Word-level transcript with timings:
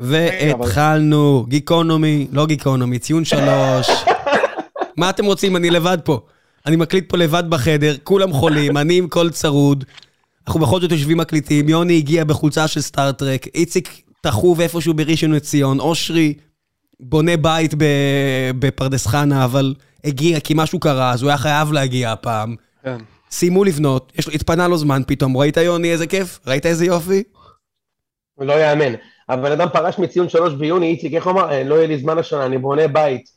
והתחלנו, 0.00 1.46
גיקונומי, 1.48 2.26
לא 2.32 2.46
גיקונומי, 2.46 2.98
ציון 2.98 3.24
שלוש. 3.24 3.88
מה 4.98 5.10
אתם 5.10 5.24
רוצים? 5.24 5.56
אני 5.56 5.70
לבד 5.70 5.98
פה. 6.04 6.20
אני 6.66 6.76
מקליט 6.76 7.08
פה 7.08 7.16
לבד 7.16 7.44
בחדר, 7.48 7.96
כולם 8.04 8.32
חולים, 8.32 8.76
אני 8.76 8.98
עם 8.98 9.08
קול 9.08 9.30
צרוד. 9.30 9.84
אנחנו 10.46 10.60
בכל 10.60 10.80
זאת 10.80 10.92
יושבים 10.92 11.16
מקליטים, 11.16 11.68
יוני 11.68 11.96
הגיע 11.96 12.24
בחולצה 12.24 12.68
של 12.68 12.80
סטאר-טרק, 12.80 13.46
איציק 13.46 14.02
תחוב 14.20 14.60
איפשהו 14.60 14.94
בראשון 14.94 15.32
לציון, 15.32 15.80
אושרי 15.80 16.34
בונה 17.00 17.36
בית 17.36 17.74
בפרדס 18.58 19.06
חנה, 19.06 19.44
אבל 19.44 19.74
הגיע 20.04 20.40
כי 20.40 20.54
משהו 20.56 20.80
קרה, 20.80 21.12
אז 21.12 21.22
הוא 21.22 21.28
היה 21.28 21.38
חייב 21.38 21.72
להגיע 21.72 22.12
הפעם. 22.12 22.56
כן. 22.84 22.96
סיימו 23.30 23.64
לבנות, 23.64 24.12
יש, 24.18 24.28
התפנה 24.28 24.68
לו 24.68 24.78
זמן 24.78 25.02
פתאום, 25.06 25.36
ראית 25.36 25.56
יוני 25.56 25.92
איזה 25.92 26.06
כיף? 26.06 26.40
ראית 26.46 26.66
איזה 26.66 26.86
יופי? 26.86 27.22
לא 28.38 28.52
יאמן. 28.52 28.94
הבן 29.28 29.52
אדם 29.52 29.68
פרש 29.72 29.98
מציון 29.98 30.28
שלוש 30.28 30.54
ביוני, 30.54 30.86
איציק, 30.86 31.14
איך 31.14 31.26
הוא 31.26 31.32
אמר? 31.32 31.50
אה, 31.52 31.64
לא 31.64 31.74
יהיה 31.74 31.86
לי 31.86 31.98
זמן 31.98 32.18
השנה, 32.18 32.46
אני 32.46 32.58
בונה 32.58 32.88
בית. 32.88 33.30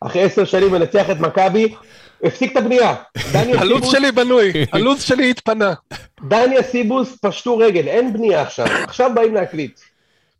אחרי 0.00 0.22
עשר 0.22 0.44
שנים 0.44 0.72
מנצח 0.72 1.10
את 1.10 1.20
מכבי, 1.20 1.74
הפסיק 2.22 2.52
את 2.52 2.56
הבנייה. 2.56 2.94
הלו"ז 3.60 3.84
שלי 3.90 4.12
בנוי, 4.12 4.52
הלו"ז 4.72 5.02
שלי 5.02 5.30
התפנה. 5.30 5.74
דניה 6.28 6.62
סיבוס 6.62 7.18
פשטו 7.22 7.58
רגל, 7.58 7.88
אין 7.88 8.12
בנייה 8.12 8.42
עכשיו, 8.42 8.66
עכשיו 8.66 9.10
באים 9.14 9.34
להקליט. 9.34 9.80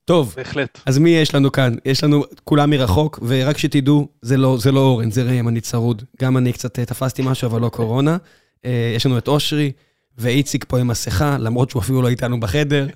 טוב, 0.04 0.34
בהחלט. 0.36 0.78
אז 0.86 0.98
מי 0.98 1.10
יש 1.10 1.34
לנו 1.34 1.52
כאן? 1.52 1.74
יש 1.84 2.04
לנו 2.04 2.24
כולם 2.44 2.70
מרחוק, 2.70 3.18
ורק 3.22 3.58
שתדעו, 3.58 4.08
זה 4.22 4.36
לא, 4.36 4.56
זה 4.58 4.72
לא 4.72 4.80
אורן, 4.80 5.10
זה 5.10 5.22
ראם, 5.22 5.48
אני 5.48 5.60
צרוד. 5.60 6.02
גם 6.22 6.36
אני 6.36 6.52
קצת 6.52 6.78
אה, 6.78 6.84
תפסתי 6.84 7.22
משהו, 7.24 7.48
אבל 7.48 7.60
לא 7.60 7.68
קורונה. 7.68 8.16
אה, 8.64 8.92
יש 8.96 9.06
לנו 9.06 9.18
את 9.18 9.28
אושרי, 9.28 9.72
ואיציק 10.18 10.64
פה 10.68 10.78
עם 10.78 10.88
מסכה, 10.88 11.36
למרות 11.38 11.70
שהוא 11.70 11.82
אפילו 11.82 12.02
לא 12.02 12.08
איתנו 12.08 12.40
בחדר. 12.40 12.86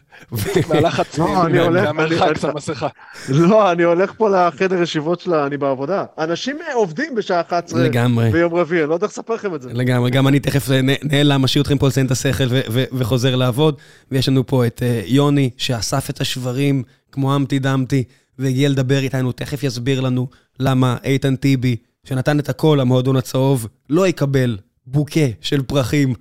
מהלחץ, 0.68 1.18
לא, 1.18 1.46
אני 1.46 1.58
הולך, 1.58 1.88
מהמרחק 1.88 2.44
המסכה. 2.44 2.88
לא, 3.28 3.72
אני 3.72 3.82
הולך 3.82 4.12
פה 4.16 4.28
לחדר 4.28 4.82
ישיבות 4.82 5.20
שלה, 5.20 5.46
אני 5.46 5.56
בעבודה. 5.56 6.04
אנשים 6.18 6.58
עובדים 6.74 7.14
בשעה 7.14 7.40
11 7.40 7.80
לגמרי. 7.80 8.30
ביום 8.30 8.54
רביעי, 8.54 8.82
אני 8.82 8.88
לא 8.88 8.94
יודע 8.94 9.06
איך 9.06 9.12
לספר 9.12 9.34
לכם 9.34 9.54
את 9.54 9.62
זה. 9.62 9.72
לגמרי, 9.72 10.10
גם 10.10 10.28
אני 10.28 10.40
תכף 10.40 10.68
נעלם, 11.04 11.42
משאיר 11.42 11.62
אתכם 11.62 11.78
פה 11.78 11.88
לציין 11.88 12.06
את 12.06 12.10
השכל 12.10 12.44
וחוזר 12.92 13.36
לעבוד. 13.36 13.76
ויש 14.10 14.28
לנו 14.28 14.46
פה 14.46 14.66
את 14.66 14.82
אה, 14.82 15.02
יוני, 15.06 15.50
שאסף 15.56 16.10
את 16.10 16.20
השברים 16.20 16.82
כמו 17.12 17.36
אמפטי 17.36 17.58
דמפטי, 17.58 18.04
והגיע 18.38 18.68
לדבר 18.68 18.98
איתנו, 18.98 19.32
תכף 19.32 19.62
יסביר 19.62 20.00
לנו 20.00 20.28
למה 20.60 20.96
איתן 21.04 21.36
טיבי, 21.36 21.76
שנתן 22.04 22.38
את 22.38 22.48
הכל 22.48 22.78
למועדון 22.80 23.16
הצהוב, 23.16 23.66
לא 23.90 24.06
יקבל 24.08 24.58
בוקה 24.86 25.26
של 25.40 25.62
פרחים. 25.62 26.14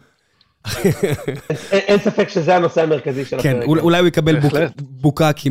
אין 1.71 1.99
ספק 1.99 2.29
שזה 2.29 2.55
הנושא 2.55 2.81
המרכזי 2.81 3.25
של 3.25 3.41
כן, 3.41 3.49
הפרק. 3.49 3.63
כן, 3.63 3.79
אולי 3.79 3.99
הוא 3.99 4.07
יקבל 4.07 4.39
בוקקי 4.79 5.49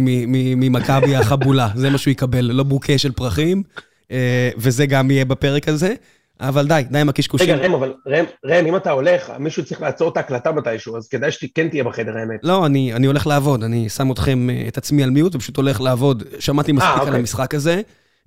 ממכבי 0.56 1.16
החבולה, 1.16 1.68
זה 1.74 1.90
מה 1.90 1.98
שהוא 1.98 2.12
יקבל, 2.12 2.44
לא 2.44 2.62
בוקה 2.62 2.98
של 2.98 3.12
פרחים, 3.12 3.62
אה, 4.10 4.50
וזה 4.56 4.86
גם 4.86 5.10
יהיה 5.10 5.24
בפרק 5.24 5.68
הזה. 5.68 5.94
אבל 6.40 6.66
די, 6.66 6.82
די 6.90 6.98
עם 6.98 7.08
הקשקושים. 7.08 7.54
רגע, 7.54 7.62
ראם, 7.62 7.74
אבל 7.74 7.94
ראם, 8.06 8.24
ראם, 8.44 8.66
אם 8.66 8.76
אתה 8.76 8.90
הולך, 8.90 9.32
מישהו 9.38 9.64
צריך 9.64 9.82
לעצור 9.82 10.12
את 10.12 10.16
ההקלטה 10.16 10.52
מתישהו, 10.52 10.96
אז 10.96 11.08
כדאי 11.08 11.30
שכן 11.30 11.68
תהיה 11.68 11.84
בחדר 11.84 12.18
האמת. 12.18 12.40
לא, 12.42 12.66
אני, 12.66 12.94
אני 12.94 13.06
הולך 13.06 13.26
לעבוד, 13.26 13.64
אני 13.64 13.88
שם 13.88 14.12
אתכם, 14.12 14.50
אה, 14.50 14.64
את 14.68 14.78
עצמי 14.78 15.02
על 15.02 15.10
מיוט, 15.10 15.34
ופשוט 15.34 15.56
הולך 15.56 15.80
לעבוד. 15.80 16.22
שמעתי 16.38 16.72
מספיק 16.72 16.88
아, 16.88 16.92
אה, 16.92 16.98
אוקיי. 16.98 17.08
על 17.08 17.20
המשחק 17.20 17.54
הזה. 17.54 17.80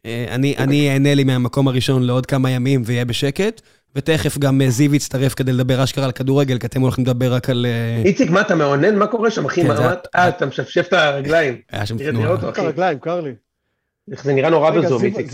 אני, 0.05 0.55
אני 0.57 0.93
אענה 0.93 1.13
לי 1.13 1.23
מהמקום 1.23 1.67
הראשון 1.67 2.03
לעוד 2.03 2.25
כמה 2.25 2.51
ימים 2.51 2.81
ויהיה 2.85 3.05
בשקט. 3.05 3.61
ותכף 3.95 4.37
גם 4.37 4.61
אה, 4.61 4.69
זיו 4.69 4.95
יצטרף 4.95 5.33
כדי 5.33 5.53
לדבר 5.53 5.83
אשכרה 5.83 6.05
על 6.05 6.11
כדורגל, 6.11 6.57
כי 6.57 6.67
אתם 6.67 6.81
הולכים 6.81 7.03
לדבר 7.03 7.33
רק 7.33 7.49
על... 7.49 7.65
אה, 7.65 8.01
איציק, 8.05 8.29
מה, 8.29 8.41
אתה 8.41 8.55
מאונן? 8.55 8.95
מה 8.95 9.07
קורה 9.07 9.31
שם, 9.31 9.45
אחי? 9.45 9.63
כן, 9.63 9.71
אה, 10.15 10.29
אתה 10.29 10.45
משפשף 10.45 10.87
את 10.87 10.93
הרגליים. 10.93 11.61
היה 11.71 11.85
שם 11.85 11.97
תנועה. 11.97 12.49
את 12.49 12.57
הרגליים, 12.57 12.99
קר 12.99 13.21
לי. 13.21 13.31
איך 14.11 14.23
זה 14.23 14.33
נראה 14.33 14.49
נורא 14.49 14.71
בזום, 14.71 15.03
איציק. 15.03 15.31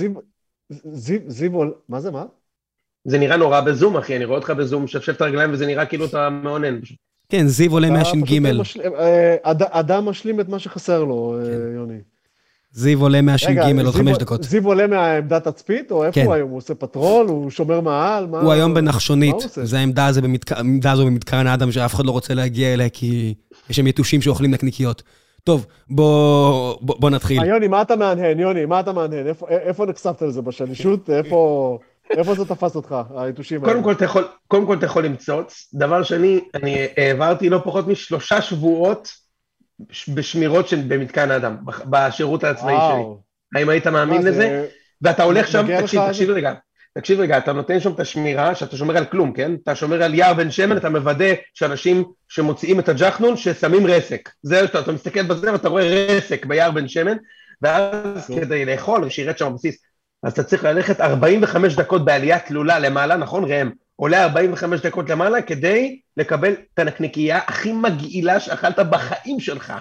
זיו, 1.28 1.52
מה 1.90 2.00
זה, 2.00 2.12
מה? 2.12 2.26
זה 3.06 3.18
נראה 3.18 3.38
נורא 3.38 3.62
בזום, 3.62 3.98
אחי, 3.98 4.16
אני 4.16 4.26
רואה 4.26 4.38
אותך 4.38 4.50
בזום, 4.50 4.84
משפשף 4.84 5.16
את 5.16 5.22
הרגליים, 5.22 5.54
וזה 5.54 5.66
נראה 5.66 5.86
כאילו 5.86 6.06
אתה 6.06 6.30
מאונן. 6.30 6.80
כן, 7.30 7.48
זיו 7.48 7.72
עולה 7.72 7.90
מהש"ג. 7.90 8.48
אדם 9.72 10.06
משלים 10.06 10.40
את 10.40 10.50
מה 10.50 10.60
שחסר 10.60 11.04
לו, 11.04 11.40
כן. 11.46 11.76
יוני. 11.76 12.00
זיו 12.72 13.02
עולה 13.02 13.22
מהש"ג 13.22 13.80
עוד 13.86 13.96
חמש 13.96 14.18
דקות. 14.18 14.44
זיו 14.44 14.68
עולה 14.68 14.88
מהעמדת 14.88 15.48
תצפית, 15.48 15.92
או 15.92 16.04
איפה 16.04 16.16
כן. 16.16 16.26
הוא 16.26 16.34
היום? 16.34 16.50
הוא 16.50 16.58
עושה 16.58 16.76
פטרול? 16.76 17.28
הוא 17.28 17.50
שומר 17.50 17.82
מעל? 17.82 18.26
הוא 18.26 18.52
היום 18.52 18.74
בנחשונית. 18.74 19.36
זה 19.64 19.80
העמדה 19.80 20.08
הזו 20.08 20.22
במתקן 21.06 21.48
האדם 21.48 21.72
שאף 21.72 21.96
אחד 21.96 22.06
לא 22.06 22.12
רוצה 22.12 22.34
להגיע 22.34 22.74
אליה, 22.74 22.90
כי 22.90 23.34
יש 23.70 23.76
שם 23.76 23.88
יתושים 23.88 24.22
שאוכלים 24.22 24.52
נקניקיות. 24.52 25.04
טוב, 25.44 25.66
בוא, 25.90 26.76
בוא, 26.82 26.96
בוא 27.00 27.10
נתחיל. 27.10 27.40
אה, 27.40 27.46
יוני, 27.46 27.68
מה 27.68 27.82
אתה 27.82 27.96
מהנהן? 27.96 28.40
יוני, 28.40 28.66
מה 28.66 28.80
אתה 28.80 28.94
מהנהן? 28.94 29.28
איפה, 29.28 29.48
איפה 29.50 29.86
נחשפת 29.86 30.22
לזה? 30.22 30.42
בשלישות? 30.42 31.10
איפה, 31.10 31.80
איפה 32.10 32.36
זה 32.36 32.46
תפס 32.46 32.76
אותך, 32.76 32.96
היתושים 33.18 33.64
האלה? 33.64 33.74
קודם 33.74 33.96
כל, 33.96 34.04
יכול, 34.06 34.28
קודם 34.48 34.66
כל 34.66 34.78
אתה 34.78 34.86
יכול 34.86 35.06
למצוץ. 35.06 35.70
דבר 35.74 36.04
שני, 36.04 36.40
אני 36.56 36.88
העברתי 36.98 37.50
לא 37.50 37.62
פחות 37.64 37.88
משלושה 37.88 38.42
שבועות 38.42 39.27
בשמירות 40.14 40.68
של, 40.68 40.82
במתקן 40.88 41.32
אדם, 41.32 41.58
בשירות 41.86 42.44
הצבאי 42.44 42.76
שלי. 42.76 43.04
האם 43.56 43.70
היית 43.70 43.88
מאמין 43.88 44.22
לזה? 44.22 44.68
ואתה 45.02 45.24
הולך 45.24 45.48
שם, 45.48 45.82
תקשיב, 45.82 46.02
תקשיב 46.08 46.30
רגע, 46.30 46.54
תקשיב 46.98 47.20
רגע, 47.20 47.38
אתה 47.38 47.54
נותן 47.54 47.80
שם 47.80 47.92
את 47.92 48.00
השמירה, 48.00 48.56
שאתה 48.56 48.78
שומר 48.78 48.98
על 48.98 49.06
כלום, 49.06 49.34
כן? 49.34 49.52
אתה 49.64 49.76
שומר 49.76 50.04
על 50.04 50.14
יער 50.14 50.34
בן 50.34 50.52
שמן, 50.52 50.78
אתה 50.78 50.90
מוודא 50.90 51.34
שאנשים 51.54 52.04
שמוציאים 52.28 52.80
את 52.80 52.90
הג'חנון, 52.90 53.38
ששמים 53.38 53.88
רסק. 53.88 54.30
זה, 54.44 54.64
אתה, 54.64 54.80
אתה 54.80 54.92
מסתכל 54.92 55.24
בזה 55.24 55.52
ואתה 55.52 55.70
רואה 55.70 56.08
רסק 56.10 56.46
ביער 56.46 56.72
בן 56.72 56.88
שמן, 56.88 57.18
ואז 57.62 58.28
כדי 58.28 58.66
לאכול, 58.66 59.10
שירת 59.10 59.38
שם 59.38 59.52
בבסיס, 59.52 59.82
אז 60.24 60.32
אתה 60.32 60.44
צריך 60.44 60.64
ללכת 60.64 61.02
45 61.02 61.76
דקות 61.76 62.06
בעלייה 62.06 62.40
תלולה 62.40 62.80
למעלה, 62.80 63.16
נכון 63.16 63.44
ראם? 63.52 63.70
עולה 64.00 64.24
45 64.24 64.82
דקות 64.82 65.10
למעלה 65.10 65.42
כדי 65.42 66.00
לקבל 66.18 66.54
את 66.74 66.80
הנקניקייה 66.80 67.40
הכי 67.48 67.72
מגעילה 67.74 68.40
שאכלת 68.40 68.80
בחיים 68.80 69.40
שלך. 69.40 69.74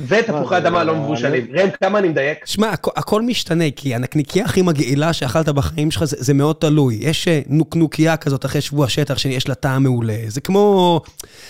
ותפוחי 0.00 0.56
אדמה 0.56 0.84
לא 0.84 0.96
מבושלים. 0.96 1.46
ראם, 1.52 1.68
כמה 1.70 1.98
אני 1.98 2.08
מדייק? 2.08 2.46
שמע, 2.46 2.72
הכל 2.72 3.22
משתנה, 3.22 3.64
כי 3.76 3.94
הנקניקייה 3.94 4.44
הכי 4.44 4.62
מגעילה 4.62 5.12
שאכלת 5.12 5.48
בחיים 5.48 5.90
שלך 5.90 6.04
זה 6.04 6.34
מאוד 6.34 6.56
תלוי. 6.60 6.98
יש 7.00 7.28
אה, 7.28 7.40
נוקנוקייה 7.46 8.16
כזאת 8.16 8.44
אחרי 8.44 8.60
שבוע 8.60 8.88
שטח 8.88 9.18
שיש 9.18 9.48
לה 9.48 9.54
טעם 9.54 9.82
מעולה. 9.82 10.16
זה 10.28 10.40
כמו... 10.40 11.00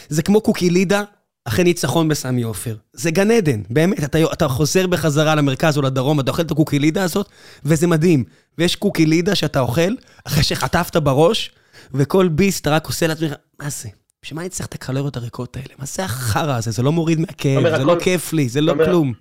זה 0.08 0.22
כמו 0.22 0.40
קוקילידה 0.40 1.02
אחרי 1.44 1.64
ניצחון 1.64 2.08
בסמי 2.08 2.42
עופר. 2.42 2.76
זה 2.92 3.10
גן 3.10 3.30
עדן, 3.30 3.60
באמת. 3.70 4.04
אתה, 4.04 4.18
אתה 4.32 4.48
חוזר 4.48 4.86
בחזרה 4.86 5.34
למרכז 5.34 5.76
או 5.76 5.82
לדרום, 5.82 6.20
אתה 6.20 6.30
אוכל 6.30 6.42
את 6.42 6.50
הקוקילידה 6.50 7.02
הזאת, 7.02 7.28
וזה 7.64 7.86
מדהים. 7.86 8.24
ויש 8.58 8.76
קוקילידה 8.76 9.34
שאתה 9.34 9.60
אוכל, 9.60 9.94
אחרי 10.24 10.42
שחטפת 10.42 10.96
בראש, 10.96 11.50
וכל 11.94 12.28
ביס 12.28 12.60
אתה 12.60 12.70
רק 12.70 12.86
עושה 12.86 13.06
לעצמך, 13.06 13.32
מה 13.62 13.70
זה? 13.70 13.88
בשביל 14.22 14.36
מה 14.36 14.42
אני 14.42 14.48
צריך 14.48 14.66
את 14.66 14.74
הקלוריות 14.74 15.16
הריקות 15.16 15.56
האלה? 15.56 15.74
מה 15.78 15.84
זה 15.86 16.04
החרא 16.04 16.56
הזה? 16.56 16.70
זה 16.70 16.82
לא 16.82 16.92
מוריד 16.92 17.20
מהכאב, 17.20 17.62
זה 17.62 17.74
הכל... 17.74 17.84
לא 17.84 17.96
כיף 18.00 18.32
לי, 18.32 18.48
זה 18.48 18.60
לא 18.60 18.74
כלום. 18.84 19.12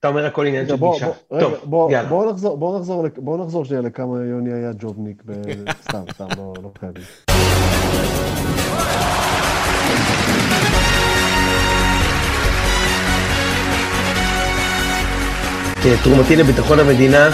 אתה 0.00 0.08
אומר 0.08 0.26
הכל 0.26 0.46
עניין 0.46 0.68
של 0.68 0.76
גישה. 0.76 1.08
טוב, 1.40 1.90
יאללה. 1.90 2.08
בואו 3.16 3.44
נחזור 3.44 3.64
שנייה 3.64 3.82
לכמה 3.82 4.16
יוני 4.24 4.52
היה 4.52 4.70
ג'ובניק, 4.78 5.22
סתם, 5.82 6.02
סתם, 6.12 6.26
לא, 6.36 6.54
לא 6.62 6.70
תרומתי 16.04 16.36
לביטחון 16.36 16.78
המדינה, 16.80 17.28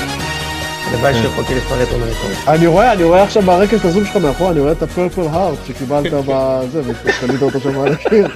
הלוואי 0.87 1.15
כן. 1.15 1.22
שיכולתי 1.22 1.55
לפרט 1.55 1.88
עוד 1.93 2.00
מרקורד. 2.00 2.34
אני 2.49 2.66
רואה, 2.66 2.93
אני 2.93 3.05
רואה 3.05 3.22
עכשיו 3.22 3.43
ברקע 3.43 3.77
את 3.77 3.84
הזום 3.84 4.05
שלך 4.05 4.16
מאחור, 4.16 4.50
אני 4.50 4.61
רואה 4.61 4.72
את 4.72 4.83
הפרפל 4.83 5.22
הארט 5.31 5.59
שקיבלת 5.66 6.12
בזה, 6.12 6.83
וקנית 6.84 7.43
אותו 7.43 7.61
שם 7.61 7.81
על 7.81 7.93
הקיר. 7.93 8.28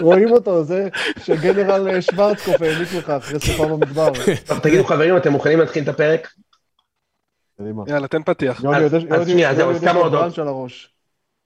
רואים 0.00 0.30
אותו, 0.30 0.64
זה 0.64 0.88
שגנרל 1.24 2.00
שוורצקופ 2.00 2.62
העניק 2.62 2.94
לך 2.94 3.10
אחרי 3.10 3.40
סופה 3.40 3.66
במדבר. 3.66 4.12
טוב, 4.46 4.58
תגידו 4.58 4.84
חברים, 4.84 5.16
אתם 5.16 5.32
מוכנים 5.32 5.58
להתחיל 5.58 5.82
את 5.82 5.88
הפרק? 5.88 6.28
יאללה, 7.86 8.08
תן 8.08 8.22
פתיח. 8.22 8.64
אז 9.10 9.28
שנייה, 9.28 9.54
זהו, 9.54 9.70
אז 9.70 9.80
כמה 9.80 10.00
הודעות. 10.00 10.32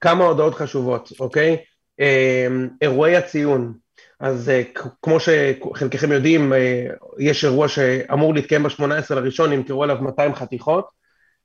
כמה 0.00 0.24
הודעות 0.24 0.54
חשובות, 0.54 1.12
אוקיי? 1.20 1.56
אמ, 2.00 2.68
אירועי 2.82 3.16
הציון. 3.16 3.85
אז 4.20 4.48
אה, 4.48 4.62
כמו 5.02 5.18
שחלקכם 5.20 6.12
יודעים, 6.12 6.52
אה, 6.52 6.86
יש 7.18 7.44
אירוע 7.44 7.68
שאמור 7.68 8.34
להתקיים 8.34 8.62
ב-18 8.62 9.14
לראשון, 9.14 9.52
נמכרו 9.52 9.82
עליו 9.82 9.96
200 10.00 10.34
חתיכות, 10.34 10.88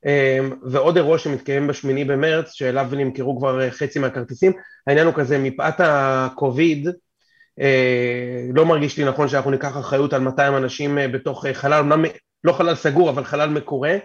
אה, 0.06 0.40
ועוד 0.64 0.98
אירוע 0.98 1.18
שמתקיים 1.18 1.68
ב-8 1.68 1.88
במרץ, 2.08 2.52
שאליו 2.52 2.88
נמכרו 2.92 3.38
כבר 3.38 3.70
חצי 3.70 4.00
מהכרטיסים. 4.00 4.52
העניין 4.88 5.08
הוא 5.08 5.14
כזה, 5.16 5.38
מפאת 5.38 5.76
הקוביד, 5.80 6.88
לא 8.54 8.66
מרגיש 8.66 8.98
לי 8.98 9.06
נכון 9.06 9.28
שאנחנו 9.28 9.52
ניקח 9.52 9.78
אחריות 9.78 10.14
על 10.14 10.22
200 10.22 10.58
אנשים 10.58 10.98
בתוך 11.14 11.46
חלל, 11.54 11.80
אמנם 11.80 12.06
לא 12.44 12.54
חלל 12.54 12.76
סגור, 12.76 13.10
אבל 13.10 13.24
חלל 13.24 13.50
מקורה, 13.50 13.98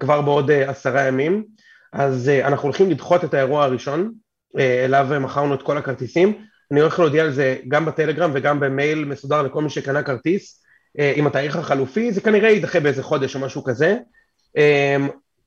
כבר 0.00 0.22
בעוד 0.22 0.50
עשרה 0.50 1.02
ימים. 1.02 1.44
אז 1.92 2.28
אנחנו 2.28 2.68
הולכים 2.68 2.90
לדחות 2.90 3.24
את 3.24 3.34
האירוע 3.34 3.64
הראשון, 3.64 4.12
אליו 4.58 5.08
מכרנו 5.20 5.54
את 5.54 5.62
כל 5.62 5.78
הכרטיסים. 5.78 6.44
אני 6.72 6.80
הולך 6.80 6.98
להודיע 6.98 7.24
על 7.24 7.32
זה 7.32 7.56
גם 7.68 7.84
בטלגרם 7.84 8.30
וגם 8.34 8.60
במייל 8.60 9.04
מסודר 9.04 9.42
לכל 9.42 9.62
מי 9.62 9.70
שקנה 9.70 10.02
כרטיס. 10.02 10.62
אה, 10.98 11.12
עם 11.16 11.26
התאריך 11.26 11.56
החלופי, 11.56 12.12
זה 12.12 12.20
כנראה 12.20 12.50
יידחה 12.50 12.80
באיזה 12.80 13.02
חודש 13.02 13.34
או 13.34 13.40
משהו 13.40 13.64
כזה. 13.64 13.96
אה, 14.56 14.96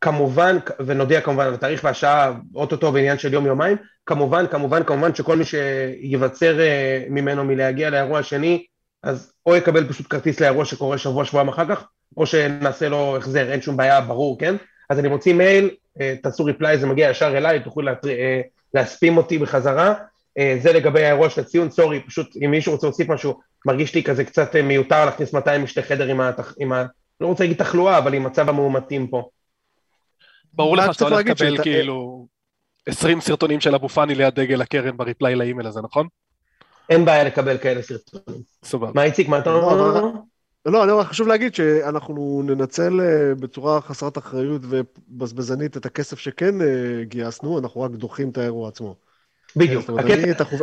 כמובן, 0.01 0.57
ונודיע 0.85 1.21
כמובן 1.21 1.45
על 1.45 1.53
התאריך 1.53 1.83
והשעה 1.83 2.33
אוטוטו 2.55 2.91
בעניין 2.91 3.17
של 3.17 3.33
יום-יומיים, 3.33 3.77
כמובן, 4.05 4.47
כמובן, 4.47 4.83
כמובן 4.83 5.15
שכל 5.15 5.37
מי 5.37 5.43
שיווצר 5.45 6.59
אה, 6.59 7.03
ממנו 7.09 7.43
מלהגיע 7.43 7.89
לאירוע 7.89 8.19
השני, 8.19 8.65
אז 9.03 9.31
או 9.45 9.55
יקבל 9.55 9.87
פשוט 9.89 10.07
כרטיס 10.09 10.39
לאירוע 10.39 10.65
שקורה 10.65 10.97
שבוע, 10.97 11.25
שבועיים 11.25 11.49
אחר 11.49 11.75
כך, 11.75 11.87
או 12.17 12.25
שנעשה 12.25 12.89
לו 12.89 13.17
החזר, 13.17 13.51
אין 13.51 13.61
שום 13.61 13.77
בעיה, 13.77 14.01
ברור, 14.01 14.39
כן? 14.39 14.55
אז 14.89 14.99
אני 14.99 15.07
מוציא 15.07 15.33
מייל, 15.33 15.69
תעשו 16.23 16.45
ריפליי, 16.45 16.77
זה 16.77 16.87
מגיע 16.87 17.09
ישר 17.09 17.37
אליי, 17.37 17.59
תוכלו 17.59 17.91
להספים 18.73 19.17
אותי 19.17 19.37
בחזרה. 19.37 19.93
זה 20.61 20.73
לגבי 20.73 21.05
האירוע 21.05 21.29
של 21.29 21.41
הציון, 21.41 21.69
סורי, 21.69 21.99
פשוט 21.99 22.37
אם 22.45 22.51
מישהו 22.51 22.73
רוצה 22.73 22.87
להוסיף 22.87 23.09
משהו, 23.09 23.39
מרגיש 23.65 23.95
לי 23.95 24.03
כזה 24.03 24.23
קצת 24.23 24.55
מיותר 24.55 25.05
להכניס 25.05 25.33
200 25.33 25.63
משתי 25.63 25.81
חדר 25.81 26.07
עם 26.07 26.21
ה... 26.21 26.31
עם 26.59 26.73
ה 26.73 26.85
לא 27.19 27.27
רוצה 27.27 27.43
להגיד 27.43 27.57
תחלואה, 27.57 27.97
אבל 27.97 28.13
עם 28.13 28.23
מצב 28.23 28.49
המאומתים 28.49 29.07
פה. 29.07 29.29
ברור 30.53 30.77
לך 30.77 30.93
שאתה 30.93 31.05
הולך 31.05 31.17
לקבל 31.19 31.63
כאילו 31.63 32.27
20 32.85 33.21
סרטונים 33.21 33.61
של 33.61 33.75
אבו 33.75 33.89
פאני 33.89 34.15
ליד 34.15 34.35
דגל 34.35 34.61
הקרן 34.61 34.97
בריפליי 34.97 35.35
לאימייל 35.35 35.67
הזה, 35.67 35.81
נכון? 35.81 36.07
אין 36.89 37.05
בעיה 37.05 37.23
לקבל 37.23 37.57
כאלה 37.57 37.81
סרטונים. 37.81 38.41
סבבה. 38.63 38.91
מה 38.95 39.03
איציק, 39.03 39.27
מה 39.27 39.39
אתה 39.39 39.53
אומר? 39.53 40.11
לא, 40.65 40.83
אני 40.83 40.91
אומר, 40.91 41.03
חשוב 41.03 41.27
להגיד 41.27 41.55
שאנחנו 41.55 42.41
ננצל 42.45 43.01
אה, 43.01 43.35
בצורה 43.35 43.81
חסרת 43.81 44.17
אחריות 44.17 44.61
ובזבזנית 44.69 45.77
את 45.77 45.85
הכסף 45.85 46.19
שכן 46.19 46.61
אה, 46.61 47.03
גייסנו, 47.03 47.59
אנחנו 47.59 47.81
רק 47.81 47.91
דוחים 47.91 48.29
את 48.29 48.37
האירוע 48.37 48.67
עצמו. 48.67 48.95
בדיוק. 49.55 49.89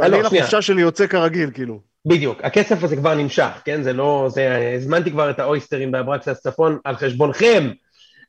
אני 0.03 0.23
לחופשה 0.23 0.63
שלי 0.63 0.83
יוצא 0.83 1.07
כרגיל, 1.07 1.51
כאילו. 1.55 1.81
בדיוק, 2.07 2.39
הכסף 2.43 2.85
הזה 2.85 2.97
כבר 2.97 3.15
נמשך, 3.15 3.51
כן? 3.65 3.83
זה 3.83 3.93
לא, 3.93 4.29
זה, 4.31 4.73
הזמנתי 4.77 5.11
כבר 5.11 5.31
את 5.31 5.39
האויסטרים 5.39 5.93
באברקסס 5.93 6.41
צפון 6.41 6.79
על 6.85 6.97
חשבונכם, 6.97 7.71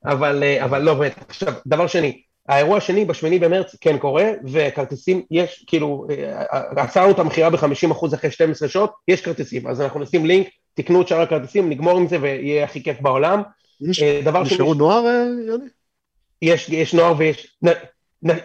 אבל, 0.06 0.44
אה, 0.44 0.66
אבל 0.66 0.82
לא 0.82 0.94
באמת. 0.94 1.16
עכשיו, 1.30 1.54
דבר 1.68 1.88
שני, 1.88 2.22
האירוע 2.50 2.78
השני 2.78 3.06
בשמיני 3.06 3.40
במרץ 3.40 3.76
כן 3.82 3.98
קורה, 3.98 4.32
וכרטיסים 4.52 5.22
יש, 5.32 5.66
כאילו, 5.68 6.08
עצרנו 6.78 7.12
את 7.12 7.20
המכירה 7.20 7.50
ב-50% 7.50 8.16
אחרי 8.16 8.32
12 8.32 8.70
שעות, 8.70 8.94
יש 9.08 9.22
כרטיסים, 9.22 9.68
אז 9.68 9.82
אנחנו 9.82 10.00
נשים 10.00 10.26
לינק, 10.26 10.48
תקנו 10.74 11.02
את 11.02 11.08
שאר 11.08 11.22
הכרטיסים, 11.22 11.70
נגמור 11.70 11.98
עם 11.98 12.08
זה 12.08 12.18
ויהיה 12.22 12.64
הכי 12.64 12.84
כיף 12.84 13.02
בעולם. 13.02 13.42
יש, 13.82 14.04
נשארו 14.44 14.74
נוער, 14.74 15.06
אה, 15.06 15.26
יוני? 15.48 15.66
יש, 16.42 16.70
יש 16.70 16.94
נוער 16.94 17.14
ויש, 17.18 17.58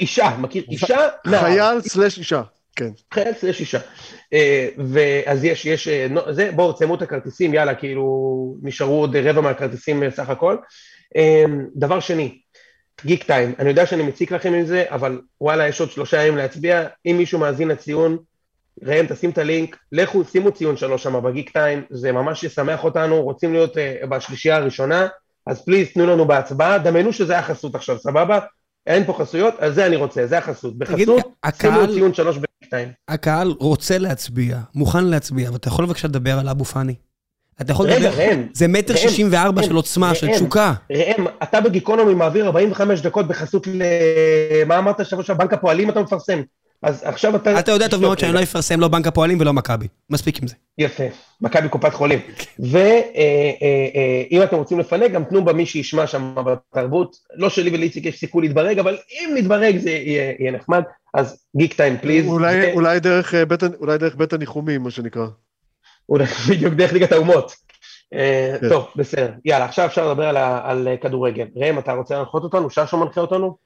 אישה, 0.01 0.37
מכיר 0.39 0.65
אישה? 0.71 1.09
נער. 1.27 1.41
חייל 1.41 1.81
סלש 1.81 2.19
אישה, 2.19 2.43
כן. 2.77 2.91
חייל 3.15 3.35
סלש 3.35 3.61
אישה. 3.61 3.79
אה, 4.33 4.69
ואז 4.93 5.45
יש, 5.45 5.67
יש, 5.67 5.89
אה, 5.89 6.07
זה, 6.31 6.51
בואו 6.55 6.73
תסיימו 6.73 6.95
את 6.95 7.03
הכרטיסים, 7.03 7.55
יאללה, 7.55 7.75
כאילו, 7.75 8.57
נשארו 8.63 9.01
עוד 9.01 9.17
רבע 9.17 9.41
מהכרטיסים 9.41 10.11
סך 10.11 10.29
הכל. 10.29 10.57
דבר 11.77 12.01
שני, 12.01 12.39
גיק 13.05 13.25
טיים, 13.25 13.55
אני 13.59 13.69
יודע 13.69 13.87
שאני 13.87 14.03
מציק 14.03 14.33
לכם 14.33 14.55
עם 14.55 14.67
זה, 14.67 14.85
אבל 14.89 15.21
וואלה, 15.41 15.69
יש 15.69 15.81
עוד 15.81 15.91
שלושה 15.91 16.23
ימים 16.23 16.37
להצביע, 16.37 16.87
אם 17.07 17.15
מישהו 17.19 17.39
מאזין 17.39 17.69
לציון, 17.69 18.19
ראם, 18.83 19.07
תשים 19.07 19.31
את 19.31 19.39
הלינק, 19.39 19.77
לכו, 19.93 20.25
שימו 20.25 20.53
ציון 20.53 20.77
שלוש 20.77 21.03
שם 21.03 21.23
בגיק 21.23 21.51
טיים, 21.51 21.83
זה 21.91 22.13
ממש 22.13 22.45
ישמח 22.45 22.85
אותנו, 22.85 23.23
רוצים 23.23 23.53
להיות 23.53 23.77
uh, 23.77 24.07
בשלישייה 24.07 24.57
הראשונה, 24.57 25.07
אז 25.47 25.65
פליז 25.65 25.89
תנו 25.95 26.07
לנו 26.07 26.25
בהצבעה, 26.25 26.79
דמיינו 26.79 27.13
שזה 27.13 27.33
היה 27.33 27.43
חסות 27.43 27.75
עכשיו, 27.75 27.99
סבבה? 27.99 28.39
אין 28.89 29.05
פה 29.05 29.13
חסויות, 29.13 29.55
אז 29.59 29.75
זה 29.75 29.87
אני 29.87 29.97
רוצה, 29.97 30.27
זה 30.27 30.39
החסות. 30.39 30.79
בחסות, 30.79 31.23
שימו 31.61 31.87
ציון 31.95 32.15
שלוש 32.15 32.39
טיים. 32.71 32.89
הקהל 33.09 33.55
רוצה 33.61 33.99
להצביע, 33.99 34.59
מוכן 34.75 35.05
להצביע, 35.05 35.53
ואתה 35.53 35.69
יכול 35.69 35.87
בבקשה 35.87 36.09
לדבר 36.09 36.39
על 36.39 36.49
אבו 36.49 36.65
פאני? 36.65 36.95
אתה 37.61 37.73
יכול 37.73 37.89
לדבר, 37.89 38.11
זה 38.53 38.69
מטר 38.69 38.97
שישים 38.97 39.29
וארבע 39.31 39.63
של 39.63 39.75
עוצמה, 39.75 40.15
של 40.15 40.29
תשוקה. 40.35 40.73
ראם, 40.93 41.27
אתה 41.43 41.61
בגיקונומי 41.61 42.15
מעביר 42.15 42.47
45 42.47 43.01
דקות 43.01 43.29
בחסות 43.29 43.67
ל... 43.67 43.83
מה 44.67 44.79
אמרת 44.79 45.07
שבוע 45.07 45.25
שעבר? 45.25 45.39
בנק 45.45 45.53
הפועלים 45.53 45.91
אתה 45.91 46.03
מפרסם. 46.03 46.43
אז 46.83 47.03
עכשיו 47.05 47.37
אתה... 47.37 47.61
אתה 47.61 47.73
יודע 47.73 47.89
טוב 47.89 48.03
מאוד 48.03 48.19
שאני 48.19 48.33
לא 48.33 48.43
אפרסם 48.43 48.81
לא 48.81 48.89
בנק 48.89 49.07
הפועלים 49.07 49.41
ולא 49.41 49.53
מכבי. 49.53 49.89
מספיק 50.11 50.43
עם 50.43 50.49
זה. 50.49 50.55
יפה, 50.79 51.05
מכבי 51.41 51.69
קופת 51.69 51.95
חולים. 51.95 52.19
ואם 52.59 52.77
אה, 52.77 53.53
אה, 54.33 54.39
אה, 54.39 54.45
אתם 54.45 54.57
רוצים 54.57 54.79
לפנק, 54.79 55.11
גם 55.11 55.25
תנו 55.25 55.45
בה 55.45 55.53
מי 55.53 55.67
שישמע 55.67 56.07
שם 56.07 56.35
בתרבות. 56.47 57.17
לא 57.35 57.51
שלי 57.51 57.71
ולאיציק 57.71 58.05
יש 58.05 58.19
סיכוי 58.21 58.47
להתברג, 58.47 58.79
אבל 58.79 58.97
אם 59.11 59.35
נתברג 59.35 59.79
זה 59.79 59.91
יהיה 59.91 60.51
נחמד. 60.51 60.83
אז 61.15 61.45
גיק 61.57 61.75
טיים 61.75 61.99
פליז. 61.99 62.27
אולי 62.75 63.01
דרך 63.99 64.17
בית 64.17 64.33
הניחומים, 64.33 64.83
מה 64.83 64.91
שנקרא. 64.91 65.27
אולי 66.09 66.25
בדיוק 66.51 66.75
דרך 66.75 66.93
ליגת 66.93 67.13
האומות. 67.13 67.55
כן. 68.11 68.69
טוב, 68.69 68.87
בסדר. 68.97 69.33
יאללה, 69.45 69.65
עכשיו 69.65 69.87
אפשר 69.87 70.09
לדבר 70.09 70.29
על 70.65 70.89
כדורגל. 71.01 71.47
ראם, 71.57 71.79
אתה 71.79 71.93
רוצה 71.93 72.15
להנחות 72.15 72.43
אותנו? 72.43 72.71
ששו 72.71 72.97
מנחה 72.97 73.21
אותנו? 73.21 73.57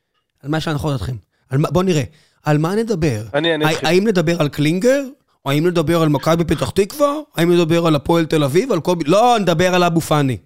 על 0.42 0.50
מה 0.50 0.58
אפשר 0.58 0.70
להנחות 0.70 0.96
אתכם? 0.96 1.14
בוא 1.52 1.82
נראה. 1.82 2.02
על 2.42 2.58
מה 2.58 2.74
נדבר? 2.74 3.22
אני, 3.34 3.54
אני 3.54 3.64
אתחיל. 3.64 3.88
האם 3.88 4.06
נדבר 4.08 4.40
על 4.40 4.48
קלינגר? 4.48 5.02
או 5.44 5.50
האם 5.50 5.66
נדבר 5.66 6.02
על 6.02 6.08
מכבי 6.08 6.44
פתח 6.44 6.70
תקווה? 6.70 7.12
האם 7.36 7.52
נדבר 7.52 7.86
על 7.86 7.94
הפועל 7.94 8.26
תל 8.26 8.44
אביב? 8.44 8.72
על 8.72 8.80
כל... 8.80 8.94
לא, 9.06 9.36
נדבר 9.40 9.74
על 9.74 9.84
אבו 9.84 10.00
פאני. 10.00 10.38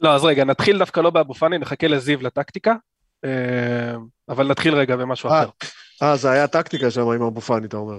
לא, 0.00 0.14
אז 0.14 0.24
רגע, 0.24 0.44
נתחיל 0.44 0.78
דווקא 0.78 1.00
לא 1.00 1.10
באבו 1.10 1.34
פאני, 1.34 1.58
נחכה 1.58 1.88
לזיו 1.88 2.22
לטקטיקה, 2.22 2.74
אה, 3.24 3.30
אבל 4.28 4.48
נתחיל 4.48 4.74
רגע 4.74 4.96
במשהו 4.96 5.30
אה, 5.30 5.42
אחר. 5.42 5.48
אה, 6.02 6.16
זה 6.16 6.30
היה 6.30 6.46
טקטיקה 6.46 6.90
שם 6.90 7.08
עם 7.08 7.22
אבו 7.22 7.40
פאני, 7.40 7.66
אתה 7.66 7.76
אומר. 7.76 7.98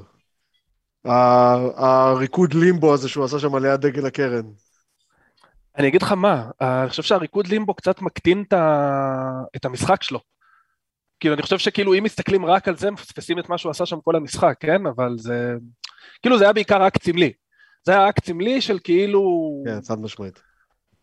הריקוד 1.76 2.54
לימבו 2.54 2.94
הזה 2.94 3.10
שהוא 3.10 3.26
עשה 3.26 3.40
שם 3.40 3.56
ליד 3.56 3.82
דגל 3.82 4.06
הקרן. 4.06 4.46
אני 5.78 5.88
אגיד 5.88 6.02
לך 6.02 6.12
מה, 6.12 6.50
אני 6.62 6.90
חושב 6.90 7.04
שהריקוד 7.04 7.48
לימבו 7.48 7.74
קצת 7.74 8.02
מקטין 8.02 8.44
את 9.56 9.66
המשחק 9.66 10.04
שלו. 10.04 10.20
כאילו, 11.20 11.34
אני 11.36 11.42
חושב 11.42 11.58
שכאילו, 11.58 11.94
אם 11.94 12.04
מסתכלים 12.04 12.46
רק 12.46 12.68
על 12.68 12.78
זה, 12.78 12.92
מפספסים 12.92 13.40
את 13.40 13.50
מה 13.50 13.58
שהוא 13.58 13.70
עשה 13.70 13.86
שם 13.86 14.02
כל 14.02 14.16
המשחק, 14.16 14.56
כן? 14.60 14.86
אבל 14.86 15.18
זה... 15.18 15.54
כאילו, 16.22 16.38
זה 16.38 16.44
היה 16.44 16.54
בעיקר 16.54 16.88
אקט 16.88 17.04
סמלי. 17.04 17.34
זה 17.84 17.92
היה 17.92 18.10
אקט 18.10 18.26
סמלי 18.26 18.62
של 18.62 18.80
כאילו... 18.84 19.24
כן, 19.66 19.82
חד 19.82 20.00
משמעית. 20.00 20.42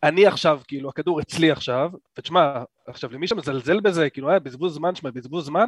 אני 0.03 0.25
עכשיו, 0.25 0.61
כאילו, 0.67 0.89
הכדור 0.89 1.21
אצלי 1.21 1.51
עכשיו, 1.51 1.89
ותשמע, 2.17 2.63
עכשיו, 2.87 3.13
למי 3.13 3.27
שמזלזל 3.27 3.79
בזה, 3.79 4.09
כאילו, 4.09 4.29
היה 4.29 4.39
בזבוז 4.39 4.73
זמן, 4.73 4.95
שמע, 4.95 5.11
בזבוז 5.11 5.45
זמן, 5.45 5.65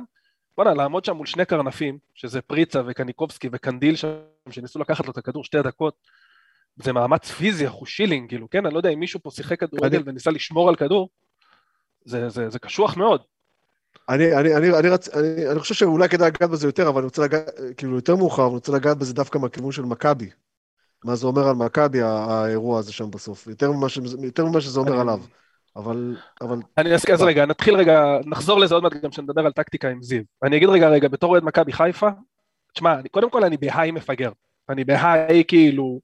בוא'נה, 0.58 0.74
לעמוד 0.74 1.06
שם 1.06 1.16
מול 1.16 1.26
שני 1.26 1.46
קרנפים, 1.46 1.98
שזה 2.14 2.42
פריצה 2.42 2.82
וקניקובסקי 2.88 3.50
וקנדיל 3.52 3.96
שם, 3.96 4.10
שניסו 4.50 4.80
לקחת 4.80 5.06
לו 5.06 5.12
את 5.12 5.18
הכדור 5.18 5.44
שתי 5.44 5.62
דקות, 5.62 5.96
זה 6.76 6.94
מאמץ 6.94 7.32
פיזי, 7.32 7.68
אחו 7.68 7.86
שילינג, 7.86 8.30
כאילו, 8.30 8.50
כן? 8.50 8.66
אני 8.66 8.74
לא 8.74 8.80
יודע 8.80 8.90
אם 8.90 9.00
מישהו 9.00 9.20
פה 9.24 9.32
שיחק 9.32 9.60
כדורגל 9.60 10.04
וניסה 10.06 10.32
לשמור 10.32 10.70
על 10.70 10.76
כדור, 10.76 11.10
זה, 12.06 12.30
זה, 12.30 12.50
זה 12.50 12.60
קשוח 12.60 12.98
מאוד. 12.98 13.22
אני, 14.10 14.36
אני, 14.36 14.56
אני, 14.56 14.80
אני, 14.80 14.90
רצ... 14.90 15.10
אני, 15.10 15.50
אני 15.52 15.60
חושב 15.60 15.74
שאולי 15.74 16.10
כדאי 16.10 16.28
לגעת 16.28 16.50
בזה 16.50 16.68
יותר, 16.68 16.90
אבל 16.90 16.98
אני 16.98 17.06
רוצה 17.06 17.22
לגעת, 17.22 17.50
כאילו 17.78 17.96
יותר 17.96 18.16
מאוחר, 18.16 18.46
אני 18.46 18.54
רוצה 18.54 18.72
לגעת 18.72 18.98
בזה 18.98 19.14
דווקא 19.14 19.38
מהכיוון 19.38 19.72
של 19.72 19.82
מכבי. 19.82 20.30
מה 21.06 21.16
זה 21.16 21.28
אומר 21.28 21.48
על 21.48 21.56
מכבי, 21.56 22.02
האירוע 22.02 22.80
הזה 22.80 22.94
שם 22.94 23.12
בסוף, 23.12 23.48
יותר 23.48 23.72
ממה, 23.72 23.90
ש... 23.90 24.00
יותר 24.24 24.46
ממה 24.46 24.62
שזה 24.62 24.80
אומר 24.80 24.92
אני... 24.92 25.02
עליו. 25.02 25.20
אבל, 25.76 26.18
אבל... 26.42 26.58
אני 26.78 26.94
אז 26.94 27.22
רגע, 27.22 27.46
נתחיל 27.46 27.76
רגע, 27.76 28.18
נחזור 28.26 28.60
לזה 28.60 28.76
עוד 28.76 28.84
מעט 28.84 28.94
גם 28.94 29.10
כשנדבר 29.10 29.46
על 29.46 29.52
טקטיקה 29.52 29.90
עם 29.90 30.04
זיו. 30.04 30.22
אני 30.44 30.58
אגיד 30.58 30.70
רגע, 30.70 30.90
רגע, 30.90 31.08
בתור 31.08 31.32
אוהד 31.32 31.44
מכבי 31.44 31.74
חיפה, 31.74 32.10
תשמע, 32.74 32.96
קודם 33.12 33.30
כל 33.30 33.44
אני 33.44 33.58
בהיי 33.58 33.92
מפגר. 33.92 34.32
אני 34.70 34.84
בהיי 34.84 35.44
כאילו 35.48 36.00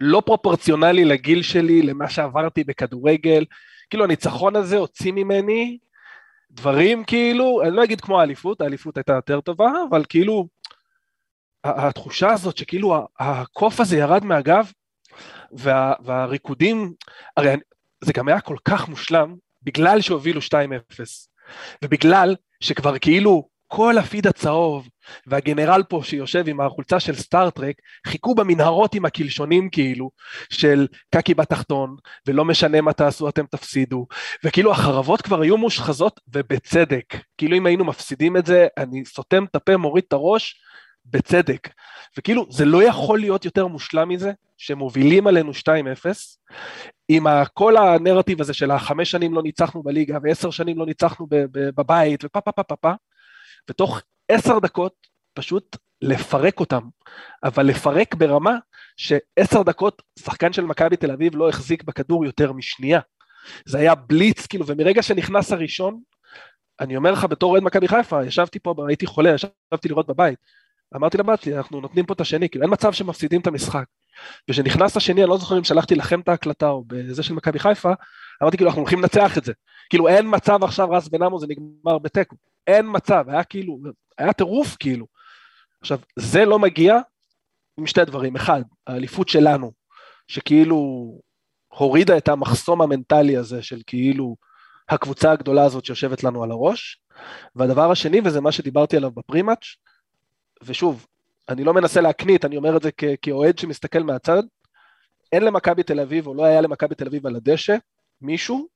לא 0.00 0.22
פרופורציונלי 0.26 1.04
לגיל 1.04 1.42
שלי, 1.42 1.82
למה 1.82 2.08
שעברתי 2.08 2.64
בכדורגל. 2.64 3.44
כאילו 3.90 4.04
הניצחון 4.04 4.56
הזה 4.56 4.76
הוציא 4.76 5.12
ממני 5.12 5.78
דברים 6.54 7.04
כאילו, 7.04 7.62
אני 7.62 7.76
לא 7.76 7.84
אגיד 7.84 8.00
כמו 8.00 8.20
האליפות, 8.20 8.60
האליפות 8.60 8.96
הייתה 8.96 9.12
יותר 9.12 9.40
טובה, 9.40 9.72
אבל 9.90 10.04
כאילו, 10.08 10.48
התחושה 11.64 12.32
הזאת 12.32 12.56
שכאילו 12.56 13.06
הקוף 13.18 13.80
הזה 13.80 13.96
ירד 13.96 14.24
מהגב, 14.24 14.72
וה, 15.52 15.92
והריקודים, 16.04 16.92
הרי 17.36 17.54
זה 18.00 18.12
גם 18.12 18.28
היה 18.28 18.40
כל 18.40 18.56
כך 18.64 18.88
מושלם, 18.88 19.34
בגלל 19.62 20.00
שהובילו 20.00 20.40
2-0, 20.40 20.44
ובגלל 21.84 22.36
שכבר 22.60 22.98
כאילו 22.98 23.48
כל 23.76 23.98
הפיד 23.98 24.26
הצהוב 24.26 24.88
והגנרל 25.26 25.82
פה 25.88 26.00
שיושב 26.04 26.48
עם 26.48 26.60
החולצה 26.60 27.00
של 27.00 27.14
סטארט-טרק 27.14 27.76
חיכו 28.06 28.34
במנהרות 28.34 28.94
עם 28.94 29.04
הקלשונים 29.04 29.70
כאילו 29.70 30.10
של 30.50 30.86
קקי 31.14 31.34
בתחתון 31.34 31.96
ולא 32.26 32.44
משנה 32.44 32.80
מה 32.80 32.92
תעשו 32.92 33.28
אתם 33.28 33.46
תפסידו. 33.46 34.06
וכאילו 34.44 34.72
החרבות 34.72 35.22
כבר 35.22 35.40
היו 35.40 35.56
מושחזות 35.56 36.20
ובצדק. 36.34 37.14
כאילו 37.38 37.56
אם 37.56 37.66
היינו 37.66 37.84
מפסידים 37.84 38.36
את 38.36 38.46
זה 38.46 38.66
אני 38.76 39.04
סותם 39.04 39.44
את 39.44 39.54
הפה 39.54 39.76
מוריד 39.76 40.04
את 40.08 40.12
הראש 40.12 40.60
בצדק. 41.06 41.68
וכאילו 42.18 42.46
זה 42.50 42.64
לא 42.64 42.82
יכול 42.82 43.18
להיות 43.18 43.44
יותר 43.44 43.66
מושלם 43.66 44.08
מזה 44.08 44.32
שמובילים 44.56 45.26
עלינו 45.26 45.50
2-0 45.50 45.64
עם 47.08 47.26
כל 47.54 47.76
הנרטיב 47.76 48.40
הזה 48.40 48.54
של 48.54 48.70
החמש 48.70 49.10
שנים 49.10 49.34
לא 49.34 49.42
ניצחנו 49.42 49.82
בליגה 49.82 50.18
ועשר 50.22 50.50
שנים 50.50 50.78
לא 50.78 50.86
ניצחנו 50.86 51.26
בבית 51.52 52.24
ופה 52.24 52.40
פה 52.40 52.52
פה 52.52 52.62
פה 52.62 52.76
פה 52.76 52.92
ותוך 53.70 54.00
עשר 54.28 54.58
דקות 54.58 54.94
פשוט 55.34 55.76
לפרק 56.02 56.60
אותם, 56.60 56.82
אבל 57.44 57.66
לפרק 57.66 58.14
ברמה 58.14 58.56
שעשר 58.96 59.62
דקות 59.62 60.02
שחקן 60.18 60.52
של 60.52 60.64
מכבי 60.64 60.96
תל 60.96 61.10
אביב 61.10 61.36
לא 61.36 61.48
החזיק 61.48 61.82
בכדור 61.82 62.24
יותר 62.24 62.52
משנייה. 62.52 63.00
זה 63.66 63.78
היה 63.78 63.94
בליץ, 63.94 64.46
כאילו, 64.46 64.66
ומרגע 64.66 65.02
שנכנס 65.02 65.52
הראשון, 65.52 66.00
אני 66.80 66.96
אומר 66.96 67.12
לך 67.12 67.24
בתור 67.24 67.52
אוהד 67.52 67.62
מכבי 67.62 67.88
חיפה, 67.88 68.24
ישבתי 68.24 68.58
פה, 68.58 68.74
הייתי 68.88 69.06
חולה, 69.06 69.34
ישבתי 69.34 69.88
לראות 69.88 70.06
בבית. 70.06 70.38
אמרתי 70.96 71.18
לבת 71.18 71.42
שלי, 71.42 71.56
אנחנו 71.56 71.80
נותנים 71.80 72.06
פה 72.06 72.14
את 72.14 72.20
השני, 72.20 72.48
כאילו 72.48 72.64
אין 72.64 72.72
מצב 72.72 72.92
שמפסידים 72.92 73.40
את 73.40 73.46
המשחק. 73.46 73.84
וכשנכנס 74.50 74.96
השני, 74.96 75.22
אני 75.22 75.30
לא 75.30 75.38
זוכר 75.38 75.58
אם 75.58 75.64
שלחתי 75.64 75.94
לכם 75.94 76.20
את 76.20 76.28
ההקלטה 76.28 76.68
או 76.68 76.84
בזה 76.86 77.22
של 77.22 77.34
מכבי 77.34 77.58
חיפה, 77.58 77.92
אמרתי 78.42 78.56
כאילו 78.56 78.70
אנחנו 78.70 78.82
הולכים 78.82 79.00
לנצח 79.00 79.38
את 79.38 79.44
זה. 79.44 79.52
כאילו 79.90 80.08
אין 80.08 80.26
מצב 80.30 80.64
עכשיו 80.64 80.90
רס 80.90 81.08
בנאמו 81.08 81.38
זה 81.38 81.46
נגמר 81.48 81.98
בתיקו. 81.98 82.36
אין 82.66 82.86
מצב, 82.88 83.24
היה 83.28 83.44
כאילו, 83.44 83.78
היה 84.18 84.32
טירוף 84.32 84.76
כאילו. 84.78 85.06
עכשיו, 85.80 85.98
זה 86.18 86.44
לא 86.44 86.58
מגיע 86.58 86.98
עם 87.78 87.86
שתי 87.86 88.04
דברים. 88.04 88.36
אחד, 88.36 88.62
האליפות 88.86 89.28
שלנו, 89.28 89.72
שכאילו 90.28 90.76
הורידה 91.68 92.16
את 92.16 92.28
המחסום 92.28 92.82
המנטלי 92.82 93.36
הזה 93.36 93.62
של 93.62 93.80
כאילו 93.86 94.36
הקבוצה 94.88 95.32
הגדולה 95.32 95.64
הזאת 95.64 95.84
שיושבת 95.84 96.24
לנו 96.24 96.42
על 96.42 96.50
הראש. 96.50 97.00
והדבר 97.54 97.90
השני, 97.90 98.20
וזה 98.24 98.40
מה 98.40 98.52
שדיברתי 98.52 98.96
עליו 98.96 99.10
בפרימאץ', 99.10 99.64
ושוב, 100.62 101.06
אני 101.48 101.64
לא 101.64 101.74
מנסה 101.74 102.00
להקנית, 102.00 102.44
אני 102.44 102.56
אומר 102.56 102.76
את 102.76 102.82
זה 102.82 102.90
כאוהד 103.22 103.58
שמסתכל 103.58 104.02
מהצד, 104.02 104.42
אין 105.32 105.42
למכבי 105.42 105.82
תל 105.82 106.00
אביב, 106.00 106.26
או 106.26 106.34
לא 106.34 106.44
היה 106.44 106.60
למכבי 106.60 106.94
תל 106.94 107.06
אביב 107.06 107.26
על 107.26 107.36
הדשא, 107.36 107.76
מישהו 108.20 108.68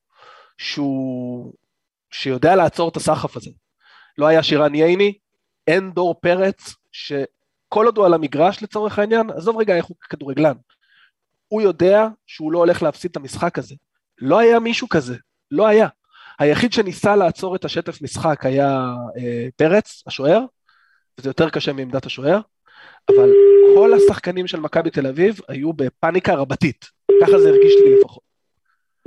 שהוא, 0.59 1.53
שיודע 2.11 2.57
לעצור 2.57 2.89
את 2.89 2.97
הסחף 2.97 3.37
הזה. 3.37 3.51
לא 4.19 4.27
היה 4.27 4.43
שירן 4.43 4.75
ייני, 4.75 5.15
אין 5.67 5.91
דור 5.91 6.15
פרץ, 6.21 6.75
שכל 6.93 7.87
עוד 7.87 7.99
הוא 7.99 8.07
על 8.07 8.15
המגרש 8.15 8.63
לצורך 8.63 8.99
העניין, 8.99 9.31
עזוב 9.31 9.57
רגע 9.57 9.77
איך 9.77 9.85
הוא 9.85 9.97
כדורגלן, 10.11 10.55
הוא 11.49 11.63
יודע 11.63 12.07
שהוא 12.27 12.53
לא 12.53 12.59
הולך 12.59 12.83
להפסיד 12.83 13.11
את 13.11 13.17
המשחק 13.17 13.59
הזה. 13.59 13.75
לא 14.19 14.39
היה 14.39 14.59
מישהו 14.59 14.89
כזה, 14.89 15.17
לא 15.51 15.67
היה. 15.67 15.89
היחיד 16.39 16.73
שניסה 16.73 17.17
לעצור 17.17 17.57
את 17.57 17.65
השטף 17.65 18.03
משחק 18.03 18.47
היה 18.47 18.95
אה, 19.17 19.49
פרץ, 19.57 20.03
השוער, 20.07 20.45
וזה 21.19 21.29
יותר 21.29 21.51
קשה 21.51 21.73
מעמדת 21.73 22.07
השוער, 22.07 22.41
אבל 23.09 23.31
כל 23.75 23.93
השחקנים 23.95 24.47
של 24.47 24.61
מכבי 24.61 24.91
תל 24.91 25.07
אביב 25.07 25.41
היו 25.49 25.73
בפאניקה 25.73 26.35
רבתית, 26.35 26.85
ככה 27.23 27.39
זה 27.39 27.49
הרגיש 27.49 27.75
לי 27.85 27.99
לפחות. 28.01 28.23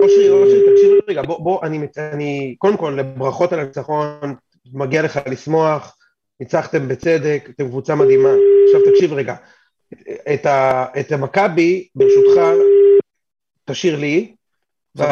אושרי, 0.00 0.30
אושרי, 0.30 0.60
תקשיב 0.72 0.92
רגע, 1.08 1.22
בוא, 1.22 1.44
בוא, 1.44 1.66
אני, 1.66 1.86
אני, 2.12 2.54
קודם 2.58 2.76
כל, 2.76 3.02
ברכות 3.02 3.52
על 3.52 3.60
הניצחון, 3.60 4.34
מגיע 4.72 5.02
לך 5.02 5.20
לשמוח, 5.26 5.96
ניצחתם 6.40 6.88
בצדק, 6.88 7.48
אתם 7.50 7.68
קבוצה 7.68 7.94
מדהימה. 7.94 8.28
עכשיו 8.66 8.92
תקשיב 8.92 9.12
רגע, 9.12 9.34
את, 10.34 10.46
ה, 10.46 10.86
את 11.00 11.12
המכבי, 11.12 11.88
ברשותך, 11.94 12.40
תשאיר 13.64 13.96
לי, 13.96 14.34
ו, 14.98 15.02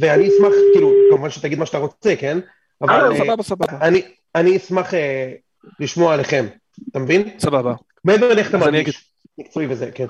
ואני 0.00 0.28
אשמח, 0.28 0.52
כאילו, 0.72 0.92
כמובן 1.10 1.30
שתגיד 1.30 1.58
מה 1.58 1.66
שאתה 1.66 1.78
רוצה, 1.78 2.16
כן? 2.16 2.38
אבל 2.82 3.12
אה, 3.12 3.18
סבבה, 3.18 3.42
סבבה. 3.42 3.66
אני, 3.80 4.02
אני 4.34 4.56
אשמח 4.56 4.94
אה, 4.94 5.32
לשמוע 5.80 6.14
עליכם, 6.14 6.46
אתה 6.90 6.98
מבין? 6.98 7.28
סבבה. 7.38 7.74
מעבר 8.04 8.34
לאיך 8.34 8.48
אתה 8.48 8.58
מרגיש, 8.58 9.12
מקצועי 9.38 9.66
וזה, 9.66 9.90
כן. 9.94 10.06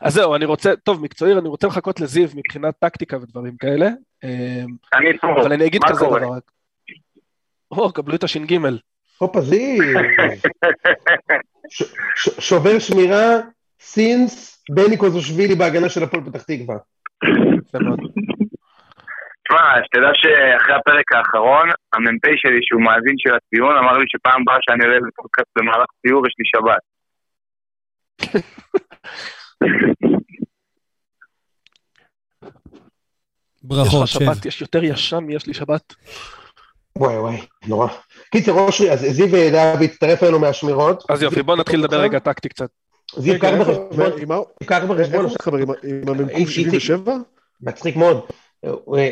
אז 0.00 0.14
זהו, 0.14 0.34
אני 0.34 0.44
רוצה, 0.44 0.76
טוב, 0.76 1.02
מקצועי, 1.02 1.32
אני 1.32 1.48
רוצה 1.48 1.66
לחכות 1.66 2.00
לזיו 2.00 2.28
מבחינת 2.34 2.74
טקטיקה 2.78 3.16
ודברים 3.16 3.56
כאלה. 3.56 3.88
אמ, 4.24 4.30
אני 4.94 5.06
אבל 5.22 5.52
אני 5.52 5.66
אגיד 5.66 5.80
כזה 5.88 6.06
דבר. 6.06 6.38
או, 7.70 7.92
קבלו 7.92 8.14
את 8.14 8.24
הש"ג. 8.24 8.58
הופה, 9.18 9.40
זיו. 9.40 9.82
שובר 12.40 12.78
שמירה, 12.78 13.36
סינס, 13.80 14.64
בני 14.70 14.96
קוזושווילי 14.96 15.54
בהגנה 15.54 15.88
של 15.88 16.02
הפועל 16.02 16.24
פתח 16.24 16.42
תקווה. 16.42 16.76
תשמע, 19.48 19.84
שתדע 19.84 20.10
שאחרי 20.14 20.74
הפרק 20.74 21.12
האחרון, 21.12 21.68
המ"פ 21.92 22.24
שלי, 22.36 22.58
שהוא 22.62 22.82
מאזין 22.82 23.14
של 23.16 23.30
הציון, 23.34 23.76
אמר 23.76 23.98
לי 23.98 24.04
שפעם 24.08 24.42
הבאה 24.42 24.56
שאני 24.60 24.84
עולה 24.84 24.96
לפודקאסט 24.96 25.48
במהלך 25.56 25.86
ציור, 26.06 26.26
יש 26.26 26.34
לי 26.38 26.44
שבת. 26.54 26.82
ברכות, 33.62 34.08
שב. 34.08 34.22
יש 34.22 34.28
לך 34.28 34.34
שבת, 34.34 34.46
יש 34.46 34.60
יותר 34.60 34.84
ישן 34.84 35.18
מיש 35.18 35.46
לי 35.46 35.54
שבת. 35.54 35.94
וואי 36.96 37.18
וואי, 37.18 37.36
נורא. 37.66 37.88
קיצר, 38.32 38.52
אושרי, 38.52 38.92
אז 38.92 39.06
זיו 39.10 39.50
דאב 39.52 39.82
הצטרף 39.82 40.22
אלינו 40.22 40.38
מהשמירות. 40.38 41.04
אז 41.08 41.22
יופי, 41.22 41.42
בוא 41.42 41.56
נתחיל 41.56 41.80
לדבר 41.80 42.00
רגע 42.00 42.18
טקטי 42.18 42.48
קצת. 42.48 42.68
זיו, 43.16 43.38
קח 43.40 43.50
בחשבון, 43.60 44.42
קח 44.64 44.82
בחשבון. 44.84 45.26
עם 45.84 46.08
המ"ק 46.08 46.48
77? 46.48 47.12
מצחיק 47.60 47.96
מאוד. 47.96 48.20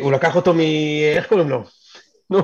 הוא 0.00 0.12
לקח 0.12 0.36
אותו 0.36 0.54
מ... 0.54 0.60
איך 1.16 1.26
קוראים 1.26 1.50
לו? 1.50 1.62
נו, 2.30 2.42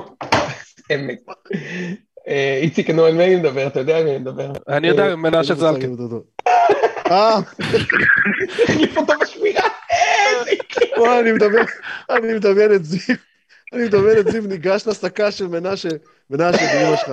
אה, 2.27 2.59
איציק 2.61 2.89
נו, 2.89 3.05
על 3.05 3.13
מי 3.13 3.25
אני 3.25 3.35
מדבר? 3.35 3.67
אתה 3.67 3.79
יודע 3.79 3.97
על 3.97 4.03
מי 4.03 4.09
אני 4.09 4.19
מדבר? 4.19 4.51
אני 4.67 4.87
יודע, 4.87 5.09
אה, 5.09 5.15
מנשה 5.15 5.55
זלקין. 5.55 5.95
אה, 7.11 7.37
החליף 8.63 8.97
אותו 8.97 9.13
בשמירה, 9.21 9.67
וואי, 10.97 11.19
אני 11.19 12.33
מדמיין 12.33 12.75
את 12.75 12.85
זיו. 12.85 13.15
אני 13.73 13.83
מדמיין 13.83 14.19
את 14.19 14.31
זיו 14.31 14.47
ניגש 14.47 14.87
לשקה 14.87 15.31
של 15.31 15.47
מנשה, 15.47 15.89
מנשה 16.29 16.57
באמא 16.57 16.95
שלך, 16.97 17.11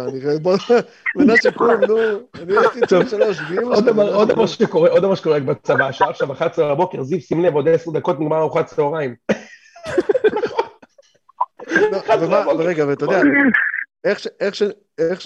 מנשה 1.17 1.51
קום, 1.51 1.71
נו, 1.89 1.99
אני 2.43 2.59
הייתי 2.59 2.81
צד 2.81 3.09
שלוש, 3.09 3.41
באמא 3.41 3.77
שלך. 3.77 4.15
עוד 4.15 4.29
דבר 4.29 4.47
שקורה, 4.47 4.91
עוד 4.91 5.03
דבר 5.03 5.15
שקורה 5.15 5.41
בצבא, 5.41 5.89
השעה 5.89 6.11
עכשיו 6.11 6.33
11 6.33 6.75
בבוקר, 6.75 7.03
זיו, 7.03 7.21
שים 7.21 7.45
לב, 7.45 7.55
עוד 7.55 7.69
10 7.69 7.91
דקות 7.91 8.21
נגמר 8.21 8.39
ארוחת 8.39 8.67
צהריים. 8.67 9.15
רגע, 12.59 12.87
ואתה 12.89 13.05
יודע, 13.05 13.23
איך 14.99 15.21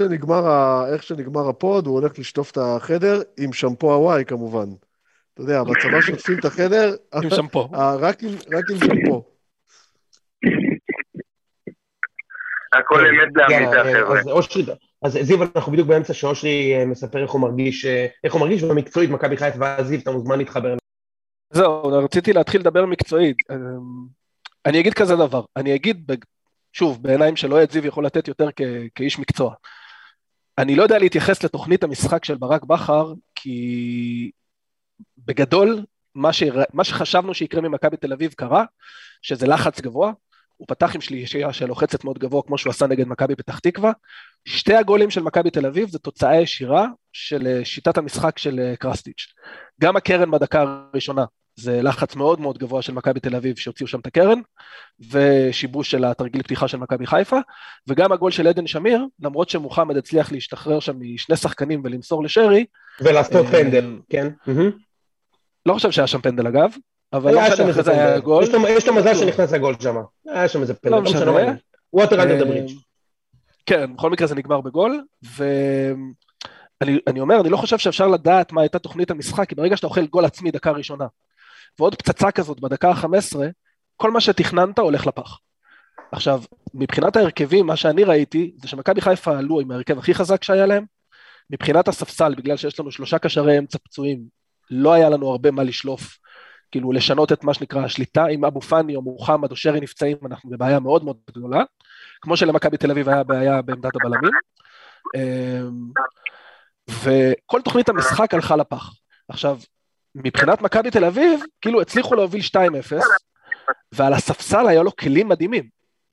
שנגמר 1.03 1.49
הפוד, 1.49 1.87
הוא 1.87 1.95
הולך 1.95 2.19
לשטוף 2.19 2.51
את 2.51 2.59
החדר 2.61 3.23
עם 3.39 3.53
שמפו 3.53 3.95
הוואי 3.95 4.25
כמובן. 4.25 4.67
אתה 5.35 5.43
יודע, 5.43 5.63
בצבא 5.63 6.01
שוטפים 6.01 6.39
את 6.39 6.45
החדר, 6.45 6.95
עם 7.15 7.31
שמפו. 7.31 7.69
רק 7.73 8.23
עם 8.71 8.79
שמפו. 8.79 9.32
הכל 12.73 13.07
אמת 13.07 13.29
לאמיתה, 13.35 13.83
חבר'ה. 13.85 14.21
אז 14.21 14.29
אושרי, 14.29 14.65
אז 15.03 15.19
זיו, 15.23 15.43
אנחנו 15.57 15.73
בדיוק 15.73 15.89
באמצע 15.89 16.15
שאושרי 16.15 16.75
אה, 16.79 16.85
מספר 16.85 17.23
איך 17.23 17.31
הוא 17.31 17.41
מרגיש, 17.41 17.85
אה, 17.85 18.07
איך 18.25 18.33
הוא 18.33 18.41
מרגיש 18.41 18.63
במקצועית 18.63 19.11
מכבי 19.11 19.37
חיפה, 19.37 19.59
ואז 19.61 19.87
זיו, 19.87 20.01
אתה 20.01 20.11
מוזמן 20.11 20.39
להתחבר. 20.39 20.77
זהו, 21.51 21.83
רציתי 21.85 22.33
להתחיל 22.33 22.61
לדבר 22.61 22.87
מקצועית. 22.87 23.37
אמ, 23.51 23.57
אני 24.67 24.81
אגיד 24.81 24.95
כזה 24.95 25.17
דבר, 25.17 25.43
אני 25.57 25.75
אגיד, 25.75 26.11
שוב, 26.73 27.03
בעיניים 27.03 27.37
של 27.37 27.53
אוהד 27.53 27.71
זיו 27.71 27.87
יכול 27.87 28.07
לתת 28.07 28.29
יותר 28.29 28.49
כאיש 28.95 29.19
מקצוע. 29.19 29.55
אני 30.59 30.77
לא 30.77 30.83
יודע 30.83 30.99
להתייחס 30.99 31.45
לתוכנית 31.45 31.85
המשחק 31.85 32.25
של 32.25 32.35
ברק 32.35 32.65
בכר, 32.65 33.13
כי 33.35 34.31
בגדול, 35.19 35.85
מה, 36.15 36.33
ש... 36.33 36.43
מה 36.73 36.85
שחשבנו 36.85 37.35
שיקרה 37.35 37.61
ממכבי 37.61 37.97
תל 37.97 38.13
אביב 38.13 38.33
קרה, 38.33 38.65
שזה 39.23 39.47
לחץ 39.47 39.81
גבוה, 39.81 40.13
הוא 40.63 40.67
פתח 40.69 40.95
עם 40.95 41.01
שלישייה 41.01 41.53
שלוחצת 41.53 42.05
מאוד 42.05 42.19
גבוה 42.19 42.43
כמו 42.43 42.59
שהוא 42.59 42.71
עשה 42.71 42.87
נגד 42.87 43.09
מכבי 43.09 43.37
פתח 43.37 43.59
תקווה. 43.59 43.93
שתי 44.45 44.75
הגולים 44.75 45.11
של 45.11 45.23
מכבי 45.23 45.51
תל 45.51 45.67
אביב 45.67 45.89
זה 45.89 45.99
תוצאה 45.99 46.41
ישירה 46.41 46.87
של 47.13 47.47
אה, 47.47 47.65
שיטת 47.65 47.99
המשחק 47.99 48.39
של 48.39 48.61
אה, 48.61 48.77
קרסטיץ'. 48.77 49.27
גם 49.81 49.97
הקרן 49.97 50.31
בדקה 50.31 50.65
הראשונה 50.93 51.25
זה 51.57 51.83
לחץ 51.83 52.17
מאוד 52.17 52.41
מאוד 52.41 52.59
גבוה 52.59 52.83
של 52.83 52.93
מכבי 52.93 53.21
תל 53.21 53.37
אביב 53.37 53.57
שהוציאו 53.57 53.89
שם 53.89 54.01
את 54.01 54.07
הקרן, 54.07 54.41
ושיבוש 55.11 55.91
של 55.91 56.05
התרגיל 56.05 56.43
פתיחה 56.43 56.69
של 56.69 56.79
מכבי 56.79 57.07
חיפה, 57.07 57.39
וגם 57.89 58.13
הגול 58.13 58.31
של 58.31 58.47
עדן 58.47 58.67
שמיר, 58.67 59.07
למרות 59.21 59.49
שמוחמד 59.49 59.97
הצליח 59.97 60.33
להשתחרר 60.33 60.81
שם 60.81 60.97
משני 61.01 61.37
שחקנים 61.37 61.81
ולמסור 61.85 62.25
לשרי. 62.25 62.67
ולעשות 63.01 63.47
אה, 63.47 63.51
פנדל, 63.51 63.99
כן. 64.11 64.29
לא 65.67 65.75
חושב 65.75 65.91
שהיה 65.91 66.07
שם 66.07 66.21
פנדל 66.21 66.47
אגב, 66.47 66.73
אבל 67.13 67.35
לא 67.35 67.41
משנה, 67.53 67.71
אחרי 67.71 67.83
זה 67.83 67.91
היה 67.91 68.19
גול. 68.19 68.45
יש 68.69 68.89
לו 68.89 68.95
מזל 68.95 69.15
שנכנס 69.15 69.53
לגול 69.53 69.75
שם. 69.81 69.97
היה 70.27 70.49
שם 70.49 70.61
איזה 70.61 70.75
פנדל, 70.75 70.97
לא 70.97 71.03
משנה. 71.03 71.55
ווטר 71.93 72.23
אנדר 72.23 72.39
דה 72.39 72.45
ברידג'. 72.45 72.73
כן, 73.67 73.97
בכל 73.97 74.11
מקרה 74.11 74.27
זה 74.27 74.35
נגמר 74.35 74.61
בגול, 74.61 75.05
ואני 76.83 77.21
אומר, 77.21 77.41
אני 77.41 77.49
לא 77.49 77.57
חושב 77.57 77.79
שאפשר 77.79 78.09
לדעת 78.09 78.53
מה 78.53 78.61
הייתה 78.61 78.79
תוכנית 78.79 79.11
המשחק, 79.11 79.49
כי 79.49 79.55
ברגע 79.55 79.77
שאתה 79.77 79.87
אוכל 79.87 80.07
גול 80.07 80.25
עצמי 80.25 80.51
דקה 80.51 80.71
ראשונה, 80.71 81.07
ועוד 81.79 81.95
פצצה 81.95 82.31
כזאת 82.31 82.61
בדקה 82.61 82.91
ה-15, 82.91 83.37
כל 83.97 84.11
מה 84.11 84.21
שתכננת 84.21 84.79
הולך 84.79 85.07
לפח. 85.07 85.39
עכשיו, 86.13 86.43
מבחינת 86.75 87.17
ההרכבים, 87.17 87.67
מה 87.67 87.77
שאני 87.77 88.05
ראיתי, 88.05 88.53
זה 88.63 88.69
שמכבי 88.69 89.01
חיפה 89.01 89.39
עלו 89.39 89.61
עם 89.61 89.71
ההרכב 89.71 89.99
הכי 89.99 90.15
חזק 90.15 90.43
שהיה 90.43 90.67
להם. 90.67 90.85
מבחינת 91.51 91.89
הספסל, 91.89 92.35
בגלל 92.35 92.57
שיש 92.57 92.81
לנו 92.81 92.91
שלושה 92.91 93.19
קשרי 93.19 93.59
אמצע 93.59 93.79
פצועים, 93.79 94.21
לא 94.71 94.93
היה 94.93 95.11
לנו 95.11 95.31
הרבה 95.31 95.51
מה 95.51 95.63
לשלוף 95.63 96.19
כאילו 96.73 96.93
לשנות 96.93 97.33
את 97.33 97.45
מה 97.45 97.55
שנקרא 97.55 97.85
השליטה, 97.85 98.27
אם 98.27 98.45
אבו 98.45 98.61
פאני 98.61 98.97
או 98.97 99.03
מוחמד 99.03 99.51
או 99.51 99.57
שרי 99.57 99.81
נפצעים, 99.81 100.17
אנחנו 100.27 100.51
בבעיה 100.51 100.81
מאוד 100.81 101.05
מאוד 101.05 101.17
גדולה, 101.31 101.63
כמו 102.21 102.37
שלמכבי 102.37 102.77
תל 102.77 102.91
אביב 102.91 103.09
היה 103.09 103.23
בעיה 103.25 103.63
בעמדת 103.63 103.97
הבלמים. 103.97 104.33
אמ, 105.17 105.91
וכל 106.89 107.61
תוכנית 107.63 107.89
המשחק 107.89 108.35
הלכה 108.35 108.57
לפח. 108.57 108.91
עכשיו, 109.29 109.59
מבחינת 110.15 110.63
מכבי 110.63 110.91
תל 110.91 111.05
אביב, 111.05 111.41
כאילו 111.61 111.81
הצליחו 111.81 112.15
להוביל 112.15 112.41
2-0, 112.41 112.57
ועל 113.93 114.13
הספסל 114.13 114.67
היה 114.69 114.83
לו 114.83 114.97
כלים 114.97 115.29
מדהימים. 115.29 115.69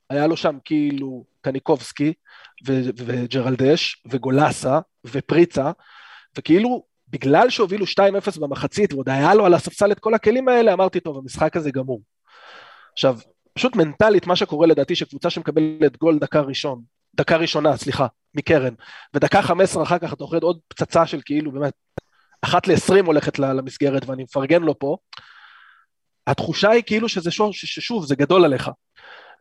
היה 0.10 0.28
לו 0.28 0.38
שם 0.38 0.58
כאילו 0.66 1.26
קניקובסקי, 1.42 2.14
וג'רלדש, 2.66 4.04
וגולסה, 4.10 4.80
ופריצה, 5.06 5.72
וכאילו, 6.38 6.84
בגלל 7.10 7.50
שהובילו 7.50 7.86
2-0 7.86 8.40
במחצית, 8.40 8.94
ועוד 8.94 9.10
היה 9.10 9.34
לו 9.34 9.46
על 9.46 9.54
הספסל 9.54 9.92
את 9.92 10.00
כל 10.00 10.14
הכלים 10.14 10.48
האלה, 10.48 10.74
אמרתי, 10.74 11.00
טוב, 11.00 11.18
המשחק 11.18 11.58
הזה 11.58 11.72
גמור. 11.72 12.02
עכשיו, 12.94 13.18
פשוט 13.54 13.76
מנטלית, 13.76 14.28
מה 14.28 14.36
שקורה 14.36 14.68
לדעתי, 14.68 14.96
שקבוצה 14.96 15.30
שמקבלת 15.30 15.98
גול 15.98 16.20
דקה 16.20 16.42
ראשון, 16.42 16.82
דקה 17.16 17.38
ראשונה, 17.38 17.78
סליחה, 17.78 18.08
מקרן, 18.36 18.74
ודקה 19.14 19.42
15 19.42 19.84
אחר 19.84 19.98
כך 19.98 20.14
אתה 20.14 20.24
אוכל 20.24 20.38
עוד 20.42 20.60
פצצה 20.68 21.06
של 21.06 21.22
כאילו, 21.26 21.52
באמת, 21.52 21.74
אחת 22.42 22.68
ל-20 22.68 23.06
הולכת 23.06 23.40
למסגרת, 23.40 24.06
ואני 24.06 24.24
מפרגן 24.24 24.62
לו 24.62 24.80
פה, 24.80 24.98
התחושה 26.28 26.70
היא 26.70 26.84
כאילו 26.86 27.10
שזה 27.10 27.32
שוב, 27.32 27.54
ששוב, 27.54 28.06
זה 28.06 28.16
גדול 28.16 28.46
עליך. 28.46 28.70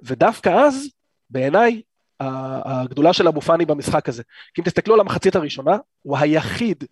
ודווקא 0.03 0.49
אז, 0.49 0.89
בעיניי, 1.31 1.83
הגדולה 2.21 3.13
של 3.13 3.29
אבו 3.29 3.41
פאני 3.41 3.65
במשחק 3.65 4.09
הזה. 4.09 4.23
כי 4.55 4.61
אם 4.61 4.67
תסתכלו 4.67 4.95
על 4.95 5.01
המחצית 5.01 5.37
הראשונה, 5.37 5.77
הוא 6.03 6.19
היחיד 6.19 6.85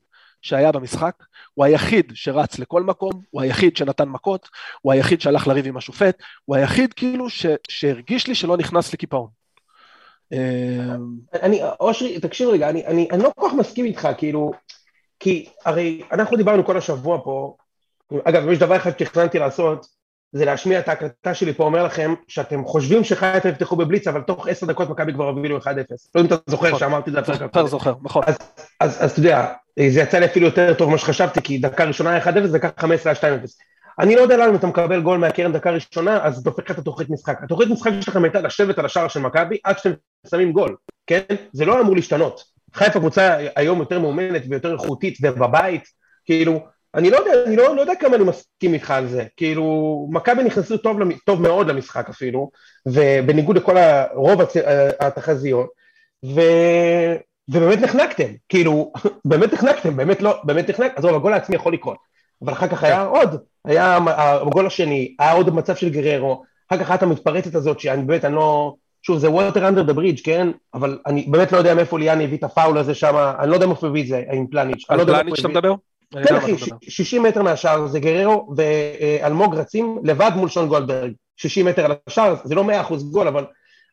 שהיה 0.47 0.73
במשחק, 0.73 1.15
הוא 1.55 1.65
היחיד 1.65 2.13
שרץ 2.15 2.59
לכל 2.59 2.83
מקום, 2.83 3.13
הוא 3.31 3.43
היחיד 3.43 3.77
שנתן 3.77 4.09
מכות, 4.09 4.49
הוא 4.81 4.93
היחיד 4.93 5.21
שהלך 5.21 5.47
לריב 5.47 5.67
עם 5.67 5.77
השופט, 5.77 6.23
הוא 6.45 6.57
היחיד 6.57 6.93
כאילו 6.93 7.31
ש, 7.31 7.47
שהרגיש 7.69 8.27
לי 8.27 8.35
שלא 8.35 8.57
נכנס 8.57 8.93
לקיפאון. 8.93 9.29
אני, 11.43 11.61
אושרי, 11.81 12.21
תקשיב 12.21 12.49
רגע, 12.49 12.71
אני, 12.71 12.87
אני, 12.87 13.09
אני 13.13 13.23
לא 13.23 13.31
כל 13.37 13.49
כך 13.49 13.55
מסכים 13.55 13.85
איתך, 13.85 14.09
כאילו, 14.19 14.53
כי 15.21 15.49
הרי 15.65 16.03
אנחנו 16.13 16.37
דיברנו 16.37 16.65
כל 16.65 16.77
השבוע 16.77 17.21
פה, 17.25 17.57
אגב, 18.25 18.43
אם 18.43 18.53
יש 18.53 18.59
דבר 18.59 18.77
אחד 18.77 18.91
שתכננתי 18.91 19.39
לעשות, 19.39 19.87
זה 20.37 20.45
להשמיע 20.45 20.79
את 20.79 20.89
ההקלטה 20.89 21.35
שלי 21.35 21.53
פה, 21.53 21.65
אומר 21.65 21.83
לכם 21.83 22.15
שאתם 22.29 22.65
חושבים 22.65 23.05
שחיפה 23.05 23.49
יפתחו 23.49 23.77
בבליץ, 23.77 24.07
אבל 24.07 24.21
תוך 24.21 24.49
עשר 24.49 24.67
דקות 24.67 24.91
מכבי 24.91 25.13
כבר 25.13 25.29
הובילו 25.29 25.59
1-0. 25.59 25.65
לא 25.67 25.75
יודע 26.21 26.21
אם 26.21 26.27
אתה 26.27 26.37
זוכר 26.47 26.67
נכון. 26.67 26.81
שאמרתי 26.81 27.11
את 27.11 27.15
זה 27.15 27.21
הפרק 27.21 27.43
אתה 27.43 27.67
זוכר, 27.67 27.95
נכון. 28.03 28.23
אז 28.81 29.13
אתה 29.13 29.21
יודע, 29.21 29.53
זה 29.89 30.01
יצא 30.01 30.19
לי 30.19 30.27
אפילו 30.27 30.47
יותר 30.47 30.75
טוב 30.75 30.89
ממה 30.89 30.99
שחשבתי, 30.99 31.43
כי 31.43 31.59
דקה 31.59 31.85
ראשונה 31.85 32.11
היה 32.11 32.25
1-0 32.25 32.29
ודקה 32.45 32.69
15 32.79 33.13
היה 33.23 33.39
2-0. 33.39 33.47
אני 33.99 34.17
לא 34.17 34.21
יודע 34.21 34.37
למה 34.37 34.49
אם 34.49 34.55
אתה 34.55 34.67
מקבל 34.67 35.01
גול 35.01 35.19
מהקרן 35.19 35.53
דקה 35.53 35.71
ראשונה, 35.71 36.25
אז 36.25 36.47
הופך 36.47 36.71
את 36.71 36.79
התוכנית 36.79 37.11
משחק. 37.11 37.39
התוכנית 37.43 37.71
משחק 37.71 37.91
שלכם 38.01 38.25
הייתה 38.25 38.41
לשבת 38.41 38.79
על 38.79 38.85
השער 38.85 39.09
של 39.09 39.21
מכבי 39.21 39.59
עד 39.65 39.79
שאתם 39.79 39.91
שמים 40.31 40.53
גול, 40.53 40.77
כן? 41.07 41.21
זה 41.53 41.65
לא 41.65 41.81
אמור 41.81 41.95
להשתנות. 41.95 42.45
חיפה 42.75 42.99
קבוצה 42.99 43.37
היום 43.57 43.79
יותר 43.79 43.99
מאומנת 43.99 44.43
ויותר 44.51 44.73
איכותית 44.73 45.19
ובבית, 45.23 45.85
כאילו, 46.25 46.67
אני 46.97 47.11
לא 47.11 47.17
יודע, 47.17 47.33
אני 47.47 47.57
לא, 47.57 47.77
לא 47.77 47.81
יודע 47.81 47.95
כמה 47.95 48.17
אני 48.17 48.25
מסכים 48.25 48.75
איתך 48.75 48.91
על 48.91 49.07
זה, 49.07 49.25
כאילו, 49.37 50.09
מכבי 50.11 50.45
נכנסו 50.45 50.77
טוב, 50.77 50.99
טוב 51.27 51.43
מאוד 51.43 51.67
למשחק 51.67 52.09
אפילו, 52.09 52.51
ובניגוד 52.87 53.57
לכל 53.57 53.77
רוב 54.15 54.41
התחזיות, 55.01 55.69
ו... 56.25 56.41
ובאמת 57.49 57.79
נחנקתם, 57.79 58.29
כאילו, 58.49 58.93
באמת 59.25 59.53
נחנקתם, 59.53 59.97
באמת 59.97 60.23
לא, 60.23 60.41
באמת 60.45 60.71
נחנקתם, 60.71 60.99
עזוב, 60.99 61.15
הגול 61.15 61.33
העצמי 61.33 61.57
יכול 61.57 61.73
לקרות, 61.73 61.97
אבל 62.43 62.53
אחר 62.53 62.69
כך 62.69 62.85
היה 62.85 63.03
עוד, 63.03 63.41
היה 63.65 63.99
הגול 64.17 64.67
השני, 64.67 65.15
היה 65.19 65.33
עוד 65.33 65.55
מצב 65.55 65.77
של 65.77 65.89
גררו, 65.89 66.43
אחר 66.71 66.85
כך 66.85 66.91
הייתה 66.91 67.07
המתפרצת 67.07 67.55
הזאת, 67.55 67.81
שאני 67.81 68.03
באמת, 68.03 68.25
אני 68.25 68.35
לא, 68.35 68.75
שוב, 69.03 69.19
זה 69.19 69.29
water 69.29 69.57
under 69.57 69.91
the 69.91 69.95
bridge, 69.95 70.23
כן? 70.25 70.49
אבל 70.75 70.99
אני 71.07 71.27
באמת 71.29 71.53
לא 71.53 71.59
יודע 71.59 71.75
מאיפה 71.75 71.99
ליאני 71.99 72.25
הביא 72.25 72.39
את 72.39 72.45
הפאול 72.45 72.79
הזה 72.79 72.95
שם, 72.95 73.35
אני 73.39 73.51
לא 73.51 73.55
יודע 73.55 73.67
מאיפה 73.67 73.87
הביא 73.87 74.03
את 74.03 74.09
זה, 74.09 74.23
עם 74.33 74.47
פלניץ'. 74.47 74.85
על 74.89 75.05
פלניץ' 75.05 75.39
אתה 75.39 75.49
מדבר? 75.49 75.75
כן 76.13 76.37
אחי, 76.37 76.53
60 76.83 77.23
מטר 77.23 77.43
מהשער 77.43 77.87
זה 77.87 78.01
גררו 78.01 78.55
ואלמוג 78.57 79.55
רצים 79.55 79.99
לבד 80.05 80.31
מול 80.37 80.49
שון 80.49 80.69
גולדברג, 80.69 81.13
60 81.37 81.67
מטר 81.67 81.85
על 81.85 81.93
השער, 82.07 82.35
זה 82.45 82.55
לא 82.55 82.65
100% 82.89 82.95
גול, 83.13 83.29
אבל 83.29 83.45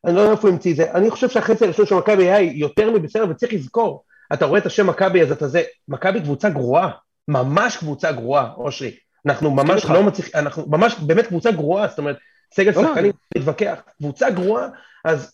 אני 0.05 0.15
לא 0.15 0.21
יודע 0.21 0.31
איפה 0.31 0.47
הוא 0.47 0.53
המציא 0.53 0.71
את 0.71 0.77
זה. 0.77 0.91
אני 0.91 1.09
חושב 1.09 1.29
שהחצי 1.29 1.65
הראשון 1.65 1.85
של 1.85 1.95
מכבי 1.95 2.23
היה 2.23 2.41
יותר 2.41 2.91
מבסדר, 2.91 3.25
וצריך 3.29 3.53
לזכור, 3.53 4.03
אתה 4.33 4.45
רואה 4.45 4.59
את 4.59 4.65
השם 4.65 4.87
מכבי, 4.87 5.21
אז 5.21 5.31
אתה 5.31 5.47
זה, 5.47 5.61
מכבי 5.87 6.21
קבוצה 6.21 6.49
גרועה, 6.49 6.89
ממש 7.27 7.77
קבוצה 7.77 8.11
גרועה, 8.11 8.53
אושרי. 8.57 8.95
אנחנו 9.25 9.51
ממש 9.51 9.85
לא 9.85 10.03
מצליחים, 10.03 10.31
אנחנו 10.35 10.65
ממש 10.67 10.95
באמת 10.99 11.27
קבוצה 11.27 11.51
גרועה, 11.51 11.87
זאת 11.87 11.97
אומרת, 11.97 12.17
סגל 12.53 12.71
לא, 12.75 12.87
שחקנים 12.87 13.11
מתווכח, 13.37 13.81
קבוצה 13.97 14.29
גרועה, 14.29 14.67
אז... 15.05 15.31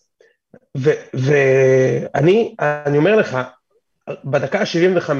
ואני 1.14 2.54
אומר 2.96 3.16
לך, 3.16 3.38
בדקה 4.24 4.60
ה-75, 4.60 5.10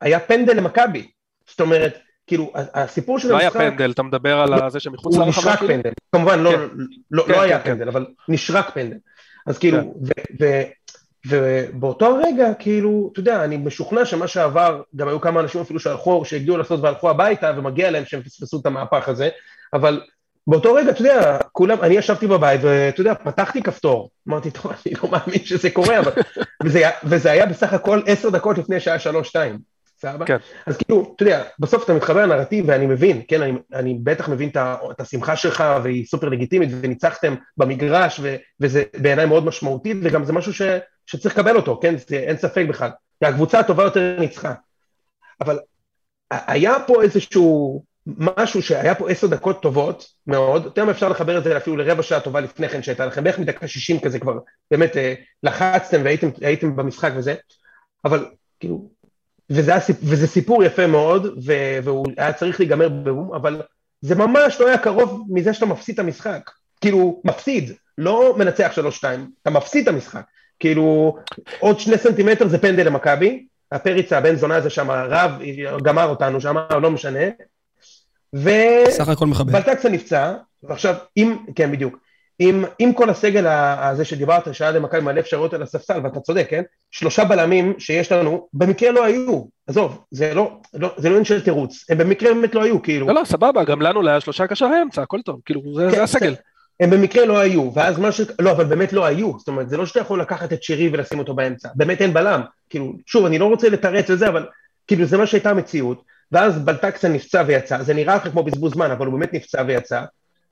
היה 0.00 0.20
פנדל 0.20 0.56
למכבי. 0.56 1.06
זאת 1.50 1.60
אומרת, 1.60 1.98
כאילו, 2.26 2.52
הסיפור 2.54 3.18
של 3.18 3.32
המשחק... 3.32 3.56
לא 3.56 3.60
היה 3.60 3.70
פנדל, 3.70 3.90
אתה 3.90 4.02
מדבר 4.02 4.40
על 4.40 4.70
זה 4.70 4.80
שמחוץ 4.80 5.16
לרחבה? 5.16 5.24
הוא 5.24 5.30
נשרק 5.30 5.58
פנדל, 5.58 5.90
כמובן, 6.12 6.38
לא, 6.40 6.50
כן. 6.50 6.56
לא, 7.10 7.22
כן, 7.26 7.32
לא 7.32 7.40
היה 7.40 7.60
כן, 7.60 7.70
פנדל, 7.72 7.88
אבל 7.88 8.06
נשרק 8.28 8.70
פנדל. 8.70 8.96
אז 9.46 9.58
כאילו, 9.58 9.94
ובאותו 11.26 12.18
רגע, 12.24 12.54
כאילו, 12.58 13.10
אתה 13.12 13.20
יודע, 13.20 13.44
אני 13.44 13.56
משוכנע 13.56 14.04
שמה 14.04 14.28
שעבר, 14.28 14.82
גם 14.96 15.08
היו 15.08 15.20
כמה 15.20 15.40
אנשים 15.40 15.60
אפילו 15.60 15.80
שהלכו, 15.80 16.24
שהגיעו 16.24 16.56
לעשות 16.56 16.80
והלכו 16.80 17.10
הביתה, 17.10 17.52
ומגיע 17.56 17.90
להם 17.90 18.04
שהם 18.04 18.22
פספסו 18.22 18.60
את 18.60 18.66
המהפך 18.66 19.08
הזה, 19.08 19.28
אבל 19.72 20.00
באותו 20.46 20.74
רגע, 20.74 20.90
אתה 20.90 21.00
יודע, 21.00 21.38
כולם, 21.52 21.78
אני 21.82 21.94
ישבתי 21.94 22.26
בבית, 22.26 22.60
ואתה 22.64 23.00
יודע, 23.00 23.14
פתחתי 23.14 23.62
כפתור, 23.62 24.10
אמרתי, 24.28 24.50
טוב, 24.50 24.72
אני 24.86 24.94
לא 25.02 25.10
מאמין 25.10 25.44
שזה 25.44 25.70
קורה, 25.70 25.98
אבל... 25.98 26.12
וזה, 26.64 26.82
וזה 27.04 27.30
היה 27.30 27.46
בסך 27.46 27.72
הכל 27.72 28.00
עשר 28.06 28.30
דקות 28.30 28.58
לפני 28.58 28.80
שעה 28.80 28.98
שלוש-שתיים. 28.98 29.75
סבבה? 29.98 30.26
כן. 30.26 30.36
אז 30.66 30.76
כאילו, 30.76 31.12
אתה 31.16 31.22
יודע, 31.22 31.44
בסוף 31.58 31.84
אתה 31.84 31.94
מתחבר 31.94 32.26
לנרטיב 32.26 32.64
ואני 32.68 32.86
מבין, 32.86 33.22
כן, 33.28 33.42
אני, 33.42 33.52
אני 33.74 33.98
בטח 34.02 34.28
מבין 34.28 34.48
את, 34.48 34.56
את 34.90 35.00
השמחה 35.00 35.36
שלך 35.36 35.64
והיא 35.82 36.06
סופר 36.06 36.28
לגיטימית 36.28 36.70
וניצחתם 36.80 37.34
במגרש 37.56 38.20
ו, 38.22 38.36
וזה 38.60 38.82
בעיניי 38.96 39.26
מאוד 39.26 39.44
משמעותי 39.44 39.94
וגם 40.02 40.24
זה 40.24 40.32
משהו 40.32 40.52
ש, 40.52 40.62
שצריך 41.06 41.38
לקבל 41.38 41.56
אותו, 41.56 41.78
כן, 41.82 41.94
זה, 42.08 42.16
אין 42.16 42.36
ספק 42.36 42.66
בכלל. 42.68 42.90
הקבוצה 43.22 43.58
הטובה 43.58 43.82
יותר 43.84 44.16
ניצחה. 44.20 44.52
אבל 45.40 45.58
היה 46.30 46.74
פה 46.86 47.02
איזשהו 47.02 47.82
משהו 48.06 48.62
שהיה 48.62 48.94
פה 48.94 49.10
עשר 49.10 49.26
דקות 49.26 49.62
טובות 49.62 50.06
מאוד, 50.26 50.64
יותר 50.64 50.84
מה 50.84 50.90
אפשר 50.90 51.08
לחבר 51.08 51.38
את 51.38 51.44
זה 51.44 51.56
אפילו 51.56 51.76
לרבע 51.76 52.02
שעה 52.02 52.20
טובה 52.20 52.40
לפני 52.40 52.68
כן 52.68 52.82
שהייתה 52.82 53.06
לכם, 53.06 53.24
בערך 53.24 53.38
מדקה 53.38 53.68
שישים 53.68 54.00
כזה 54.00 54.18
כבר, 54.18 54.38
באמת 54.70 54.96
אה, 54.96 55.14
לחצתם 55.42 56.00
והייתם 56.04 56.76
במשחק 56.76 57.10
וזה, 57.16 57.34
אבל 58.04 58.26
כאילו 58.60 58.90
וזה, 59.50 59.74
הסיפ... 59.74 59.96
וזה 60.02 60.26
סיפור 60.26 60.64
יפה 60.64 60.86
מאוד, 60.86 61.26
ו... 61.46 61.52
והוא 61.84 62.06
היה 62.16 62.32
צריך 62.32 62.60
להיגמר 62.60 62.88
בבום, 62.88 63.34
אבל 63.34 63.62
זה 64.00 64.14
ממש 64.14 64.60
לא 64.60 64.68
היה 64.68 64.78
קרוב 64.78 65.26
מזה 65.30 65.54
שאתה 65.54 65.66
מפסיד 65.66 65.94
את 65.94 65.98
המשחק. 65.98 66.50
כאילו, 66.80 67.20
מפסיד, 67.24 67.72
לא 67.98 68.34
מנצח 68.38 68.72
שלוש-שתיים, 68.74 69.30
אתה 69.42 69.50
מפסיד 69.50 69.88
את 69.88 69.94
המשחק. 69.94 70.22
כאילו, 70.60 71.16
עוד 71.58 71.80
שני 71.80 71.98
סנטימטר 71.98 72.48
זה 72.48 72.58
פנדל 72.58 72.86
למכבי, 72.86 73.46
הפריצה, 73.72 74.18
הבן 74.18 74.36
זונה 74.36 74.56
הזה 74.56 74.70
שם, 74.70 74.90
רב, 74.90 75.30
גמר 75.82 76.08
אותנו 76.08 76.40
שם, 76.40 76.56
לא 76.82 76.90
משנה. 76.90 77.24
ו... 78.34 78.50
סך 78.90 79.08
הכל 79.08 79.26
מכבד. 79.26 79.52
בלטקסה 79.52 79.88
נפצע, 79.88 80.34
ועכשיו, 80.62 80.94
אם, 81.16 81.36
כן, 81.54 81.72
בדיוק. 81.72 82.05
עם, 82.38 82.64
עם 82.78 82.92
כל 82.92 83.10
הסגל 83.10 83.46
הזה 83.46 84.04
שדיברת, 84.04 84.54
שהיה 84.54 84.70
למכבי 84.70 85.00
מלא 85.00 85.20
אפשרויות 85.20 85.54
על 85.54 85.62
הספסל, 85.62 86.00
ואתה 86.04 86.20
צודק, 86.20 86.46
כן? 86.50 86.62
שלושה 86.90 87.24
בלמים 87.24 87.74
שיש 87.78 88.12
לנו, 88.12 88.48
במקרה 88.54 88.90
לא 88.90 89.04
היו. 89.04 89.44
עזוב, 89.66 90.04
זה 90.10 90.34
לא, 90.34 90.58
לא, 90.74 90.94
זה 90.96 91.08
לא 91.08 91.14
עניין 91.14 91.24
של 91.24 91.40
תירוץ, 91.40 91.84
הם 91.90 91.98
במקרה 91.98 92.34
באמת 92.34 92.54
לא 92.54 92.62
היו, 92.62 92.82
כאילו. 92.82 93.06
לא, 93.06 93.14
לא, 93.14 93.24
סבבה, 93.24 93.64
גם 93.64 93.82
לנו 93.82 94.02
לא 94.02 94.10
היה 94.10 94.20
שלושה 94.20 94.46
קשר 94.46 94.66
האמצע, 94.66 95.02
הכל 95.02 95.20
טוב, 95.24 95.40
כאילו, 95.44 95.62
זה, 95.74 95.88
כן, 95.90 95.96
זה 95.96 96.02
הסגל. 96.02 96.34
הם 96.80 96.90
במקרה 96.90 97.24
לא 97.24 97.38
היו, 97.38 97.74
ואז 97.74 97.98
מה 97.98 98.12
ש... 98.12 98.20
לא, 98.38 98.50
אבל 98.50 98.64
באמת 98.64 98.92
לא 98.92 99.04
היו, 99.04 99.38
זאת 99.38 99.48
אומרת, 99.48 99.68
זה 99.68 99.76
לא 99.76 99.86
שאתה 99.86 100.00
יכול 100.00 100.20
לקחת 100.20 100.52
את 100.52 100.62
שירי 100.62 100.90
ולשים 100.92 101.18
אותו 101.18 101.34
באמצע, 101.34 101.68
באמת 101.74 102.00
אין 102.00 102.12
בלם. 102.12 102.40
כאילו, 102.70 102.92
שוב, 103.06 103.26
אני 103.26 103.38
לא 103.38 103.44
רוצה 103.44 103.68
לתרץ 103.68 104.10
את 104.10 104.18
זה, 104.18 104.28
אבל 104.28 104.46
כאילו, 104.86 105.04
זה 105.04 105.18
מה 105.18 105.26
שהייתה 105.26 105.50
המציאות, 105.50 106.02
ואז 106.32 106.58
בלטקסה 106.58 107.08
נפצע 107.08 107.42
ויצא, 107.46 107.82
זה 107.82 107.94
נראה 107.94 108.16
לך 108.16 108.28
כמו 108.28 108.42
בזבוז 108.42 108.72
זמן, 108.72 108.90
אבל 108.90 109.06
הוא 109.06 109.18
באמת 109.18 109.32
נפצע 109.34 109.62
ויצא, 109.66 110.02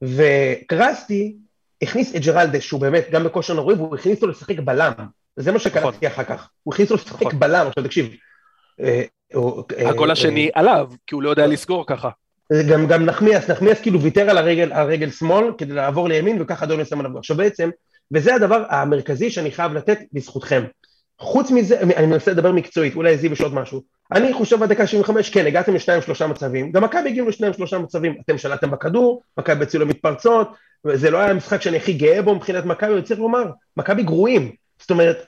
וקרסטי 0.02 1.34
הכניס 1.82 2.16
את 2.16 2.20
ג'רלדש, 2.20 2.66
שהוא 2.66 2.80
באמת 2.80 3.06
גם 3.10 3.24
בכושר 3.24 3.54
נוראי, 3.54 3.76
והוא 3.76 3.96
הכניס 3.96 4.16
אותו 4.16 4.26
לשחק 4.26 4.58
בלם. 4.58 4.92
זה 5.36 5.52
מה 5.52 5.58
שקראתי 5.58 6.06
נכון. 6.06 6.08
אחר 6.08 6.24
כך. 6.24 6.48
הוא 6.62 6.74
הכניס 6.74 6.90
אותו 6.90 7.02
לשחק 7.04 7.22
נכון. 7.22 7.40
בלם, 7.40 7.66
עכשיו 7.66 7.84
תקשיב. 7.84 8.08
אה, 8.80 9.02
הגול 9.90 10.08
אה, 10.08 10.12
השני 10.12 10.50
עליו, 10.54 10.88
כי 11.06 11.14
הוא 11.14 11.22
לא 11.22 11.30
יודע 11.30 11.46
לסגור 11.46 11.86
ככה. 11.86 12.08
גם, 12.68 12.86
גם 12.86 13.04
נחמיאס, 13.04 13.50
נחמיאס 13.50 13.80
כאילו 13.80 14.00
ויתר 14.00 14.30
על 14.30 14.38
הרגל, 14.38 14.72
על 14.72 14.86
רגל 14.86 15.10
שמאל 15.10 15.52
כדי 15.58 15.74
לעבור 15.74 16.08
לימין 16.08 16.42
וככה 16.42 16.66
דוניו 16.66 16.86
שם 16.86 17.00
עליו. 17.00 17.18
עכשיו 17.18 17.36
בעצם, 17.36 17.70
וזה 18.12 18.34
הדבר 18.34 18.64
המרכזי 18.68 19.30
שאני 19.30 19.50
חייב 19.50 19.72
לתת 19.72 19.98
בזכותכם. 20.12 20.64
חוץ 21.18 21.50
מזה, 21.50 21.80
אני 21.80 22.06
מנסה 22.06 22.30
לדבר 22.30 22.52
מקצועית, 22.52 22.96
אולי 22.96 23.18
זיו 23.18 23.32
יש 23.32 23.40
עוד 23.40 23.54
משהו. 23.54 23.82
אני 24.12 24.32
חושב 24.32 24.60
בדקה 24.60 24.86
75, 24.86 25.30
כן, 25.30 25.46
הגעתם 25.46 25.74
לשניים 25.74 26.02
שלושה 26.02 26.26
מצבים, 26.26 26.72
גם 26.72 26.84
מכבי 26.84 27.08
הגיעו 27.08 27.28
לשניים 27.28 27.52
שלושה 27.52 27.78
מצבים, 27.78 28.14
אתם 28.24 28.38
שלטתם 28.38 28.70
בכדור, 28.70 29.22
מכבי 29.38 29.62
הצילו 29.62 29.86
מתפרצות, 29.86 30.48
זה 30.92 31.10
לא 31.10 31.18
היה 31.18 31.30
המשחק 31.30 31.62
שאני 31.62 31.76
הכי 31.76 31.92
גאה 31.92 32.22
בו 32.22 32.34
מבחינת 32.34 32.64
מכבי, 32.64 32.92
אני 32.92 33.02
צריך 33.02 33.20
לומר, 33.20 33.44
מכבי 33.76 34.02
גרועים. 34.02 34.52
זאת 34.80 34.90
אומרת, 34.90 35.26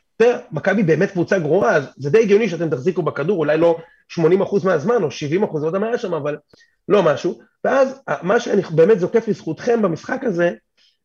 מכבי 0.53 0.83
באמת 0.83 1.11
קבוצה 1.11 1.39
גרועה, 1.39 1.77
אז 1.77 1.85
זה 1.97 2.11
די 2.11 2.19
הגיוני 2.19 2.49
שאתם 2.49 2.71
תחזיקו 2.71 3.03
בכדור, 3.03 3.39
אולי 3.39 3.59
לא 3.59 3.79
80% 4.13 4.21
מהזמן 4.65 5.03
או 5.03 5.09
70%, 5.09 5.61
לא 5.61 5.67
יודע 5.67 5.79
מה 5.79 5.87
היה 5.87 5.99
שם, 5.99 6.15
אבל 6.15 6.37
לא 6.89 7.03
משהו, 7.03 7.41
ואז 7.65 8.01
מה 8.23 8.41
שאני 8.41 8.63
באמת 8.71 9.01
זוקף 9.01 9.29
לזכותכם 9.29 9.83
במשחק 9.83 10.21
הזה, 10.25 10.53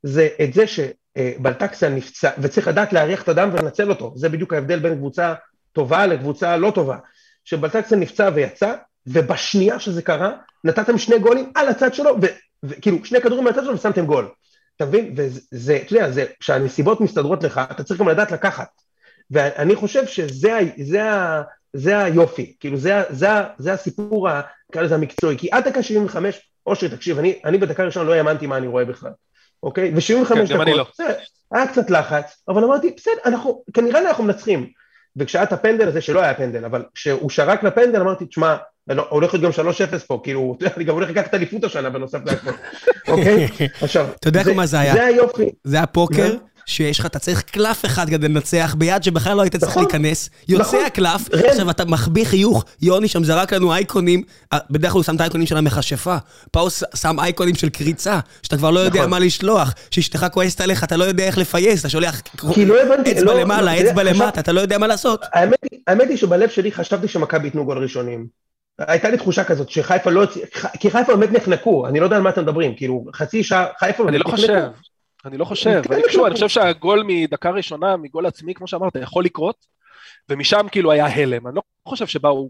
זה 0.03 0.27
את 0.43 0.53
זה 0.53 0.63
שבלטקסה 0.67 1.89
נפצע, 1.89 2.29
וצריך 2.37 2.67
לדעת 2.67 2.93
להריח 2.93 3.23
את 3.23 3.29
הדם 3.29 3.49
ולנצל 3.53 3.89
אותו, 3.89 4.13
זה 4.15 4.29
בדיוק 4.29 4.53
ההבדל 4.53 4.79
בין 4.79 4.95
קבוצה 4.95 5.33
טובה 5.71 6.05
לקבוצה 6.07 6.57
לא 6.57 6.71
טובה. 6.75 6.97
שבלטקסה 7.45 7.95
נפצע 7.95 8.29
ויצא, 8.33 8.73
ובשנייה 9.07 9.79
שזה 9.79 10.01
קרה, 10.01 10.31
נתתם 10.63 10.97
שני 10.97 11.19
גולים 11.19 11.51
על 11.55 11.67
הצד 11.67 11.93
שלו, 11.93 12.15
וכאילו 12.63 13.05
שני 13.05 13.21
כדורים 13.21 13.47
על 13.47 13.53
הצד 13.53 13.63
שלו 13.63 13.73
ושמתם 13.73 14.05
גול. 14.05 14.29
אתה 14.75 14.85
מבין? 14.85 15.13
וזה, 15.17 15.79
אתה 15.85 15.93
יודע, 15.93 16.11
זה, 16.11 16.25
כשהנסיבות 16.39 17.01
מסתדרות 17.01 17.43
לך, 17.43 17.61
אתה 17.71 17.83
צריך 17.83 17.99
גם 17.99 18.09
לדעת 18.09 18.31
לקחת. 18.31 18.69
ואני 19.31 19.75
חושב 19.75 20.05
שזה 20.05 20.59
זה, 20.77 21.01
זה 21.73 22.03
היופי, 22.03 22.55
כאילו 22.59 22.77
זה, 22.77 23.03
זה, 23.09 23.27
זה 23.57 23.73
הסיפור, 23.73 24.27
נקרא 24.69 24.81
לזה 24.81 24.95
המקצועי, 24.95 25.37
כי 25.37 25.49
עד 25.51 25.67
דקה 25.67 25.83
75, 25.83 26.41
אושרי, 26.65 26.89
תקשיב, 26.89 27.19
אני, 27.19 27.39
אני 27.45 27.57
בדקה 27.57 27.83
ראשונה 27.83 28.09
לא 28.09 28.13
האמנתי 28.13 28.47
מה 28.47 28.57
אני 28.57 28.67
רואה 28.67 28.85
בכלל, 28.85 29.11
אוקיי? 29.63 29.91
ו-75 29.95 30.35
כן, 30.35 30.45
דקות, 30.45 30.67
לא. 30.67 30.85
בסדר, 30.93 31.13
היה 31.51 31.67
קצת 31.67 31.89
לחץ, 31.89 32.43
אבל 32.47 32.63
אמרתי, 32.63 32.93
בסדר, 32.97 33.13
אנחנו, 33.25 33.63
כנראה 33.73 33.99
אנחנו 33.99 34.23
מנצחים. 34.23 34.69
וכשהיה 35.15 35.43
את 35.43 35.53
הפנדל 35.53 35.87
הזה, 35.87 36.01
שלא 36.01 36.19
היה 36.19 36.33
פנדל, 36.33 36.65
אבל 36.65 36.83
כשהוא 36.93 37.29
שרק 37.29 37.63
לפנדל, 37.63 38.01
אמרתי, 38.01 38.25
תשמע, 38.25 38.57
הולך 39.09 39.33
להיות 39.33 39.55
גם 39.57 39.65
3-0 39.99 40.05
פה, 40.07 40.19
כאילו, 40.23 40.57
אני 40.77 40.83
גם 40.83 40.93
הולך 40.93 41.09
לקחת 41.09 41.33
אליפות 41.33 41.63
השנה 41.63 41.89
בנוסף 41.89 42.19
להכל, 42.25 42.51
אוקיי? 43.07 43.47
עכשיו, 43.81 44.07
אתה 44.19 44.29
יודע 44.29 44.43
מה 44.55 44.65
זה 44.65 44.79
היה? 44.79 44.93
זה 44.93 45.05
היופי. 45.05 45.49
זה 45.63 45.79
הפוקר. 45.79 46.35
שיש 46.65 46.99
לך, 46.99 47.05
אתה 47.05 47.19
צריך 47.19 47.41
קלף 47.41 47.85
אחד 47.85 48.09
כדי 48.09 48.27
לנצח 48.27 48.75
ביד 48.77 49.03
שבכלל 49.03 49.37
לא 49.37 49.41
היית 49.41 49.55
צריך 49.55 49.71
נכון. 49.71 49.83
להיכנס, 49.83 50.29
יוצא 50.47 50.63
נכון. 50.63 50.85
הקלף, 50.85 51.21
עכשיו 51.49 51.69
אתה 51.69 51.85
מחביא 51.85 52.25
חיוך, 52.25 52.65
יוני 52.81 53.07
שם 53.07 53.23
זרק 53.23 53.53
לנו 53.53 53.73
אייקונים, 53.73 54.23
בדרך 54.69 54.91
כלל 54.91 54.97
הוא 54.99 55.03
שם 55.03 55.15
את 55.15 55.21
האייקונים 55.21 55.47
של 55.47 55.57
המכשפה, 55.57 56.17
פה 56.51 56.59
הוא 56.59 56.69
שם 56.95 57.19
אייקונים 57.19 57.55
של 57.55 57.69
קריצה, 57.69 58.19
שאתה 58.43 58.57
כבר 58.57 58.71
לא 58.71 58.79
יודע 58.79 58.99
נכון. 58.99 59.11
מה 59.11 59.19
לשלוח, 59.19 59.73
שאשתך 59.91 60.25
כועסת 60.31 60.61
עליך, 60.61 60.83
אתה 60.83 60.97
לא 60.97 61.03
יודע 61.03 61.23
איך 61.23 61.37
לפייס, 61.37 61.79
אתה 61.79 61.89
שולח 61.89 62.21
לא 62.43 62.75
אצבע 63.11 63.23
לא, 63.23 63.41
למעלה, 63.41 63.81
אצבע 63.81 64.03
למטה, 64.03 64.39
אתה 64.39 64.51
לא 64.51 64.61
יודע 64.61 64.77
מה 64.77 64.87
לעשות. 64.87 65.25
האמת 65.87 66.09
היא 66.09 66.17
שבלב 66.17 66.49
שלי 66.49 66.71
חשבתי 66.71 67.07
שמכבי 67.07 67.47
ייתנו 67.47 67.65
גול 67.65 67.77
ראשונים. 67.77 68.41
הייתה 68.87 69.09
לי 69.09 69.17
תחושה 69.17 69.43
כזאת 69.43 69.69
שחיפה 69.69 70.09
לא... 70.09 70.25
כי 70.79 70.91
חיפה 70.91 71.15
באמת 71.15 71.31
נחנקו, 71.31 71.87
אני 71.87 71.99
לא 71.99 72.05
יודע 72.05 72.15
על 72.15 72.21
מה 72.21 72.29
אתם 72.29 72.41
מדברים, 72.41 72.75
כאילו 72.75 73.05
חצי 73.13 73.43
שעה, 73.43 73.65
חיפה... 73.79 74.07
אני 74.07 74.17
לא 74.17 74.23
חושב. 74.23 74.67
אני 75.25 75.37
לא 75.37 75.45
חושב, 75.45 75.81
אני, 75.91 76.01
שוב, 76.09 76.25
אני 76.25 76.33
חושב 76.33 76.47
שהגול 76.47 77.03
מדקה 77.07 77.49
ראשונה, 77.49 77.97
מגול 77.97 78.25
עצמי, 78.25 78.53
כמו 78.53 78.67
שאמרת, 78.67 78.95
יכול 78.95 79.25
לקרות, 79.25 79.55
ומשם 80.29 80.67
כאילו 80.71 80.91
היה 80.91 81.07
הלם, 81.07 81.47
אני 81.47 81.55
לא 81.55 81.61
חושב 81.87 82.07
שבאו, 82.07 82.49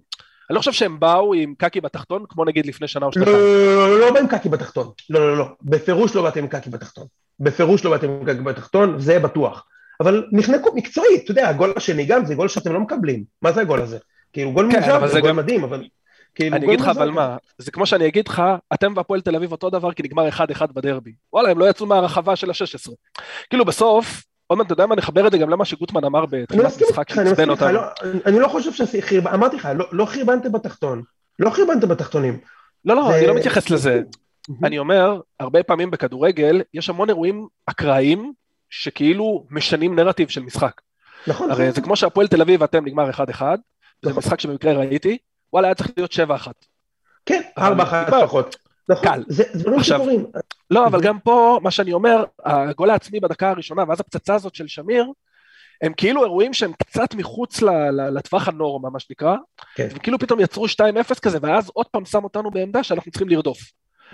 אני 0.49 0.55
לא 0.55 0.59
חושב 0.59 0.71
שהם 0.71 0.99
באו 0.99 1.33
עם 1.33 1.53
קקי 1.57 1.81
בתחתון, 1.81 2.25
כמו 2.29 2.45
נגיד 2.45 2.65
לפני 2.65 2.87
שנה 2.87 3.05
או 3.05 3.13
שנתיים. 3.13 3.35
לא, 3.35 3.65
לא, 3.65 3.89
לא, 3.89 3.99
לא 3.99 4.13
בא 4.13 4.19
עם 4.19 4.27
קקי 4.27 4.49
בתחתון, 4.49 4.89
לא, 5.09 5.19
לא, 5.19 5.37
לא, 5.37 5.45
בפירוש 5.61 6.15
לא 6.15 6.21
באתם 6.21 6.39
עם 6.39 6.47
קקי 6.47 6.69
בתחתון, 6.69 7.05
בפירוש 7.39 7.85
לא 7.85 7.91
באתם 7.91 8.09
עם 8.09 8.25
קקי 8.25 8.41
בתחתון, 8.41 8.99
זה 8.99 9.19
בטוח, 9.19 9.65
אבל 9.99 10.23
נחנקו 10.31 10.75
מקצועית, 10.75 11.23
אתה 11.23 11.31
יודע, 11.31 11.49
הגול 11.49 11.73
השני 11.75 12.05
גם 12.05 12.25
זה 12.25 12.35
גול 12.35 12.47
שאתם 12.47 12.73
לא 12.73 12.79
מקבלים, 12.79 13.23
מה 13.41 13.51
זה 13.51 13.61
הגול 13.61 13.81
הזה? 13.81 13.97
כאילו 14.33 14.51
גול 14.51 14.65
מוזר, 14.65 15.07
זה 15.07 15.21
גול 15.21 15.31
מדהים, 15.31 15.63
אבל... 15.63 15.83
כאילו 16.35 16.55
אני 16.55 16.65
אגיד 16.65 16.81
לך 16.81 16.87
אבל 16.87 17.11
מה, 17.11 17.37
זה 17.57 17.71
כמו 17.71 17.85
שאני 17.85 18.07
אגיד 18.07 18.27
לך, 18.27 18.43
אתם 18.73 18.93
והפועל 18.95 19.21
תל 19.21 19.35
אביב 19.35 19.51
אותו 19.51 19.69
דבר 19.69 19.93
כי 19.93 20.03
נגמר 20.03 20.29
1-1 20.29 20.65
בדרבי. 20.73 21.13
וואלה, 21.33 21.49
הם 21.49 21.59
לא 21.59 21.69
יצאו 21.69 21.85
מהרחבה 21.85 22.35
של 22.35 22.49
ה-16. 22.49 22.91
כאילו 23.49 23.65
בסוף, 23.65 24.23
עוד 24.47 24.57
מעט, 24.57 24.65
אתה 24.65 24.73
יודע 24.73 24.85
מה, 24.85 24.95
נחבר 24.95 25.27
את 25.27 25.31
זה 25.31 25.37
גם 25.37 25.49
למה 25.49 25.65
שגוטמן 25.65 26.03
אמר 26.03 26.25
בתחילת 26.25 26.81
המשחק 26.81 27.13
שעצבן 27.13 27.49
אותנו. 27.49 27.71
לא, 27.71 27.81
אני 28.25 28.39
לא 28.39 28.47
חושב 28.47 28.71
שחרבנתם, 28.85 29.33
אמרתי 29.33 29.55
לך, 29.55 29.69
לא, 29.75 29.85
לא 29.91 30.05
חרבנתם 30.05 30.51
בתחתון. 30.51 31.01
לא 31.39 31.49
חרבנתם 31.49 31.87
בתחתונים. 31.87 32.39
לא, 32.85 32.95
לא, 32.95 33.15
אני 33.15 33.27
לא 33.27 33.35
מתייחס 33.35 33.69
לזה. 33.69 34.01
אני 34.63 34.79
אומר, 34.79 35.19
הרבה 35.39 35.63
פעמים 35.63 35.91
בכדורגל, 35.91 36.61
יש 36.73 36.89
המון 36.89 37.09
אירועים 37.09 37.47
אקראיים, 37.65 38.33
שכאילו 38.69 39.45
משנים 39.49 39.95
נרטיב 39.95 40.29
של 40.29 40.41
משחק. 40.41 40.81
נכון. 41.27 41.51
הרי 41.51 41.71
זה 41.71 41.81
כמו 41.81 41.95
שהפועל 41.95 42.27
תל 42.27 42.41
אביב 42.41 42.61
ואתם 42.61 42.85
נגמר 42.85 43.09
1-1, 43.09 43.19
זה 43.19 43.25
נכון. 44.03 44.13
משחק 44.17 44.39
שבמקרה 44.39 44.73
ראיתי, 44.73 45.17
וואלה, 45.53 45.67
היה 45.67 45.75
צריך 45.75 45.91
להיות 45.97 46.11
7-1. 46.11 46.15
כן, 47.25 47.41
4-1 47.59 47.61
לפחות. 47.61 48.55
נכון, 48.89 49.03
קל. 49.03 49.23
זה 49.27 49.43
דברים 49.55 49.83
שקורים. 49.83 50.25
לא, 50.71 50.87
אבל 50.87 51.01
גם 51.01 51.19
פה, 51.19 51.59
מה 51.63 51.71
שאני 51.71 51.93
אומר, 51.93 52.23
הגול 52.45 52.89
העצמי 52.89 53.19
בדקה 53.19 53.49
הראשונה, 53.49 53.83
ואז 53.87 53.99
הפצצה 53.99 54.35
הזאת 54.35 54.55
של 54.55 54.67
שמיר, 54.67 55.05
הם 55.81 55.93
כאילו 55.93 56.23
אירועים 56.23 56.53
שהם 56.53 56.73
קצת 56.73 57.15
מחוץ 57.15 57.61
לטווח 58.15 58.47
הנורמה, 58.47 58.89
מה 58.89 58.99
שנקרא, 58.99 59.35
כן. 59.75 59.87
וכאילו 59.91 60.19
פתאום 60.19 60.39
יצרו 60.39 60.65
2-0 60.65 61.19
כזה, 61.21 61.37
ואז 61.41 61.69
עוד 61.73 61.85
פעם 61.87 62.05
שם 62.05 62.23
אותנו 62.23 62.51
בעמדה 62.51 62.83
שאנחנו 62.83 63.11
צריכים 63.11 63.29
לרדוף. 63.29 63.59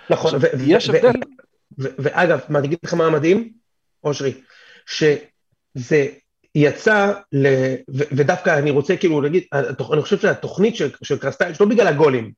נכון, 0.10 0.34
יש 0.68 0.90
הבדל. 0.90 1.20
ואגב, 1.78 2.40
מה, 2.50 2.60
אני 2.60 2.68
אגיד 2.68 2.80
לך 2.84 2.94
מה 2.94 3.06
המדהים, 3.06 3.54
אושרי, 4.04 4.34
שזה 4.86 6.08
יצא, 6.56 7.14
ל... 7.32 7.48
ו... 7.90 8.04
ודווקא 8.12 8.60
אני 8.60 8.72
רוצה 8.72 8.98
כאילו 8.98 9.22
להגיד, 9.22 9.44
אני 9.94 10.02
חושב 10.02 10.18
שהתוכנית 10.18 10.76
של, 10.76 10.90
של 11.04 11.18
קרסטייץ', 11.18 11.60
לא 11.62 11.68
בגלל 11.68 11.88
הגולים, 11.88 12.32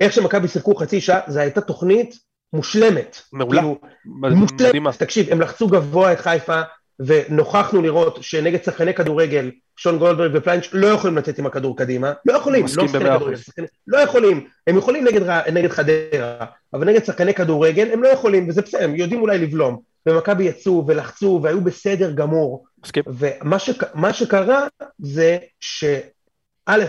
איך 0.00 0.12
שמכבי 0.12 0.48
שיחקו 0.48 0.74
חצי 0.74 1.00
שעה, 1.00 1.20
זו 1.28 1.40
הייתה 1.40 1.60
תוכנית 1.60 2.14
מושלמת. 2.52 3.16
מעולה. 3.32 3.60
כאילו, 3.60 3.78
מושלמת. 4.04 4.98
תקשיב, 4.98 5.32
הם 5.32 5.40
לחצו 5.40 5.66
גבוה 5.66 6.12
את 6.12 6.20
חיפה, 6.20 6.60
ונוכחנו 7.00 7.82
לראות 7.82 8.18
שנגד 8.20 8.64
שחקני 8.64 8.94
כדורגל, 8.94 9.50
שון 9.76 9.98
גולדברג 9.98 10.30
ופליינש 10.34 10.68
לא 10.72 10.86
יכולים 10.86 11.18
לצאת 11.18 11.38
עם 11.38 11.46
הכדור 11.46 11.76
קדימה, 11.76 12.12
לא 12.26 12.32
יכולים, 12.32 12.62
לא 12.62 12.68
שחקני 12.68 13.00
כדורגל, 13.00 13.36
שחקני, 13.36 13.66
לא 13.86 13.98
יכולים, 13.98 14.46
הם 14.66 14.78
יכולים 14.78 15.04
נגד, 15.04 15.30
נגד 15.52 15.70
חדרה, 15.70 16.46
אבל 16.74 16.86
נגד 16.86 17.04
שחקני 17.04 17.34
כדורגל 17.34 17.92
הם 17.92 18.02
לא 18.02 18.08
יכולים, 18.08 18.48
וזה 18.48 18.62
בסדר, 18.62 18.84
הם 18.84 18.96
יודעים 18.96 19.20
אולי 19.20 19.38
לבלום. 19.38 19.80
ומכבי 20.06 20.44
יצאו 20.44 20.84
ולחצו 20.86 21.40
והיו 21.42 21.60
בסדר 21.60 22.12
גמור. 22.12 22.64
מסכים. 22.84 23.02
ומה 23.06 23.58
ש, 23.58 23.70
שקרה 24.12 24.66
זה 24.98 25.38
שא', 25.60 26.84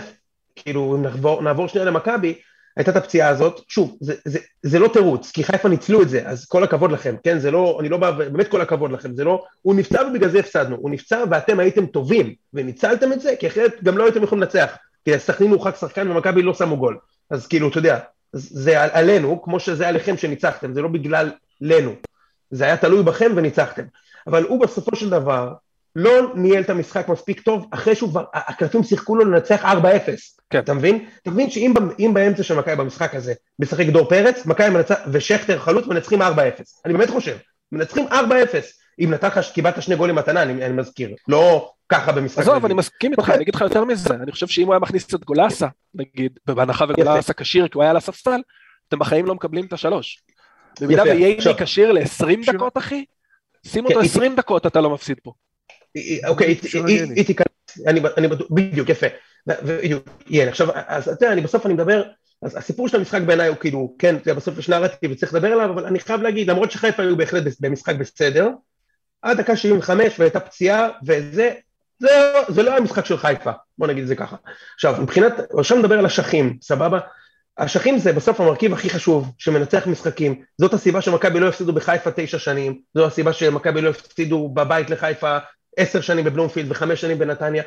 כאילו 0.56 0.96
אם 0.96 1.02
נעבור, 1.02 1.42
נעבור 1.42 1.68
שנייה 1.68 1.84
למכבי, 1.84 2.34
הייתה 2.76 2.90
את 2.90 2.96
הפציעה 2.96 3.28
הזאת, 3.28 3.60
שוב, 3.68 3.96
זה, 4.00 4.14
זה, 4.24 4.38
זה 4.62 4.78
לא 4.78 4.88
תירוץ, 4.88 5.30
כי 5.30 5.44
חיפה 5.44 5.68
ניצלו 5.68 6.02
את 6.02 6.08
זה, 6.08 6.28
אז 6.28 6.46
כל 6.46 6.64
הכבוד 6.64 6.92
לכם, 6.92 7.14
כן, 7.24 7.38
זה 7.38 7.50
לא, 7.50 7.78
אני 7.80 7.88
לא 7.88 7.96
בא, 7.96 8.10
באמת 8.10 8.48
כל 8.48 8.60
הכבוד 8.60 8.92
לכם, 8.92 9.14
זה 9.14 9.24
לא, 9.24 9.44
הוא 9.62 9.74
נפצע 9.74 10.02
ובגלל 10.10 10.30
זה 10.30 10.38
הפסדנו, 10.38 10.76
הוא 10.76 10.90
נפצע 10.90 11.24
ואתם 11.30 11.60
הייתם 11.60 11.86
טובים, 11.86 12.34
וניצלתם 12.54 13.12
את 13.12 13.20
זה, 13.20 13.34
כי 13.40 13.46
אחרת 13.46 13.82
גם 13.84 13.98
לא 13.98 14.04
הייתם 14.04 14.22
יכולים 14.22 14.42
לנצח, 14.42 14.76
כי 15.04 15.18
סכנין 15.18 15.50
הורחק 15.50 15.76
שחקן 15.76 16.10
ומכבי 16.10 16.42
לא 16.42 16.54
שמו 16.54 16.76
גול, 16.76 16.98
אז 17.30 17.46
כאילו, 17.46 17.68
אתה 17.68 17.78
יודע, 17.78 17.98
זה 18.32 18.82
עלינו, 18.82 19.42
כמו 19.42 19.60
שזה 19.60 19.88
עליכם 19.88 20.16
שניצחתם, 20.16 20.74
זה 20.74 20.82
לא 20.82 20.88
בגללנו, 20.88 21.94
זה 22.50 22.64
היה 22.64 22.76
תלוי 22.76 23.02
בכם 23.02 23.32
וניצחתם. 23.36 23.82
אבל 24.26 24.44
הוא 24.44 24.60
בסופו 24.60 24.96
של 24.96 25.10
דבר 25.10 25.52
לא 25.96 26.32
ניהל 26.34 26.62
את 26.62 26.70
המשחק 26.70 27.08
מספיק 27.08 27.40
טוב, 27.40 27.66
אחרי 27.70 27.94
שהוא 27.94 28.10
כבר, 28.10 28.24
הקלפים 28.34 28.82
שיחקו 28.82 29.16
לו 29.16 29.24
לנצח 29.24 29.64
4-0. 29.64 29.66
כן. 30.50 30.58
אתה 30.58 30.74
מבין? 30.74 31.04
אתה 31.22 31.30
מבין 31.30 31.50
שאם 31.50 32.10
באמצע 32.14 32.42
של 32.42 32.58
מכבי 32.58 32.76
במשחק 32.76 33.14
הזה 33.14 33.34
משחק 33.58 33.86
דור 33.86 34.08
פרץ, 34.08 34.46
מכבי 34.46 34.68
מנצח, 34.68 34.98
ושכטר 35.12 35.58
חלוץ 35.58 35.86
מנצחים 35.86 36.22
4-0. 36.22 36.24
אני 36.84 36.92
באמת 36.94 37.10
חושב, 37.10 37.36
מנצחים 37.72 38.06
4-0. 38.08 38.12
אם 39.00 39.10
נתן 39.10 39.28
לך, 39.28 39.40
קיבלת 39.54 39.82
שני 39.82 39.96
גולים 39.96 40.14
מתנה, 40.14 40.42
אני, 40.42 40.66
אני 40.66 40.72
מזכיר. 40.72 41.14
לא 41.28 41.72
ככה 41.88 42.12
במשחק. 42.12 42.38
עזוב, 42.38 42.64
אני 42.64 42.74
מסכים 42.74 43.12
איתך, 43.12 43.30
אני 43.30 43.42
אגיד 43.42 43.54
לך 43.54 43.60
יותר 43.60 43.84
מזה. 43.84 44.14
אני 44.14 44.32
חושב 44.32 44.46
שאם 44.46 44.66
הוא 44.66 44.74
היה 44.74 44.80
מכניס 44.80 45.14
את 45.14 45.24
גולסה, 45.24 45.66
נגיד, 45.94 46.38
בהנחה 46.46 46.84
וגולסה 46.88 47.32
כשיר, 47.32 47.68
כי 47.68 47.72
הוא 47.74 47.82
היה 47.82 47.90
על 47.90 47.96
הספסל, 47.96 48.40
אתם 48.88 48.98
בחיים 48.98 49.26
לא 49.26 49.34
מקבלים 49.34 49.66
את 49.66 49.72
השלוש. 49.72 50.22
במידה 50.80 51.02
וייני 51.02 51.36
כשיר 51.58 51.92
ל-20 51.92 52.52
דקות, 52.52 52.78
אחי, 52.78 53.04
שים 53.66 53.86
אותו 53.86 54.00
20 54.00 54.30
כן, 54.32 54.36
דקות, 54.36 54.66
אתה 54.66 54.80
לא 54.80 54.90
מפסיד 54.90 55.20
פה. 55.22 55.32
אוקיי, 56.28 56.56
היא 57.16 57.26
תיכנס, 57.26 57.46
אני 57.86 58.28
בטוח, 58.28 58.46
בדיוק, 58.50 58.88
יפה. 58.88 59.06
בדיוק, 59.46 60.08
עכשיו, 60.48 60.68
אז 60.74 61.08
אתה 61.08 61.24
יודע, 61.24 61.32
אני 61.32 61.40
בסוף 61.40 61.66
אני 61.66 61.74
מדבר, 61.74 62.02
אז 62.42 62.56
הסיפור 62.56 62.88
של 62.88 62.96
המשחק 62.96 63.22
בעיניי 63.22 63.48
הוא 63.48 63.56
כאילו, 63.56 63.94
כן, 63.98 64.16
בסוף 64.36 64.58
יש 64.58 64.68
נרטיב 64.68 65.10
וצריך 65.12 65.34
לדבר 65.34 65.52
עליו, 65.52 65.70
אבל 65.70 65.86
אני 65.86 66.00
חייב 66.00 66.22
להגיד, 66.22 66.50
למרות 66.50 66.70
שחיפה 66.70 67.02
היו 67.02 67.16
בהחלט 67.16 67.44
במשחק 67.60 67.94
בסדר, 67.96 68.50
עד 69.22 69.40
דקה 69.40 69.56
75 69.56 70.20
והייתה 70.20 70.40
פציעה, 70.40 70.88
וזה, 71.06 71.50
זה, 71.98 72.08
זה 72.48 72.62
לא 72.62 72.70
היה 72.70 72.80
משחק 72.80 73.04
של 73.04 73.16
חיפה, 73.16 73.50
בוא 73.78 73.86
נגיד 73.86 74.02
את 74.02 74.08
זה 74.08 74.16
ככה. 74.16 74.36
עכשיו, 74.74 74.94
מבחינת, 75.02 75.32
עכשיו 75.58 75.78
נדבר 75.78 75.98
על 75.98 76.06
אשכים, 76.06 76.58
סבבה? 76.62 77.00
אשכים 77.64 77.98
זה 77.98 78.12
בסוף 78.12 78.40
המרכיב 78.40 78.72
הכי 78.72 78.90
חשוב, 78.90 79.32
שמנצח 79.38 79.86
משחקים, 79.86 80.42
זאת 80.58 80.74
הסיבה 80.74 81.00
שמכבי 81.00 81.40
לא 81.40 81.48
הפסידו 81.48 81.72
בחיפה 81.72 82.10
תשע 82.16 82.38
שנים, 82.38 82.80
זו 82.94 83.06
הסיבה 83.06 83.32
שמכבי 83.32 83.80
לא 83.80 83.90
הפסידו 83.90 84.48
בבית 84.48 84.90
לחיפה 84.90 85.38
עשר 85.76 86.00
שנים 86.00 86.24
בבלומפילד 86.24 86.70
וחמש 86.70 87.00
שנים 87.00 87.18
בנתניה, 87.18 87.62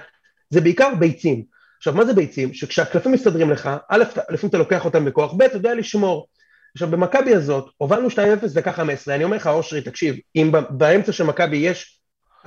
זה 0.49 0.62
בעיקר 0.62 0.89
ביצים. 0.99 1.43
עכשיו 1.77 1.93
מה 1.93 2.06
זה 2.06 2.13
ביצים? 2.13 2.53
שכשהקלפים 2.53 3.12
מסתדרים 3.12 3.51
לך, 3.51 3.69
א', 3.89 4.03
לפעמים 4.29 4.49
אתה 4.49 4.58
לוקח 4.58 4.86
אותם 4.86 5.06
בכוח, 5.06 5.34
ב', 5.34 5.41
אתה 5.41 5.56
יודע 5.56 5.75
לשמור. 5.75 6.27
עכשיו 6.75 6.88
במכבי 6.88 7.36
הזאת, 7.36 7.69
הובלנו 7.77 8.08
2-0 8.08 8.13
דקה 8.53 8.71
15, 8.71 9.15
אני 9.15 9.23
אומר 9.23 9.38
לך 9.38 9.47
אושרי, 9.47 9.82
תקשיב, 9.82 10.15
אם 10.36 10.51
באמצע 10.69 11.12
של 11.12 11.23
מכבי 11.23 11.58
יש 11.58 11.99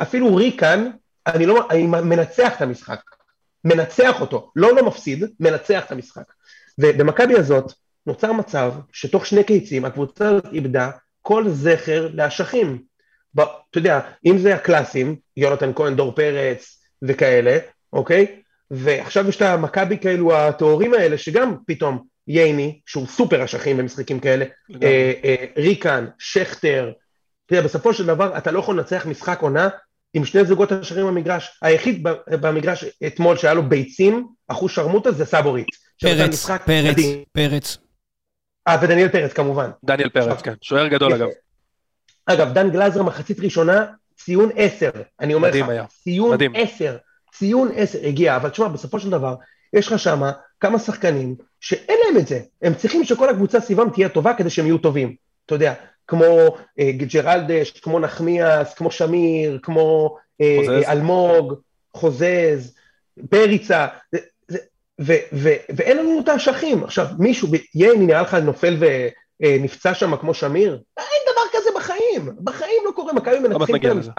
אפילו 0.02 0.36
ריקן, 0.36 0.90
אני 1.26 1.46
לא, 1.46 1.68
אני 1.70 1.86
מנצח 1.86 2.56
את 2.56 2.62
המשחק, 2.62 3.00
מנצח 3.64 4.20
אותו, 4.20 4.50
לא 4.56 4.74
לא 4.74 4.86
מפסיד, 4.86 5.24
מנצח 5.40 5.84
את 5.86 5.92
המשחק. 5.92 6.24
ובמכבי 6.78 7.38
הזאת, 7.38 7.72
נוצר 8.06 8.32
מצב 8.32 8.72
שתוך 8.92 9.26
שני 9.26 9.44
קיצים 9.44 9.84
הקבוצה 9.84 10.28
הזאת 10.28 10.44
איבדה 10.52 10.90
כל 11.22 11.48
זכר 11.48 12.08
לאשכים. 12.12 12.82
ב- 13.36 13.40
אתה 13.40 13.78
יודע, 13.78 14.00
אם 14.26 14.38
זה 14.38 14.54
הקלאסים, 14.54 15.16
יונתן 15.36 15.72
כהן, 15.74 15.96
דור 15.96 16.12
פרץ 16.14 16.82
וכאלה, 17.02 17.58
אוקיי? 17.92 18.42
ועכשיו 18.70 19.28
יש 19.28 19.36
את 19.36 19.42
המכבי 19.42 19.98
כאלו 19.98 20.36
הטהורים 20.36 20.94
האלה, 20.94 21.18
שגם 21.18 21.56
פתאום 21.66 22.04
ייני, 22.28 22.80
שהוא 22.86 23.06
סופר 23.06 23.44
אשכים 23.44 23.76
במשחקים 23.76 24.20
כאלה, 24.20 24.44
אה, 24.82 25.12
אה, 25.24 25.44
ריקן, 25.56 26.06
שכטר, 26.18 26.92
אתה 27.46 27.54
יודע, 27.54 27.66
בסופו 27.66 27.94
של 27.94 28.06
דבר 28.06 28.38
אתה 28.38 28.50
לא 28.50 28.58
יכול 28.58 28.76
לנצח 28.76 29.06
משחק 29.06 29.38
עונה 29.40 29.68
עם 30.16 30.24
שני 30.24 30.44
זוגות 30.44 30.72
אשרים 30.72 31.06
במגרש. 31.06 31.58
היחיד 31.62 32.08
במגרש 32.28 32.84
אתמול 33.06 33.36
שהיה 33.36 33.54
לו 33.54 33.68
ביצים, 33.68 34.26
אחוז 34.48 34.70
שרמוטה, 34.70 35.12
זה 35.12 35.24
סבורית. 35.24 35.66
פרץ, 36.00 36.46
פרץ, 36.46 36.90
מדהים. 36.90 37.24
פרץ. 37.32 37.78
אה, 38.68 38.76
ודניאל 38.82 39.08
פרץ 39.08 39.32
כמובן. 39.32 39.70
דניאל 39.84 40.08
פרץ, 40.08 40.42
כן, 40.42 40.54
שוער 40.62 40.88
גדול. 40.88 41.12
אגב. 41.14 41.28
אגב, 42.26 42.52
דן 42.52 42.70
גלזר 42.70 43.02
מחצית 43.02 43.40
ראשונה, 43.40 43.86
ציון 44.16 44.50
עשר, 44.56 44.90
אני 45.20 45.34
אומר 45.34 45.50
לך, 45.50 45.68
היה. 45.68 45.84
ציון 45.86 46.34
מדהים. 46.34 46.52
עשר, 46.54 46.96
ציון 47.34 47.70
עשר 47.74 47.98
הגיע, 48.02 48.36
אבל 48.36 48.48
תשמע, 48.48 48.68
בסופו 48.68 49.00
של 49.00 49.10
דבר, 49.10 49.34
יש 49.72 49.86
לך 49.86 49.98
שם 49.98 50.22
כמה 50.60 50.78
שחקנים 50.78 51.34
שאין 51.60 51.98
להם 52.04 52.22
את 52.22 52.26
זה, 52.26 52.40
הם 52.62 52.74
צריכים 52.74 53.04
שכל 53.04 53.28
הקבוצה 53.28 53.60
סביבם 53.60 53.90
תהיה 53.90 54.08
טובה 54.08 54.34
כדי 54.34 54.50
שהם 54.50 54.66
יהיו 54.66 54.78
טובים, 54.78 55.14
אתה 55.46 55.54
יודע, 55.54 55.74
כמו 56.08 56.24
אה, 56.78 56.90
ג'רלדש, 56.92 57.70
כמו 57.70 57.98
נחמיאס, 58.00 58.74
כמו 58.74 58.90
שמיר, 58.90 59.58
כמו 59.62 60.16
אה, 60.40 60.56
חוזז. 60.58 60.70
אה, 60.84 60.92
אלמוג, 60.92 61.54
חוזז, 61.94 62.74
פריצה, 63.30 63.86
זה- 64.12 64.18
זה- 64.48 64.58
ו- 65.00 65.12
ו- 65.32 65.54
ואין 65.76 65.96
לנו 65.98 66.20
את 66.20 66.28
האשכים. 66.28 66.84
עכשיו, 66.84 67.06
מישהו, 67.18 67.48
ייני 67.74 68.06
נראה 68.06 68.22
לך 68.22 68.34
נופל 68.34 68.76
ונפצע 69.40 69.94
שם 69.94 70.16
כמו 70.16 70.34
שמיר? 70.34 70.80
אין 70.98 71.32
דבר 71.32 71.42
כזה 71.60 71.70
בחיים, 71.76 72.36
בחיים 72.44 72.82
לא 72.84 72.90
קורה, 72.90 73.12
מכבי 73.12 73.38
מנצחים 73.38 73.74
נגיע 73.74 73.92
את 73.92 73.96
לזה. 73.96 74.10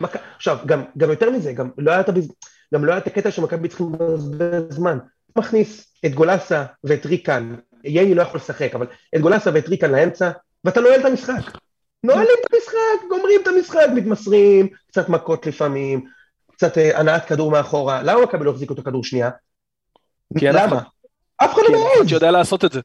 מכ... 0.00 0.16
עכשיו, 0.36 0.58
גם, 0.66 0.84
גם 0.96 1.10
יותר 1.10 1.30
מזה, 1.30 1.52
גם 1.52 1.70
לא 1.78 1.90
היה 1.90 2.00
את, 2.00 2.08
הביז... 2.08 2.32
גם 2.74 2.84
לא 2.84 2.92
היה 2.92 2.98
את 2.98 3.06
הקטע 3.06 3.30
שמכבי 3.30 3.68
צריכים 3.68 3.92
לבזבז 4.00 4.62
זמן. 4.74 4.98
מכניס 5.36 5.92
את 6.06 6.14
גולסה 6.14 6.64
ואת 6.84 7.06
ריקן, 7.06 7.54
ייני 7.84 8.14
לא 8.14 8.22
יכול 8.22 8.40
לשחק, 8.40 8.74
אבל 8.74 8.86
את 9.16 9.20
גולסה 9.20 9.50
ואת 9.54 9.68
ריקן 9.68 9.90
לאמצע, 9.90 10.30
ואתה 10.68 10.80
נועל 10.80 11.00
את 11.00 11.04
המשחק. 11.04 11.58
נועלים 12.04 12.36
את 12.40 12.54
המשחק, 12.54 13.08
גומרים 13.08 13.40
את 13.42 13.46
המשחק, 13.46 13.86
מתמסרים, 13.94 14.68
קצת 14.88 15.08
מכות 15.08 15.46
לפעמים, 15.46 16.04
קצת 16.52 16.78
אה, 16.78 16.98
הנעת 16.98 17.24
כדור 17.24 17.50
מאחורה. 17.50 18.02
למה 18.02 18.22
מכבי 18.22 18.44
לא 18.44 18.50
החזיקו 18.50 18.74
את 18.74 18.78
הכדור 18.78 19.04
שנייה? 19.04 19.30
כי 20.38 20.50
אף 20.50 20.54
למה? 20.54 20.66
אחד. 20.66 20.84
אף 21.36 21.54
אחד 21.54 21.62
כי 21.66 21.72
לא 21.72 21.78
אין 21.78 21.86
אחד 21.86 21.98
מעז. 21.98 22.08
שיודע 22.08 22.30
לעשות 22.30 22.64
את 22.64 22.72
זה. 22.72 22.80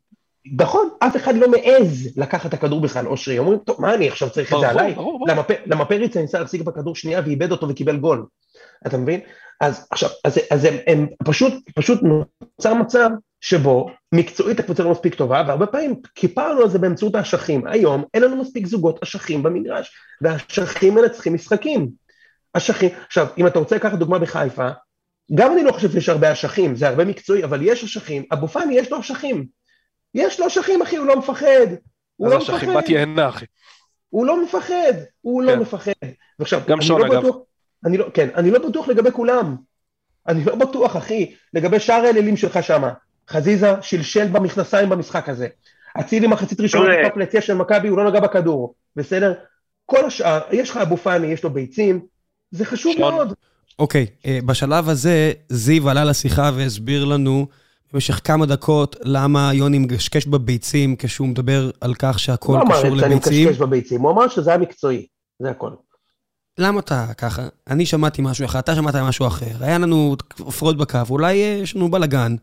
נכון, 0.58 0.89
אף 1.00 1.15
אחד 1.15 1.36
לא 1.36 1.48
מעז 1.52 2.10
לקחת 2.17 2.46
את 2.46 2.54
הכדור 2.54 2.82
בכלל, 2.82 3.08
אושרי, 3.08 3.39
אומרים, 3.39 3.60
טוב, 3.60 3.82
מה 3.82 3.93
אני 3.93 4.08
עכשיו 4.08 4.30
צריך 4.30 4.54
את 4.54 4.60
זה 4.60 4.69
עליי? 4.69 4.96
למה 5.65 5.86
פריצה 5.86 6.22
ניסה 6.22 6.39
להחזיק 6.39 6.62
בכדור 6.62 6.96
שנייה 6.96 7.22
ואיבד 7.26 7.52
אותו 7.52 7.69
וקיבל 7.69 7.98
גול, 7.98 8.26
אתה 8.88 8.98
מבין? 8.98 9.19
אז 9.62 9.88
עכשיו, 9.91 10.10
אז, 10.24 10.39
אז 10.52 10.65
הם, 10.65 10.74
הם 10.88 11.08
פשוט, 11.24 11.54
פשוט 11.76 12.00
נוצר 12.04 12.74
מצב 12.74 13.10
שבו 13.44 13.90
מקצועית 14.12 14.60
הקבוצה 14.60 14.84
לא 14.84 14.92
מספיק 14.92 15.16
טובה, 15.16 15.44
והרבה 15.48 15.66
פעמים 15.66 15.96
כיפרנו 16.16 16.62
על 16.62 16.70
זה 16.70 16.80
באמצעות 16.80 17.16
האשכים. 17.16 17.68
היום 17.68 18.04
אין 18.14 18.24
לנו 18.24 18.36
מספיק 18.36 18.68
זוגות 18.68 19.04
אשכים 19.04 19.44
במגרש, 19.44 19.92
והאשכים 20.22 20.96
מנצחים 20.96 21.34
משחקים. 21.34 21.90
אשכים, 22.54 22.90
עכשיו, 23.08 23.28
אם 23.38 23.48
אתה 23.48 23.60
רוצה 23.60 23.76
לקחת 23.76 23.98
דוגמה 23.98 24.20
בחיפה, 24.20 24.70
גם 25.36 25.54
אני 25.54 25.64
לא 25.64 25.72
חושב 25.72 25.92
שיש 25.92 26.10
הרבה 26.10 26.32
אשכים, 26.32 26.76
זה 26.76 26.88
הרבה 26.88 27.06
מקצועי, 27.06 27.44
אבל 27.44 27.60
יש 27.62 27.84
אשכים, 27.84 28.24
אבו 28.34 28.48
פאני 28.48 28.76
יש 28.76 28.92
לו 28.92 29.00
אשכים. 29.00 29.46
יש 30.16 30.40
לו 30.40 30.48
אשכים, 30.48 30.82
אחי, 30.82 30.96
הוא 30.96 31.06
לא 31.06 31.20
מפחד. 31.20 31.68
הוא 32.16 32.28
אז 32.28 32.34
לא 32.34 32.38
אשכים 32.38 32.70
מפחד. 32.70 32.84
בת 32.84 32.90
יהנה, 32.90 33.30
אחי. 33.30 33.46
הוא 34.10 34.26
לא 34.26 34.44
מפחד, 34.44 34.94
הוא 35.22 35.42
כן. 35.42 35.48
לא 35.48 35.56
מפחד. 35.56 35.92
ועכשיו, 36.40 36.62
גם 36.68 36.82
שון, 36.82 37.02
לא 37.02 37.08
אגב. 37.08 37.20
בטוח, 37.20 37.36
אני 37.86 37.98
לא, 37.98 38.10
כן, 38.14 38.30
אני 38.36 38.52
לא 38.52 38.70
בטוח 38.70 38.88
לגבי 38.88 39.12
כולם. 39.12 39.56
אני 40.28 40.46
לא 40.46 40.56
בטוח, 40.56 40.98
אחי, 40.98 41.36
לגבי 41.54 41.80
שאר 41.80 42.04
האלילים 42.06 42.38
שלך 42.38 42.64
שמה. 42.64 42.94
חזיזה 43.30 43.74
שלשל 43.82 44.28
במכנסיים 44.28 44.90
במשחק 44.90 45.30
הזה. 45.30 45.48
אצילי 46.00 46.28
מחצית 46.28 46.60
ראשונה. 46.60 46.94
בטופ 47.06 47.18
ליציע 47.18 47.42
של 47.42 47.54
מכבי, 47.54 47.88
הוא 47.88 47.98
לא 47.98 48.10
נגע 48.10 48.20
בכדור, 48.20 48.74
בסדר? 48.96 49.34
כל 49.86 50.06
השאר, 50.06 50.40
יש 50.52 50.70
לך 50.70 50.78
אבו 50.78 50.98
פאני, 50.98 51.28
יש 51.28 51.44
לו 51.44 51.50
ביצים, 51.50 52.00
זה 52.52 52.66
חשוב 52.66 52.94
שון. 52.94 53.14
מאוד. 53.14 53.34
אוקיי, 53.80 54.06
אה, 54.26 54.40
בשלב 54.46 54.90
הזה 54.90 55.32
זיו 55.50 55.90
עלה 55.90 56.06
לשיחה 56.06 56.52
והסביר 56.56 57.06
לנו 57.06 57.48
במשך 57.94 58.22
כמה 58.24 58.46
דקות 58.46 58.96
למה 59.04 59.54
יוני 59.54 59.80
מקשקש 59.80 60.26
בביצים 60.26 60.96
כשהוא 60.96 61.28
מדבר 61.28 61.72
על 61.82 61.94
כך 62.00 62.20
שהכל 62.20 62.54
הוא 62.54 62.60
לא 62.60 62.64
אמר 62.64 62.80
קשור 62.80 63.00
שאני 63.00 63.14
לביצים. 63.14 63.48
מקשקש 63.48 63.62
בביצים, 63.62 64.02
הוא 64.02 64.12
אמר 64.12 64.28
שזה 64.28 64.50
היה 64.50 64.60
מקצועי, 64.60 65.06
זה 65.40 65.50
הכל. 65.50 65.70
למה 66.58 66.80
אתה 66.80 67.06
ככה? 67.18 67.48
אני 67.68 67.86
שמעתי 67.86 68.22
משהו 68.22 68.46
אחר, 68.46 68.60
אתה 68.60 68.76
שמעת 68.76 68.96
משהו 68.96 69.28
אחר. 69.28 69.52
היה 69.60 69.78
לנו 69.78 70.16
הפרעות 70.40 70.78
בקו, 70.78 71.00
אולי 71.10 71.44
אה, 71.44 71.60
יש 71.64 71.76
לנו 71.76 71.92
בלאגן, 71.92 72.36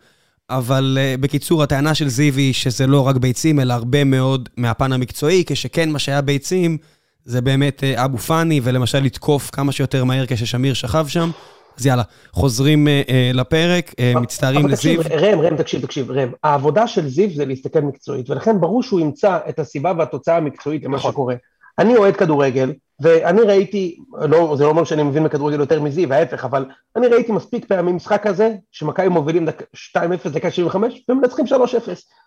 אבל 0.51 0.99
אה, 1.01 1.15
בקיצור, 1.21 1.63
הטענה 1.63 1.95
של 1.95 2.09
זיו 2.09 2.35
היא 2.35 2.53
שזה 2.53 2.87
לא 2.87 3.07
רק 3.07 3.17
ביצים, 3.17 3.61
אלא 3.61 3.75
הרבה 3.75 4.05
מאוד 4.05 4.49
מהפן 4.57 4.93
המקצועי, 4.93 5.45
כשכן 5.47 5.91
מה 5.91 5.99
שהיה 5.99 6.21
ביצים 6.21 6.79
זה 7.25 7.41
באמת 7.41 7.85
אה, 7.85 8.05
אבו 8.05 8.19
פאני, 8.19 8.61
ולמשל 8.65 8.99
לתקוף 8.99 9.51
כמה 9.51 9.73
שיותר 9.73 10.05
מהר 10.05 10.25
כששמיר 10.27 10.75
שכב 10.75 11.07
שם. 11.09 11.31
אז 11.79 11.87
יאללה, 11.87 12.03
חוזרים 12.33 12.89
אה, 12.89 13.03
אה, 13.09 13.31
לפרק, 13.35 13.95
אה, 13.99 14.13
מצטערים 14.21 14.61
אבל 14.61 14.73
לזיו. 14.73 15.03
תקשיב, 15.03 15.13
ראם, 15.13 15.41
ראם, 15.41 15.57
תקשיב, 15.57 15.83
תקשיב, 15.83 16.11
ראם, 16.11 16.29
העבודה 16.43 16.87
של 16.87 17.09
זיו 17.09 17.31
זה 17.35 17.45
להסתכל 17.45 17.81
מקצועית, 17.81 18.31
ולכן 18.31 18.61
ברור 18.61 18.83
שהוא 18.83 19.01
ימצא 19.01 19.39
את 19.49 19.59
הסיבה 19.59 19.93
והתוצאה 19.99 20.37
המקצועית 20.37 20.85
למה 20.85 20.97
נכון. 20.97 21.13
שקורה. 21.13 21.35
אני 21.81 21.97
אוהד 21.97 22.17
כדורגל, 22.17 22.73
ואני 23.01 23.41
ראיתי, 23.41 23.99
לא, 24.13 24.55
זה 24.59 24.65
לא 24.65 24.69
אומר 24.69 24.85
שאני 24.85 25.03
מבין 25.03 25.25
בכדורגל 25.25 25.61
יותר 25.61 25.83
מזיו, 25.83 26.13
ההפך, 26.13 26.45
אבל 26.45 26.67
אני 26.97 27.07
ראיתי 27.07 27.33
מספיק 27.33 27.65
פעמים 27.65 27.97
משחק 27.97 28.23
כזה, 28.23 28.55
שמכבי 28.73 29.09
מובילים 29.09 29.47
דק, 29.47 29.63
2-0 29.97 30.29
דקה 30.29 30.51
75, 30.51 31.05
ומנצחים 31.09 31.45
3-0, 31.47 31.51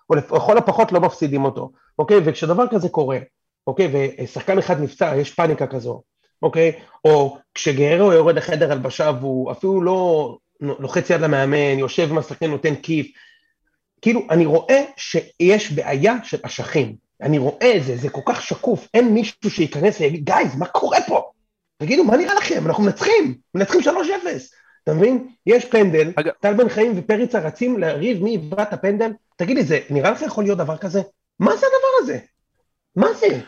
או 0.09 0.15
לכל 0.15 0.57
הפחות 0.57 0.91
לא 0.91 0.99
מפסידים 0.99 1.45
אותו, 1.45 1.71
אוקיי? 1.99 2.17
וכשדבר 2.25 2.67
כזה 2.67 2.89
קורה, 2.89 3.17
אוקיי, 3.67 4.15
ושחקן 4.23 4.57
אחד 4.57 4.81
נפצע, 4.81 5.15
יש 5.17 5.31
פאניקה 5.31 5.67
כזו, 5.67 6.01
אוקיי? 6.41 6.71
או 7.05 7.37
כשגרו 7.53 8.13
יורד 8.13 8.35
לחדר 8.35 8.71
הלבשה 8.71 9.11
והוא 9.19 9.51
אפילו 9.51 9.81
לא 9.81 10.37
לוחץ 10.61 11.09
יד 11.09 11.21
למאמן, 11.21 11.79
יושב 11.79 12.07
עם 12.11 12.17
השחקן, 12.17 12.49
נותן 12.49 12.75
כיף. 12.75 13.07
כאילו, 14.01 14.21
אני 14.29 14.45
רואה 14.45 14.83
שיש 14.97 15.71
בעיה 15.71 16.15
של 16.23 16.37
אשכים. 16.41 17.02
אני 17.23 17.37
רואה 17.37 17.77
את 17.77 17.83
זה, 17.83 17.97
זה 17.97 18.09
כל 18.09 18.21
כך 18.25 18.41
שקוף, 18.41 18.87
אין 18.93 19.13
מישהו 19.13 19.49
שייכנס 19.49 20.01
ויגיד, 20.01 20.23
גייז, 20.25 20.55
מה 20.55 20.65
קורה 20.65 20.97
פה? 21.07 21.31
תגידו, 21.77 22.03
מה 22.03 22.17
נראה 22.17 22.33
לכם? 22.33 22.63
אנחנו 22.67 22.83
מנצחים, 22.83 23.35
מנצחים 23.55 23.81
3-0. 23.81 23.87
אתה 24.83 24.93
מבין? 24.93 25.27
יש 25.45 25.65
פנדל, 25.65 26.11
אגב- 26.15 26.31
טל 26.39 26.53
בן 26.53 26.69
חיים 26.69 26.91
ופריצה 26.95 27.39
רצים 27.39 27.79
לריב 27.79 28.23
מי 28.23 28.29
היווה 28.29 28.63
את 28.63 28.73
הפנדל, 28.73 29.11
תגיד 29.35 29.57
לי, 29.57 29.63
זה 29.63 29.79
נראה 29.89 30.11
לך 30.11 30.21
יכול 30.21 30.43
להיות 30.43 30.57
דבר 30.57 30.77
כזה? 30.77 31.01
מה 31.39 31.51
זה 31.55 31.65
הדבר 31.65 32.03
הזה? 32.03 32.19
מה 32.95 33.13
זה? 33.13 33.39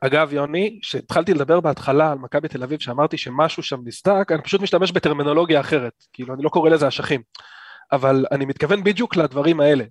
אגב, 0.00 0.32
יוני, 0.32 0.78
כשהתחלתי 0.82 1.34
לדבר 1.34 1.60
בהתחלה 1.60 2.12
על 2.12 2.18
מכבי 2.18 2.48
תל 2.48 2.62
אביב, 2.62 2.80
שאמרתי 2.80 3.16
שמשהו 3.16 3.62
שם 3.62 3.80
נסדק, 3.84 4.32
אני 4.32 4.42
פשוט 4.42 4.60
משתמש 4.60 4.92
בטרמינולוגיה 4.92 5.60
אחרת. 5.60 5.92
כאילו, 6.12 6.34
אני 6.34 6.42
לא 6.42 6.48
קורא 6.48 6.70
לזה 6.70 6.88
אשכים. 6.88 7.22
אבל 7.92 8.24
אני 8.32 8.44
מתכוון 8.44 8.84
בדיוק 8.84 9.16
לדברים 9.16 9.60
האלה. 9.60 9.84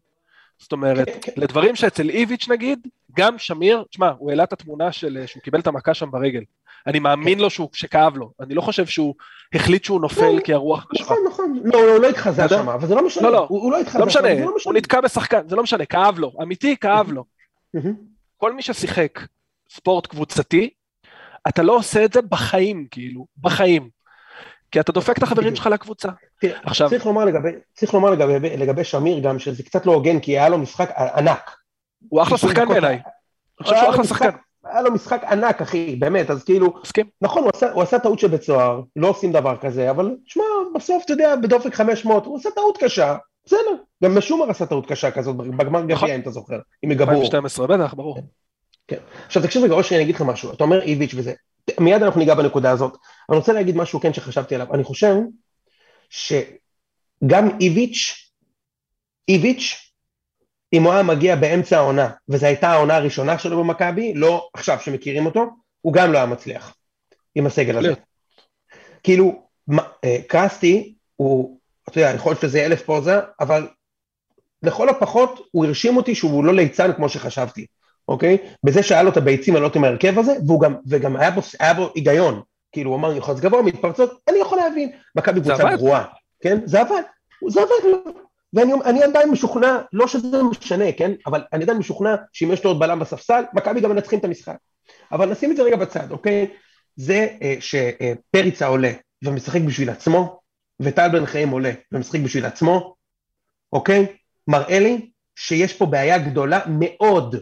זאת 0.60 0.72
אומרת, 0.72 1.08
כן, 1.08 1.17
כן. 1.22 1.32
לדברים 1.38 1.76
שאצל 1.76 2.10
איביץ' 2.10 2.48
נגיד, 2.50 2.88
גם 3.17 3.38
שמיר, 3.38 3.84
תשמע, 3.89 4.12
הוא 4.17 4.30
העלה 4.30 4.43
את 4.43 4.54
התמונה 4.54 4.91
של 4.91 5.24
שהוא 5.26 5.43
קיבל 5.43 5.60
את 5.60 5.67
המכה 5.67 5.93
שם 5.93 6.12
ברגל. 6.12 6.41
אני 6.88 7.00
מאמין 7.00 7.39
לו 7.39 7.50
שהוא, 7.50 7.70
שכאב 7.74 8.17
לו. 8.17 8.32
אני 8.39 8.54
לא 8.54 8.62
חושב 8.62 8.86
שהוא 8.86 9.15
החליט 9.54 9.84
שהוא 9.84 10.02
נופל 10.02 10.32
לא, 10.32 10.41
כי 10.41 10.54
הרוח 10.54 10.88
נשבה. 10.93 11.06
נכון, 11.06 11.17
נכון. 11.28 11.62
לא, 11.63 11.80
הוא 11.80 12.00
לא 12.00 12.10
התחזה? 12.10 12.50
שם, 12.50 12.70
אבל 12.70 12.88
זה 12.88 12.96
לא 12.96 13.06
משנה. 13.06 13.24
לא, 13.24 13.32
לא. 13.32 13.46
הוא 13.50 13.62
הוא 13.62 13.72
לא 13.72 13.80
התחזה 13.80 14.00
לא 14.00 14.10
שם, 14.10 14.20
משנה, 14.20 14.46
לא 14.46 14.52
הוא 14.65 14.74
נתקע 14.74 15.02
בשחקן, 15.02 15.48
זה 15.48 15.56
לא 15.56 15.63
משנה, 15.63 15.86
כאב 15.86 16.20
לו. 16.20 16.34
אמיתי, 16.41 16.78
כאב 16.78 17.12
לו. 17.12 17.24
כל 18.38 18.54
מי 18.54 18.62
ששיחק 18.62 19.20
ספורט 19.70 20.08
קבוצתי, 20.08 20.70
אתה 21.48 21.63
לא 21.63 21.76
עושה 21.76 22.06
את 22.06 22.13
זה 22.13 22.22
בחיים, 22.22 22.88
כאילו, 22.91 23.26
בחיים. 23.38 23.97
כי 24.78 24.82
אתה 24.82 24.92
דופק 24.92 25.18
את 25.18 25.24
החברים 25.24 25.56
שלך 25.56 25.68
לקבוצה. 25.68 26.10
תראה, 26.42 26.60
עכשיו- 26.63 26.90
צריך 26.90 27.06
לומר 27.06 27.26
לגבי, 27.26 27.50
צריך 27.74 27.94
לומר 27.94 28.10
לגבי, 28.10 28.58
לגבי 28.58 28.84
שמיר 28.84 29.20
גם, 29.20 29.40
שזה 29.40 29.63
קצת 29.63 29.86
לא 29.86 29.92
הוגן, 29.94 30.20
כי 30.20 30.32
היה 30.32 30.50
לו 30.50 30.58
משחק 30.58 30.92
ענק. 31.16 31.52
הוא 32.10 32.22
אחלה 32.22 32.38
90 32.38 32.52
שחקן. 32.54 32.68
בעיניי. 32.70 32.94
אני 32.94 33.04
חושב 33.63 33.76
שהוא 33.76 33.90
אחלה 33.90 34.04
שחקן. 34.04 34.30
היה 34.66 34.82
לו 34.82 34.92
משחק 34.92 35.24
ענק, 35.24 35.62
אחי, 35.62 35.96
באמת, 35.96 36.30
אז 36.30 36.44
כאילו, 36.44 36.74
מסכים. 36.84 37.06
נכון, 37.22 37.44
הוא 37.44 37.52
עשה, 37.54 37.72
הוא 37.72 37.84
עשה 37.84 38.00
טעות 38.00 38.20
שבית 38.20 38.42
סוהר, 38.44 38.82
לא 38.96 39.08
עושים 39.08 39.32
דבר 39.32 39.56
כזה, 39.62 39.90
אבל 39.90 40.16
שמע, 40.26 40.44
בסוף, 40.76 41.04
אתה 41.06 41.13
יודע, 41.13 41.36
בדופק 41.36 41.74
500, 41.76 42.26
הוא 42.26 42.38
עשה 42.38 42.50
טעות 42.56 42.78
קשה, 42.78 43.16
בסדר. 43.46 43.60
גם 44.04 44.18
משומר 44.18 44.50
עשה 44.50 44.66
טעות 44.66 44.88
קשה 44.88 45.12
כזאת, 45.12 45.36
בגמר 45.36 45.82
נכון. 45.84 45.88
גביע, 45.88 46.16
אם 46.16 46.22
אתה 46.22 46.30
זוכר, 46.30 46.60
עם 46.82 46.94
גבור. 46.94 47.13
2012, 47.13 47.68
בטח, 47.68 47.94
ברור. 47.94 48.18
עכשיו 49.26 49.44
תקשיב 49.44 49.63
רגע, 49.63 49.74
אושרי, 49.74 49.98
אני 49.98 50.04
אגיד 50.04 50.16
לך 50.16 50.22
משהו, 50.22 50.54
אתה 50.54 50.63
אומר 50.63 50.82
איביץ' 50.82 51.13
וזה, 51.16 51.34
מיד 51.80 52.04
אנחנו 52.04 52.20
ניגע 52.20 52.36
בנקודה 52.36 52.72
הזאת, 52.72 52.98
אני 53.30 53.38
רוצה 53.38 53.54
להגיד 53.54 53.76
משהו 53.76 54.00
כן 54.00 54.13
שחשבתי 54.13 54.56
עליו, 54.56 54.74
אני 54.74 54.84
חושב 54.84 55.16
שגם 56.10 57.50
איביץ', 57.62 58.32
איביץ', 59.28 59.92
אם 60.74 60.84
הוא 60.84 60.94
היה 60.94 61.04
מגיע 61.04 61.36
באמצע 61.36 61.78
העונה, 61.78 62.10
וזו 62.30 62.46
הייתה 62.46 62.70
העונה 62.70 62.96
הראשונה 62.96 63.40
שלו 63.40 63.63
במכבי, 63.63 64.13
לא 64.13 64.50
עכשיו 64.54 64.80
שמכירים 64.80 65.26
אותו, 65.26 65.46
הוא 65.82 65.94
גם 65.94 66.12
לא 66.12 66.18
היה 66.18 66.28
מצליח 66.28 66.76
עם 67.36 67.46
הסגל 67.46 67.78
הזה. 67.78 67.94
כאילו, 69.04 69.48
אה, 70.04 70.18
קרסטי 70.28 70.96
הוא, 71.16 71.60
אתה 71.90 72.00
יודע, 72.00 72.12
יכול 72.16 72.32
להיות 72.32 72.42
שזה 72.42 72.66
אלף 72.66 72.82
פוזה, 72.82 73.20
אבל 73.40 73.68
לכל 74.63 74.90
הפחות 74.90 75.48
הוא 75.52 75.66
הרשים 75.66 75.98
אותי 75.98 76.16
שהוא 76.16 76.46
לא 76.46 76.54
ליצן 76.54 76.94
כמו 76.94 77.10
שחשבתי, 77.10 77.66
אוקיי? 78.08 78.38
בזה 78.63 78.84
שהיה 78.84 79.04
לו 79.04 79.12
את 79.12 79.18
הביצים 79.18 79.56
הלא 79.56 79.72
עם 79.76 79.84
ההרכב 79.84 80.20
הזה, 80.20 80.34
גם, 80.62 80.76
וגם 80.88 81.16
היה 81.16 81.32
בו, 81.32 81.42
היה 81.60 81.74
בו 81.74 81.92
היגיון. 81.96 82.42
כאילו, 82.72 82.90
הוא 82.90 82.98
אמר, 82.98 83.18
לחץ 83.18 83.40
גבוה, 83.40 83.62
מתפרצות, 83.62 84.20
אני 84.30 84.38
יכול 84.38 84.58
להבין. 84.58 84.92
מכבי 85.16 85.42
קבוצה 85.42 85.76
גרועה, 85.76 86.06
כן? 86.42 86.60
זה 86.66 86.82
עבד, 86.82 87.02
זה 87.48 87.62
עבד, 87.62 88.12
ואני 88.54 89.04
עדיין 89.04 89.30
משוכנע, 89.30 89.78
לא 89.94 90.08
שזה 90.08 90.44
משנה, 90.44 90.92
כן? 90.92 91.12
אבל 91.26 91.44
אני 91.54 91.64
עדיין 91.64 91.78
משוכנע 91.78 92.16
שאם 92.34 92.52
יש 92.52 92.64
לו 92.64 92.70
עוד 92.70 92.80
בלם 92.80 93.00
בספסל, 93.00 93.44
מכבי 93.54 93.82
גם 93.82 93.90
מנצחים 93.90 94.20
את 94.20 94.26
המשחק. 94.26 94.58
אבל 95.12 95.30
נשים 95.30 95.52
את 95.52 95.58
זה 95.58 95.64
רגע 95.64 95.76
בצד, 95.76 96.12
אוקיי? 96.12 96.48
זה 96.96 97.28
אה, 97.42 97.56
שפריצה 97.60 98.68
עולה 98.68 98.92
ומשחק 99.24 99.62
בשביל 99.62 99.90
עצמו, 99.90 100.40
וטל 100.80 101.08
בן 101.12 101.26
חיים 101.26 101.50
עולה 101.50 101.72
ומשחק 101.92 102.20
בשביל 102.20 102.46
עצמו, 102.46 102.96
אוקיי? 103.74 104.06
מראה 104.48 104.80
לי 104.80 105.10
שיש 105.36 105.74
פה 105.74 105.86
בעיה 105.86 106.18
גדולה 106.18 106.60
מאוד, 106.70 107.36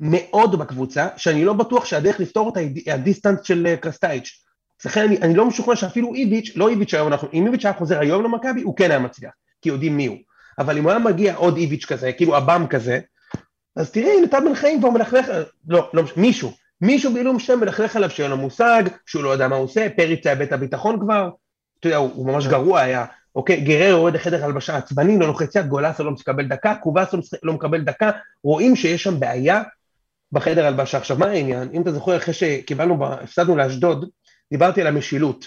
מאוד 0.00 0.58
בקבוצה, 0.58 1.08
שאני 1.16 1.44
לא 1.44 1.52
בטוח 1.52 1.84
שהדרך 1.84 2.20
לפתור 2.20 2.46
אותה 2.46 2.60
היא 2.60 2.92
הדיסטנס 2.92 3.40
של 3.42 3.66
אה, 3.66 3.76
קרסטייץ'. 3.76 4.44
לכן 4.84 5.04
אני, 5.04 5.18
אני 5.18 5.34
לא 5.34 5.46
משוכנע 5.46 5.76
שאפילו 5.76 6.14
איביץ', 6.14 6.52
לא 6.56 6.68
איביץ' 6.68 6.94
היום, 6.94 7.08
אנחנו, 7.08 7.28
אם 7.32 7.46
איביץ' 7.46 7.64
היה 7.64 7.74
חוזר 7.74 8.00
היום 8.00 8.24
למכבי, 8.24 8.62
הוא 8.62 8.76
כן 8.76 8.90
היה 8.90 8.98
מצליח, 8.98 9.32
כי 9.62 9.68
יודעים 9.68 9.96
מי 9.96 10.06
הוא. 10.06 10.16
אבל 10.58 10.78
אם 10.78 10.82
הוא 10.82 10.90
היה 10.90 10.98
מגיע 10.98 11.34
עוד 11.34 11.56
איביץ' 11.56 11.84
כזה, 11.84 12.12
כאילו 12.12 12.36
עב"ם 12.36 12.66
כזה, 12.70 13.00
אז 13.76 13.92
הנה 13.96 14.28
טל 14.30 14.40
בן 14.44 14.54
חיים 14.54 14.80
כבר 14.80 14.90
מלכלך, 14.90 15.26
לא, 15.68 15.90
לא, 15.94 16.02
מישהו, 16.16 16.52
מישהו 16.80 17.14
בעילום 17.14 17.38
שם 17.38 17.60
מלכלך 17.60 17.96
עליו 17.96 18.10
שאין 18.10 18.30
לו 18.30 18.36
מושג, 18.36 18.82
שהוא 19.06 19.22
לא 19.22 19.28
יודע 19.28 19.48
מה 19.48 19.56
הוא 19.56 19.64
עושה, 19.64 19.88
פריץ 19.96 20.26
היה 20.26 20.34
בית 20.34 20.52
הביטחון 20.52 21.00
כבר, 21.00 21.30
אתה 21.80 21.88
יודע, 21.88 21.96
הוא, 21.96 22.10
הוא 22.14 22.26
ממש 22.26 22.46
גרוע 22.46 22.80
היה, 22.80 23.04
אוקיי, 23.34 23.60
גרר 23.60 23.88
יורד 23.88 24.14
לחדר 24.14 24.44
הלבשה 24.44 24.76
עצבני, 24.76 25.18
לא 25.18 25.26
לוחץ 25.26 25.56
יד, 25.56 25.68
גולסו 25.68 26.04
לא 26.04 26.10
מקבל 26.10 26.46
דקה, 26.46 26.74
קובסו 26.74 27.18
לא 27.42 27.52
מקבל 27.52 27.80
דקה, 27.80 28.10
רואים 28.44 28.76
שיש 28.76 29.02
שם 29.02 29.20
בעיה 29.20 29.62
בחדר 30.32 30.66
הלבשה. 30.66 30.98
עכשיו, 30.98 31.18
מה 31.18 31.26
העניין? 31.26 31.68
אם 31.72 31.82
אתה 31.82 31.92
זוכר, 31.92 32.16
אחרי 32.16 32.34
שקיבלנו, 32.34 33.06
הפסדנו 33.06 33.56
לאשדוד, 33.56 34.08
דיברתי 34.50 34.80
על 34.80 34.86
המשילות. 34.86 35.46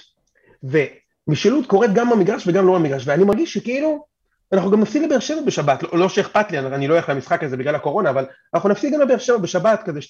ומשילות 0.63 1.67
קורית 1.67 1.93
גם 1.93 2.09
במגרש 2.09 2.47
וגם 2.47 2.67
לא 2.67 2.73
במגרש, 2.73 3.03
ואני 3.07 3.23
מרגיש 3.23 3.53
שכאילו, 3.53 4.05
אנחנו 4.53 4.71
גם 4.71 4.81
נפסיד 4.81 5.01
לבאר 5.01 5.19
שבע 5.19 5.41
בשבת, 5.45 5.83
לא, 5.83 5.89
לא 5.99 6.09
שאכפת 6.09 6.51
לי, 6.51 6.59
אני 6.59 6.87
לא 6.87 6.93
הולך 6.93 7.09
למשחק 7.09 7.43
הזה 7.43 7.57
בגלל 7.57 7.75
הקורונה, 7.75 8.09
אבל 8.09 8.25
אנחנו 8.53 8.69
נפסיד 8.69 8.93
גם 8.93 9.01
לבאר 9.01 9.17
שבע 9.17 9.37
בשבת, 9.37 9.81
כזה 9.85 9.99
2-0, 9.99 10.03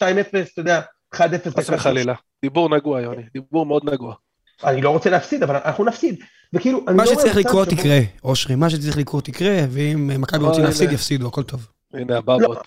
אתה 0.53 0.61
יודע, 0.61 0.81
1-0. 1.15 1.17
חס 1.57 1.69
וחלילה, 1.69 2.13
דיבור 2.41 2.75
נגוע, 2.75 3.01
יוני, 3.01 3.23
דיבור 3.33 3.65
מאוד 3.65 3.89
נגוע. 3.89 4.15
אני 4.63 4.81
לא 4.81 4.89
רוצה 4.89 5.09
להפסיד, 5.09 5.43
אבל 5.43 5.55
אנחנו 5.65 5.85
נפסיד. 5.85 6.19
וכאילו, 6.53 6.79
אני 6.87 6.97
לא... 6.97 7.03
מה 7.03 7.09
שצריך 7.09 7.37
לקרות 7.37 7.71
יקרה, 7.71 7.99
אושרי, 8.23 8.55
מה 8.55 8.69
שצריך 8.69 8.97
לקרות 8.97 9.27
יקרה, 9.27 9.57
ואם 9.69 10.21
מכבי 10.21 10.45
רוצים 10.45 10.63
להפסיד, 10.63 10.91
יפסידו, 10.91 11.27
הכל 11.27 11.43
טוב. 11.43 11.67
הנה, 11.93 12.17
הבבות. 12.17 12.57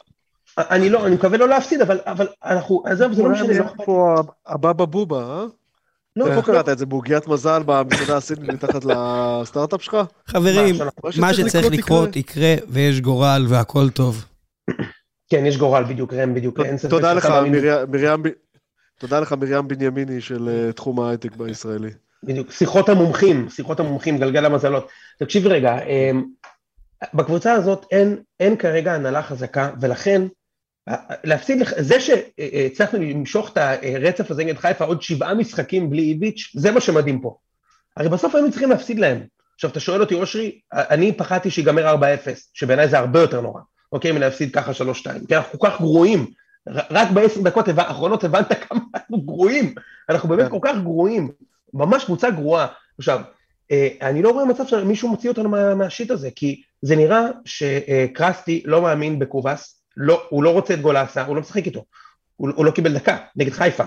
אני 0.59 0.91
לא, 0.91 1.07
אני 1.07 1.15
מקווה 1.15 1.39
לא 1.39 1.49
להפסיד, 1.49 1.81
אבל 1.81 2.29
אנחנו, 2.45 2.83
עזוב, 2.87 3.13
זה 3.13 3.23
לא 3.23 3.29
משנה. 3.29 3.47
אולי 3.47 3.63
פה 3.85 4.15
הבבא 4.47 4.85
בובה, 4.85 5.23
אה? 5.23 5.45
לא, 6.17 6.27
איפה 6.27 6.43
קראת 6.43 6.69
את 6.69 6.79
זה? 6.79 6.87
בעוגיית 6.87 7.29
מזל 7.29 7.63
במסעדה 7.67 8.17
הסינית 8.17 8.49
מתחת 8.49 8.85
לסטארט-אפ 8.85 9.83
שלך? 9.83 9.97
חברים, 10.27 10.75
מה 11.21 11.35
שצריך 11.35 11.67
לקרות 11.67 12.17
יקרה, 12.17 12.55
ויש 12.69 13.01
גורל 13.01 13.47
והכל 13.49 13.91
טוב. 13.91 14.25
כן, 15.29 15.47
יש 15.47 15.57
גורל 15.57 15.85
בדיוק, 15.85 16.13
ראם 16.13 16.35
בדיוק. 16.35 16.61
תודה 16.89 17.13
לך, 17.13 17.27
מרים 17.89 18.23
תודה 18.99 19.21
לך, 19.21 19.33
מרים 19.33 19.69
בנימיני 19.69 20.21
של 20.21 20.49
אה, 20.49 20.73
תחום 20.73 21.01
ההייטק 21.01 21.37
בישראלי. 21.37 21.91
בדיוק, 22.23 22.53
שיחות 22.53 22.89
המומחים, 22.89 23.49
שיחות 23.51 23.81
המומחים, 23.81 24.19
גלגל 24.19 24.45
המזלות. 24.45 24.89
תקשיב 25.19 25.47
רגע, 25.47 25.79
אמ, 25.79 26.25
בקבוצה 27.15 27.53
הזאת 27.53 27.87
אין, 27.91 28.17
אין 28.41 28.57
כרגע 28.57 28.95
הנהלה 28.95 29.23
חזקה, 29.23 29.71
ולכן 29.81 30.23
להפסיד, 31.25 31.63
זה 31.79 32.01
שהצלחנו 32.01 32.99
למשוך 32.99 33.53
את 33.53 33.59
הרצף 33.59 34.31
הזה 34.31 34.45
נגד 34.45 34.59
חיפה 34.59 34.85
עוד 34.85 35.03
שבעה 35.03 35.35
משחקים 35.35 35.91
בלי 35.91 36.03
איביץ', 36.03 36.53
זה 36.55 36.71
מה 36.71 36.81
שמדהים 36.81 37.21
פה. 37.21 37.37
הרי 37.97 38.09
בסוף 38.09 38.35
היינו 38.35 38.51
צריכים 38.51 38.71
להפסיד 38.71 38.99
להם. 38.99 39.23
עכשיו, 39.55 39.71
אתה 39.71 39.81
שואל 39.81 40.01
אותי, 40.01 40.15
אושרי, 40.15 40.61
אני 40.73 41.13
פחדתי 41.13 41.51
שיגמר 41.51 41.95
4-0, 41.95 41.99
שבעיניי 42.55 42.89
זה 42.89 42.99
הרבה 42.99 43.21
יותר 43.21 43.41
נורא, 43.41 43.61
אוקיי, 43.93 44.13
מלהפסיד 44.13 44.55
ככה 44.55 44.73
3-2, 44.73 45.27
כי 45.29 45.37
אנחנו 45.37 45.59
כל 45.59 45.71
כך 45.71 45.81
גרועים, 45.81 46.27
רק 46.69 47.11
בעשר 47.11 47.41
דקות 47.41 47.69
האחרונות 47.69 48.25
הבנת 48.25 48.53
כמה 48.69 48.81
אנחנו 48.95 49.21
גרועים, 49.21 49.75
אנחנו 50.09 50.29
באמת 50.29 50.45
כן. 50.45 50.51
כל 50.51 50.59
כך 50.63 50.77
גרועים, 50.83 51.31
ממש 51.75 52.05
קבוצה 52.05 52.31
גרועה. 52.31 52.67
עכשיו, 52.99 53.21
אה, 53.71 53.89
אני 54.03 54.23
לא 54.23 54.31
רואה 54.31 54.45
מצב 54.45 54.67
שמישהו 54.67 55.09
מוציא 55.09 55.31
אותנו 55.31 55.49
מה, 55.49 55.75
מהשיט 55.75 56.11
הזה, 56.11 56.29
כי 56.37 56.63
זה 56.83 56.97
נראה 56.97 57.23
שקרסטי 57.45 58.63
לא 58.65 58.83
מאמין 58.83 59.19
בקובאס, 59.19 59.83
לא, 59.97 60.27
הוא 60.29 60.45
לא 60.45 60.53
רוצה 60.53 60.75
את 60.75 60.81
גולאסה, 60.81 61.25
הוא 61.25 61.37
לא 61.37 61.41
משחק 61.41 61.67
איתו, 61.67 61.85
הוא, 62.37 62.51
הוא 62.57 62.65
לא 62.65 62.71
קיבל 62.71 62.95
דקה 62.95 63.17
נגד 63.37 63.53
חיפה, 63.53 63.85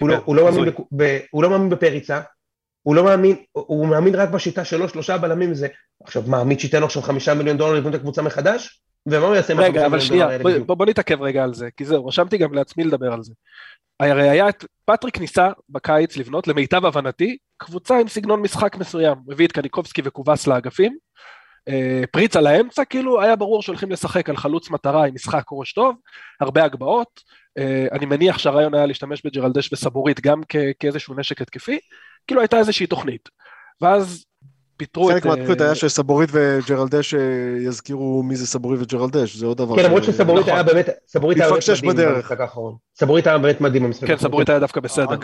הוא, 0.00 0.08
לא, 0.08 0.16
כן, 0.16 0.22
הוא, 0.24 0.36
לא 0.36 0.44
מאמין 0.44 0.64
ב, 0.70 1.02
ב, 1.02 1.18
הוא 1.30 1.42
לא 1.42 1.50
מאמין 1.50 1.70
בפריצה, 1.70 2.20
הוא 2.82 2.94
לא 2.94 3.04
מאמין, 3.04 3.36
הוא 3.52 3.86
מאמין 3.86 4.14
רק 4.14 4.28
בשיטה 4.28 4.64
שלו, 4.64 4.88
שלושה 4.88 5.18
בלמים 5.18 5.52
וזה, 5.52 5.68
עכשיו 6.04 6.22
מה, 6.26 6.44
מיץ' 6.44 6.64
ייתן 6.64 6.80
לו 6.80 6.86
עכשיו 6.86 7.02
חמישה 7.02 7.34
מיליון 7.34 7.56
דולר 7.56 7.74
לבנות 7.74 7.94
את 7.94 7.98
הקבוצה 7.98 8.22
מחדש? 8.22 8.82
ומה 9.06 9.26
הוא 9.26 9.34
יעשה? 9.34 9.54
רגע, 9.54 9.86
אבל 9.86 10.00
שנייה, 10.00 10.38
בוא, 10.38 10.50
בוא, 10.66 10.74
בוא 10.74 10.86
נתעכב 10.86 11.22
רגע 11.22 11.44
על 11.44 11.54
זה, 11.54 11.68
כי 11.76 11.84
זהו, 11.84 12.06
רשמתי 12.06 12.38
גם 12.38 12.54
לעצמי 12.54 12.84
לדבר 12.84 13.12
על 13.12 13.22
זה. 13.22 13.32
הרי 14.00 14.28
היה 14.28 14.48
את, 14.48 14.64
פטריק 14.84 15.20
ניסה 15.20 15.48
בקיץ 15.68 16.16
לבנות, 16.16 16.48
למיטב 16.48 16.86
הבנתי, 16.86 17.36
קבוצה 17.56 17.98
עם 17.98 18.08
סגנון 18.08 18.40
משחק 18.40 18.76
מסוים. 18.76 19.14
הביא 19.30 19.46
את 19.46 19.52
קניקובסקי 19.52 20.02
וקובס 20.04 20.46
לאגפים, 20.46 20.96
פריץ 22.10 22.36
על 22.36 22.46
האמצע, 22.46 22.84
כאילו 22.84 23.22
היה 23.22 23.36
ברור 23.36 23.62
שהולכים 23.62 23.90
לשחק 23.90 24.30
על 24.30 24.36
חלוץ 24.36 24.70
מטרה 24.70 25.06
עם 25.06 25.14
משחק 25.14 25.44
ראש 25.52 25.72
טוב, 25.72 25.96
הרבה 26.40 26.64
הגבהות, 26.64 27.20
אה, 27.58 27.86
אני 27.92 28.06
מניח 28.06 28.38
שהרעיון 28.38 28.74
היה 28.74 28.86
להשתמש 28.86 29.26
בג'רלדש 29.26 29.72
וסבורית 29.72 30.20
גם 30.20 30.40
כאיזשהו 30.78 31.14
נשק 31.14 31.42
התקפי, 31.42 31.78
כאילו 32.26 32.40
הייתה 32.40 32.58
איזושהי 32.58 32.86
תוכנית. 32.86 33.28
ואז 33.80 34.24
פיטרו 34.76 35.10
את... 35.10 35.14
חלק 35.14 35.26
מהתוכנית 35.26 35.60
היה 35.60 35.74
שסבורית 35.74 36.30
וג'רלדש 36.32 37.14
יזכירו 37.66 38.22
מי 38.22 38.36
זה 38.36 38.46
סבורית 38.46 38.80
וג'רלדש, 38.80 39.36
זה 39.36 39.46
עוד 39.46 39.56
דבר. 39.56 39.76
כן, 39.76 39.84
למרות 39.84 40.04
שסבורית 40.04 40.48
היה 40.48 40.62
באמת, 40.62 40.88
סבורית 41.08 41.38
היה 41.38 41.48
באמת 41.50 41.82
מדהים 41.84 42.08
במשחק 42.14 42.40
האחרון. 42.40 42.76
סבורית 42.96 43.26
היה 43.26 43.38
באמת 43.38 43.60
מדהים 43.60 43.82
במשחק 43.82 44.02
האחרון. 44.02 44.18
כן, 44.18 44.24
סבורית 44.28 44.48
היה 44.48 44.58
דווקא 44.58 44.80
בסדר. 44.80 45.16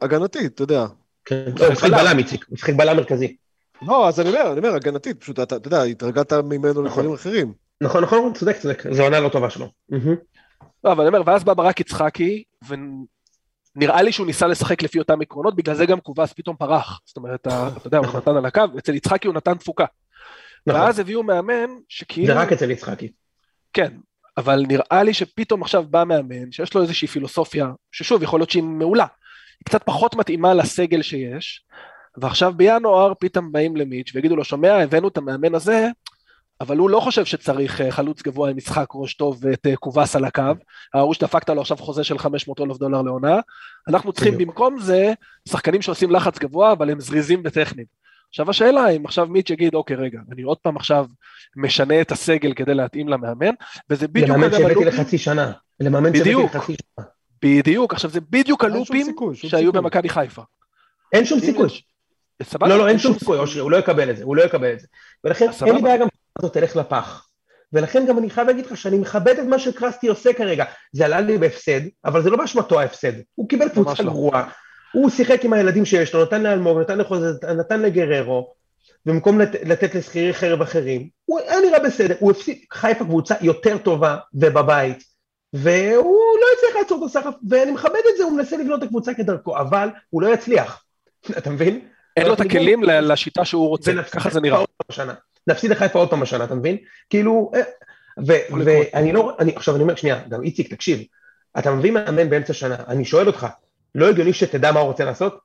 הגנתית, 0.00 0.54
אתה 0.54 0.62
יודע. 0.62 0.86
כן, 1.24 1.44
הוא 1.58 1.72
משחק 1.72 1.90
בלם, 1.90 2.18
איציק, 2.18 2.44
הוא 2.48 2.54
משחק 2.54 2.74
בלם 2.74 2.96
מרכזי. 2.96 3.36
לא, 3.82 4.08
אז 4.08 4.20
אני 4.20 4.28
אומר, 4.28 4.52
אני 4.52 4.58
אומר, 4.58 4.74
הגנתית, 4.74 5.20
פשוט 5.20 5.40
אתה 5.40 5.54
יודע, 5.54 5.82
התרגלת 5.82 6.32
ממנו 6.32 6.82
לדברים 6.82 7.14
אחרים. 7.14 7.52
נכון, 7.80 8.02
נכון, 8.02 8.32
צודק, 8.32 8.56
צודק, 8.56 8.82
זו 8.90 9.02
עונה 9.02 9.20
לא 9.20 9.28
טובה 9.28 9.50
שלו. 9.50 9.68
לא, 10.84 10.92
אבל 10.92 11.00
אני 11.00 11.08
אומר, 11.16 11.22
ואז 11.26 11.44
בא 11.44 11.54
ברק 11.54 11.80
יצחקי, 11.80 12.44
נראה 13.76 14.02
לי 14.02 14.12
שהוא 14.12 14.26
ניסה 14.26 14.46
לשחק 14.46 14.82
לפי 14.82 14.98
אותם 14.98 15.20
עקרונות, 15.20 15.56
בגלל 15.56 15.74
זה 15.74 15.86
גם 15.86 16.00
קובס 16.00 16.32
פתאום 16.32 16.56
פרח. 16.56 17.00
זאת 17.06 17.16
אומרת, 17.16 17.40
אתה 17.40 17.70
יודע, 17.84 17.98
הוא 17.98 18.06
נתן 18.16 18.36
על 18.36 18.46
הקו, 18.46 18.64
אצל 18.78 18.94
יצחקי 18.94 19.28
הוא 19.28 19.34
נתן 19.34 19.54
תפוקה. 19.54 19.84
נכון. 20.66 20.80
ואז 20.80 20.98
הביאו 20.98 21.22
מאמן 21.22 21.70
שכאילו... 21.88 22.26
זה 22.26 22.40
רק 22.40 22.52
אצל 22.52 22.70
יצחקי. 22.70 23.12
כן, 23.72 23.92
אבל 24.36 24.64
נראה 24.68 25.02
לי 25.02 25.14
שפתאום 25.14 25.62
עכשיו 25.62 25.84
בא 25.90 26.04
מאמן 26.04 26.52
שיש 26.52 26.74
לו 26.74 26.82
איזושהי 26.82 27.08
פילוסופיה, 27.08 27.70
ששוב, 27.92 28.22
יכול 28.22 28.40
להיות 28.40 28.50
שהיא 28.50 28.62
מעולה, 28.62 29.06
היא 29.58 29.64
קצת 29.64 29.82
פחות 29.82 30.14
מתאימה 30.14 30.54
לסגל 30.54 31.02
שיש, 31.02 31.64
ועכשיו 32.16 32.52
בינואר 32.56 33.12
פתאום 33.20 33.52
באים 33.52 33.76
למיץ' 33.76 34.12
ויגידו 34.14 34.36
לו, 34.36 34.44
שומע, 34.44 34.82
הבאנו 34.82 35.08
את 35.08 35.16
המאמן 35.16 35.54
הזה, 35.54 35.88
אבל 36.60 36.78
הוא 36.78 36.90
לא 36.90 37.00
חושב 37.00 37.24
שצריך 37.24 37.80
אה, 37.80 37.90
חלוץ 37.90 38.22
גבוה 38.22 38.50
עם 38.50 38.56
משחק 38.56 38.86
ראש 38.94 39.14
טוב 39.14 39.38
ואת 39.40 39.66
אה, 39.66 39.76
קובס 39.76 40.16
על 40.16 40.24
הקו, 40.24 40.42
ההוא 40.94 41.14
שדפקת 41.14 41.50
לו 41.50 41.60
עכשיו 41.60 41.76
חוזה 41.76 42.04
של 42.04 42.18
500 42.18 42.60
אלף 42.60 42.76
דולר 42.76 43.02
לעונה, 43.02 43.40
אנחנו 43.88 44.12
צריכים 44.12 44.38
במקום 44.38 44.80
זה 44.80 45.12
שחקנים 45.48 45.82
שעושים 45.82 46.10
לחץ 46.10 46.38
גבוה 46.38 46.72
אבל 46.72 46.90
הם 46.90 47.00
זריזים 47.00 47.42
וטכניים. 47.44 47.86
עכשיו 48.28 48.50
השאלה 48.50 48.88
אם 48.88 49.06
עכשיו 49.06 49.26
מיץ' 49.26 49.50
יגיד 49.50 49.74
אוקיי 49.74 49.96
רגע, 49.96 50.20
אני 50.32 50.42
עוד 50.42 50.58
פעם 50.58 50.76
עכשיו 50.76 51.06
משנה 51.56 52.00
את 52.00 52.12
הסגל 52.12 52.52
כדי 52.54 52.74
להתאים 52.74 53.08
למאמן, 53.08 53.54
וזה 53.90 54.08
בדיוק... 54.08 54.28
למאמן 54.28 54.50
שהבאתי 54.50 54.84
לחצי 54.84 55.18
שנה, 55.18 55.52
למאמן 55.80 56.16
שהבאתי 56.16 56.56
לחצי 56.56 56.72
שנה. 56.72 57.06
בדיוק, 57.42 57.92
עכשיו 57.94 58.10
זה 58.10 58.20
בדיוק 58.30 58.64
הלופים 58.64 59.16
שהיו 59.34 59.72
במכבי 59.72 60.08
חיפה. 60.08 60.42
אין 61.12 61.24
שום 61.24 61.40
סיכוי. 61.40 61.68
לא, 62.60 62.78
לא, 62.78 62.88
אין 62.88 62.98
שום 62.98 63.18
סיכוי, 63.18 63.38
אושרי, 63.38 63.60
הוא 63.60 63.70
לא 63.70 63.76
יקבל 63.76 64.10
את 64.10 64.16
זה, 64.16 64.24
הוא 64.24 64.36
לא 64.36 64.42
יקבל 64.42 64.72
את 64.72 64.80
זה. 64.80 64.86
ולכן 65.24 65.46
אין 65.66 65.74
לי 65.74 65.82
בעיה 65.82 65.96
גם 65.96 66.08
הזאת 66.38 66.52
תלך 66.52 66.76
לפח. 66.76 67.26
ולכן 67.72 68.06
גם 68.06 68.18
אני 68.18 68.30
חייב 68.30 68.46
להגיד 68.46 68.66
לך 68.66 68.76
שאני 68.76 68.98
מכבד 68.98 69.38
את 69.38 69.44
מה 69.44 69.58
שקרסטי 69.58 70.08
עושה 70.08 70.32
כרגע. 70.32 70.64
זה 70.92 71.04
עלה 71.04 71.20
לי 71.20 71.38
בהפסד, 71.38 71.80
אבל 72.04 72.22
זה 72.22 72.30
לא 72.30 72.36
באשמתו 72.36 72.80
ההפסד. 72.80 73.12
הוא 73.34 73.48
קיבל 73.48 73.68
קבוצה 73.68 74.02
לא. 74.02 74.10
גרועה, 74.10 74.48
הוא 74.92 75.10
שיחק 75.10 75.44
עם 75.44 75.52
הילדים 75.52 75.84
שיש 75.84 76.14
לו, 76.14 76.22
נתן 76.22 76.42
לאלמוג, 76.42 76.78
נתן 76.78 76.98
לחוזה, 76.98 77.32
נתן 77.58 77.82
לגררו, 77.82 78.54
במקום 79.06 79.40
לת, 79.40 79.54
לתת 79.64 79.94
לשכירי 79.94 80.34
חרב 80.34 80.62
אחרים, 80.62 81.08
הוא 81.24 81.40
היה 81.40 81.60
נראה 81.60 81.78
בסדר, 81.78 82.14
הוא 82.18 82.30
הפסיד, 82.30 82.58
חיפה 82.72 83.04
קבוצה 83.04 83.34
יותר 83.40 83.78
טובה 83.78 84.16
ובבית, 84.34 85.04
והוא 85.52 86.38
לא 86.40 86.46
הצליח 86.56 86.76
לעצור 86.78 87.04
את 87.04 87.10
הסחף, 87.10 87.34
ואני 87.48 87.70
מכבד 87.72 88.00
את 88.12 88.16
זה, 88.16 88.24
הוא 88.24 88.32
מנסה 88.32 88.56
לבנות 88.56 88.78
את 88.78 88.84
הקבוצה 88.84 89.14
כדרכו, 89.14 89.56
אבל 89.56 89.88
הוא 90.10 90.22
לא 90.22 90.34
יצליח, 90.34 90.84
אתה 91.38 91.50
מבין? 91.50 91.80
אין 92.16 92.26
לו 92.26 92.34
את 92.34 92.40
הכלים 92.40 92.82
לשיטה 92.82 93.44
שהוא 93.44 93.68
רוצה, 93.68 93.92
ככה 94.02 94.30
זה 94.30 94.40
נראה. 94.40 94.64
נפסיד 95.46 95.70
לחיפה 95.70 95.98
עוד 95.98 96.10
פעם 96.10 96.22
השנה, 96.22 96.44
אתה 96.44 96.54
מבין? 96.54 96.76
כאילו, 97.10 97.50
אה, 97.54 97.60
ואני 98.26 99.12
לא, 99.12 99.36
עכשיו 99.56 99.74
אני 99.74 99.82
אומר, 99.82 99.94
שנייה, 99.94 100.22
גם 100.28 100.42
איציק, 100.42 100.74
תקשיב, 100.74 101.00
אתה 101.58 101.70
מביא 101.70 101.90
מאמן 101.90 102.30
באמצע 102.30 102.52
שנה, 102.52 102.76
אני 102.88 103.04
שואל 103.04 103.26
אותך, 103.26 103.46
לא 103.94 104.08
הגיוני 104.08 104.32
שתדע 104.32 104.72
מה 104.72 104.80
הוא 104.80 104.88
רוצה 104.88 105.04
לעשות? 105.04 105.38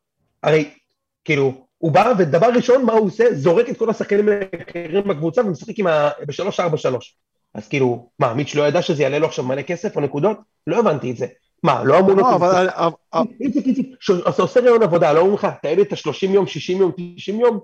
הרי, 0.44 0.70
כאילו, 1.26 1.66
הוא 1.78 1.92
בא 1.92 2.14
ודבר 2.18 2.48
ראשון, 2.56 2.86
מה 2.86 2.94
הוא 2.94 3.08
עושה? 3.08 3.24
זורק 3.34 3.70
את 3.70 3.78
כל 3.78 3.90
השחקנים 3.90 4.30
האחרים 4.30 5.08
בקבוצה 5.08 5.42
ומשחק 5.42 5.80
עם 5.80 5.88
ה... 5.88 6.10
ב-3-4-3. 6.28 6.98
אז 7.54 7.68
כאילו, 7.68 8.10
מה, 8.20 8.34
מיץ' 8.34 8.56
לא 8.56 8.68
ידע 8.68 8.82
שזה 8.82 9.04
יעלה 9.04 9.20
לו 9.20 9.28
עכשיו 9.28 9.46
מלא 9.46 9.62
כסף 9.62 9.96
או 9.96 10.02
נקודות? 10.02 10.38
לא 10.68 10.80
הבנתי 10.80 11.12
את 11.12 11.18
זה. 11.18 11.26
מה, 11.66 11.84
לא 11.84 12.00
אמור 12.00 12.16
להיות... 12.16 12.28
לא, 12.30 12.36
אבל... 12.36 12.70
איציק, 13.42 13.66
איציק, 13.66 13.88
אתה 14.30 14.42
עושה 14.42 14.60
רעיון 14.60 14.84
עבודה, 14.84 15.14
לא 15.14 15.20
אומרים 15.20 15.36
לך, 15.36 15.48
תהיה 15.62 15.76
לי 15.76 15.82
את 15.82 15.94
ה-30 15.94 16.30
יום, 16.30 16.48
60 16.48 16.78
יום, 16.78 16.92
90 17.18 17.40
יום? 17.40 17.60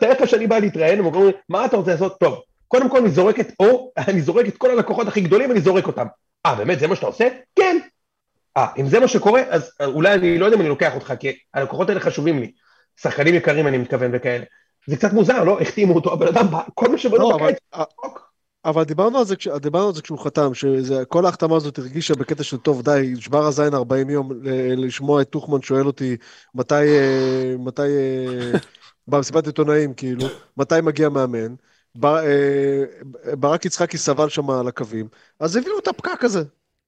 תאר 0.00 0.12
לך 0.12 0.28
שאני 0.28 0.46
בא 0.46 0.58
להתראיין, 0.58 0.98
הם 0.98 1.06
אומרים, 1.06 1.30
מה 1.48 1.64
אתה 1.64 1.76
רוצה 1.76 1.90
לעשות? 1.90 2.18
טוב, 2.18 2.40
קודם 2.68 2.90
כל 2.90 2.98
אני 2.98 3.10
זורק 3.10 3.40
את, 3.40 3.52
או 3.60 3.92
אני 4.08 4.20
זורק 4.20 4.48
את 4.48 4.56
כל 4.56 4.70
הלקוחות 4.70 5.08
הכי 5.08 5.20
גדולים, 5.20 5.50
אני 5.50 5.60
זורק 5.60 5.86
אותם. 5.86 6.06
אה, 6.46 6.54
באמת, 6.54 6.80
זה 6.80 6.86
מה 6.86 6.96
שאתה 6.96 7.06
עושה? 7.06 7.28
כן. 7.56 7.78
אה, 8.56 8.66
אם 8.78 8.86
זה 8.86 9.00
מה 9.00 9.08
שקורה, 9.08 9.42
אז 9.48 9.72
אולי 9.84 10.14
אני 10.14 10.38
לא 10.38 10.44
יודע 10.44 10.56
אם 10.56 10.60
אני 10.60 10.68
לוקח 10.68 10.94
אותך, 10.94 11.12
כי 11.20 11.36
הלקוחות 11.54 11.88
האלה 11.88 12.00
חשובים 12.00 12.38
לי. 12.40 12.52
שחקנים 13.00 13.34
יקרים 13.34 13.66
אני 13.66 13.78
מתכוון 13.78 14.10
וכאלה. 14.14 14.44
זה 14.86 14.96
קצת 14.96 15.12
מוזר, 15.12 15.44
לא? 15.44 15.60
החתימו 15.60 15.94
אותו, 15.94 16.12
הבן 16.12 16.26
אדם, 16.26 16.46
כל 16.74 16.88
מה 16.88 16.98
שבנו 16.98 17.30
לא, 17.30 17.36
בקיץ, 17.36 17.58
אבל 18.64 18.84
דיברנו 18.84 19.18
על 19.18 19.24
זה, 19.24 19.34
דיברנו 19.60 19.88
על 19.88 19.94
זה 19.94 20.02
כשהוא 20.02 20.18
חתם, 20.18 20.54
שכל 20.54 21.26
ההחתמה 21.26 21.56
הזאת 21.56 21.78
הרגישה 21.78 22.14
בקטע 22.14 22.42
של 22.42 22.56
טוב, 22.56 22.82
די, 22.82 23.12
נשבר 23.16 23.46
הזין 23.46 23.74
40 23.74 24.10
יום 24.10 24.30
לשמוע 24.76 25.22
את 25.22 25.28
טוחמן 25.30 25.62
שואל 25.62 25.86
אותי 25.86 26.16
מתי, 26.54 26.74
אה, 26.74 27.54
מתי, 27.58 27.82
אה, 27.82 28.58
במסיבת 29.08 29.46
עיתונאים, 29.46 29.94
כאילו, 29.94 30.26
מתי 30.56 30.74
מגיע 30.82 31.08
מאמן. 31.08 31.54
אה, 32.04 32.84
ברק 33.38 33.64
יצחקי 33.64 33.98
סבל 33.98 34.28
שם 34.28 34.50
על 34.50 34.68
הקווים, 34.68 35.08
אז 35.40 35.56
הביאו 35.56 35.78
את 35.78 35.88
הפקק 35.88 36.24
הזה. 36.24 36.42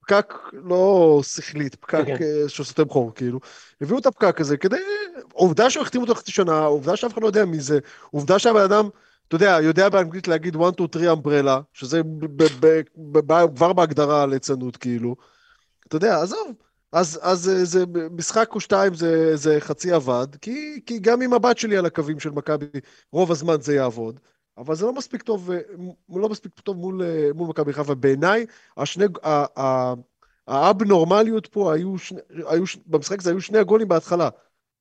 פקק 0.06 0.34
לא 0.52 1.20
שכלית, 1.24 1.74
פקק 1.74 2.04
okay. 2.06 2.18
כן. 2.18 2.48
שסותם 2.48 2.88
חור, 2.88 3.12
כאילו. 3.14 3.40
הביאו 3.80 3.98
את 3.98 4.06
הפקק 4.06 4.40
הזה 4.40 4.56
כדי... 4.56 4.76
עובדה 5.32 5.70
שהוא 5.70 5.82
החתים 5.82 6.00
אותו 6.00 6.14
חצי 6.14 6.32
שנה, 6.32 6.64
עובדה 6.64 6.96
שאף 6.96 7.12
אחד 7.12 7.22
לא 7.22 7.26
יודע 7.26 7.44
מי 7.44 7.60
זה, 7.60 7.78
עובדה 8.10 8.38
שהבן 8.38 8.60
אדם... 8.60 8.88
אתה 9.28 9.36
יודע, 9.36 9.58
יודע 9.62 9.88
באנגלית 9.88 10.28
להגיד 10.28 10.56
1, 10.56 10.74
2, 10.74 10.88
3 10.92 11.04
אמברלה, 11.06 11.60
שזה 11.72 12.00
כבר 13.56 13.72
בהגדרה 13.72 14.26
ליצנות, 14.26 14.76
כאילו. 14.76 15.16
אתה 15.88 15.96
יודע, 15.96 16.22
עזוב. 16.22 16.52
אז, 16.92 17.18
אז 17.22 17.50
זה 17.62 17.84
משחק 18.10 18.50
או 18.54 18.60
שתיים 18.60 18.94
זה, 18.94 19.36
זה 19.36 19.56
חצי 19.60 19.92
עבד, 19.92 20.26
כי, 20.40 20.80
כי 20.86 20.98
גם 20.98 21.22
עם 21.22 21.32
הבת 21.32 21.58
שלי 21.58 21.76
על 21.76 21.86
הקווים 21.86 22.20
של 22.20 22.30
מכבי, 22.30 22.66
רוב 23.12 23.30
הזמן 23.30 23.60
זה 23.60 23.74
יעבוד, 23.74 24.20
אבל 24.58 24.74
זה 24.74 24.86
לא 24.86 24.92
מספיק 24.92 25.22
טוב, 25.22 25.50
לא 26.08 26.28
מספיק 26.28 26.60
טוב 26.60 26.76
מול, 26.76 27.02
מול 27.34 27.48
מכבי 27.48 27.72
חיפה. 27.72 27.94
בעיניי, 27.94 28.46
השני, 28.76 29.04
האבנורמליות 30.46 31.46
פה 31.46 31.74
היו, 31.74 31.98
שני, 31.98 32.20
היו, 32.46 32.64
במשחק 32.86 33.20
הזה 33.20 33.30
היו 33.30 33.40
שני 33.40 33.58
הגולים 33.58 33.88
בהתחלה. 33.88 34.28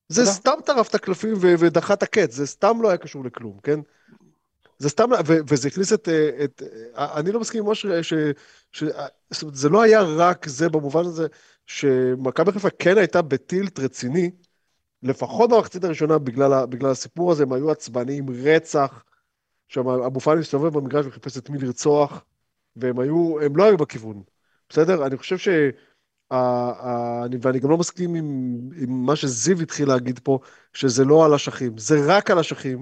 זה 0.09 0.25
סתם 0.25 0.57
טרף 0.65 0.89
את 0.89 0.95
הקלפים 0.95 1.33
ודחה 1.41 1.93
את 1.93 2.03
הקץ, 2.03 2.33
זה 2.33 2.47
סתם 2.47 2.81
לא 2.81 2.87
היה 2.87 2.97
קשור 2.97 3.25
לכלום, 3.25 3.59
כן? 3.63 3.79
זה 4.81 4.89
סתם, 4.89 5.09
וזה 5.25 5.67
הכניס 5.67 5.93
את, 5.93 6.09
את... 6.43 6.63
אני 6.97 7.31
לא 7.31 7.39
מסכים 7.39 7.63
עם 7.63 7.71
משה, 7.71 8.03
ש... 8.03 8.13
ש... 8.71 8.83
זאת 9.29 9.41
אומרת, 9.41 9.55
זה 9.55 9.69
לא 9.69 9.81
היה 9.81 10.01
רק 10.01 10.47
זה 10.47 10.69
במובן 10.69 11.05
הזה, 11.05 11.27
שמכבי 11.65 12.51
חיפה 12.51 12.69
כן 12.79 12.97
הייתה 12.97 13.21
בטילט 13.21 13.79
רציני, 13.79 14.31
לפחות 15.03 15.49
במחצית 15.49 15.83
הראשונה 15.83 16.17
בגלל, 16.17 16.65
בגלל 16.65 16.91
הסיפור 16.91 17.31
הזה, 17.31 17.43
הם 17.43 17.53
היו 17.53 17.71
עצבניים 17.71 18.25
רצח, 18.29 19.03
שם 19.67 19.87
אבו 19.87 20.19
פאני 20.19 20.39
הסתובב 20.39 20.73
במגרש 20.77 21.05
וחיפש 21.05 21.37
את 21.37 21.49
מי 21.49 21.57
לרצוח, 21.57 22.25
והם 22.75 22.99
היו, 22.99 23.41
הם 23.41 23.57
לא 23.57 23.63
היו 23.63 23.77
בכיוון, 23.77 24.23
בסדר? 24.69 25.05
אני 25.05 25.17
חושב 25.17 25.37
ש... 25.37 25.47
אני, 27.25 27.37
ואני 27.41 27.59
גם 27.59 27.69
לא 27.69 27.77
מסכים 27.77 28.15
עם, 28.15 28.25
עם 28.75 29.05
מה 29.05 29.15
שזיו 29.15 29.59
התחיל 29.61 29.87
להגיד 29.87 30.19
פה, 30.19 30.39
שזה 30.73 31.05
לא 31.05 31.25
על 31.25 31.33
אשכים, 31.33 31.77
זה 31.77 31.95
רק 32.07 32.31
על 32.31 32.39
אשכים, 32.39 32.79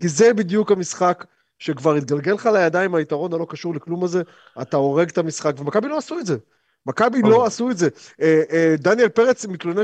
כי 0.00 0.08
זה 0.08 0.34
בדיוק 0.34 0.72
המשחק 0.72 1.24
שכבר 1.58 1.94
התגלגל 1.94 2.32
לך 2.32 2.46
לידיים 2.46 2.94
היתרון 2.94 3.32
הלא 3.32 3.46
קשור 3.48 3.74
לכלום 3.74 4.04
הזה, 4.04 4.22
אתה 4.62 4.76
הורג 4.76 5.08
את 5.08 5.18
המשחק, 5.18 5.52
ומכבי 5.58 5.88
לא 5.88 5.98
עשו 5.98 6.18
את 6.18 6.26
זה. 6.26 6.36
מכבי 6.86 7.22
לא. 7.22 7.46
עשו 7.46 7.70
את 7.70 7.78
זה. 7.78 7.88
אה, 8.22 8.42
אה, 8.52 8.74
דניאל 8.78 9.08
פרץ 9.08 9.46
מתלונן 9.46 9.82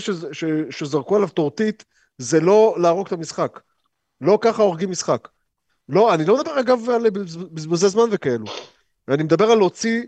שזרקו 0.70 1.16
עליו 1.16 1.28
טורטית, 1.28 1.84
זה 2.18 2.40
לא 2.40 2.76
להרוג 2.78 3.06
את 3.06 3.12
המשחק. 3.12 3.60
לא 4.20 4.38
ככה 4.40 4.62
הורגים 4.62 4.90
משחק. 4.90 5.28
לא, 5.88 6.14
אני 6.14 6.24
לא 6.24 6.38
מדבר 6.38 6.60
אגב 6.60 6.90
על 6.90 7.10
בזבוזי 7.52 7.88
זמן 7.88 8.04
וכאלו. 8.10 8.44
אני 9.08 9.22
מדבר 9.22 9.50
על 9.50 9.58
להוציא 9.58 10.02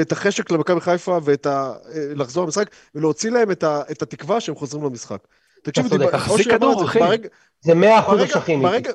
את 0.00 0.12
החשק 0.12 0.50
למכבי 0.50 0.80
חיפה 0.80 1.18
ואת 1.24 1.46
ה... 1.46 1.74
אה, 1.94 2.14
לחזור 2.14 2.44
למשחק, 2.44 2.70
ולהוציא 2.94 3.30
להם 3.30 3.50
את, 3.50 3.62
ה... 3.62 3.82
את 3.90 4.02
התקווה 4.02 4.40
שהם 4.40 4.54
חוזרים 4.54 4.84
למשחק. 4.84 5.18
תקשיבו, 5.62 5.88
תחזיק 6.10 6.50
כדור, 6.50 6.84
אחי. 6.84 6.98
זה 7.60 7.74
מאה 7.74 7.98
אחוז 8.00 8.20
אשכים. 8.24 8.62
ברגע, 8.62 8.92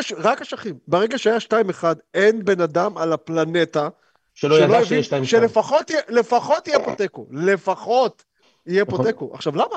ש... 0.00 0.12
רק 0.12 0.40
אשכים, 0.40 0.78
ברגע 0.88 1.18
שהיה 1.18 1.36
2-1, 1.36 1.84
אין 2.14 2.44
בן 2.44 2.60
אדם 2.60 2.98
על 2.98 3.12
הפלנטה 3.12 3.88
שלא 4.34 4.54
ידע 4.54 4.84
שיש 4.84 5.12
2-1. 5.12 5.24
שלפחות 5.24 5.90
לפחות 6.08 6.68
יהיה 6.68 6.84
פה 6.84 6.94
תיקו, 6.94 7.26
לפחות 7.30 8.24
יהיה 8.66 8.84
פה 8.84 8.92
נכון. 8.92 9.06
תיקו. 9.06 9.30
עכשיו, 9.34 9.56
למה? 9.56 9.76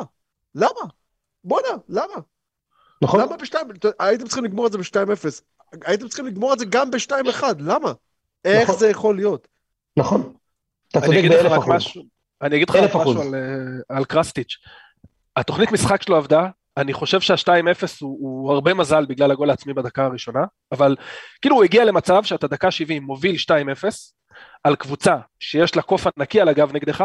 למה? 0.56 0.82
בואנה, 1.44 1.68
למה? 1.90 2.14
נכון. 3.02 3.22
למה 3.22 3.38
ב-2? 3.38 3.56
הייתם 4.00 4.26
צריכים 4.26 4.46
לגמור 4.46 4.68
את 4.68 4.72
זה 4.72 4.78
ב-2-0. 4.78 5.42
הייתם 5.86 6.08
צריכים 6.08 6.26
לגמור 6.26 6.54
את 6.54 6.60
זה 6.60 6.66
גם 6.66 6.92
ב-2-1, 6.92 7.44
למה? 7.60 7.94
איך 8.46 8.70
נכון. 8.70 8.80
זה 8.80 8.90
יכול 8.90 9.16
להיות? 9.16 9.48
נכון. 9.98 10.34
אתה 10.92 11.02
צודק 11.02 11.22
באלף 11.30 11.52
אחוז. 11.60 12.04
אני 12.42 12.56
אגיד 12.56 12.70
לך 12.70 12.76
רק 12.76 12.96
משהו 12.96 13.22
על, 13.22 13.36
אה, 13.36 13.98
על 13.98 14.06
קרסטיץ'. 14.06 14.58
התוכנית 15.36 15.72
משחק 15.72 16.02
שלו 16.02 16.16
עבדה, 16.16 16.48
אני 16.78 16.94
חושב 16.94 17.22
שה-2-0 17.22 17.48
הוא, 18.00 18.18
הוא 18.22 18.52
הרבה 18.52 18.74
מזל 18.74 19.06
בגלל 19.06 19.32
הגול 19.32 19.50
העצמי 19.50 19.74
בדקה 19.74 20.06
הראשונה, 20.06 20.44
אבל 20.72 20.96
כאילו 21.42 21.56
הוא 21.56 21.64
הגיע 21.64 21.86
למצב 21.86 22.24
שאתה 22.24 22.48
דקה 22.48 22.72
70 22.72 23.04
מוביל 23.04 23.36
2-0 23.36 23.50
על 24.64 24.76
קבוצה 24.76 25.16
שיש 25.40 25.76
לה 25.76 25.82
קוף 25.82 26.08
ענקי 26.18 26.42
על 26.42 26.50
הגב 26.50 26.72
נגדך, 26.74 27.04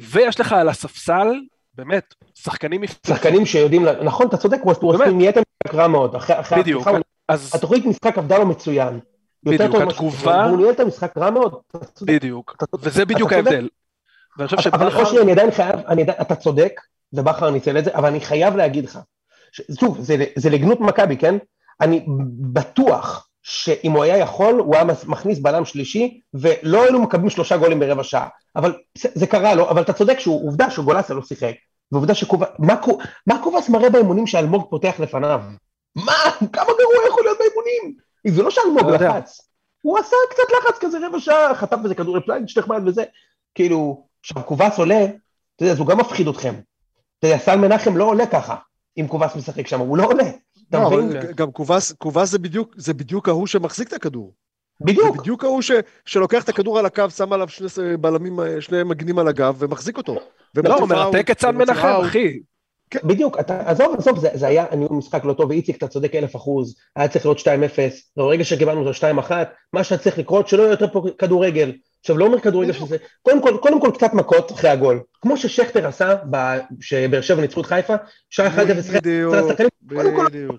ויש 0.00 0.40
לך 0.40 0.52
על 0.52 0.68
הספסל, 0.68 1.40
באמת, 1.74 2.14
שחקנים... 2.34 2.80
שחקנים 3.06 3.46
שיודעים, 3.46 3.86
נכון, 4.02 4.26
אתה 4.26 4.36
צודק, 4.36 4.58
הוא 4.62 4.94
נהיית 5.12 5.36
משחק 5.36 5.74
רע 5.74 5.88
מאוד. 5.88 6.16
בדיוק. 6.56 6.88
אז... 7.28 7.54
התוכנית 7.54 7.86
משחק 7.86 8.18
עבדה 8.18 8.38
לו 8.38 8.46
מצוין. 8.46 9.00
בדיוק, 9.42 9.74
התגובה... 9.74 10.44
הוא 10.44 10.56
ניהל 10.56 10.70
את 10.70 10.80
המשחק 10.80 11.18
רע 11.18 11.30
מאוד. 11.30 11.54
בדיוק, 12.02 12.56
וזה 12.80 13.04
בדיוק 13.04 13.32
ההבדל. 13.32 13.68
אבל 14.72 15.00
אושרי, 15.00 15.22
אני 15.22 15.32
עדיין 15.32 15.50
חייב, 15.50 15.80
אתה 16.20 16.34
צודק, 16.34 16.80
ובכר 17.16 17.50
ניצל 17.50 17.78
את 17.78 17.84
זה, 17.84 17.90
אבל 17.94 18.08
אני 18.08 18.20
חייב 18.20 18.56
להגיד 18.56 18.84
לך, 18.84 18.98
שוב, 19.80 20.00
זה, 20.00 20.24
זה 20.36 20.50
לגנות 20.50 20.80
מכבי, 20.80 21.16
כן? 21.16 21.36
אני 21.80 22.04
בטוח 22.52 23.28
שאם 23.42 23.92
הוא 23.92 24.02
היה 24.02 24.18
יכול, 24.18 24.54
הוא 24.54 24.74
היה 24.74 24.84
מכניס 25.06 25.38
בלם 25.38 25.64
שלישי, 25.64 26.20
ולא 26.34 26.82
היינו 26.82 27.02
מקבלים 27.02 27.30
שלושה 27.30 27.56
גולים 27.56 27.80
ברבע 27.80 28.02
שעה. 28.02 28.28
אבל 28.56 28.74
זה 28.94 29.26
קרה 29.26 29.54
לו, 29.54 29.70
אבל 29.70 29.82
אתה 29.82 29.92
צודק 29.92 30.18
שהוא, 30.18 30.48
עובדה 30.48 30.70
שגולסה 30.70 31.14
לא 31.14 31.22
שיחק, 31.22 31.54
ועובדה 31.92 32.14
שקובס, 32.14 32.48
מה, 32.58 32.74
מה 33.26 33.42
קובס 33.42 33.68
מראה 33.68 33.90
באימונים 33.90 34.26
שאלמוג 34.26 34.66
פותח 34.70 34.94
לפניו? 34.98 35.40
מה? 35.96 36.12
כמה 36.52 36.64
גרוע 36.64 37.08
יכול 37.08 37.24
להיות 37.24 37.38
באימונים? 37.38 37.96
זה 38.26 38.42
לא 38.42 38.50
שאלמוג 38.50 38.90
לחץ. 38.90 39.40
הוא 39.82 39.98
עשה 39.98 40.16
קצת 40.30 40.42
לחץ 40.58 40.78
כזה 40.80 41.06
רבע 41.06 41.20
שעה, 41.20 41.54
חטף 41.54 41.76
איזה 41.84 41.94
כדור 41.94 42.16
לפליינד, 42.16 42.48
נחמד 42.56 42.82
וזה. 42.86 43.04
כאילו, 43.54 44.06
עכשיו 44.20 44.42
קובס 44.42 44.78
עולה, 44.78 45.04
אתה 45.04 45.62
יודע, 45.62 45.72
אז 45.72 45.78
הוא 45.78 45.86
גם 45.86 46.00
מפחיד 46.00 46.28
אתכם. 46.28 46.54
אתה 47.24 47.32
יודע, 47.32 47.44
סל 47.44 47.56
מנחם 47.56 47.96
לא 47.96 48.04
עולה 48.04 48.26
ככה, 48.26 48.56
אם 49.00 49.06
קובס 49.08 49.36
משחק 49.36 49.66
שם, 49.66 49.80
הוא 49.80 49.96
לא 49.96 50.04
עולה. 50.04 50.24
אתה 50.68 50.78
לא, 50.78 50.90
מבין? 50.90 51.20
גם 51.34 51.52
קובס, 51.52 51.92
קובס 51.92 52.30
זה 52.30 52.38
בדיוק, 52.38 52.74
זה 52.76 52.94
בדיוק 52.94 53.28
ההוא 53.28 53.46
שמחזיק 53.46 53.88
את 53.88 53.92
הכדור. 53.92 54.32
בדיוק. 54.80 55.16
זה 55.16 55.20
בדיוק 55.20 55.44
ההוא 55.44 55.62
ש, 55.62 55.70
שלוקח 56.04 56.44
את 56.44 56.48
הכדור 56.48 56.78
על 56.78 56.86
הקו, 56.86 57.10
שם 57.10 57.32
עליו 57.32 57.48
שני 57.48 57.96
בלמים, 57.96 58.38
שני 58.60 58.82
מגנים 58.82 59.18
על 59.18 59.28
הגב 59.28 59.56
ומחזיק 59.58 59.96
אותו. 59.96 60.16
לא, 60.54 60.78
הוא 60.78 60.88
מרתק 60.88 61.30
את 61.30 61.40
סל 61.40 61.50
מנחם, 61.50 62.00
אחי. 62.06 62.38
כן. 62.90 62.98
בדיוק, 63.04 63.40
אתה, 63.40 63.70
עזוב, 63.70 63.94
עזוב, 63.98 64.18
זה, 64.18 64.28
זה 64.34 64.46
היה 64.46 64.64
ניהול 64.76 64.96
משחק 64.96 65.24
לא 65.24 65.32
טוב, 65.32 65.50
ואיציק, 65.50 65.76
אתה 65.76 65.88
צודק 65.88 66.14
אלף 66.14 66.36
אחוז, 66.36 66.76
היה 66.96 67.08
צריך 67.08 67.26
להיות 67.26 67.38
2-0, 67.38 67.42
ברגע 68.16 68.44
שקיבלנו 68.44 68.88
אותו 68.88 69.06
2-1, 69.28 69.32
מה 69.72 69.84
שהיה 69.84 70.00
צריך 70.00 70.18
לקרות, 70.18 70.48
שלא 70.48 70.62
יהיה 70.62 70.70
יותר 70.70 70.88
פה 70.92 71.02
כדורגל. 71.18 71.72
עכשיו, 72.00 72.18
לא 72.18 72.24
אומר 72.24 72.40
כדורגל 72.40 72.72
שזה, 72.72 72.96
קודם 73.22 73.42
כל, 73.42 73.56
קודם 73.62 73.80
כל 73.80 73.90
קצת 73.94 74.14
מכות 74.14 74.52
אחרי 74.52 74.70
הגול, 74.70 75.02
כמו 75.20 75.36
ששכטר 75.36 75.86
עשה, 75.86 76.16
שבאר 76.80 77.20
שבע 77.20 77.40
ניצחו 77.40 77.60
את 77.60 77.66
חיפה, 77.66 77.94
שעה 78.30 78.56
1-0, 78.56 78.60
בדיוק, 78.94 79.34
בדיוק. 80.26 80.56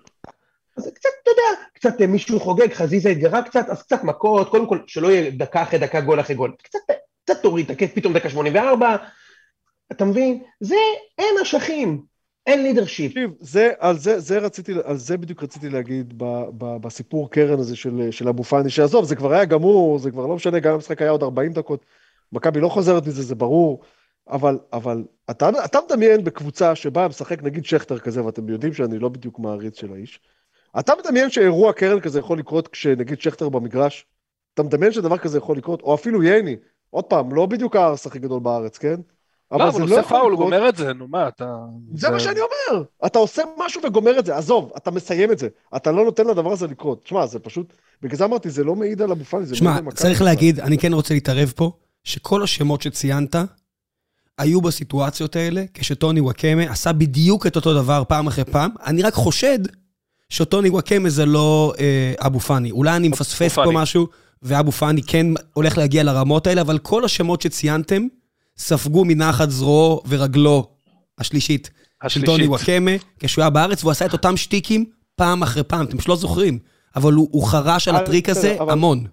אז 0.78 0.92
קצת, 0.94 1.10
אתה 1.24 1.32
יודע, 1.32 1.62
קצת 1.74 2.02
אה, 2.02 2.08
מישהו 2.08 2.40
חוגג, 2.40 2.74
חזיזה 2.74 3.10
התגרה 3.10 3.44
קצת, 3.44 3.66
אז 3.70 3.84
קצת 3.84 4.04
מכות, 4.04 4.50
קודם 4.50 4.68
כל, 4.68 4.80
שלא 4.88 5.12
יהיה 5.12 5.32
דקה 5.32 5.64
אחרי 5.64 5.80
דקה, 5.80 6.02
גול 6.02 6.20
אחרי 6.20 6.36
גול. 6.36 6.54
קצת, 6.64 6.80
קצת 7.26 7.42
תוריד, 7.42 7.74
תקף 7.74 7.92
פתאום 7.94 8.14
דקה 8.14 8.30
84, 8.30 8.96
אתה 9.92 10.06
מבין? 10.06 10.44
זה, 10.60 10.76
אין 11.18 11.36
אשכים, 11.42 12.02
אין 12.46 12.64
לידרשיפ. 12.64 13.12
תקשיב, 13.12 13.32
זה, 13.40 13.72
על 13.80 13.98
זה, 13.98 14.20
זה 14.20 14.38
רציתי, 14.38 14.74
על 14.84 14.98
זה 14.98 15.18
בדיוק 15.18 15.44
רציתי 15.44 15.70
להגיד 15.70 16.14
ב, 16.18 16.24
ב, 16.58 16.78
בסיפור 16.78 17.32
קרן 17.32 17.60
הזה 17.60 17.76
של, 17.76 18.08
של 18.12 18.28
אבו 18.28 18.44
פאני, 18.44 18.70
שעזוב, 18.70 19.06
זה 19.06 19.16
כבר 19.16 19.34
היה 19.34 19.46
גמור, 19.46 20.00
זה 20.00 20.12
כבר 20.12 20.26
לא 20.26 20.36
משנה, 20.36 20.60
גם 20.60 20.74
המשחק 20.74 21.02
היה 21.02 21.12
עוד 21.12 21.24
40 21.24 21.54
דקות, 21.54 21.86
מכבי 22.32 22.60
לא 22.60 22.70
חוזרת 22.70 23.08
מזה, 23.08 23.24
זה 23.24 23.36
ברור, 23.36 23.82
אבל, 24.30 24.60
אבל 24.74 25.04
אתה, 25.30 25.50
אתה 25.66 25.80
מדמיין 25.86 26.24
בקבוצה 26.24 26.76
שבה 26.76 27.08
משחק 27.08 27.44
נגיד 27.44 27.66
שכטר 27.66 28.00
כזה, 28.00 28.26
ואתם 28.26 28.50
יודעים 28.50 28.74
שאני 28.74 29.00
לא 29.00 29.10
בדיוק 29.10 29.40
מעריץ 29.40 29.80
של 29.80 29.94
האיש, 29.94 30.20
אתה 30.80 30.94
מדמיין 31.00 31.30
שאירוע 31.30 31.74
קרן 31.74 32.00
כזה 32.00 32.20
יכול 32.20 32.40
לקרות 32.40 32.68
כשנגיד 32.68 33.22
שכטר 33.22 33.50
במגרש? 33.50 34.06
אתה 34.54 34.64
מדמיין 34.64 34.92
שדבר 34.92 35.18
כזה 35.18 35.38
יכול 35.38 35.58
לקרות? 35.58 35.82
או 35.82 35.96
אפילו 35.96 36.24
ייני, 36.24 36.56
עוד 36.90 37.04
פעם, 37.04 37.36
לא 37.36 37.46
בדיוק 37.46 37.76
הארס 37.76 38.08
הכי 38.08 38.20
גדול 38.20 38.40
בארץ, 38.40 38.78
כן? 38.78 38.96
אבל 39.52 39.64
לא, 39.64 39.70
אבל 39.70 39.82
הוא 39.82 39.90
לא 39.90 40.00
עושה 40.00 40.10
פאול, 40.10 40.32
הוא 40.32 40.40
גומר 40.40 40.70
את 40.70 40.76
זה, 40.76 40.94
נו 40.94 41.08
מה, 41.08 41.28
אתה... 41.28 41.56
זה 41.94 42.10
מה 42.10 42.20
שאני 42.20 42.40
אומר, 42.40 42.84
אתה 43.06 43.20
עושה 43.20 43.42
משהו 43.66 43.82
וגומר 43.84 44.20
את 44.20 44.26
זה, 44.26 44.38
עזוב, 44.38 44.72
אתה 44.78 44.92
מסיים 44.92 45.32
את 45.32 45.40
זה, 45.40 45.48
אתה 45.76 45.92
לא 45.92 46.06
נותן 46.06 46.28
לדבר 46.28 46.52
הזה 46.52 46.68
לקרות. 46.68 47.04
תשמע, 47.04 47.26
זה 47.26 47.40
פשוט, 47.40 47.74
בגלל 48.02 48.18
זה 48.18 48.26
אמרתי, 48.26 48.50
זה 48.50 48.64
לא 48.64 48.76
מעיד 48.76 49.02
על 49.02 49.12
אבו 49.12 49.24
פאני, 49.24 49.46
זה 49.46 49.56
מעיד 49.62 49.78
על 49.78 49.84
מכבי. 49.84 49.98
שמע, 49.98 50.10
צריך 50.10 50.22
להגיד, 50.22 50.60
אני 50.60 50.78
כן 50.78 50.94
רוצה 50.94 51.14
להתערב 51.14 51.54
פה, 51.56 51.72
שכל 52.04 52.44
השמות 52.44 52.82
שציינת, 52.82 53.36
היו 54.38 54.62
בסיטואציות 54.62 55.36
האלה, 55.36 55.64
כשטוני 55.74 56.22
וואקמה 56.22 56.64
עשה 56.64 56.94
בדיוק 56.94 57.48
את 57.48 57.56
אותו 57.56 57.74
דבר 57.74 58.04
פעם 58.08 58.28
אחרי 58.28 58.46
פעם. 58.46 58.70
אני 58.86 59.02
רק 59.02 59.14
חושד 59.14 59.60
שטוני 60.30 60.70
וואקמה 60.70 61.10
זה 61.10 61.26
לא 61.26 61.74
אה, 61.80 62.14
אבו 62.28 62.40
פאני. 62.40 62.72
אולי 62.72 62.96
אני 62.96 63.08
מפספס 63.08 63.56
פה 63.56 63.72
משהו, 63.74 64.08
ואבו 64.44 64.72
פאני 64.72 65.04
כן 65.04 65.28
הולך 65.54 65.78
להגיע 65.78 66.04
לרמות 66.04 66.48
האלה, 66.48 66.62
אבל 66.62 66.78
כל 66.78 67.06
השמות 67.06 67.42
שציינתם, 67.42 68.08
ספגו 68.58 69.06
מנחת 69.06 69.50
זרועו 69.50 70.02
ורגלו 70.08 70.68
השלישית, 71.18 71.70
השלישית. 72.02 72.30
של 72.30 72.38
טוני 72.38 72.48
וואקמה, 72.48 72.92
כשהוא 73.20 73.42
היה 73.42 73.50
בארץ, 73.50 73.84
והוא 73.84 73.92
עשה 73.92 74.06
את 74.06 74.14
אותם 74.14 74.38
שטיקים 74.38 74.86
פעם 75.16 75.44
אחרי 75.44 75.64
פעם, 75.64 75.86
אתם 75.86 75.98
פשוט 75.98 76.10
לא 76.10 76.16
זוכרים. 76.16 76.60
אבל 76.96 77.14
הוא, 77.14 77.28
הוא 77.32 77.48
חרש 77.48 77.88
על 77.88 77.96
הטריק 77.96 78.30
הזה 78.30 78.56
אבל... 78.60 78.72
המון. 78.72 79.08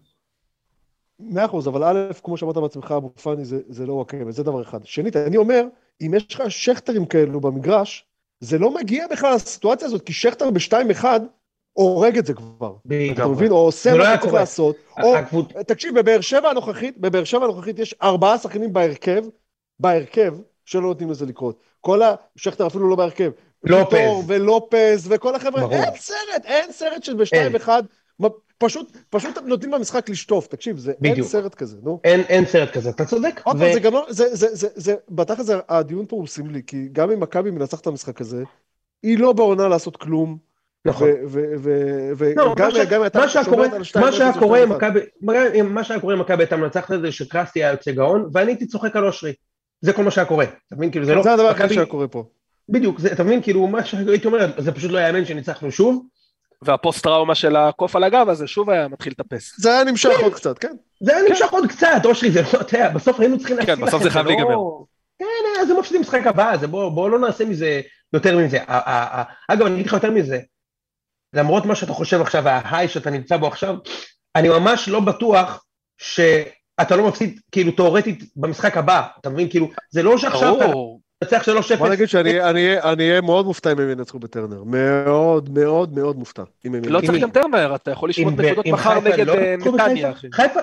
מאה 1.20 1.44
אחוז, 1.44 1.68
אבל 1.68 1.84
א', 1.84 2.12
כמו 2.22 2.36
שאמרת 2.36 2.56
בעצמך, 2.56 2.94
אבו 2.96 3.12
פאני 3.22 3.44
זה, 3.44 3.60
זה 3.68 3.86
לא 3.86 3.92
וואקמה, 3.92 4.32
זה 4.32 4.42
דבר 4.42 4.62
אחד. 4.62 4.78
שנית, 4.84 5.16
אני 5.16 5.36
אומר, 5.36 5.64
אם 6.00 6.14
יש 6.16 6.34
לך 6.34 6.42
שכטרים 6.48 7.06
כאלו 7.06 7.40
במגרש, 7.40 8.04
זה 8.40 8.58
לא 8.58 8.74
מגיע 8.74 9.06
בכלל 9.12 9.34
לסיטואציה 9.34 9.86
הזאת, 9.86 10.02
כי 10.02 10.12
שכטר 10.12 10.50
ב-2-1 10.50 11.04
הורג 11.72 12.18
את 12.18 12.26
זה 12.26 12.34
כבר. 12.34 12.74
אתה 13.12 13.26
מבין? 13.26 13.50
או 13.50 13.56
עושה 13.56 13.94
מה 13.94 14.16
שצריך 14.16 14.34
לעשות. 14.34 14.76
תקשיב, 15.66 15.98
בבאר 15.98 16.20
שבע 16.20 16.48
הנוכחית, 16.48 16.98
בבאר 16.98 17.24
שבע 17.24 17.44
הנוכחית 17.44 17.78
יש 17.78 17.94
ארבעה 18.02 18.38
שחקנים 18.38 18.72
בהרכב, 18.72 19.24
בהרכב, 19.80 20.34
שלא 20.64 20.82
נותנים 20.82 21.10
לזה 21.10 21.26
לקרות. 21.26 21.60
כל 21.80 22.02
ה... 22.02 22.14
שכטר 22.36 22.66
אפילו 22.66 22.88
לא 22.88 22.96
בהרכב. 22.96 23.30
לופז. 23.64 23.96
ולופז 24.26 25.06
וכל 25.10 25.34
החבר'ה, 25.34 25.70
אין 25.70 25.96
סרט, 25.96 26.44
אין 26.44 26.72
סרט 26.72 27.04
של 27.04 27.14
בשתיים 27.14 27.56
אחד. 27.56 27.82
פשוט, 28.58 28.96
פשוט 29.10 29.38
נותנים 29.38 29.70
במשחק 29.70 30.08
לשטוף, 30.08 30.46
תקשיב, 30.46 30.78
זה 30.78 30.92
בדיוק. 31.00 31.16
אין 31.16 31.24
סרט 31.24 31.54
כזה, 31.54 31.76
נו. 31.82 32.00
אין, 32.04 32.20
אין 32.20 32.46
סרט 32.46 32.70
כזה, 32.70 32.90
אתה 32.90 33.04
צודק. 33.04 33.40
עוד 33.44 33.56
פעם, 33.56 33.70
ו... 33.70 33.72
זה 33.72 33.80
גם 33.80 33.92
לא, 33.92 34.06
זה, 34.08 34.34
זה, 34.34 34.54
זה, 34.54 34.68
זה, 34.74 34.94
בתכל'ס 35.10 35.50
הדיון 35.68 36.06
פה 36.06 36.16
הוא 36.16 36.26
סמלי, 36.26 36.62
כי 36.66 36.88
גם 36.92 37.10
אם 37.10 37.20
מכבי 37.20 37.50
מנצח 37.50 37.80
את 37.80 37.86
המשחק 37.86 38.20
הזה, 38.20 38.44
היא 39.02 39.18
לא 39.18 39.32
בעונה 39.32 39.68
לעשות 39.68 39.96
כלום. 39.96 40.51
נכון. 40.84 41.08
וגם 42.16 42.36
לא, 42.36 42.54
מה 44.00 44.12
שהיה 44.12 44.32
קורה 44.38 44.62
אם 44.62 44.68
מכבי, 44.68 45.00
מה 45.64 45.84
שהיה 45.84 46.00
קורה 46.00 46.14
אם 46.14 46.20
מכבי 46.20 46.42
הייתה 46.42 46.56
מנצחת 46.56 46.92
את 46.92 47.00
זה, 47.00 47.12
שקרסטי 47.12 47.64
היה 47.64 47.70
יוצא 47.70 47.92
גאון, 47.92 48.30
ואני 48.32 48.50
הייתי 48.50 48.66
צוחק 48.66 48.96
על 48.96 49.06
אושרי. 49.06 49.32
זה 49.80 49.92
כל 49.92 50.04
מה 50.04 50.10
שהיה 50.10 50.24
קורה. 50.24 50.44
אתה 50.44 50.76
מבין? 50.76 50.90
כאילו 50.90 51.06
זה 51.06 51.14
לא... 51.14 51.22
זה 51.22 51.32
הדבר 51.32 51.48
הכי 51.48 51.74
שהיה 51.74 51.86
קורה 51.86 52.08
פה. 52.08 52.24
בדיוק, 52.68 53.00
אתה 53.12 53.24
מבין? 53.24 53.42
כאילו, 53.42 53.66
מה 53.66 53.84
שהייתי 53.84 54.26
אומר, 54.26 54.46
זה 54.58 54.72
פשוט 54.72 54.90
לא 54.90 54.98
יאמן 54.98 55.24
שניצחנו 55.24 55.70
שוב. 55.70 56.06
והפוסט 56.62 57.02
טראומה 57.02 57.34
של 57.34 57.56
הקוף 57.56 57.96
על 57.96 58.04
הגב 58.04 58.28
הזה 58.28 58.46
שוב 58.46 58.70
היה 58.70 58.88
מתחיל 58.88 59.12
לטפס. 59.18 59.60
זה 59.60 59.72
היה 59.74 59.84
נמשך 59.84 60.10
עוד 60.22 60.34
קצת, 60.34 60.58
כן. 60.58 60.72
זה 61.00 61.16
היה 61.16 61.28
נמשך 61.28 61.50
עוד 61.50 61.66
קצת, 61.68 62.02
אושרי, 62.04 62.30
זה 62.30 62.42
לא, 62.42 62.60
אתה 62.60 62.76
יודע, 62.76 62.88
בסוף 62.88 63.20
היינו 63.20 63.38
צריכים 63.38 63.56
להפסיד 63.56 63.74
כן, 63.74 63.86
בסוף 63.86 64.02
זה 64.02 64.10
חייב 64.10 64.26
להיגמר. 64.26 64.56
כן, 65.18 65.24
אז 65.60 65.68
זה 65.68 65.74
מפסידים 65.74 66.00
משחק 66.00 66.26
הבא, 66.26 66.56
בואו 66.66 67.08
לא 67.08 67.18
נעשה 67.18 67.44
מזה 67.44 67.80
יותר 68.12 68.38
מזה. 68.38 68.58
אגב, 69.48 69.66
אני 69.66 69.74
אגיד 69.74 69.86
לך 69.86 69.92
יותר 69.92 70.10
מזה, 70.10 70.38
למרות 71.34 71.66
מה 71.66 71.74
שאתה 71.74 71.92
חושב 71.92 72.20
עכשיו, 72.20 72.48
ההיי 72.48 72.88
שאתה 72.88 73.10
נמצא 73.10 73.36
בו 73.36 73.46
עכשיו, 73.46 73.76
אני 74.36 74.48
ממש 74.48 74.88
לא 74.88 75.00
בטוח 75.00 75.64
שאתה 75.98 76.96
לא 76.96 77.08
מפסיד, 77.08 77.40
כאילו, 77.52 77.72
תאורטית 77.72 78.24
במשחק 78.36 78.76
הבא, 78.76 79.06
אתה 79.20 79.30
מבין? 79.30 79.50
כאילו, 79.50 79.68
זה 79.90 80.02
לא 80.02 80.18
שעכשיו 80.18 80.56
אתה 80.56 80.72
מנצח 81.22 81.48
3-0. 81.74 81.76
בוא 81.76 81.88
נגיד 81.88 82.08
שאני 82.08 82.76
אהיה 82.98 83.20
מאוד 83.20 83.46
מופתע 83.46 83.72
אם 83.72 83.78
הם 83.78 83.90
ינצחו 83.90 84.18
בטרנר. 84.18 84.62
מאוד 84.64 85.50
מאוד 85.50 85.94
מאוד 85.94 86.16
מופתע. 86.16 86.42
לא 86.64 87.00
צריך 87.06 87.22
גם 87.22 87.30
טרנר, 87.30 87.74
אתה 87.74 87.90
יכול 87.90 88.08
לשמוט 88.08 88.34
נקודות 88.34 88.66
מחר 88.66 89.00
נגד 89.00 89.26
לא 89.26 89.34
אה, 89.34 89.56
נתניה. 89.56 90.12
חיפה, 90.32 90.60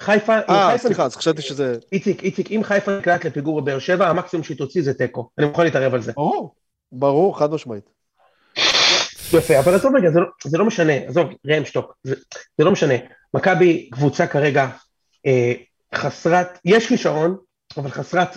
חיפה, 0.00 0.38
אה, 0.48 0.78
סליחה, 0.78 1.04
אז 1.04 1.16
חשבתי 1.16 1.42
שזה... 1.42 1.76
איציק, 1.92 2.22
איציק, 2.22 2.50
אם 2.50 2.60
חיפה 2.64 2.98
נקלט 2.98 3.24
לפיגור 3.24 3.60
בבאר 3.60 3.78
שבע, 3.78 4.08
המקסימום 4.08 4.44
שהיא 4.44 4.56
תוציא 4.58 4.82
זה 4.82 4.94
תיקו. 4.94 5.28
אני 5.38 5.46
מוכן 5.46 5.64
להתערב 5.64 5.94
על 5.94 6.02
זה. 6.02 6.12
ברור, 6.12 6.54
ברור, 6.92 7.38
חד 7.38 7.52
משמעית. 7.52 8.01
יפה, 9.34 9.58
אבל 9.58 9.74
עזוב 9.74 9.96
רגע, 9.96 10.10
זה 10.10 10.20
לא, 10.20 10.26
זה 10.44 10.58
לא 10.58 10.64
משנה, 10.64 10.92
עזוב, 10.92 11.26
ראם 11.46 11.64
שטוק, 11.64 11.94
זה, 12.02 12.14
זה 12.58 12.64
לא 12.64 12.70
משנה. 12.70 12.94
מכבי 13.34 13.90
קבוצה 13.92 14.26
כרגע 14.26 14.68
אה, 15.26 15.52
חסרת, 15.94 16.58
יש 16.64 16.88
כישרון, 16.88 17.36
אבל 17.76 17.90
חסרת, 17.90 18.36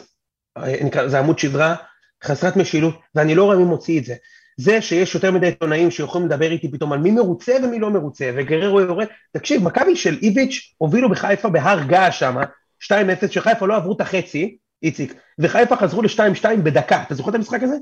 אה, 0.58 0.84
נקרא, 0.84 1.08
זה 1.08 1.20
עמוד 1.20 1.40
שדרה, 1.40 1.76
חסרת 2.24 2.56
משילות, 2.56 2.96
ואני 3.16 3.36
לא 3.36 3.44
רואה 3.44 3.58
מי 3.58 3.64
מוציא 3.64 4.00
את 4.00 4.06
זה. 4.06 4.16
זה 4.58 4.82
שיש 4.82 5.16
יותר 5.16 5.32
מדי 5.32 5.46
עיתונאים 5.46 5.92
שיכולים 5.92 6.28
לדבר 6.28 6.52
איתי 6.52 6.72
פתאום 6.72 6.94
על 6.94 7.00
מי 7.00 7.12
מרוצה 7.12 7.58
ומי 7.64 7.80
לא 7.80 7.90
מרוצה, 7.90 8.32
וגררו 8.36 8.82
יורד, 8.82 9.08
תקשיב, 9.32 9.64
מכבי 9.64 9.96
של 9.96 10.18
איביץ' 10.22 10.74
הובילו 10.78 11.10
בחיפה 11.10 11.50
בהר 11.50 11.84
געש 11.84 12.20
שמה, 12.20 12.44
2-0, 12.84 12.88
שחיפה 13.32 13.68
לא 13.68 13.76
עברו 13.76 13.96
את 13.96 14.02
החצי, 14.02 14.58
איציק, 14.84 15.14
וחיפה 15.40 15.76
חזרו 15.76 16.02
ל-2-2 16.02 16.46
בדקה, 16.64 17.04
אתה 17.04 17.16
זוכר 17.16 17.30
את 17.30 17.36
המשחק 17.36 17.64
הזה? 17.64 17.76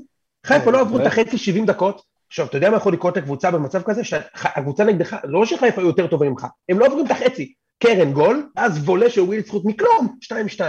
חיפה 0.46 0.70
לא 0.70 0.80
עברו 0.80 1.00
את 1.00 1.06
החצי 1.06 1.38
70 1.38 1.66
דקות, 1.66 2.02
עכשיו, 2.34 2.46
אתה 2.46 2.56
יודע 2.56 2.70
מה 2.70 2.76
יכול 2.76 2.92
לקרות 2.92 3.16
לקבוצה 3.16 3.50
במצב 3.50 3.82
כזה? 3.82 4.04
שהקבוצה 4.04 4.84
נגדך, 4.84 5.16
לא 5.24 5.46
שחיפה 5.46 5.80
היו 5.80 5.88
יותר 5.88 6.06
טובים 6.06 6.30
ממך, 6.30 6.46
הם 6.68 6.78
לא 6.78 6.86
עוברים 6.86 7.06
את 7.06 7.10
החצי. 7.10 7.52
קרן 7.82 8.12
גול, 8.12 8.48
אז 8.56 8.78
וולה 8.78 9.10
של 9.10 9.20
וויל 9.20 9.42
זכות 9.42 9.62
מכלום, 9.64 10.18
2-2. 10.24 10.60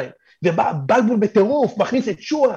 ובא 0.43 0.73
בלבול 0.85 1.17
בטירוף, 1.17 1.77
מכניס 1.77 2.09
את 2.09 2.21
שואה. 2.21 2.55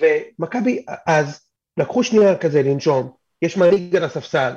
ומכבי, 0.00 0.84
אז 1.06 1.40
לקחו 1.76 2.04
שנייה 2.04 2.36
כזה 2.36 2.62
לנשום, 2.62 3.12
יש 3.42 3.56
מנהיג 3.56 3.96
על 3.96 4.04
הספסל, 4.04 4.52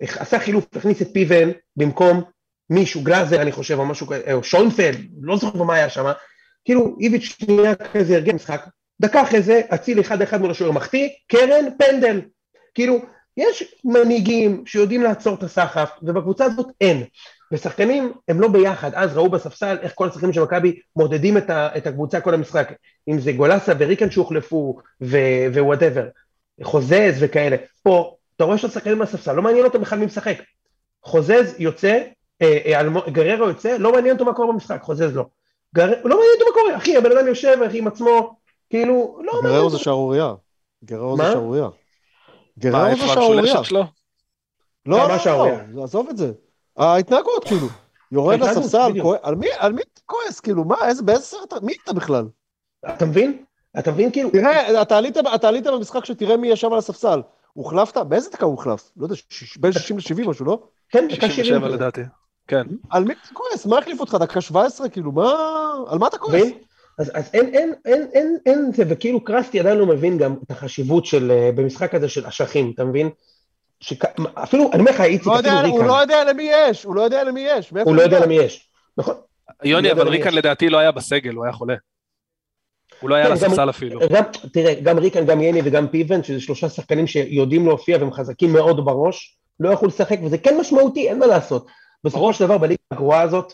עשה 0.00 0.38
חילוף, 0.38 0.66
הכניס 0.76 1.02
את 1.02 1.08
פיבן 1.12 1.50
במקום 1.76 2.22
מישהו, 2.70 3.02
גלאזר 3.02 3.42
אני 3.42 3.52
חושב, 3.52 3.78
או 3.78 3.86
משהו 3.86 4.06
כזה, 4.06 4.32
או 4.32 4.44
שוינפלד, 4.44 4.98
לא 5.20 5.36
זוכר 5.36 5.62
מה 5.62 5.74
היה 5.74 5.90
שם, 5.90 6.12
כאילו 6.64 6.96
איביץ' 7.00 7.22
שנייה 7.22 7.74
כזה 7.74 8.14
ארגן 8.14 8.34
משחק, 8.34 8.66
דקה 9.00 9.22
אחרי 9.22 9.42
זה, 9.42 9.60
אצילי 9.74 10.00
אחד 10.00 10.22
אחד 10.22 10.40
מול 10.40 10.50
השוער 10.50 10.72
מחטיא, 10.72 11.08
קרן, 11.28 11.64
פנדל, 11.78 12.20
כאילו, 12.78 12.98
יש 13.36 13.74
מנהיגים 13.84 14.62
שיודעים 14.66 15.02
לעצור 15.02 15.34
את 15.34 15.42
הסחף, 15.42 15.90
ובקבוצה 16.02 16.44
הזאת 16.44 16.66
אין. 16.80 17.04
ושחקנים 17.52 18.12
הם 18.28 18.40
לא 18.40 18.48
ביחד, 18.48 18.90
אז 18.94 19.16
ראו 19.16 19.28
בספסל 19.28 19.76
איך 19.82 19.92
כל 19.94 20.08
השחקנים 20.08 20.32
של 20.32 20.42
מכבי 20.42 20.80
מעודדים 20.96 21.36
את, 21.36 21.50
ה, 21.50 21.68
את 21.76 21.86
הקבוצה 21.86 22.20
כל 22.20 22.34
המשחק, 22.34 22.72
אם 23.08 23.18
זה 23.18 23.32
גולסה 23.32 23.72
וריקן 23.78 24.10
שהוחלפו 24.10 24.78
ו 25.52 25.58
whatever, 25.58 26.08
חוזז 26.62 27.16
וכאלה. 27.20 27.56
פה, 27.82 28.16
אתה 28.36 28.44
רואה 28.44 28.58
שהשחקנים 28.58 28.98
בספסל, 28.98 29.32
לא 29.32 29.42
מעניין 29.42 29.64
אותם 29.64 29.80
בכלל 29.80 29.98
מי 29.98 30.06
משחק. 30.06 30.36
חוזז 31.02 31.54
יוצא, 31.58 31.98
אה, 32.42 32.58
אה, 32.66 33.10
גררו 33.10 33.48
יוצא, 33.48 33.76
לא 33.78 33.92
מעניין 33.92 34.14
אותו 34.14 34.24
מה 34.24 34.34
קורה 34.34 34.52
במשחק, 34.52 34.82
חוזז 34.82 35.16
לא. 35.16 35.24
גר... 35.74 35.86
לא 35.86 36.16
מעניין 36.16 36.32
אותו 36.34 36.44
מה 36.44 36.52
קורה, 36.54 36.76
אחי, 36.76 36.96
הבן 36.96 37.12
אדם 37.12 37.26
יושב 37.26 37.58
עם 37.74 37.86
עצמו, 37.86 38.36
כאילו, 38.70 39.18
לא 39.24 39.32
מעניין 39.32 39.44
אותו. 39.44 39.52
גררו 39.54 39.70
זה 39.70 39.78
שערורייה. 39.78 40.34
גררו 40.84 41.16
זה 41.16 41.22
שערורייה. 41.22 41.68
גררו 42.58 42.96
זה 42.96 43.06
שערורייה. 43.06 43.54
לא, 44.86 45.08
לא, 45.08 45.16
לא, 45.72 45.84
עזוב 45.84 46.08
את 46.08 46.16
זה. 46.16 46.32
ההתנהגות, 46.76 47.44
כאילו. 47.44 47.66
יורד 48.12 48.40
לספסל, 48.40 48.92
על 49.58 49.72
מי 49.72 49.82
אתה 49.82 50.00
כועס? 50.06 50.40
כאילו, 50.40 50.64
מה, 50.64 50.76
באיזה 51.04 51.22
סרט, 51.22 51.52
מי 51.62 51.74
אתה 51.84 51.92
בכלל? 51.92 52.24
אתה 52.88 53.06
מבין? 53.06 53.44
אתה 53.78 53.90
מבין 53.90 54.12
כאילו... 54.12 54.30
תראה, 54.30 54.82
אתה 54.82 54.98
עלית 55.48 55.66
במשחק 55.66 56.04
שתראה 56.04 56.36
מי 56.36 56.48
ישב 56.48 56.72
על 56.72 56.78
הספסל. 56.78 57.22
הוחלפת? 57.52 57.96
באיזה 57.96 58.30
דקה 58.30 58.44
הוא 58.44 58.52
הוחלף? 58.52 58.90
לא 58.96 59.04
יודע, 59.04 59.14
בין 59.60 59.72
60 59.72 59.98
ל-70 59.98 60.28
משהו, 60.28 60.44
לא? 60.44 60.62
כן, 60.88 61.08
דקה 61.10 61.30
70 61.30 61.64
לדעתי. 61.64 62.00
כן. 62.46 62.66
על 62.90 63.04
מי 63.04 63.12
אתה 63.12 63.34
כועס? 63.34 63.66
מה 63.66 63.78
החליף 63.78 64.00
אותך? 64.00 64.16
דקה 64.20 64.40
17? 64.40 64.88
כאילו, 64.88 65.12
מה... 65.12 65.34
על 65.88 65.98
מה 65.98 66.06
אתה 66.06 66.18
כועס? 66.18 66.42
אז, 66.98 67.10
אז 67.14 67.30
אין, 67.34 67.54
אין, 67.54 67.74
אין, 67.84 68.08
אין, 68.12 68.38
אין 68.46 68.72
זה, 68.72 68.84
וכאילו 68.88 69.24
קרסטי 69.24 69.60
עדיין 69.60 69.78
לא 69.78 69.86
מבין 69.86 70.18
גם 70.18 70.36
את 70.46 70.50
החשיבות 70.50 71.06
של, 71.06 71.30
אה, 71.30 71.50
במשחק 71.54 71.94
הזה 71.94 72.08
של 72.08 72.26
אשכים, 72.26 72.72
אתה 72.74 72.84
מבין? 72.84 73.10
אפילו, 74.34 74.70
אני 74.72 74.80
אומר 74.80 74.90
לך, 74.90 75.00
איציק, 75.00 75.26
לא 75.26 75.38
אפילו 75.38 75.54
ריקן. 75.56 75.68
הוא 75.68 75.84
לא 75.84 76.00
יודע 76.00 76.24
למי 76.24 76.50
יש, 76.52 76.84
הוא 76.84 76.94
לא 76.94 77.00
יודע 77.00 77.24
למי 77.24 77.40
יש. 77.40 77.70
הוא 77.84 77.96
לא 77.96 78.02
יודע 78.02 78.20
למי 78.20 78.34
יש. 78.34 78.70
נכון. 78.96 79.14
יוני, 79.64 79.88
לא 79.88 79.92
אבל 79.92 80.08
ריקן. 80.08 80.34
לדעתי 80.34 80.68
לא 80.68 80.78
היה 80.78 80.92
בסגל, 80.92 81.34
הוא 81.34 81.44
היה 81.44 81.52
חולה. 81.52 81.74
הוא 83.00 83.10
לא 83.10 83.14
היה 83.14 83.24
כן, 83.24 83.30
על 83.30 83.36
הספסל 83.36 83.70
אפילו. 83.70 84.00
גם, 84.12 84.22
תראה, 84.52 84.74
גם 84.74 84.98
ריקן, 84.98 85.26
גם 85.26 85.40
יני 85.40 85.60
וגם 85.64 85.88
פיבן, 85.88 86.22
שזה 86.22 86.40
שלושה 86.40 86.68
שחקנים 86.68 87.06
שיודעים 87.06 87.66
להופיע 87.66 87.98
והם 88.00 88.12
חזקים 88.12 88.52
מאוד 88.52 88.84
בראש, 88.84 89.38
לא 89.60 89.70
יכלו 89.70 89.88
לשחק, 89.88 90.18
וזה 90.24 90.38
כן 90.38 90.56
משמעותי, 90.60 91.08
אין 91.08 91.18
מה 91.18 91.26
לעשות. 91.26 91.66
בסופו 92.04 92.32
של 92.32 92.44
דבר, 92.44 92.58
בליגה 92.58 92.82
הגרועה 92.90 93.20
הזאת, 93.20 93.52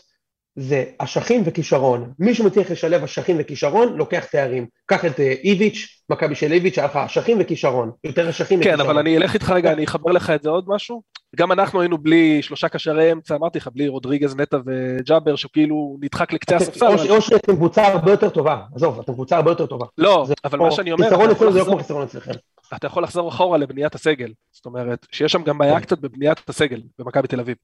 זה 0.55 0.83
אשכים 0.97 1.41
וכישרון. 1.45 2.11
מי 2.19 2.35
שמצליח 2.35 2.71
לשלב 2.71 3.03
אשכים 3.03 3.35
וכישרון, 3.39 3.97
לוקח 3.97 4.25
תארים. 4.25 4.67
קח 4.85 5.05
את 5.05 5.19
אה, 5.19 5.33
איביץ', 5.43 6.01
מכבי 6.09 6.35
של 6.35 6.51
איביץ', 6.51 6.77
היה 6.77 6.87
לך 6.87 6.95
אשכים 6.95 7.37
וכישרון. 7.39 7.91
יותר 8.03 8.29
אשכים 8.29 8.59
כן, 8.59 8.69
וכישרון. 8.69 8.89
אבל 8.89 8.99
אני 8.99 9.17
אלך 9.17 9.33
איתך 9.33 9.49
רגע, 9.49 9.71
אני 9.71 9.83
אחבר 9.83 10.11
לך 10.11 10.29
את 10.29 10.43
זה 10.43 10.49
עוד 10.49 10.65
משהו. 10.67 11.01
גם 11.35 11.51
אנחנו 11.51 11.81
היינו 11.81 11.97
בלי 11.97 12.41
שלושה 12.41 12.69
קשרי 12.69 13.11
אמצע, 13.11 13.35
אמרתי 13.35 13.59
לך, 13.59 13.69
בלי 13.73 13.87
רודריגז, 13.87 14.35
נטע 14.35 14.57
וג'אבר, 14.65 15.35
שהוא 15.35 15.49
כאילו 15.53 15.97
נדחק 16.01 16.33
לקצה 16.33 16.55
הספסל. 16.55 17.09
או 17.09 17.21
שאתם 17.21 17.55
קבוצה 17.55 17.87
הרבה 17.87 18.11
יותר 18.11 18.29
טובה, 18.29 18.61
עזוב, 18.75 18.99
אתם 18.99 19.13
קבוצה 19.13 19.35
הרבה 19.35 19.51
יותר 19.51 19.65
טובה. 19.65 19.85
לא, 19.97 20.25
אבל 20.43 20.59
מה 20.59 20.71
שאני 20.71 20.91
אומר, 20.91 21.03
חיסרון 21.03 21.29
אצלנו 21.29 21.51
זה 21.51 21.59
לא 21.59 21.65
כמו 21.65 21.77
חיסרון 21.77 22.03
אצלכם. 22.03 22.31
אתה 22.73 22.87
יכול 22.87 23.03
לחזור 23.03 23.29
אחורה 23.29 23.57
לבניית 23.57 23.95
הסגל. 23.95 24.31
זאת 24.51 24.65
אומרת, 24.65 25.07
שיש 25.11 25.31
שם 25.31 25.43
גם 25.43 25.57
בעיה 25.57 25.79
כן. 25.79 25.81
קצת 25.81 25.99
בבניית 25.99 26.49
הסגל 26.49 26.81
במכבי 26.99 27.27
תל 27.27 27.39
אביב. 27.39 27.57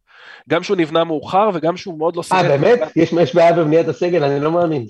גם 0.50 0.64
שהוא 0.64 0.78
נבנה 0.78 1.04
מאוחר 1.04 1.50
וגם 1.54 1.78
שהוא 1.78 1.98
מאוד 1.98 2.16
לא 2.16 2.22
אה, 2.22 2.24
שיחק. 2.24 2.46
באמת? 2.46 2.80
יש 2.96 3.14
יש 3.14 3.36
בעיה 3.36 3.54
בבניית 3.54 3.88
הסגל? 3.88 4.24
אני 4.24 4.40
לא 4.40 4.52
מאמין. 4.52 4.88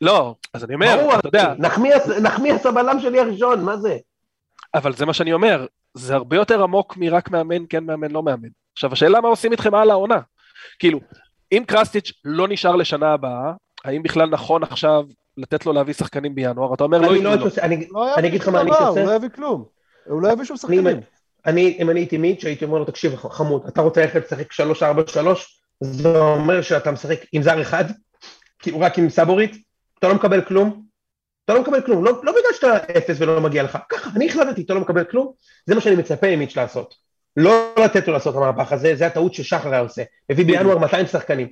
לא, 0.00 0.34
אז 0.54 0.64
אני 0.64 0.74
אומר, 0.74 0.96
ברור, 1.00 1.18
אתה 1.18 1.28
יודע, 1.28 1.54
נחמיאס 2.22 2.66
הבלם 2.66 3.00
שלי 3.00 3.20
הראשון, 3.20 3.64
מה 3.64 3.76
זה? 3.76 3.96
אבל 4.74 4.92
זה 4.92 5.06
מה 5.06 5.12
שאני 5.12 5.32
אומר, 5.32 5.66
זה 5.94 6.14
הרבה 6.14 6.36
יותר 6.36 6.62
עמוק 6.62 6.96
מרק 6.96 7.30
מאמן, 7.30 7.64
כן 7.68 7.84
מאמן, 7.84 8.10
לא 8.10 8.22
מאמן. 8.22 8.48
עכשיו, 8.72 8.92
השאלה 8.92 9.20
מה 9.20 9.28
עושים 9.28 9.52
איתכם 9.52 9.74
על 9.74 9.90
העונה. 9.90 10.20
כאילו, 10.78 11.00
אם 11.52 11.62
קרסטיץ' 11.66 12.12
לא 12.24 12.48
נשאר 12.48 12.76
לשנה 12.76 13.12
הבאה, 13.12 13.52
האם 13.84 14.02
בכלל 14.02 14.28
נכון 14.28 14.62
עכשיו 14.62 15.04
לתת 15.36 15.66
לו 15.66 15.72
להביא 15.72 15.94
שחקנים 15.94 16.34
בינואר? 16.34 16.74
אתה 16.74 16.84
אומר 16.84 16.98
לא 16.98 17.12
ייתנו 17.14 17.28
הייתי 17.30 17.44
לו. 17.44 17.50
אני- 17.62 17.88
לא 17.90 18.14
אגיד 18.18 18.40
לך 18.40 18.48
מה 18.48 18.60
אני 18.60 18.70
הייתי 18.70 18.84
הוא 19.00 19.08
לא. 19.08 19.12
יביא 19.14 19.28
כלום. 19.28 19.64
הוא 20.06 20.22
לא 20.22 20.32
יביא 20.32 20.44
שום 20.44 20.56
אני- 20.68 20.76
שחקנים. 20.76 21.00
אני, 21.46 21.76
אם 21.80 21.90
אני 21.90 22.00
הייתי 22.00 22.18
מיץ', 22.18 22.44
הייתי 22.44 22.64
אומר 22.64 22.78
לו, 22.78 22.84
תקשיב, 22.84 23.16
חמוד, 23.16 23.62
אתה 23.68 23.80
רוצה 23.80 24.00
ללכת 24.00 24.22
לשחק 24.24 24.52
3-4-3, 24.52 25.60
זה 25.80 26.18
אומר 26.18 26.62
שאתה 26.62 26.90
משחק 26.90 27.18
עם 27.32 27.42
זר 27.42 27.62
אחד, 27.62 27.84
רק 28.80 28.98
עם 28.98 29.10
סבורית, 29.10 29.56
אתה 29.98 30.08
לא 30.08 30.14
מקבל 30.14 30.40
כלום, 30.44 30.82
אתה 31.44 31.54
לא 31.54 31.60
מקבל 31.60 31.80
כלום, 31.80 32.04
לא, 32.04 32.12
לא 32.22 32.32
בגלל 32.32 32.52
שאתה 32.54 32.76
אפס 32.98 33.16
ולא 33.18 33.40
מגיע 33.40 33.62
לך, 33.62 33.78
ככה, 33.88 34.10
אני 34.16 34.28
החלטתי, 34.28 34.62
אתה 34.62 34.74
לא 34.74 34.80
מקבל 34.80 35.04
כלום, 35.04 35.32
זה 35.66 35.74
מה 35.74 35.80
שאני 35.80 35.96
מצפה 35.96 36.36
ממיץ' 36.36 36.56
לעשות. 36.56 36.94
לא 37.36 37.74
לתת 37.84 38.06
לו 38.08 38.12
לעשות 38.12 38.34
את 38.36 38.42
המהפך 38.42 38.72
הזה, 38.72 38.94
זה 38.96 39.06
הטעות 39.06 39.34
ששחר 39.34 39.68
היה 39.72 39.80
עושה. 39.80 40.02
הביא 40.30 40.44
בינואר 40.46 40.78
200 40.78 41.06
שחקנים. 41.06 41.48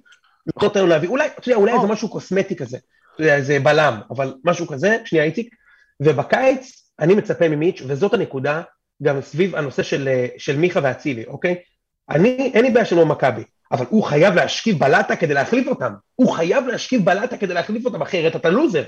לא 0.62 0.89
להביא, 0.89 1.09
אולי, 1.09 1.26
אתה 1.39 1.49
יודע, 1.49 1.61
אולי 1.61 1.72
זה 1.83 1.87
משהו 1.87 2.09
קוסמטי 2.09 2.57
כזה, 2.57 2.79
זה 3.41 3.59
בלם, 3.59 4.01
אבל 4.11 4.35
משהו 4.45 4.66
כזה, 4.66 4.97
שנייה 5.05 5.25
איציק, 5.25 5.55
ובקיץ 6.01 6.91
אני 7.01 7.14
מצפה 7.14 7.49
ממיץ', 7.49 7.83
וזאת 7.87 8.14
הנקודה, 8.14 8.62
גם 9.03 9.21
סביב 9.21 9.57
הנושא 9.57 9.83
של, 9.83 10.09
של 10.39 10.57
מיכה 10.57 10.81
ואצילי, 10.83 11.25
אוקיי? 11.27 11.57
אני, 12.11 12.51
אין 12.55 12.64
לי 12.64 12.71
בעיה 12.71 12.85
שלא 12.85 13.07
מכבי, 13.07 13.43
אבל 13.73 13.87
הוא 13.89 14.05
חייב 14.05 14.35
להשכיב 14.35 14.79
בלטה 14.79 15.16
כדי 15.16 15.35
להחליף 15.35 15.66
אותם. 15.66 15.93
הוא 16.14 16.33
חייב 16.33 16.66
להשכיב 16.66 17.05
בלטה 17.05 17.37
כדי 17.37 17.55
להחליף 17.55 17.85
אותם, 17.87 18.03
אחרת 18.03 18.37
אתה 18.37 18.51
לוזר. 18.51 18.85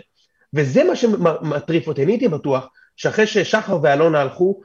וזה 0.54 0.84
מה 0.84 0.96
שמטריף 0.96 1.88
אותי, 1.88 2.04
אני 2.04 2.12
הייתי 2.12 2.28
בטוח 2.28 2.68
שאחרי 2.96 3.26
ששחר 3.26 3.78
ואלונה 3.82 4.20
הלכו, 4.20 4.60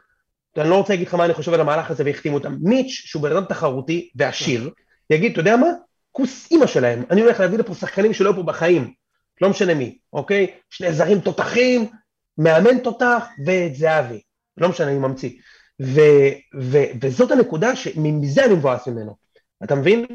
אני 0.58 0.70
לא 0.70 0.76
רוצה 0.76 0.94
להגיד 0.94 1.08
לך 1.08 1.14
מה 1.14 1.26
אני 1.26 1.34
חושב 1.34 1.54
על 1.54 1.62
המהלך 1.62 1.92
הזה 1.92 2.04
והחתימו 2.06 2.38
אותם, 2.38 2.56
מיץ', 2.62 2.92
שהוא 2.92 3.24
בן 3.24 3.32
אדם 3.32 3.46
תחרותי 3.46 4.10
ועשיר, 4.16 4.70
יגיד, 5.10 5.32
אתה 5.32 5.40
יודע 5.40 5.56
מה? 5.56 5.68
כוס 6.12 6.52
אימא 6.52 6.68
שלהם, 6.68 7.04
אני 7.12 7.22
הולך 7.22 7.40
להביא 7.40 7.58
לפה 7.58 7.74
שחקנים 7.74 8.14
שלא 8.14 8.30
היו 8.30 8.36
פה 8.36 8.44
בחיים, 8.44 8.94
לא 9.42 9.50
משנה 9.50 9.74
מי, 9.74 9.98
אוקיי? 10.14 10.48
שני 10.70 10.94
זרים 10.94 11.20
תותחים, 11.20 11.90
מאמן 12.38 12.78
תותח 12.78 13.26
ואת 13.46 13.76
זהבי, 13.76 14.22
לא 14.58 14.70
משנה, 14.70 14.88
אני 14.88 14.98
ממציא. 14.98 15.30
ו, 15.82 16.00
ו, 16.62 16.78
וזאת 17.02 17.32
הנקודה 17.32 17.76
שמזה 17.76 18.46
אני 18.46 18.54
מבואס 18.54 18.88
ממנו. 18.88 19.16
אתה 19.64 19.76
מבין? 19.76 20.06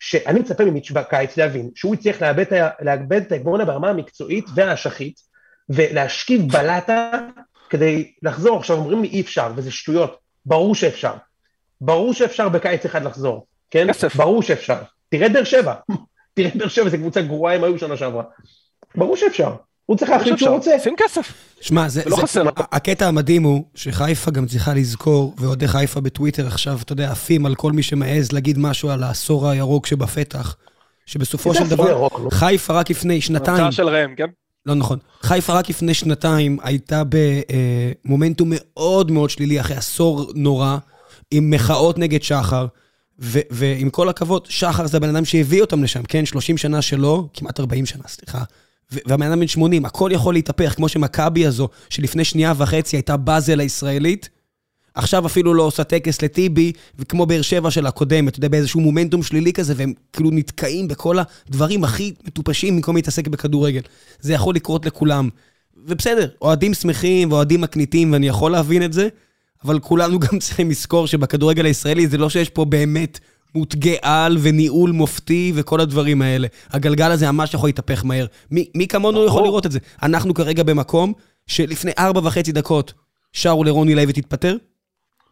שאני 0.00 0.40
מצפה 0.40 0.64
ממיץ' 0.64 0.90
בקיץ 0.90 1.36
להבין 1.36 1.70
שהוא 1.74 1.94
הצליח 1.94 2.22
לאבד, 2.22 2.40
את 2.40 2.52
ה- 2.52 2.70
לאבד 2.80 3.20
את 3.22 3.32
ההגמוניה 3.32 3.66
ברמה 3.66 3.90
המקצועית 3.90 4.44
והאשכית 4.54 5.20
ולהשכיב 5.68 6.52
בלטה 6.52 7.10
כדי 7.70 8.12
לחזור. 8.22 8.58
עכשיו 8.58 8.76
אומרים 8.76 9.02
לי 9.02 9.08
אי 9.08 9.20
אפשר, 9.20 9.52
וזה 9.56 9.70
שטויות. 9.70 10.18
ברור 10.46 10.74
שאפשר. 10.74 11.12
ברור 11.80 12.12
שאפשר 12.14 12.48
בקיץ 12.48 12.84
אחד 12.84 13.02
לחזור, 13.02 13.46
כן? 13.70 13.86
כסף. 13.88 14.16
ברור 14.16 14.42
שאפשר. 14.42 14.78
תראה 15.08 15.26
את 15.26 15.32
באר 15.32 15.44
שבע. 15.44 15.74
תראה 16.38 16.50
באר 16.54 16.68
שבע, 16.68 16.88
זו 16.88 16.96
קבוצה 16.96 17.22
גרועה 17.22 17.54
הם 17.54 17.64
היו 17.64 17.78
שנה 17.78 17.96
שעברה. 17.96 18.22
ברור 18.94 19.16
שאפשר. 19.16 19.52
הוא 19.86 19.96
צריך 19.96 20.10
להחליט 20.10 20.38
שהוא 20.38 20.48
רוצה. 20.48 20.76
שים 20.82 20.94
כסף. 20.96 21.32
שמע, 21.60 21.88
זה, 21.88 22.02
לא 22.06 22.16
זה. 22.32 22.42
הקטע 22.56 23.06
המדהים 23.06 23.42
הוא 23.42 23.64
שחיפה 23.74 24.30
גם 24.30 24.46
צריכה 24.46 24.74
לזכור, 24.74 25.34
ואוהדי 25.38 25.68
חיפה 25.68 26.00
בטוויטר 26.00 26.46
עכשיו, 26.46 26.78
אתה 26.82 26.92
יודע, 26.92 27.10
עפים 27.10 27.46
על 27.46 27.54
כל 27.54 27.72
מי 27.72 27.82
שמעז 27.82 28.32
להגיד 28.32 28.58
משהו 28.58 28.90
על 28.90 29.02
העשור 29.02 29.48
הירוק 29.48 29.86
שבפתח, 29.86 30.56
שבסופו 31.06 31.54
של 31.54 31.68
דבר, 31.68 32.08
נו. 32.18 32.30
חיפה 32.30 32.72
רק 32.72 32.90
לפני 32.90 33.20
שנתיים, 33.20 33.56
הצעה 33.56 33.72
של 33.72 33.88
ראם, 33.88 34.14
כן? 34.16 34.26
לא 34.66 34.74
נכון, 34.74 34.98
חיפה 35.20 35.52
רק 35.52 35.68
לפני 35.68 35.94
שנתיים 35.94 36.58
הייתה 36.62 37.02
במומנטום 38.04 38.52
מאוד 38.54 39.10
מאוד 39.10 39.30
שלילי, 39.30 39.60
אחרי 39.60 39.76
עשור 39.76 40.32
נורא, 40.34 40.78
עם 41.30 41.50
מחאות 41.50 41.98
נגד 41.98 42.22
שחר, 42.22 42.66
ועם 43.18 43.90
כל 43.90 44.08
הכבוד, 44.08 44.46
שחר 44.48 44.86
זה 44.86 44.96
הבן 44.96 45.16
אדם 45.16 45.24
שהביא 45.24 45.60
אותם 45.60 45.82
לשם, 45.82 46.02
כן? 46.02 46.26
30 46.26 46.56
שנה 46.56 46.82
שלו, 46.82 47.28
כמעט 47.34 47.60
40 47.60 47.86
שנה, 47.86 48.02
סליחה. 48.08 48.42
והבן 48.90 49.26
אדם 49.26 49.40
בן 49.40 49.46
80, 49.46 49.84
הכל 49.84 50.10
יכול 50.14 50.34
להתהפך, 50.34 50.74
כמו 50.76 50.88
שמכבי 50.88 51.46
הזו, 51.46 51.68
שלפני 51.90 52.24
שנייה 52.24 52.52
וחצי 52.56 52.96
הייתה 52.96 53.16
באזל 53.16 53.60
הישראלית, 53.60 54.28
עכשיו 54.94 55.26
אפילו 55.26 55.54
לא 55.54 55.62
עושה 55.62 55.84
טקס 55.84 56.22
לטיבי, 56.22 56.72
וכמו 56.98 57.26
באר 57.26 57.42
שבע 57.42 57.70
של 57.70 57.86
הקודמת, 57.86 58.28
אתה 58.28 58.38
יודע, 58.38 58.48
באיזשהו 58.48 58.80
מומנטום 58.80 59.22
שלילי 59.22 59.52
כזה, 59.52 59.74
והם 59.76 59.92
כאילו 60.12 60.30
נתקעים 60.30 60.88
בכל 60.88 61.16
הדברים 61.18 61.84
הכי 61.84 62.12
מטופשים 62.26 62.76
במקום 62.76 62.96
להתעסק 62.96 63.28
בכדורגל. 63.28 63.80
זה 64.20 64.32
יכול 64.32 64.54
לקרות 64.54 64.86
לכולם. 64.86 65.28
ובסדר, 65.86 66.28
אוהדים 66.42 66.74
שמחים 66.74 67.32
ואוהדים 67.32 67.60
מקניטים, 67.60 68.12
ואני 68.12 68.28
יכול 68.28 68.50
להבין 68.50 68.82
את 68.82 68.92
זה, 68.92 69.08
אבל 69.64 69.78
כולנו 69.78 70.18
גם 70.18 70.38
צריכים 70.44 70.70
לזכור 70.70 71.06
שבכדורגל 71.06 71.64
הישראלי 71.64 72.06
זה 72.06 72.18
לא 72.18 72.30
שיש 72.30 72.48
פה 72.48 72.64
באמת 72.64 73.18
מותגי 73.54 73.96
על 74.02 74.38
וניהול 74.40 74.90
מופתי 74.90 75.52
וכל 75.54 75.80
הדברים 75.80 76.22
האלה. 76.22 76.48
הגלגל 76.70 77.10
הזה 77.10 77.30
ממש 77.32 77.54
יכול 77.54 77.68
להתהפך 77.68 78.04
מהר. 78.04 78.26
מי, 78.50 78.70
מי 78.74 78.88
כמונו 78.88 79.26
יכול 79.26 79.44
לראות 79.44 79.66
את 79.66 79.72
זה? 79.72 79.78
אנחנו 80.02 80.34
כרגע 80.34 80.62
במקום 80.62 81.12
שלפני 81.46 81.90
ארבע 81.98 82.20
וחצי 82.24 82.52
דקות 82.52 82.92
שרו 83.32 83.64
לרוני 83.64 83.94
לוי 83.94 84.12
תתפטר. 84.12 84.56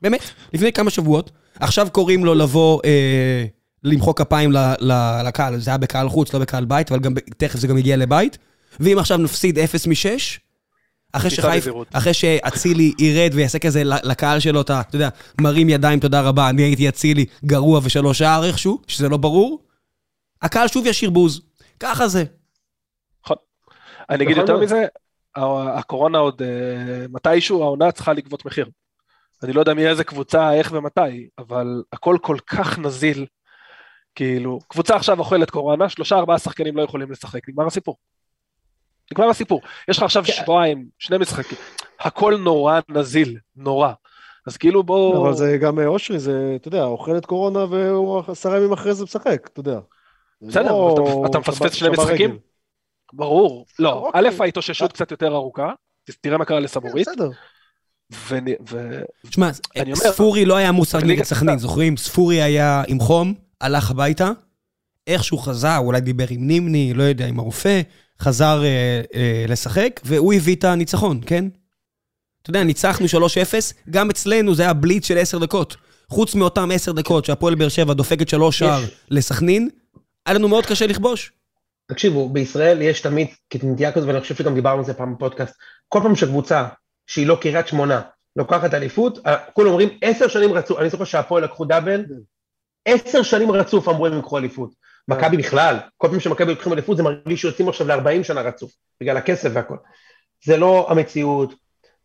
באמת, 0.02 0.20
לפני 0.52 0.72
כמה 0.72 0.90
שבועות. 0.90 1.30
עכשיו 1.60 1.88
קוראים 1.92 2.24
לו 2.24 2.34
לבוא, 2.34 2.80
אה, 2.84 3.44
למחוא 3.84 4.12
כפיים 4.14 4.52
ל, 4.52 4.56
ל, 4.80 5.22
לקהל, 5.26 5.60
זה 5.60 5.70
היה 5.70 5.78
בקהל 5.78 6.08
חוץ, 6.08 6.34
לא 6.34 6.40
בקהל 6.40 6.64
בית, 6.64 6.92
אבל 6.92 7.00
גם, 7.00 7.14
תכף 7.36 7.58
זה 7.58 7.66
גם 7.66 7.78
יגיע 7.78 7.96
לבית. 7.96 8.38
ואם 8.80 8.98
עכשיו 8.98 9.18
נפסיד 9.18 9.58
0 9.58 9.86
מ-6, 9.86 9.94
אחרי 11.12 11.30
נכון. 11.38 11.50
שחיפה. 11.50 11.82
אחרי 11.92 12.14
שאצילי 12.14 12.92
ירד 12.98 13.30
ויעשה 13.34 13.58
כזה 13.58 13.82
לקהל 13.84 14.40
שלו, 14.40 14.60
אתה, 14.60 14.80
אתה 14.80 14.96
יודע, 14.96 15.08
מרים 15.40 15.68
ידיים, 15.68 16.00
תודה 16.00 16.20
רבה, 16.20 16.48
אני 16.48 16.62
הייתי 16.62 16.88
אצילי 16.88 17.24
גרוע 17.44 17.80
ושלוש 17.84 18.18
שער 18.18 18.44
איכשהו, 18.44 18.82
שזה 18.86 19.08
לא 19.08 19.16
ברור, 19.16 19.64
הקהל 20.42 20.68
שוב 20.68 20.86
ישיר 20.86 21.10
בוז. 21.10 21.40
ככה 21.80 22.08
זה. 22.08 22.24
אני 24.10 24.24
אגיד 24.24 24.36
יותר. 24.36 24.56
מזה, 24.56 24.86
הקורונה 25.36 26.18
עוד 26.18 26.42
אה, 26.42 27.06
מתישהו 27.08 27.62
העונה 27.62 27.92
צריכה 27.92 28.12
לגבות 28.12 28.44
מחיר. 28.44 28.66
אני 29.42 29.52
לא 29.52 29.60
יודע 29.60 29.74
מאיזה 29.74 30.04
קבוצה, 30.04 30.52
איך 30.52 30.72
ומתי, 30.72 31.28
אבל 31.38 31.82
הכל 31.92 32.16
כל 32.22 32.36
כך 32.46 32.78
נזיל. 32.78 33.26
כאילו, 34.14 34.58
קבוצה 34.68 34.96
עכשיו 34.96 35.18
אוכלת 35.18 35.50
קורונה, 35.50 35.88
שלושה 35.88 36.16
ארבעה 36.16 36.38
שחקנים 36.38 36.76
לא 36.76 36.82
יכולים 36.82 37.10
לשחק, 37.10 37.48
נגמר 37.48 37.66
הסיפור. 37.66 37.96
נגמר 39.12 39.28
הסיפור. 39.30 39.60
יש 39.88 39.96
לך 39.96 40.02
עכשיו 40.02 40.24
כן. 40.26 40.32
שבועיים, 40.32 40.86
שני 40.98 41.18
משחקים, 41.18 41.58
הכל 42.00 42.36
נורא 42.36 42.80
נזיל, 42.88 43.38
נורא. 43.56 43.92
אז 44.46 44.56
כאילו 44.56 44.82
בוא... 44.82 45.22
אבל 45.28 45.34
זה 45.36 45.58
גם 45.60 45.78
אה, 45.78 45.86
אושרי, 45.86 46.18
זה, 46.18 46.52
אתה 46.56 46.68
יודע, 46.68 46.84
אוכלת 46.84 47.26
קורונה 47.26 47.64
והוא 47.64 48.22
עשרה 48.28 48.56
ימים 48.56 48.72
אחרי 48.72 48.94
זה 48.94 49.04
משחק, 49.04 49.48
אתה 49.52 49.60
יודע. 49.60 49.78
בסדר, 50.42 50.62
לא 50.72 50.92
אבל 50.92 51.26
אתה- 51.26 51.30
אתה 51.30 51.38
מפספס 51.38 51.72
שני 51.74 51.88
משחקים? 51.88 52.30
רגל. 52.30 52.38
ברור. 53.12 53.66
לא, 53.78 53.92
אוקיי. 53.92 54.20
א', 54.20 54.42
ההתאוששות 54.42 54.92
קצת 54.92 55.10
יותר 55.10 55.34
ארוכה, 55.34 55.72
תראה 56.20 56.38
מה 56.38 56.44
קרה 56.44 56.60
לסבורית, 56.60 57.08
בסדר. 57.08 57.30
ו... 58.12 58.38
ו- 58.70 59.00
תשמע, 59.28 59.50
אני 59.76 59.92
אומר- 59.92 60.12
ספורי 60.12 60.44
לא 60.44 60.56
היה 60.56 60.70
ליגה 60.94 61.06
נגד 61.06 61.22
סכנין. 61.22 61.58
זוכרים? 61.58 61.96
ספורי 61.96 62.42
היה 62.42 62.82
עם 62.88 63.00
חום, 63.00 63.34
הלך 63.60 63.90
הביתה, 63.90 64.30
איכשהו 65.06 65.38
חזר, 65.38 65.76
אולי 65.78 66.00
דיבר 66.00 66.24
עם 66.30 66.46
נימני, 66.46 66.94
לא 66.94 67.02
יודע, 67.02 67.26
עם 67.26 67.38
הרופא, 67.38 67.80
חזר 68.20 68.62
אה, 68.64 69.00
אה, 69.14 69.44
לשחק, 69.48 70.00
והוא 70.04 70.34
הביא 70.34 70.56
את 70.56 70.64
הניצחון, 70.64 71.20
כן? 71.26 71.44
אתה 72.42 72.50
יודע, 72.50 72.64
ניצחנו 72.64 73.06
3-0, 73.06 73.08
גם 73.90 74.10
אצלנו 74.10 74.54
זה 74.54 74.62
היה 74.62 74.72
בליץ 74.72 75.06
של 75.06 75.18
10 75.18 75.38
דקות. 75.38 75.76
חוץ 76.08 76.34
מאותם 76.34 76.70
עשר 76.74 76.92
דקות 76.92 77.24
שהפועל 77.24 77.54
באר 77.54 77.68
שבע 77.68 77.94
דופקת 77.94 78.28
שלוש 78.28 78.58
שער 78.58 78.80
לסכנין, 79.10 79.68
היה 80.26 80.34
לנו 80.34 80.48
מאוד 80.48 80.66
קשה 80.66 80.86
לכבוש. 80.86 81.32
תקשיבו, 81.86 82.28
בישראל 82.28 82.82
יש 82.82 83.00
תמיד 83.00 83.28
נטייה 83.62 83.92
כזו, 83.92 84.06
ואני 84.06 84.20
חושב 84.20 84.34
שגם 84.34 84.54
דיברנו 84.54 84.78
על 84.78 84.84
זה 84.84 84.94
פעם 84.94 85.14
בפודקאסט, 85.14 85.54
כל 85.88 86.00
פעם 86.02 86.16
שקבוצה 86.16 86.66
שהיא 87.06 87.26
לא 87.26 87.38
קריית 87.40 87.68
שמונה 87.68 88.00
לוקחת 88.36 88.74
אליפות, 88.74 89.18
כולם 89.52 89.68
אומרים 89.68 89.88
עשר 90.02 90.28
שנים 90.28 90.52
רצוף, 90.52 90.78
אני 90.78 90.90
זוכר 90.90 91.04
שהפועל 91.04 91.44
לקחו 91.44 91.64
דאבל, 91.64 92.04
עשר 92.84 93.22
שנים 93.22 93.50
רצוף 93.50 93.88
אמרו 93.88 94.06
הם 94.06 94.18
יקחו 94.18 94.38
אליפות. 94.38 94.70
מכבי 95.08 95.36
בכלל, 95.36 95.76
כל 95.96 96.08
פעם 96.08 96.20
שמכבי 96.20 96.50
לוקחים 96.50 96.72
אליפות 96.72 96.96
זה 96.96 97.02
מרגיש 97.02 97.40
שיוצאים 97.40 97.68
עכשיו 97.68 97.86
ל-40 97.86 98.22
שנה 98.22 98.40
רצוף, 98.40 98.72
בגלל 99.00 99.16
הכסף 99.16 99.50
והכל. 99.52 99.76
זה 100.44 100.56
לא 100.56 100.86
המציאות, 100.90 101.54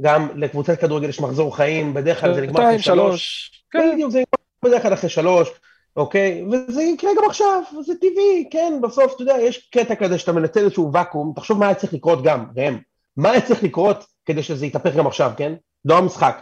גם 0.01 0.29
לקבוצת 0.35 0.79
כדורגל 0.79 1.09
יש 1.09 1.19
מחזור 1.19 1.55
חיים, 1.55 1.93
בדרך 1.93 2.21
כלל 2.21 2.33
זה 2.33 2.41
נגמר 2.41 2.63
אחרי 2.63 2.79
שלוש. 2.79 3.51
כן, 3.71 3.91
בדיוק, 3.93 4.11
זה 4.11 4.19
נגמר 4.19 4.71
בדרך 4.71 4.81
כלל 4.81 4.93
אחרי 4.93 5.09
שלוש, 5.09 5.49
אוקיי? 5.95 6.43
וזה 6.51 6.83
יקרה 6.83 7.11
גם 7.17 7.29
עכשיו, 7.29 7.63
זה 7.85 7.93
טבעי, 7.95 8.49
כן, 8.51 8.73
בסוף, 8.83 9.13
אתה 9.15 9.21
יודע, 9.21 9.35
יש 9.41 9.69
קטע 9.71 9.95
כזה 9.95 10.17
שאתה 10.17 10.31
מנצל 10.31 10.59
איזשהו 10.59 10.91
ואקום, 10.93 11.33
תחשוב 11.35 11.59
מה 11.59 11.65
היה 11.65 11.75
צריך 11.75 11.93
לקרות 11.93 12.23
גם, 12.23 12.45
ראם, 12.57 12.77
מה 13.17 13.31
היה 13.31 13.41
צריך 13.41 13.63
לקרות 13.63 14.05
כדי 14.25 14.43
שזה 14.43 14.65
יתהפך 14.65 14.95
גם 14.95 15.07
עכשיו, 15.07 15.31
כן? 15.37 15.53
לא 15.85 15.97
המשחק, 15.97 16.41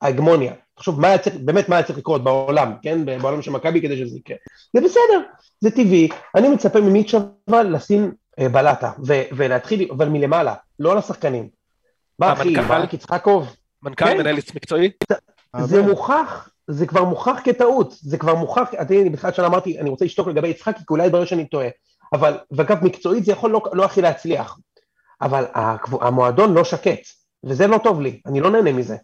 ההגמוניה. 0.00 0.52
תחשוב, 0.80 1.00
מה 1.00 1.08
היה 1.08 1.18
צריך, 1.18 1.36
באמת 1.36 1.68
מה 1.68 1.76
היה 1.76 1.82
צריך 1.82 1.98
לקרות 1.98 2.24
בעולם, 2.24 2.72
כן? 2.82 3.04
בעולם 3.22 3.42
של 3.42 3.50
מכבי 3.50 3.80
כדי 3.80 3.96
שזה 3.96 4.16
יקרה. 4.16 4.36
זה 4.74 4.80
בסדר, 4.80 5.20
זה 5.60 5.70
טבעי, 5.70 6.08
אני 6.34 6.48
מצפה 6.48 6.80
ממיטשבה 6.80 7.62
לשים 7.62 8.12
אה, 8.38 8.48
בלטה, 8.48 8.92
ולהתחיל, 9.32 9.88
אבל 9.92 10.08
מלמעלה, 10.08 10.54
לא 10.78 10.96
לשחקנים. 10.96 11.48
מה 12.18 12.32
אחי, 12.32 12.54
ברק 12.54 12.94
יצחקוב? 12.94 13.56
מנכ"ל, 13.82 14.04
כן? 14.04 14.18
מנהל 14.18 14.36
מקצועי? 14.54 14.90
זה 15.60 15.82
מוכח, 15.82 16.48
זה 16.68 16.86
כבר 16.86 17.04
מוכח 17.04 17.40
כטעות, 17.44 17.94
זה 18.00 18.18
כבר 18.18 18.34
מוכח, 18.34 18.70
אני 18.78 19.10
בתחילת 19.10 19.34
שנה 19.34 19.46
אמרתי, 19.46 19.80
אני 19.80 19.90
רוצה 19.90 20.04
לשתוק 20.04 20.28
לגבי 20.28 20.48
יצחקי, 20.48 20.78
כי 20.78 20.84
אולי 20.90 21.06
יתברר 21.06 21.24
שאני 21.24 21.48
טועה. 21.48 21.68
אבל, 22.12 22.38
ואגב, 22.50 22.84
מקצועית 22.84 23.24
זה 23.24 23.32
יכול 23.32 23.50
לא, 23.50 23.62
לא 23.72 23.84
הכי 23.84 24.02
להצליח. 24.02 24.58
אבל 25.22 25.44
המועדון 26.00 26.54
לא 26.54 26.64
שקט, 26.64 27.00
וזה 27.44 27.66
לא 27.66 27.78
טוב 27.78 28.00
לי, 28.00 28.20
אני 28.26 28.40
לא 28.40 28.50
נהנה 28.50 28.72
מזה, 28.72 28.96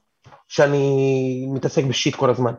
שאני 0.49 1.47
מתעסק 1.51 1.85
בשיט 1.85 2.15
כל 2.15 2.31
הזמן. 2.31 2.53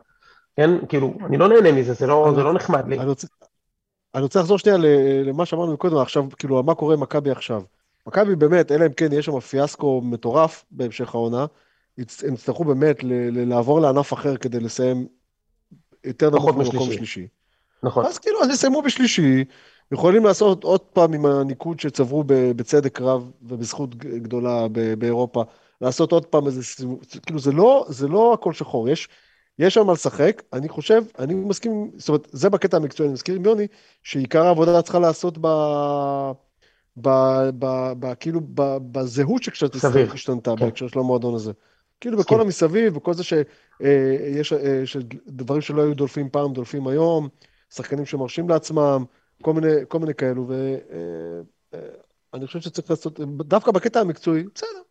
כן? 0.56 0.70
כאילו, 0.90 1.14
אני 1.26 1.38
לא 1.38 1.50
נהנה 1.50 1.72
מזה, 1.72 1.94
זה 1.94 2.08
לא, 2.08 2.32
זה 2.36 2.44
לא 2.44 2.54
נחמד 2.54 2.88
לי. 2.88 3.00
אני 3.00 3.10
רוצה, 3.10 3.28
אני 4.16 4.24
רוצה 4.24 4.40
לחזור 4.40 4.58
שנייה 4.58 4.78
למה 5.26 5.46
שאמרנו 5.46 5.78
קודם, 5.78 5.98
עכשיו, 5.98 6.26
כאילו, 6.38 6.64
מה 6.64 6.76
קורה 6.76 6.94
עם 6.94 7.00
מכבי 7.00 7.32
עכשיו. 7.32 7.62
מכבי 8.08 8.36
באמת, 8.36 8.72
אלא 8.72 8.86
אם 8.86 8.94
כן 8.94 9.14
יש 9.14 9.26
שם 9.26 9.40
פיאסקו 9.40 10.02
מטורף 10.02 10.66
בהמשך 10.72 11.16
העונה, 11.16 11.46
הם 11.98 12.34
יצטרכו 12.34 12.64
באמת 12.64 12.98
לעבור 13.32 13.82
לענף 13.82 14.14
אחר 14.14 14.38
כדי 14.38 14.60
לסיים 14.60 15.08
יותר 16.04 16.30
נמוך 16.30 16.50
במקום 16.50 16.92
שלישי. 16.92 17.28
נכון. 17.84 18.06
אז 18.06 18.18
כאילו, 18.18 18.44
אז 18.44 18.50
יסיימו 18.50 18.82
בשלישי, 18.82 19.44
יכולים 19.92 20.26
לעשות 20.26 20.64
עוד 20.64 20.82
פעם 20.82 21.14
עם 21.14 21.26
הניקוד 21.26 21.80
שצברו 21.80 22.24
בצדק 22.28 23.02
רב 23.02 23.32
ובזכות 23.42 23.96
גדולה 23.96 24.68
באירופה, 24.98 25.44
לעשות 25.82 26.12
עוד 26.12 26.26
פעם 26.26 26.48
איזה 26.48 26.64
סיבוב, 26.64 27.00
כאילו 27.26 27.40
זה 27.40 27.52
לא, 27.52 27.86
זה 27.90 28.08
לא 28.08 28.34
הכל 28.34 28.54
שחור, 28.54 28.90
יש, 28.90 29.08
יש 29.60 29.74
שם 29.74 29.86
מה 29.86 29.94
לשחק, 29.94 30.44
אני 30.54 30.70
חושב, 30.70 31.04
אני 31.20 31.34
מסכים, 31.34 31.92
זאת 31.98 32.10
אומרת, 32.10 32.28
זה 32.32 32.50
בקטע 32.50 32.78
המקצועי, 32.78 33.08
אני 33.08 33.14
מסכים 33.14 33.36
עם 33.36 33.46
יוני, 33.46 33.68
שעיקר 34.04 34.46
העבודה 34.46 34.82
צריכה 34.82 35.00
לעשות 35.00 35.38
ב... 35.42 35.48
ב... 36.98 37.10
ב... 37.60 37.94
ב... 38.00 38.14
כאילו, 38.14 38.42
ב... 38.54 38.78
בזהות 38.92 39.44
שקצת 39.44 39.76
השתנתה 40.14 40.54
כן. 40.58 40.66
בהקשר 40.66 40.88
של 40.88 41.00
המועדון 41.00 41.36
הזה. 41.36 41.52
כאילו 42.02 42.18
בכל 42.18 42.42
המסביב, 42.42 42.94
בכל 42.94 43.14
זה 43.14 43.24
שיש 43.24 44.54
אה, 44.54 44.58
אה, 44.58 44.84
דברים 45.28 45.62
שלא 45.62 45.82
היו 45.82 45.94
דולפים 45.94 46.30
פעם, 46.30 46.54
דולפים 46.54 46.88
היום, 46.88 47.28
שחקנים 47.70 48.06
שמרשים 48.06 48.50
לעצמם, 48.50 49.04
כל 49.42 49.54
מיני, 49.54 49.74
כל 49.88 50.00
מיני 50.00 50.14
כאלו, 50.14 50.48
ואני 50.48 52.44
אה, 52.44 52.48
חושב 52.48 52.60
שצריך 52.60 52.90
לעשות, 52.90 53.20
דווקא 53.38 53.72
בקטע 53.72 54.00
המקצועי, 54.00 54.44
בסדר. 54.56 54.87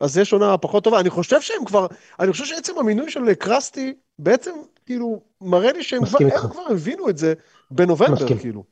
אז 0.00 0.18
יש 0.18 0.32
עונה 0.32 0.58
פחות 0.58 0.84
טובה. 0.84 1.00
אני 1.00 1.10
חושב 1.10 1.40
שהם 1.40 1.64
כבר, 1.64 1.86
אני 2.20 2.32
חושב 2.32 2.44
שעצם 2.44 2.78
המינוי 2.78 3.10
של 3.10 3.34
קרסטי, 3.34 3.94
בעצם, 4.18 4.50
כאילו, 4.86 5.20
מראה 5.40 5.72
לי 5.72 5.82
שהם 5.82 6.04
כבר, 6.04 6.18
הם 6.20 6.48
כבר 6.50 6.62
הבינו 6.70 7.08
את 7.08 7.18
זה 7.18 7.34
בנובמבר, 7.70 8.12
מסכים. 8.12 8.38
כאילו. 8.38 8.64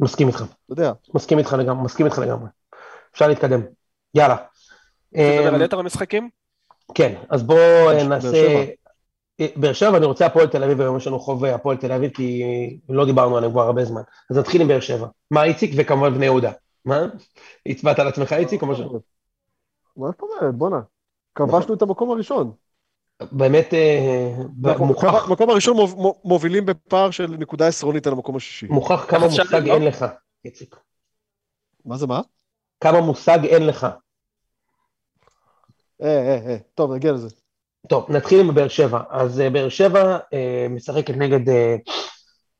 מסכים 0.00 0.28
איתך. 0.28 0.36
אתה 0.36 0.72
יודע. 0.72 0.92
מסכים 1.14 1.38
איתך 1.38 1.56
לגמרי, 1.58 1.84
מסכים 1.84 2.06
איתך 2.06 2.18
לגמרי. 2.18 2.48
אפשר 3.12 3.28
להתקדם. 3.28 3.60
יאללה. 4.14 4.36
תדבר 5.10 5.54
על 5.54 5.62
יתר 5.62 5.78
המשחקים? 5.78 6.28
כן, 6.94 7.14
אז 7.30 7.42
בואו 7.42 8.08
נעשה... 8.08 8.64
אה, 9.40 9.46
באר 9.56 9.72
שבע, 9.72 9.96
אני 9.96 10.06
רוצה 10.06 10.26
הפועל 10.26 10.46
תל 10.46 10.64
אביב, 10.64 10.80
היום 10.80 10.96
יש 10.96 11.06
לנו 11.06 11.18
חוב 11.20 11.44
הפועל 11.44 11.76
תל 11.76 11.92
אביב, 11.92 12.10
כי 12.10 12.42
לא 12.88 13.04
דיברנו 13.04 13.36
עליהם 13.36 13.52
כבר 13.52 13.62
הרבה 13.62 13.84
זמן. 13.84 14.02
אז 14.30 14.38
נתחיל 14.38 14.60
עם 14.60 14.68
באר 14.68 14.80
שבע. 14.80 15.06
מה 15.30 15.44
איציק 15.44 15.72
וכמובן 15.76 16.14
בני 16.14 16.24
יהודה. 16.24 16.52
מה? 16.84 17.06
הצבעת 17.66 17.98
על 17.98 18.08
עצמך 18.08 18.32
איציק 18.32 18.62
או 18.62 18.66
משהו? 18.66 19.00
מה 19.96 20.06
זאת 20.06 20.20
אומרת? 20.20 20.54
בואנה. 20.54 20.80
כבשנו 21.34 21.74
את 21.74 21.82
המקום 21.82 22.10
הראשון. 22.10 22.52
באמת 23.32 23.74
אה, 23.74 24.34
מוכח... 24.78 25.28
המקום 25.28 25.50
הראשון 25.50 25.76
מובילים 26.24 26.66
בפער 26.66 27.10
של 27.10 27.26
נקודה 27.26 27.66
עשרונית 27.66 28.06
על 28.06 28.12
המקום 28.12 28.36
השישי. 28.36 28.66
מוכח 28.66 29.06
כמה 29.08 29.26
מושג 29.26 29.68
אין 29.68 29.84
לך, 29.84 30.04
איציק. 30.44 30.76
מה 31.84 31.96
זה 31.96 32.06
מה? 32.06 32.20
כמה 32.80 33.00
מושג 33.00 33.38
אין 33.44 33.66
לך. 33.66 33.86
אה, 36.02 36.08
אה, 36.08 36.38
אה, 36.46 36.56
טוב, 36.74 36.92
נגיע 36.92 37.12
לזה. 37.12 37.28
טוב, 37.88 38.06
נתחיל 38.08 38.40
עם 38.40 38.54
באר 38.54 38.68
שבע. 38.68 39.00
אז 39.10 39.40
אה, 39.40 39.50
באר 39.50 39.68
שבע 39.68 40.18
אה, 40.32 40.66
משחקת 40.70 41.14
נגד 41.16 41.48
אה, 41.48 41.76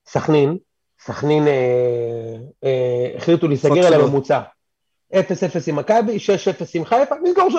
סכנין. 0.07 0.59
סכנין 1.01 1.47
אה, 1.47 2.37
אה, 2.65 3.13
החליטו 3.17 3.49
להיסגר 3.49 3.87
על 3.87 3.95
הממוצע. 3.95 4.41
0-0 5.15 5.17
עם 5.67 5.77
מכבי, 5.77 6.17
6-0 6.17 6.21
עם 6.75 6.85
חיפה, 6.85 7.15
נסגור 7.23 7.49
3-0. 7.49 7.55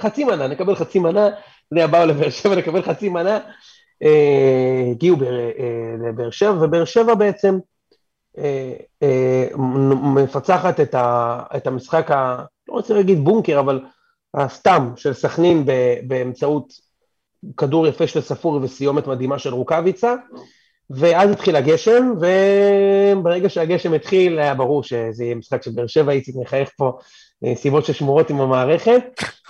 חצי 0.00 0.24
מנה, 0.24 0.46
נקבל 0.46 0.74
חצי 0.74 0.98
מנה. 0.98 1.28
זה 1.74 1.86
באו 1.86 2.06
לבאר 2.06 2.30
שבע 2.30 2.54
לקבל 2.54 2.82
חצי 2.82 3.08
מנה. 3.08 3.38
אה, 4.02 4.90
הגיעו 4.90 5.16
אה, 5.22 6.08
לבאר 6.08 6.30
שבע, 6.30 6.64
ובאר 6.64 6.84
שבע 6.84 7.14
בעצם 7.14 7.58
אה, 8.38 9.48
מפצחת 10.14 10.80
את 11.56 11.66
המשחק, 11.66 12.10
ה, 12.10 12.44
לא 12.68 12.74
רוצה 12.74 12.94
להגיד 12.94 13.18
בונקר, 13.18 13.60
אבל 13.60 13.80
הסתם 14.34 14.92
של 14.96 15.12
סכנין 15.12 15.64
באמצעות 16.06 16.72
כדור 17.56 17.86
יפה 17.86 18.06
של 18.06 18.20
ספורי 18.20 18.64
וסיומת 18.64 19.06
מדהימה 19.06 19.38
של 19.38 19.54
רוקאביצה, 19.54 20.14
ואז 20.90 21.30
התחיל 21.30 21.56
הגשם, 21.56 22.12
וברגע 22.16 23.48
שהגשם 23.48 23.94
התחיל 23.94 24.38
היה 24.38 24.54
ברור 24.54 24.82
שזה 24.82 25.24
יהיה 25.24 25.34
משחק 25.34 25.62
של 25.62 25.70
באר 25.70 25.86
שבע, 25.86 26.12
איציק 26.12 26.34
מחייך 26.36 26.70
פה 26.76 26.98
אה, 27.44 27.54
סיבות 27.54 27.84
ששמורות 27.84 28.30
עם 28.30 28.40
המערכת, 28.40 29.02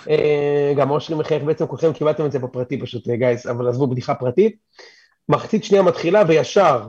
אה, 0.09 0.73
גם 0.77 0.91
אושרי 0.91 1.15
מחייך 1.15 1.43
בעצם, 1.43 1.67
כולכם 1.67 1.93
קיבלתם 1.93 2.25
את 2.25 2.31
זה 2.31 2.39
בפרטי 2.39 2.81
פשוט, 2.81 3.07
גייס, 3.07 3.45
אבל 3.47 3.67
עזבו 3.67 3.87
בדיחה 3.87 4.15
פרטית. 4.15 4.55
מחצית 5.29 5.63
שנייה 5.63 5.83
מתחילה 5.83 6.23
וישר 6.27 6.87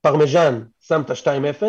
פרמז'ן 0.00 0.62
שם 0.80 1.00
את 1.00 1.10
ה-2-0, 1.10 1.62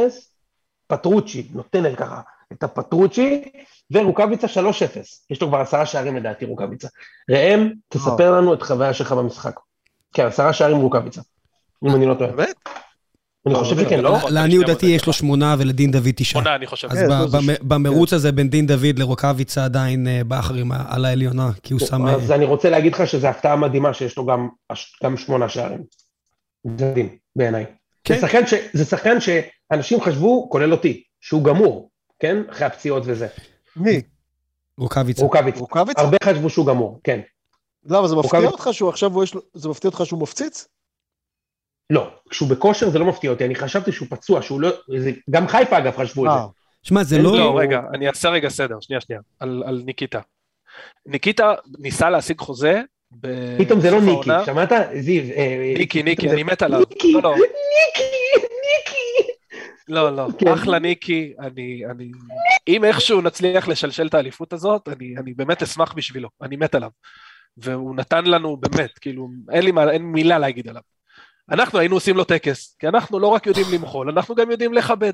פטרוצ'י 0.88 1.48
נותן 1.54 1.96
ככה 1.96 2.22
את 2.54 2.64
הפטרוצ'י, 2.64 3.52
ורוקאביצה 3.92 4.48
3-0. 4.48 4.50
יש 5.30 5.42
לו 5.42 5.48
כבר 5.48 5.58
עשרה 5.58 5.86
שערים 5.86 6.16
לדעתי 6.16 6.46
רוקאביצה. 6.46 6.88
ראם, 7.30 7.70
תספר 7.90 8.32
לנו 8.32 8.54
את 8.54 8.62
חוויה 8.62 8.94
שלך 8.94 9.12
במשחק. 9.12 9.60
כן, 10.14 10.26
עשרה 10.26 10.54
שערים 10.54 10.78
רוקאביצה, 10.78 11.22
אם 11.86 11.96
אני 11.96 12.06
לא 12.06 12.14
טועה. 12.14 12.32
באמת? 12.32 12.56
אני 13.46 13.56
חושב 13.56 13.80
שכן, 13.80 14.00
לא? 14.00 14.18
לעניות 14.30 14.66
דעתי 14.66 14.86
יש 14.86 15.08
לו 15.08 15.14
שמונה 15.14 15.56
ולדין 15.60 15.92
דוד 15.92 16.12
תשעה. 16.16 16.42
שמונה, 16.42 16.56
אני 16.56 16.68
חושב. 16.68 16.88
אז 16.92 17.00
במרוץ 17.62 18.14
הזה 18.14 18.32
בין 18.32 18.50
דין 18.50 18.68
דוד 18.68 19.00
לרוקאביצה 19.00 19.66
עדיין 19.66 20.08
אה, 20.08 20.22
באחרים 20.24 20.72
על 20.72 21.06
העליונה, 21.06 21.50
כי 21.64 21.74
הוא 21.74 21.80
שם... 21.80 22.08
אז 22.08 22.32
אני 22.32 22.46
רוצה 22.46 22.70
להגיד 22.70 22.94
לך 22.94 23.08
שזו 23.08 23.28
הפתעה 23.28 23.56
מדהימה 23.56 23.94
שיש 23.94 24.18
לו 24.18 24.26
גם 25.04 25.18
שמונה 25.18 25.50
שערים. 25.50 25.84
זה 26.64 26.86
מדהים, 26.86 27.10
בעיניי. 27.36 27.66
כן. 28.04 28.20
זה 28.74 28.86
שחקן 28.86 29.18
שאנשים 29.22 30.02
חשבו, 30.02 30.50
כולל 30.50 30.72
אותי, 30.72 31.04
שהוא 31.22 31.44
גמור, 31.44 31.90
כן? 32.20 32.38
אחרי 32.50 32.68
הפציעות 32.68 33.04
וזה. 33.06 33.28
מי? 33.76 34.02
רוקאביצה. 34.78 35.22
רוקאביצה. 35.22 36.02
הרבה 36.02 36.18
חשבו 36.24 36.50
שהוא 36.50 36.68
גמור, 36.68 37.00
כן. 37.04 37.20
למה, 37.86 38.08
זה 38.08 38.16
מפתיע 38.16 38.40
אותך 38.40 38.70
שהוא 38.72 38.90
עכשיו, 38.90 39.12
זה 39.54 39.70
מפתיע 39.70 39.90
אותך 39.90 40.06
שהוא 40.06 40.22
מפציץ? 40.22 40.68
לא, 41.90 42.12
כשהוא 42.30 42.50
בכושר 42.50 42.90
זה 42.90 43.00
לא 43.00 43.06
מפתיע 43.06 43.32
אותי, 43.32 43.46
אני 43.46 43.56
חשבתי 43.56 43.92
שהוא 43.92 44.08
פצוע, 44.12 44.42
שהוא 44.42 44.62
לא, 44.62 44.70
זה, 44.98 45.12
גם 45.30 45.48
חיפה 45.48 45.78
אגב 45.78 45.98
חשבו 45.98 46.26
את 46.26 46.32
זה. 46.32 46.40
שמע, 46.84 47.04
זה 47.04 47.18
לא... 47.18 47.38
לא, 47.38 47.60
רגע, 47.60 47.82
אני 47.94 48.08
אעשה 48.08 48.30
רגע 48.30 48.50
סדר, 48.50 48.78
שנייה, 48.82 49.02
שנייה, 49.02 49.22
על, 49.40 49.64
על 49.66 49.82
ניקיטה. 49.86 50.20
ניקיטה 51.06 51.54
ניסה 51.80 52.10
להשיג 52.10 52.40
חוזה 52.40 52.82
פתאום 53.58 53.80
זה 53.80 53.92
לא 53.92 54.02
ניקי, 54.02 54.30
שמעת? 54.46 54.72
זיו. 55.00 55.24
אה, 55.36 55.74
ניקי, 55.78 56.04
ניקי, 56.04 56.30
אני 56.30 56.44
מת 56.44 56.62
עליו. 56.62 56.80
ניקי, 56.80 57.12
לא, 57.12 57.22
לא. 57.22 57.36
ניקי, 57.36 58.04
ניקי. 58.42 59.32
לא, 59.88 60.16
לא, 60.16 60.28
כן. 60.38 60.48
אחלה 60.48 60.80
ניקי, 60.80 61.34
אני, 61.40 61.82
אני... 61.92 62.12
אם 62.68 62.86
איכשהו 62.86 63.22
נצליח 63.22 63.68
לשלשל 63.68 64.08
את 64.08 64.14
האליפות 64.14 64.54
הזאת, 64.54 64.90
אני, 64.90 65.16
אני 65.18 65.34
באמת 65.34 65.62
אשמח 65.62 65.94
בשבילו, 65.94 66.30
אני 66.42 66.56
מת 66.56 66.76
עליו. 66.76 66.90
והוא 67.58 67.96
נתן 67.96 68.26
לנו 68.26 68.58
באמת, 68.58 69.00
כאילו, 69.00 69.30
אין 69.52 69.64
לי 69.64 69.72
מה, 69.72 69.92
אין 69.92 70.04
מילה 70.04 70.40
להגיד 70.40 70.68
עליו. 70.68 70.82
אנחנו 71.52 71.80
היינו 71.80 71.96
עושים 71.96 72.18
לו 72.18 72.24
טקס, 72.24 72.76
כי 72.80 72.88
אנחנו 72.88 73.20
לא 73.20 73.28
רק 73.28 73.48
יודעים 73.48 73.66
למחול, 73.74 74.10
אנחנו 74.10 74.36
גם 74.36 74.52
יודעים 74.52 74.74
לכבד. 74.74 75.14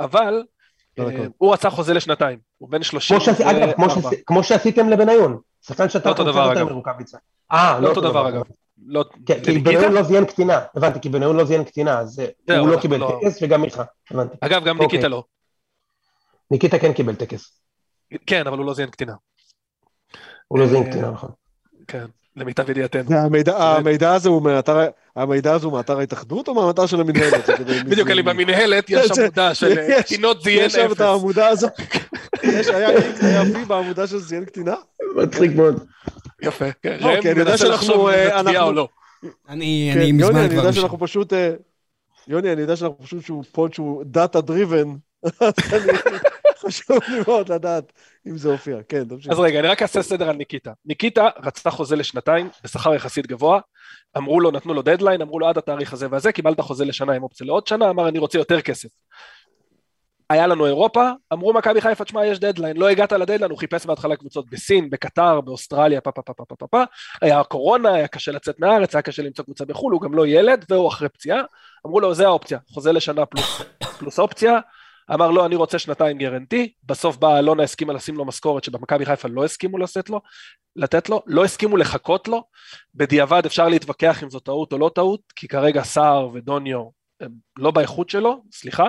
אבל 0.00 0.44
אה, 0.98 1.26
הוא 1.38 1.52
רצה 1.52 1.70
חוזה 1.70 1.94
לשנתיים, 1.94 2.38
הוא 2.58 2.68
בן 2.70 2.82
30. 2.82 3.16
אגב, 3.44 3.72
כמו 4.26 4.44
שעשיתם 4.44 4.88
לבניון, 4.88 5.38
שחקן 5.62 5.88
שאתה 5.88 6.08
רוצה 6.08 6.22
יותר 6.22 6.64
מרוקאביצה. 6.64 7.18
אה, 7.52 7.80
לא 7.80 7.88
אותו 7.88 8.00
דבר 8.00 8.28
אגב. 8.28 8.42
לא, 8.86 9.04
כן, 9.26 9.44
כי 9.44 9.58
בניון 9.58 9.92
לא 9.92 10.02
זיין 10.02 10.24
קטינה, 10.24 10.60
הבנתי, 10.74 11.00
כי 11.00 11.08
בניון 11.08 11.36
לא 11.36 11.44
זיין 11.44 11.64
קטינה, 11.64 11.98
אז 11.98 12.22
הוא 12.58 12.68
לא 12.68 12.80
קיבל 12.80 13.00
טקס 13.20 13.42
וגם 13.42 13.62
מיכה, 13.62 13.84
הבנתי. 14.10 14.36
אגב, 14.40 14.64
גם 14.64 14.78
ניקיטה 14.78 14.96
אוקיי. 14.96 15.10
לא. 15.10 15.24
ניקיטה 16.50 16.78
כן 16.78 16.92
קיבל 16.92 17.14
טקס. 17.14 17.60
כן, 18.26 18.46
אבל 18.46 18.58
הוא 18.58 18.66
לא 18.66 18.74
זיין 18.74 18.90
קטינה. 18.90 19.14
הוא 20.48 20.58
לא 20.58 20.66
זיין 20.66 20.82
אה, 20.82 20.90
קטינה, 20.90 21.10
נכון. 21.10 21.30
כן, 21.88 22.06
למיטב 22.36 22.70
ידיעתנו. 22.70 23.16
המידע 23.56 24.14
הזה 24.14 24.28
הוא 24.28 24.42
מאתר, 24.42 24.88
המידע 25.16 25.52
הזה 25.52 25.66
הוא 25.66 25.72
מאתר 25.72 25.98
ההתאחדות 25.98 26.48
או 26.48 26.54
מהאתר 26.54 26.86
של 26.86 27.00
המנהלת? 27.00 27.50
בדיוק, 27.88 28.10
אני 28.10 28.22
במנהלת, 28.22 28.90
יש 28.90 29.10
עמודה 29.18 29.54
של 29.54 30.00
קטינות 30.00 30.42
זיין 30.42 30.64
אפס. 30.64 30.74
יש 30.74 30.82
שם 30.82 30.92
את 30.92 31.00
העמודה 31.00 31.48
הזאת. 31.48 31.72
היה 33.22 33.44
פי 33.54 33.64
בעמודה 33.64 34.06
של 34.06 34.18
זיין 34.18 34.44
קטינה? 34.44 34.74
מצחיק 35.16 35.52
מאוד. 35.54 35.84
יפה, 36.42 36.64
כן. 36.82 36.96
ראם 37.00 37.38
מנסה 37.38 37.68
לחשוב 37.68 38.08
אם 38.08 38.14
זה 38.14 38.30
תביעה 38.42 38.62
או 38.62 38.72
לא. 38.72 38.88
אני 39.48 40.12
מזמן 40.12 40.28
כבר... 40.28 40.38
יוני, 40.38 40.46
אני 40.46 40.54
יודע 40.54 40.72
שאנחנו 40.72 40.98
פשוט... 40.98 41.32
אה, 41.32 41.52
יוני, 42.28 42.52
אני 42.52 42.60
יודע 42.60 42.76
שאנחנו 42.76 42.98
פשוט 43.04 43.24
שהוא 43.24 43.44
pod 43.52 43.74
שהוא 43.74 44.04
data 44.06 44.40
driven, 44.48 44.94
חשוב 46.58 46.98
לי 47.08 47.20
מאוד 47.26 47.52
לדעת 47.52 47.92
אם 48.26 48.38
זה 48.38 48.48
הופיע. 48.48 48.78
כן, 48.88 49.04
תמשיך. 49.04 49.32
אז 49.32 49.38
רגע, 49.38 49.60
אני 49.60 49.68
רק 49.68 49.82
אעשה 49.82 50.02
סדר 50.02 50.28
על 50.28 50.36
ניקיטה. 50.36 50.72
ניקיטה 50.84 51.28
רצתה 51.42 51.70
חוזה 51.70 51.96
לשנתיים, 51.96 52.48
בשכר 52.64 52.94
יחסית 52.94 53.26
גבוה, 53.26 53.60
אמרו 54.16 54.40
לו, 54.40 54.50
נתנו 54.50 54.74
לו 54.74 54.82
דדליין, 54.82 55.22
אמרו 55.22 55.38
לו 55.38 55.48
עד 55.48 55.58
התאריך 55.58 55.92
הזה 55.92 56.06
והזה, 56.10 56.32
קיבלת 56.32 56.60
חוזה 56.60 56.84
לשנה 56.84 57.12
עם 57.12 57.22
אופציה 57.22 57.46
לעוד 57.46 57.66
שנה, 57.66 57.90
אמר 57.90 58.08
אני 58.08 58.18
רוצה 58.18 58.38
יותר 58.38 58.60
כסף. 58.60 58.88
היה 60.30 60.46
לנו 60.46 60.66
אירופה, 60.66 61.10
אמרו 61.32 61.52
מכבי 61.52 61.80
חיפה, 61.80 62.04
תשמע, 62.04 62.26
יש 62.26 62.38
דדליין, 62.38 62.76
לא 62.76 62.88
הגעת 62.88 63.12
לדדליין, 63.12 63.50
הוא 63.50 63.58
חיפש 63.58 63.86
בהתחלה 63.86 64.16
קבוצות 64.16 64.50
בסין, 64.50 64.90
בקטר, 64.90 65.40
באוסטרליה, 65.40 66.00
פה 66.00 66.12
פה 66.12 66.22
פה 66.22 66.32
פה 66.34 66.56
פה 66.56 66.66
פה, 66.66 66.82
היה 67.22 67.44
קורונה, 67.44 67.94
היה 67.94 68.08
קשה 68.08 68.32
לצאת 68.32 68.60
מהארץ, 68.60 68.94
היה 68.94 69.02
קשה 69.02 69.22
למצוא 69.22 69.44
קבוצה 69.44 69.64
בחו"ל, 69.64 69.92
הוא 69.92 70.00
גם 70.00 70.14
לא 70.14 70.26
ילד, 70.26 70.64
והוא 70.70 70.88
אחרי 70.88 71.08
פציעה, 71.08 71.42
אמרו 71.86 72.00
לו, 72.00 72.14
זה 72.14 72.26
האופציה, 72.26 72.58
חוזה 72.72 72.92
לשנה 72.92 73.26
פלוס, 73.26 73.62
פלוס 73.98 74.18
אופציה, 74.18 74.58
אמר 75.14 75.30
לו, 75.30 75.46
אני 75.46 75.56
רוצה 75.56 75.78
שנתיים 75.78 76.18
גרנטי, 76.18 76.72
בסוף 76.84 77.16
באה 77.16 77.38
אלונה 77.38 77.62
הסכימה 77.62 77.92
לשים 77.92 78.16
לו 78.16 78.24
משכורת 78.24 78.64
שבמכבי 78.64 79.06
חיפה 79.06 79.28
לא 79.28 79.44
הסכימו 79.44 79.78
לשאת 79.78 80.10
לו, 80.10 80.20
לתת 80.76 81.08
לו, 81.08 81.22
לא 81.26 81.44
הסכימו 81.44 81.76
לחכות 81.76 82.28
לו, 82.28 82.44
בדיעבד 82.94 83.46
אפשר 83.46 83.68
להתווכח 83.68 84.22
אם 84.22 84.30
זו 84.30 84.40
טעות 84.40 84.72
או 84.72 84.78
לא 84.78 84.90
טעות, 84.94 85.20
כי 85.36 85.48
כרגע 85.48 85.82
סער 85.82 86.28
ודוניו 86.34 86.88
הם 87.20 87.32
לא 87.58 87.70
באיכות 87.70 88.10
שלו, 88.10 88.42
סליחה, 88.52 88.86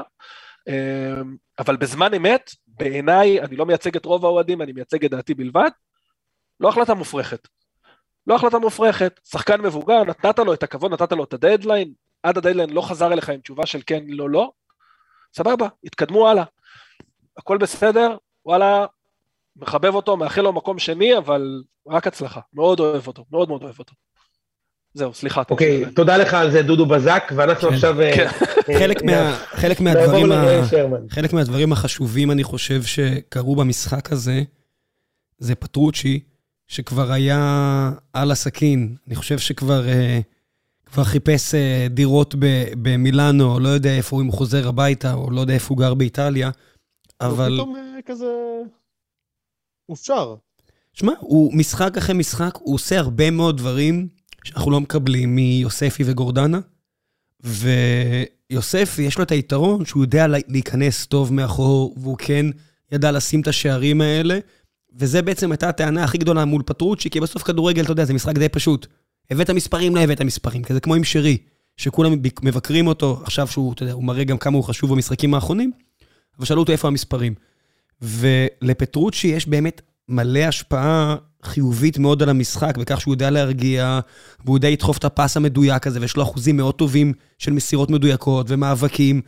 אמ, 0.68 1.36
אבל 1.60 1.76
בזמן 1.76 2.14
אמת, 2.14 2.52
בעיניי, 2.68 3.42
אני 3.42 3.56
לא 3.56 3.66
מייצג 3.66 3.96
את 3.96 4.06
רוב 4.06 4.26
האוהדים, 4.26 4.62
אני 4.62 4.72
מייצג 4.72 5.06
את 5.06 5.12
דעתי 5.12 5.34
בלבד, 5.34 5.70
לא 6.60 6.70
החלטה 6.70 6.94
מופרכת. 6.94 7.48
לא 8.28 8.36
החלטה 8.36 8.60
מופרכת, 8.60 9.20
שחקן 9.30 9.62
מבוגר, 9.62 10.04
נתת 10.04 10.40
לו 10.40 10.54
את 10.54 10.64
הכבוד, 10.64 10.94
נתת 10.94 11.12
לו 11.12 11.24
את 11.24 11.34
הדדליין, 11.34 11.94
עד 12.24 12.38
הדדליין 12.38 12.70
לא 12.70 12.82
חזר 12.82 13.14
אליך 13.14 13.30
עם 13.30 13.40
תשובה 13.40 13.66
של 13.66 13.82
כן, 13.86 14.04
לא, 14.08 14.30
לא, 14.30 14.52
סבבה, 15.34 15.68
התקדמו 15.84 16.28
הלאה. 16.30 16.44
הכל 17.38 17.58
בסדר, 17.58 18.16
וואלה, 18.46 18.86
מחבב 19.56 19.96
אותו, 19.96 20.18
מאחל 20.18 20.42
לו 20.42 20.54
מקום 20.54 20.80
שני, 20.80 21.18
אבל 21.18 21.64
רק 21.88 22.08
הצלחה. 22.08 22.40
מאוד 22.54 22.80
אוהב 22.80 23.08
אותו, 23.08 23.26
מאוד 23.32 23.50
מאוד 23.50 23.64
אוהב 23.64 23.80
אותו. 23.80 23.94
זהו, 24.94 25.14
סליחה. 25.14 25.42
אוקיי, 25.50 25.86
תודה 25.96 26.18
לך 26.18 26.34
על 26.34 26.52
זה, 26.52 26.62
דודו 26.62 26.86
בזק, 26.86 27.32
ואנחנו 27.36 27.70
כן. 27.70 27.74
עכשיו... 27.74 28.02
אה, 28.02 28.16
כן. 28.16 28.28
אה, 29.10 29.36
חלק 29.56 29.82
מהדברים 29.82 30.32
חלק 31.10 31.34
מהדברים 31.34 31.72
החשובים, 31.72 32.32
אני 32.32 32.44
חושב, 32.44 32.84
שקרו 32.84 33.56
במשחק 33.56 34.12
הזה, 34.12 34.42
זה 35.38 35.56
פטרוצ'י, 35.56 36.20
שכבר 36.68 37.12
היה 37.12 37.92
על 38.14 38.32
הסכין. 38.32 38.96
אני 39.08 39.16
חושב 39.16 39.38
שכבר 39.38 39.88
אה, 39.88 40.20
כבר 40.92 41.04
חיפש 41.04 41.56
דירות 41.90 42.36
במילאנו, 42.82 43.60
לא 43.60 43.70
יודע 43.70 43.98
איפה 43.98 44.16
הוא, 44.16 44.24
אם 44.24 44.28
הוא 44.28 44.38
חוזר 44.38 44.68
הביתה, 44.68 45.14
או 45.14 45.32
לא 45.32 45.42
יודע 45.42 45.54
איפה 45.54 45.68
הוא 45.70 45.78
גר 45.78 45.94
באיטליה, 45.94 46.50
אבל... 47.22 47.52
הוא 47.52 47.64
פתאום 47.64 47.76
כזה... 48.06 48.34
מופשר. 49.90 50.36
שמע, 50.94 51.14
הוא 51.20 51.54
משחק 51.54 51.98
אחרי 51.98 52.16
משחק, 52.16 52.58
הוא 52.60 52.76
עושה 52.76 53.00
הרבה 53.00 53.32
מאוד 53.32 53.58
דברים 53.58 54.08
שאנחנו 54.44 54.72
לא 54.72 54.82
מקבלים 54.82 55.36
מיוספי 55.36 56.04
וגורדנה, 56.06 56.60
ויוספי, 57.44 59.02
יש 59.02 59.18
לו 59.18 59.24
את 59.24 59.32
היתרון 59.32 59.86
שהוא 59.86 60.04
יודע 60.04 60.28
להיכנס 60.28 61.06
טוב 61.06 61.34
מאחור, 61.34 61.96
והוא 61.98 62.18
כן 62.18 62.46
ידע 62.92 63.12
לשים 63.12 63.42
את 63.42 63.48
השערים 63.48 64.02
האלה, 64.02 64.40
וזה 64.96 65.22
בעצם 65.22 65.52
הייתה 65.52 65.70
הטענה 65.70 66.04
הכי 66.04 66.18
גדולה 66.18 66.46
מול 66.46 66.64
פטרוצ'י, 66.66 67.10
כי 67.10 67.20
בסוף 67.20 67.44
כדורגל, 67.44 67.84
אתה 67.84 67.92
יודע, 67.92 68.06
זה 68.06 68.14
משחק 68.14 68.38
די 68.38 68.50
פשוט. 68.50 68.88
הבאת 69.32 69.50
מספרים, 69.50 69.96
לא 69.96 70.02
הבאת 70.02 70.22
מספרים, 70.22 70.64
כזה 70.64 70.80
כמו 70.80 70.96
עם 70.96 71.04
שרי, 71.04 71.38
שכולם 71.78 72.16
מבקרים 72.42 72.88
אותו, 72.88 73.22
עכשיו 73.24 73.48
שהוא, 73.48 73.74
אתה 73.74 73.84
יודע, 73.84 73.94
הוא 73.94 74.04
מראה 74.04 74.24
גם 74.24 74.38
כמה 74.38 74.58
הוא 74.58 74.64
חשוב 74.64 74.92
במשחקים 74.92 75.34
האחרונים, 75.34 75.72
אבל 76.38 76.46
שאלו 76.46 76.60
אותו 76.60 76.72
איפה 76.72 76.88
המספרים. 76.88 77.34
ולפטרוצ'י 78.02 79.28
יש 79.28 79.48
באמת 79.48 79.82
מלא 80.10 80.40
השפעה 80.40 81.16
חיובית 81.44 81.98
מאוד 81.98 82.24
על 82.24 82.30
המשחק, 82.30 82.78
בכך 82.78 83.02
שהוא 83.02 83.14
יודע 83.14 83.30
להרגיע, 83.30 84.00
והוא 84.46 84.58
יודע 84.58 84.70
לדחוף 84.70 84.98
את 84.98 85.06
הפס 85.06 85.38
המדויק 85.38 85.88
הזה, 85.88 86.02
ויש 86.02 86.18
לו 86.18 86.24
אחוזים 86.24 86.58
מאוד 86.58 86.76
טובים 86.76 87.14
של 87.40 87.54
מסירות 87.54 87.90
מדויקות 87.90 88.46
ומאבקים. 88.50 89.22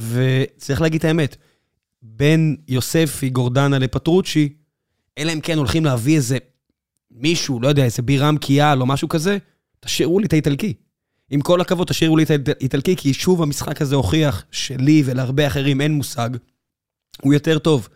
וצריך 0.00 0.80
להגיד 0.80 0.98
את 0.98 1.04
האמת, 1.04 1.36
בין 2.02 2.56
יוספי, 2.68 3.30
גורדנה 3.30 3.78
לפטרוצ'י, 3.78 4.52
אלא 5.18 5.32
אם 5.32 5.40
כן 5.40 5.58
הולכים 5.58 5.84
להביא 5.84 6.16
איזה 6.16 6.38
מישהו, 7.10 7.60
לא 7.60 7.68
יודע, 7.68 7.84
איזה 7.84 8.02
בירם 8.02 8.38
קיאל 8.38 8.80
או 8.80 8.86
משהו 8.86 9.08
כזה, 9.08 9.38
תשאירו 9.80 10.18
לי 10.18 10.26
את 10.26 10.32
האיטלקי. 10.32 10.74
עם 11.30 11.40
כל 11.40 11.60
הכבוד, 11.60 11.86
תשאירו 11.86 12.16
לי 12.16 12.22
את 12.22 12.30
האיטלקי, 12.30 12.96
כי 12.96 13.14
שוב 13.14 13.42
המשחק 13.42 13.82
הזה 13.82 13.94
הוכיח 13.96 14.44
שלי 14.50 15.02
ולהרבה 15.06 15.46
אחרים 15.46 15.80
אין 15.80 15.92
מושג, 15.92 16.30
הוא 17.22 17.34
יותר 17.34 17.58
טוב. 17.58 17.88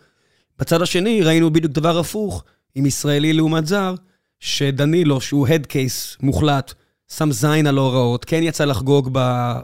בצד 0.58 0.82
השני 0.82 1.22
ראינו 1.22 1.52
בדיוק 1.52 1.72
דבר 1.72 1.98
הפוך, 1.98 2.44
עם 2.74 2.86
ישראלי 2.86 3.32
לעומת 3.32 3.66
זר, 3.66 3.94
שדנילו, 4.40 5.20
שהוא 5.20 5.48
head 5.48 5.66
case 5.66 6.16
מוחלט, 6.20 6.74
שם 7.16 7.32
זין 7.32 7.66
על 7.66 7.78
ההוראות, 7.78 8.24
כן 8.24 8.42
יצא 8.42 8.64
לחגוג 8.64 9.10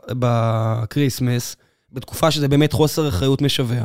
בקריסמס, 0.08 1.56
בתקופה 1.92 2.30
שזה 2.30 2.48
באמת 2.48 2.72
חוסר 2.72 3.08
אחריות 3.08 3.42
משווע. 3.42 3.82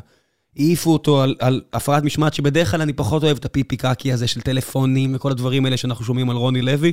העיפו 0.57 0.93
אותו 0.93 1.21
על, 1.21 1.35
על 1.39 1.61
הפרעת 1.73 2.03
משמעת, 2.03 2.33
שבדרך 2.33 2.71
כלל 2.71 2.81
אני 2.81 2.93
פחות 2.93 3.23
אוהב 3.23 3.37
את 3.37 3.45
הפיפי 3.45 3.77
קקי 3.77 4.13
הזה 4.13 4.27
של 4.27 4.41
טלפונים 4.41 5.15
וכל 5.15 5.31
הדברים 5.31 5.65
האלה 5.65 5.77
שאנחנו 5.77 6.05
שומעים 6.05 6.29
על 6.29 6.35
רוני 6.35 6.61
לוי, 6.61 6.91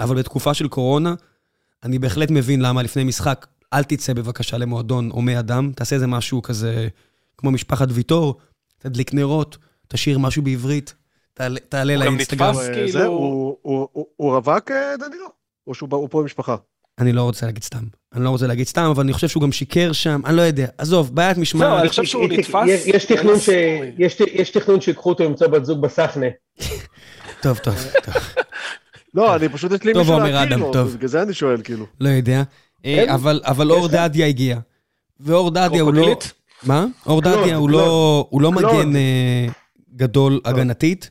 אבל 0.00 0.16
בתקופה 0.18 0.54
של 0.54 0.68
קורונה, 0.68 1.14
אני 1.82 1.98
בהחלט 1.98 2.30
מבין 2.30 2.60
למה 2.60 2.82
לפני 2.82 3.04
משחק, 3.04 3.46
אל 3.72 3.82
תצא 3.84 4.12
בבקשה 4.12 4.58
למועדון 4.58 5.10
הומי 5.10 5.38
אדם, 5.38 5.72
תעשה 5.72 5.94
איזה 5.94 6.06
משהו 6.06 6.42
כזה, 6.42 6.88
כמו 7.38 7.50
משפחת 7.50 7.88
ויטור, 7.90 8.36
תדליק 8.78 9.14
נרות, 9.14 9.58
תשאיר 9.88 10.18
משהו 10.18 10.42
בעברית, 10.42 10.94
תעלה 11.68 11.96
לאינסטגרם. 11.96 12.54
הוא 12.54 12.62
גם 12.62 12.70
נתפס 12.70 12.92
כאילו... 12.92 13.56
הוא 14.16 14.34
רווק 14.34 14.70
אה, 14.70 14.96
דנילו? 14.96 15.26
או 15.66 15.74
שהוא 15.74 15.88
פה 16.10 16.22
במשפחה? 16.22 16.56
אני 16.98 17.12
לא 17.12 17.22
רוצה 17.22 17.46
להגיד 17.46 17.62
סתם. 17.62 17.84
אני 18.16 18.24
לא 18.24 18.30
רוצה 18.30 18.46
להגיד 18.46 18.66
סתם, 18.66 18.82
אבל 18.82 19.02
אני 19.02 19.12
חושב 19.12 19.28
שהוא 19.28 19.42
גם 19.42 19.52
שיקר 19.52 19.92
שם, 19.92 20.20
אני 20.24 20.36
לא 20.36 20.42
יודע. 20.42 20.66
עזוב, 20.78 21.14
בעיית 21.14 21.38
משמעת. 21.38 21.70
לא, 21.70 21.80
אני 21.80 21.88
חושב 21.88 22.04
שהוא 22.04 22.28
נתפס. 22.28 22.86
יש 24.32 24.50
תכנון 24.50 24.80
שיקחו 24.80 25.08
אותו 25.10 25.24
למצוא 25.24 25.46
בת 25.46 25.64
זוג 25.64 25.80
בסחנה. 25.80 26.26
טוב, 27.42 27.58
טוב, 27.58 27.74
טוב. 28.04 28.14
לא, 29.14 29.36
אני 29.36 29.48
פשוט 29.48 29.72
יש 29.72 29.82
לי 29.82 29.92
מישהו 29.92 30.18
להכיר 30.18 30.56
לו, 30.56 30.72
בגלל 30.72 31.08
זה 31.08 31.22
אני 31.22 31.34
שואל, 31.34 31.62
כאילו. 31.62 31.86
לא 32.00 32.08
יודע. 32.08 32.42
אה, 32.84 33.14
אבל 33.44 33.70
אור 33.70 33.88
דדיה 33.88 34.26
הגיע. 34.26 34.58
ואור 35.20 35.50
דדיה 35.50 35.82
הוא 35.82 35.94
לא... 35.94 36.18
מה? 36.62 36.86
אור 37.06 37.20
דדיה 37.20 37.56
הוא 37.56 37.70
לא 38.40 38.52
מגן 38.52 38.96
אה, 38.96 39.46
גדול 39.96 40.40
הגנתית. 40.44 41.10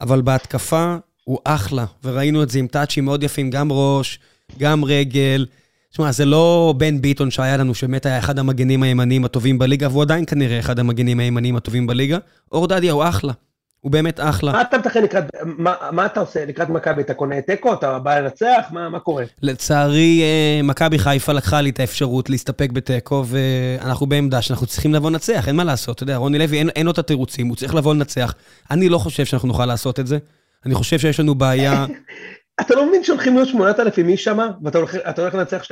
אבל 0.00 0.22
בהתקפה 0.22 0.96
הוא 1.24 1.38
אחלה, 1.44 1.84
וראינו 2.04 2.42
את 2.42 2.50
זה 2.50 2.58
עם 2.58 2.66
טאצ'ים 2.66 3.04
מאוד 3.04 3.22
יפים, 3.22 3.50
גם 3.50 3.72
ראש, 3.72 4.18
גם 4.58 4.84
רגל. 4.84 5.46
תשמע, 5.94 6.12
זה 6.12 6.24
לא 6.24 6.74
בן 6.76 7.00
ביטון 7.00 7.30
שהיה 7.30 7.56
לנו, 7.56 7.74
שבאמת 7.74 8.06
היה 8.06 8.18
אחד 8.18 8.38
המגנים 8.38 8.82
הימניים 8.82 9.24
הטובים 9.24 9.58
בליגה, 9.58 9.88
והוא 9.88 10.02
עדיין 10.02 10.24
כנראה 10.26 10.58
אחד 10.58 10.78
המגנים 10.78 11.20
הימניים 11.20 11.56
הטובים 11.56 11.86
בליגה. 11.86 12.18
אור 12.52 12.66
דדיה 12.66 12.92
הוא 12.92 13.04
אחלה. 13.04 13.32
הוא 13.80 13.92
באמת 13.92 14.20
אחלה. 14.20 14.52
מה 14.52 14.62
אתה 14.62 14.78
מתכן 14.78 15.02
לקראת, 15.02 15.24
מה, 15.44 15.74
מה 15.92 16.06
אתה 16.06 16.20
עושה 16.20 16.44
לקראת 16.44 16.68
מכבי? 16.68 17.02
אתה 17.02 17.14
קונה 17.14 17.40
תיקו? 17.40 17.72
אתה 17.72 17.98
בא 17.98 18.18
לנצח? 18.18 18.64
מה, 18.70 18.88
מה 18.88 19.00
קורה? 19.00 19.24
לצערי, 19.42 20.22
אה, 20.22 20.60
מכבי 20.62 20.98
חיפה 20.98 21.32
לקחה 21.32 21.60
לי 21.60 21.70
את 21.70 21.80
האפשרות 21.80 22.30
להסתפק 22.30 22.70
בתיקו, 22.72 23.24
ואנחנו 23.26 24.06
בעמדה 24.06 24.42
שאנחנו 24.42 24.66
צריכים 24.66 24.94
לבוא 24.94 25.10
לנצח, 25.10 25.48
אין 25.48 25.56
מה 25.56 25.64
לעשות. 25.64 25.96
אתה 25.96 26.02
יודע, 26.02 26.16
רוני 26.16 26.38
לוי, 26.38 26.58
אין, 26.58 26.68
אין 26.68 26.86
לו 26.86 26.92
את 26.92 26.98
התירוצים, 26.98 27.46
הוא 27.46 27.56
צריך 27.56 27.74
לבוא 27.74 27.94
לנצח. 27.94 28.34
אני 28.70 28.88
לא 28.88 28.98
חושב 28.98 29.24
שאנחנו 29.24 29.48
נוכל 29.48 29.66
לעשות 29.66 30.00
את 30.00 30.06
זה. 30.06 30.18
אני 30.66 30.74
חושב 30.74 30.98
שיש 30.98 31.20
לנו 31.20 31.34
בעיה... 31.34 31.86
אתה 32.60 32.74
לא 32.74 32.88
מבין 32.88 33.04
שהולכים 33.04 33.34
להיות 33.34 33.48
8,000 33.48 34.08
איש 34.08 34.24
שם, 34.24 34.38
ואתה 34.62 35.22
הולך 35.22 35.34
לנצח 35.34 35.62
2-0? 35.64 35.68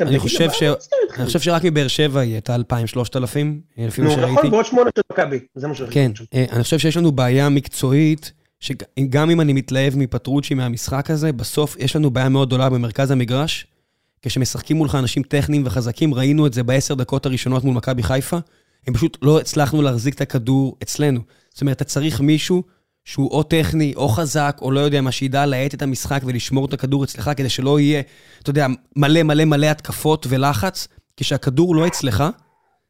אני 0.00 0.18
חושב 0.18 0.50
ש... 0.50 0.62
אני 1.16 1.26
חושב 1.26 1.40
שרק 1.40 1.62
מבאר 1.64 1.88
שבע 1.88 2.24
יהיה 2.24 2.38
את 2.38 2.50
ה-2,000-3,000, 2.50 3.16
לפי 3.78 4.02
מה 4.02 4.10
שראיתי. 4.10 4.32
נכון, 4.32 4.54
ועוד 4.54 4.66
8 4.66 4.90
של 4.96 5.02
מכבי, 5.12 5.38
זה 5.54 5.68
מה 5.68 5.74
שהולכים 5.74 6.12
כן, 6.14 6.24
אה, 6.34 6.44
אני 6.52 6.62
חושב 6.62 6.78
שיש 6.78 6.96
לנו 6.96 7.12
בעיה 7.12 7.48
מקצועית, 7.48 8.32
שגם 8.60 9.30
אם 9.30 9.40
אני 9.40 9.52
מתלהב 9.52 9.96
מפטרוצ'י 9.96 10.54
מהמשחק 10.54 11.10
הזה, 11.10 11.32
בסוף 11.32 11.76
יש 11.78 11.96
לנו 11.96 12.10
בעיה 12.10 12.28
מאוד 12.28 12.48
גדולה 12.48 12.70
במרכז 12.70 13.10
המגרש. 13.10 13.66
כשמשחקים 14.22 14.76
מולך 14.76 14.94
אנשים 14.94 15.22
טכניים 15.22 15.62
וחזקים, 15.66 16.14
ראינו 16.14 16.46
את 16.46 16.52
זה 16.52 16.62
בעשר 16.62 16.94
דקות 16.94 17.26
הראשונות 17.26 17.64
מול 17.64 17.74
מכבי 17.74 18.02
חיפה, 18.02 18.38
הם 18.86 18.94
פשוט 18.94 19.18
לא 19.22 19.40
הצלחנו 19.40 19.82
להחזיק 19.82 20.14
את 20.14 20.20
הכדור 20.20 20.76
אצלנו. 20.82 21.20
זאת 21.50 21.60
אומרת, 21.60 21.76
אתה 21.76 21.84
צריך 21.84 22.20
מישהו 22.20 22.62
שהוא 23.04 23.30
או 23.30 23.42
טכני, 23.42 23.92
או 23.96 24.08
חזק, 24.08 24.58
או 24.62 24.70
לא 24.70 24.80
יודע 24.80 25.00
מה, 25.00 25.12
שידע 25.12 25.46
להאט 25.46 25.74
את 25.74 25.82
המשחק 25.82 26.22
ולשמור 26.24 26.66
את 26.66 26.72
הכדור 26.72 27.04
אצלך, 27.04 27.30
כדי 27.36 27.48
שלא 27.48 27.80
יהיה, 27.80 28.02
אתה 28.42 28.50
יודע, 28.50 28.66
מלא 28.96 29.22
מלא 29.22 29.44
מלא 29.44 29.66
התקפות 29.66 30.26
ולחץ. 30.28 30.88
כשהכדור 31.16 31.76
לא 31.76 31.86
אצלך, 31.86 32.24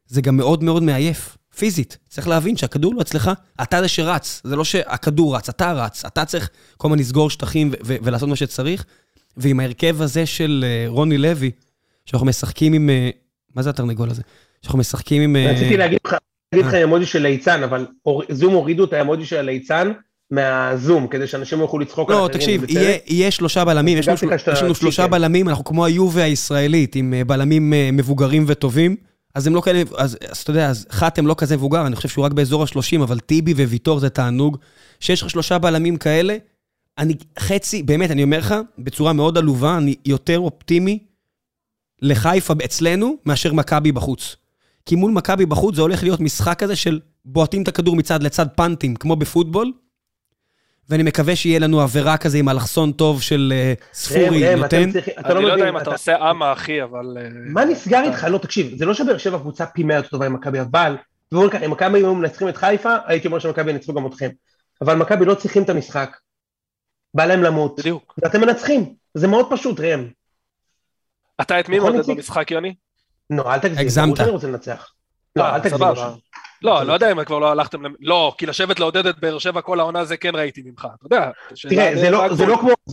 זה 0.07 0.21
גם 0.21 0.37
מאוד 0.37 0.63
מאוד 0.63 0.83
מעייף, 0.83 1.37
פיזית. 1.55 1.97
צריך 2.09 2.27
להבין 2.27 2.57
שהכדור 2.57 2.95
לא 2.95 3.01
אצלך, 3.01 3.31
אתה 3.61 3.81
זה 3.81 3.87
שרץ, 3.87 4.41
זה 4.43 4.55
לא 4.55 4.63
שהכדור 4.63 5.35
רץ, 5.35 5.49
אתה 5.49 5.73
רץ, 5.73 6.05
אתה 6.05 6.25
צריך 6.25 6.49
כל 6.77 6.87
הזמן 6.87 6.99
לסגור 6.99 7.29
שטחים 7.29 7.71
ולעשות 7.81 8.29
מה 8.29 8.35
שצריך. 8.35 8.85
ועם 9.37 9.59
ההרכב 9.59 10.01
הזה 10.01 10.25
של 10.25 10.65
אה, 10.67 10.85
רוני 10.87 11.17
לוי, 11.17 11.51
שאנחנו 12.05 12.27
משחקים 12.27 12.73
עם... 12.73 12.89
אה, 12.89 13.09
מה 13.55 13.61
זה 13.61 13.69
התרנגול 13.69 14.09
הזה? 14.09 14.21
שאנחנו 14.61 14.79
משחקים 14.79 15.21
עם... 15.21 15.35
אה, 15.35 15.51
רציתי 15.51 15.77
להגיד 15.77 15.99
לך, 16.07 16.15
להגיד 16.55 16.65
לך 16.65 16.73
אמוג'י 16.73 17.05
של 17.05 17.21
ליצן, 17.21 17.63
אבל 17.63 17.87
זום 18.29 18.53
הורידו 18.53 18.83
את 18.83 18.93
האמוג'י 18.93 19.25
של 19.25 19.37
הליצן 19.37 19.91
מהזום, 20.31 21.07
כדי 21.07 21.27
שאנשים 21.27 21.59
יוכלו 21.59 21.79
לצחוק 21.79 22.09
על 22.09 22.15
אחרים. 22.15 22.31
לא, 22.31 22.33
תקשיב, 22.33 22.63
יהיה 23.07 23.31
שלושה 23.31 23.65
בלמים, 23.65 23.97
יש 23.97 24.07
לנו 24.07 24.75
שלושה 24.75 25.07
בלמים, 25.07 25.49
אנחנו 25.49 25.63
כמו 25.63 25.85
היובה 25.85 26.23
הישראלית, 26.23 26.95
עם 26.95 27.13
בלמים 27.27 27.73
מבוגרים 27.93 28.45
וטובים. 28.47 28.95
אז 29.35 29.47
הם 29.47 29.55
לא 29.55 29.61
כאלה, 29.61 29.83
אז, 29.97 30.17
אז 30.29 30.37
אתה 30.37 30.51
יודע, 30.51 30.69
אז 30.69 30.87
חתם 30.91 31.27
לא 31.27 31.35
כזה 31.37 31.57
מבוגר, 31.57 31.87
אני 31.87 31.95
חושב 31.95 32.09
שהוא 32.09 32.25
רק 32.25 32.31
באזור 32.31 32.63
ה-30, 32.63 33.03
אבל 33.03 33.19
טיבי 33.19 33.53
וויטור 33.53 33.99
זה 33.99 34.09
תענוג. 34.09 34.57
שיש 34.99 35.21
לך 35.21 35.29
שלושה 35.29 35.57
בלמים 35.57 35.97
כאלה, 35.97 36.37
אני 36.97 37.15
חצי, 37.39 37.83
באמת, 37.83 38.11
אני 38.11 38.23
אומר 38.23 38.37
לך, 38.37 38.55
בצורה 38.79 39.13
מאוד 39.13 39.37
עלובה, 39.37 39.77
אני 39.77 39.95
יותר 40.05 40.39
אופטימי 40.39 40.99
לחיפה 42.01 42.53
אצלנו, 42.65 43.15
מאשר 43.25 43.53
מכבי 43.53 43.91
בחוץ. 43.91 44.35
כי 44.85 44.95
מול 44.95 45.11
מכבי 45.11 45.45
בחוץ 45.45 45.75
זה 45.75 45.81
הולך 45.81 46.03
להיות 46.03 46.19
משחק 46.19 46.59
כזה 46.59 46.75
של 46.75 46.99
בועטים 47.25 47.63
את 47.63 47.67
הכדור 47.67 47.95
מצד 47.95 48.23
לצד 48.23 48.45
פאנטים, 48.55 48.95
כמו 48.95 49.15
בפוטבול, 49.15 49.71
ואני 50.89 51.03
מקווה 51.03 51.35
שיהיה 51.35 51.59
לנו 51.59 51.81
עבירה 51.81 52.17
כזה 52.17 52.37
עם 52.37 52.49
אלכסון 52.49 52.91
טוב 52.91 53.21
של 53.21 53.53
אה, 53.55 53.73
ספורי 53.93 54.55
נותן. 54.55 54.89
אני 55.17 55.33
לא, 55.33 55.43
לא 55.43 55.53
יודע 55.53 55.69
אם 55.69 55.77
אתה 55.77 55.89
עושה 55.89 56.29
אמה, 56.31 56.53
אחי, 56.53 56.83
אבל... 56.83 57.17
אה, 57.17 57.27
מה 57.31 57.65
נסגר 57.65 58.03
איתך? 58.03 58.27
לא, 58.29 58.37
תקשיב, 58.37 58.77
זה 58.77 58.85
לא 58.85 58.93
שבאר 58.93 59.17
שבע 59.17 59.39
קבוצה 59.39 59.65
פי 59.65 59.83
מאה 59.83 59.95
יותר 59.95 60.09
טובה 60.09 60.25
עם 60.25 60.33
מכבי, 60.33 60.61
אבל... 60.61 60.97
אם 61.65 61.71
מכבי 61.71 61.99
היו 61.99 62.15
מנצחים 62.15 62.49
את 62.49 62.57
חיפה, 62.57 62.95
הייתי 63.05 63.27
אומר 63.27 63.39
שמכבי 63.39 63.71
ינצחו 63.71 63.93
גם 63.93 64.05
אתכם. 64.07 64.29
אבל 64.81 64.95
מכבי 64.95 65.25
לא 65.25 65.35
צריכים 65.35 65.63
את 65.63 65.69
המשחק, 65.69 66.17
בא 67.13 67.25
להם 67.25 67.43
למות. 67.43 67.79
בדיוק. 67.79 68.13
ואתם 68.23 68.41
מנצחים, 68.41 68.93
זה 69.13 69.27
מאוד 69.27 69.47
פשוט, 69.49 69.79
ראם. 69.79 70.07
אתה 71.41 71.59
את 71.59 71.69
מי 71.69 71.77
נכון, 71.77 71.95
מודד 71.95 72.07
במשחק, 72.07 72.51
יוני? 72.51 72.73
לא, 73.37 73.53
אל 73.53 73.59
תגזים, 73.59 73.77
הגזמת. 73.77 74.19
אני 74.19 74.29
רוצה 74.29 74.47
לנצח. 74.47 74.91
לא, 75.35 75.43
אה, 75.43 75.55
אל 75.55 75.59
תגזים. 75.59 75.87
לא, 76.63 76.83
לא 76.83 76.93
יודע 76.93 77.11
אם 77.11 77.23
כבר 77.23 77.39
לא 77.39 77.51
הלכתם, 77.51 77.83
לא, 77.99 78.35
כי 78.37 78.45
לשבת 78.45 78.79
לעודד 78.79 79.05
את 79.05 79.19
באר 79.19 79.39
שבע 79.39 79.61
כל 79.61 79.79
העונה 79.79 80.05
זה 80.05 80.17
כן 80.17 80.35
ראיתי 80.35 80.61
ממך, 80.65 80.87
אתה 80.95 81.05
יודע. 81.05 81.29
תראה, 81.69 81.91
זה 81.95 82.09
לא, 82.09 82.25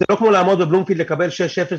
לא 0.09 0.16
כמו 0.16 0.30
לעמוד 0.30 0.59
בבלומפילד 0.59 1.01
לקבל 1.01 1.28
6-0 1.28 1.32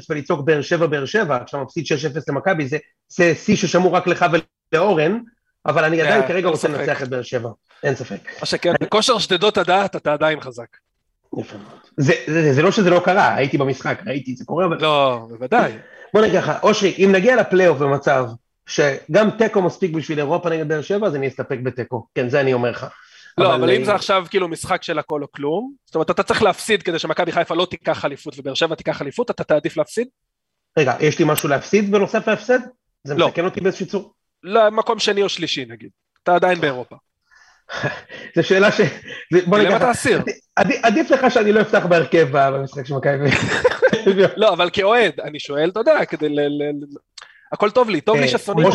ולצעוק 0.09 0.41
באר 0.41 0.62
שבע, 0.62 0.86
באר 0.86 1.05
שבע, 1.05 1.36
עכשיו 1.36 1.64
מפסיד 1.64 1.86
6-0 2.16 2.20
למכבי, 2.28 2.68
זה 3.09 3.34
שיא 3.36 3.55
ששמור 3.55 3.95
רק 3.95 4.07
לך 4.07 4.26
ולאורן, 4.74 5.20
אבל 5.66 5.84
אני 5.84 6.01
עדיין 6.01 6.28
כרגע 6.28 6.49
רוצה 6.49 6.68
לנצח 6.68 7.03
את 7.03 7.07
באר 7.07 7.22
שבע, 7.22 7.49
אין 7.84 7.95
ספק. 7.95 8.30
מה 8.39 8.45
שכן, 8.45 8.74
בכושר 8.82 9.18
שתדות 9.18 9.57
הדעת 9.57 9.95
אתה 9.95 10.14
עדיין 10.14 10.41
חזק. 10.41 10.78
יפה 11.39 11.57
מאוד. 11.57 11.80
זה, 11.97 12.14
זה, 12.28 12.53
זה 12.53 12.62
לא 12.62 12.72
שזה 12.72 12.89
לא 12.89 13.01
קרה, 13.05 13.36
הייתי 13.36 13.57
במשחק, 13.57 14.01
ראיתי, 14.07 14.36
זה 14.36 14.45
קורה, 14.45 14.66
אבל... 14.66 14.82
לא, 14.82 15.26
בוודאי. 15.30 15.72
בוא 16.14 16.22
נגיד 16.22 16.41
ככה, 16.41 16.59
אושרי, 16.64 16.93
אם 16.97 17.09
נגיע 17.12 17.36
לפלייאוף 17.36 17.78
במצב 17.78 18.26
שגם 18.66 19.30
תיקו 19.38 19.62
מספיק 19.62 19.91
בשביל 19.91 20.20
אירופה 20.20 20.49
נגד 20.49 20.68
באר 20.68 20.82
שבע, 20.82 21.07
אז 21.07 21.16
אני 21.16 21.28
אסתפק 21.28 21.57
בתיקו. 21.64 22.07
כן, 22.16 22.30
זה 22.30 22.41
אני 22.41 22.53
אומר 22.53 22.72
לך. 22.72 22.88
לא, 23.38 23.45
אבל, 23.45 23.55
אבל 23.55 23.76
אם 23.76 23.84
זה 23.84 23.93
עכשיו 23.95 24.26
כאילו 24.30 24.47
משחק 24.47 24.84
של 24.84 24.99
הכל 24.99 25.24
או 25.24 25.32
כלום, 25.32 25.74
זאת 25.86 25.95
אומרת, 25.95 26.12
אתה 26.12 26.24
צריך 26.24 26.43
להפסיד 26.43 26.84
כדי 26.84 26.99
שמכבי 26.99 27.32
חיפה 27.32 27.55
לא 27.55 27.68
תיקח 27.70 28.05
אליפות 28.05 28.39
ובאר 28.39 28.53
שבע 28.53 28.76
תיקח 28.76 29.01
אליפות, 29.01 29.32
אתה 29.32 29.43
תעדיף 29.43 29.78
להפסיד? 29.78 30.07
רגע, 30.78 30.95
יש 30.99 31.20
לי 31.20 31.26
משהו 31.28 31.49
להפסיד 31.49 31.91
בנוסף 31.91 32.28
להפסד? 32.28 32.59
זה 33.03 33.16
לא. 33.16 33.28
מסכן 33.28 33.45
אותי 33.45 33.62
באיזשהו 33.62 33.86
צור? 33.86 34.14
לא, 34.43 34.72
מקום 34.72 34.99
שני 34.99 35.24
או 35.24 35.30
שלישי 35.30 35.66
נגיד. 35.66 35.89
אתה 36.24 36.36
עדיין 36.36 36.62
באירופה. 36.62 36.95
זו 38.36 38.43
שאלה 38.43 38.72
ש... 38.72 38.82
בוא 39.45 39.57
נגיד 39.57 39.72
אתה 39.72 39.91
אסיר. 39.91 40.22
עדיף 40.84 41.12
לך 41.12 41.32
שאני 41.32 41.51
לא 41.51 41.62
אפתח 41.62 41.86
בהרכב 41.86 42.28
במשחק 42.32 42.86
של 42.86 42.93
מכבי. 42.93 43.30
לא, 44.38 44.53
אבל 44.53 44.70
כאוהד, 44.74 45.20
אני 45.20 45.39
שואל, 45.39 45.70
אתה 45.70 45.80
יודע, 45.80 46.05
כדי 46.05 46.30
ל... 46.30 46.39
הכל 47.52 47.72
טוב 47.72 47.89
לי, 47.89 48.02
טוב 48.02 48.18
לי 48.18 48.24
אה, 48.24 48.28
ששונאים. 48.28 48.68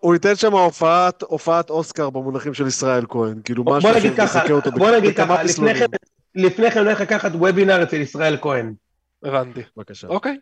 הוא 0.00 0.14
ייתן 0.14 0.36
שם 0.36 0.52
הופעת 1.28 1.70
אוסקר 1.70 2.10
במונחים 2.10 2.54
של 2.54 2.66
ישראל 2.66 3.04
כהן, 3.08 3.40
כאילו 3.44 3.64
משהו 3.64 4.00
שמסקר 4.00 4.54
אותו. 4.54 4.70
בוא 4.70 4.90
נגיד 4.90 5.16
ככה, 5.16 5.42
לפני 6.34 6.70
כן 6.70 6.78
הולך 6.78 7.00
לקחת 7.00 7.30
וובינר 7.34 7.82
אצל 7.82 7.96
ישראל 7.96 8.36
כהן. 8.40 8.74
הבנתי. 9.24 9.62
בבקשה. 9.76 10.08
אוקיי. 10.08 10.36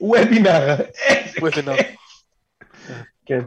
וובינר. 0.00 0.76
וובינר. 1.40 1.74
כן. 3.26 3.40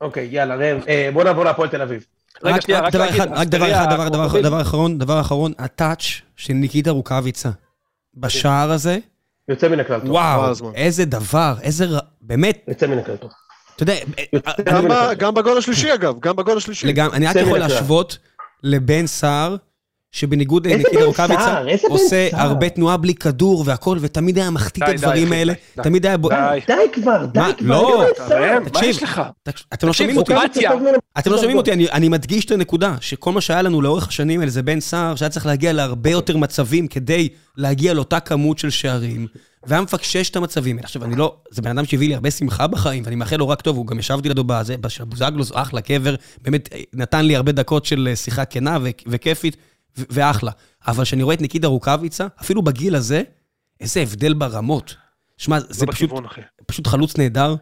אוקיי, 0.00 0.28
יאללה, 0.30 0.54
ראם, 0.56 0.78
אה, 0.88 1.10
בוא 1.12 1.24
נעבור 1.24 1.44
להפועל 1.44 1.68
תל 1.68 1.82
אביב. 1.82 2.06
רק 2.44 2.70
דבר 2.92 3.08
אחד, 3.10 3.28
רק 3.32 3.48
דבר 3.48 3.72
אחד, 3.72 4.38
דבר 4.42 4.60
אחרון, 4.62 4.98
דבר 4.98 5.20
אחרון, 5.20 5.52
הטאץ' 5.58 6.02
של 6.36 6.52
ניקיטה 6.52 6.90
רוקאביצה 6.90 7.50
בשער 8.14 8.70
הזה. 8.70 8.98
יוצא 9.48 9.68
מן 9.68 9.80
הכלל 9.80 10.00
טוב. 10.00 10.10
וואו, 10.10 10.52
איזה 10.74 11.04
דבר, 11.04 11.54
איזה, 11.62 11.86
באמת. 12.20 12.64
יוצא 12.68 12.86
מן 12.86 12.98
הכלל 12.98 13.16
טוב. 13.16 13.30
אתה 13.76 13.82
יודע, 13.82 15.14
גם 15.14 15.34
בגול 15.34 15.58
השלישי 15.58 15.94
אגב, 15.94 16.14
גם 16.20 16.36
בגול 16.36 16.56
השלישי. 16.56 16.86
אני 17.12 17.26
רק 17.26 17.36
יכול 17.36 17.58
להשוות 17.58 18.18
לבן 18.62 19.06
סער. 19.06 19.56
שבניגוד 20.12 20.66
לניקיטה 20.66 21.04
רוקאביצה, 21.04 21.62
עושה 21.88 22.28
הרבה 22.32 22.68
תנועה 22.68 22.96
בלי 22.96 23.14
כדור 23.14 23.62
והכל, 23.66 23.98
ותמיד 24.00 24.38
היה 24.38 24.50
מחטיא 24.50 24.84
את 24.84 24.88
הדברים 24.88 25.32
האלה. 25.32 25.52
תמיד 25.74 26.06
היה... 26.06 26.16
די 26.16 26.74
כבר, 26.92 27.26
די 27.26 27.40
כבר. 27.58 27.82
לא, 27.82 28.04
מה 28.74 28.86
יש 28.86 29.02
לך? 29.02 29.22
אתם 29.74 29.86
לא 29.86 29.92
שומעים 29.92 30.16
אותי. 30.16 30.32
אתם 31.18 31.30
לא 31.30 31.38
שומעים 31.38 31.56
אותי, 31.56 31.72
אני 31.72 32.08
מדגיש 32.08 32.44
את 32.44 32.50
הנקודה, 32.50 32.94
שכל 33.00 33.32
מה 33.32 33.40
שהיה 33.40 33.62
לנו 33.62 33.82
לאורך 33.82 34.08
השנים 34.08 34.40
האלה 34.40 34.50
זה 34.50 34.62
בן 34.62 34.80
סער, 34.80 35.14
שהיה 35.14 35.28
צריך 35.28 35.46
להגיע 35.46 35.72
להרבה 35.72 36.10
יותר 36.10 36.36
מצבים 36.36 36.86
כדי 36.86 37.28
להגיע 37.56 37.94
לאותה 37.94 38.20
כמות 38.20 38.58
של 38.58 38.70
שערים, 38.70 39.26
והיה 39.66 39.82
מפקשש 39.82 40.30
את 40.30 40.36
המצבים 40.36 40.76
האלה. 40.76 40.84
עכשיו, 40.84 41.04
אני 41.04 41.16
לא... 41.16 41.36
זה 41.50 41.62
בן 41.62 41.70
אדם 41.78 41.84
שהביא 41.84 42.08
לי 42.08 42.14
הרבה 42.14 42.30
שמחה 42.30 42.66
בחיים, 42.66 43.02
ואני 43.04 43.16
מאחל 43.16 43.36
לו 43.36 43.48
רק 43.48 43.60
טוב, 43.60 43.76
הוא 43.76 43.86
גם 43.86 43.98
ישבתי 43.98 44.28
לידו 44.28 44.44
בזה, 44.46 44.74
בוזגלוס, 45.00 45.50
אחלה, 45.54 45.80
קבר, 45.80 46.14
באמת 46.42 46.68
נתן 46.92 47.24
לי 47.24 47.36
הרבה 47.36 47.52
דקות 47.52 47.84
של 47.84 48.12
שיחה 48.14 48.44
כנה 48.44 48.78
וכיפית. 49.06 49.56
ואחלה. 49.96 50.50
אבל 50.86 51.04
כשאני 51.04 51.22
רואה 51.22 51.34
את 51.34 51.40
ניקידה 51.40 51.68
רוקאביצה, 51.68 52.26
אפילו 52.40 52.62
בגיל 52.62 52.94
הזה, 52.94 53.22
איזה 53.80 54.00
הבדל 54.00 54.34
ברמות. 54.34 54.96
שמע, 55.36 55.58
לא 55.58 55.64
זה 55.68 55.86
פשוט, 55.86 56.10
פשוט 56.66 56.86
חלוץ 56.86 57.18
נהדר, 57.18 57.54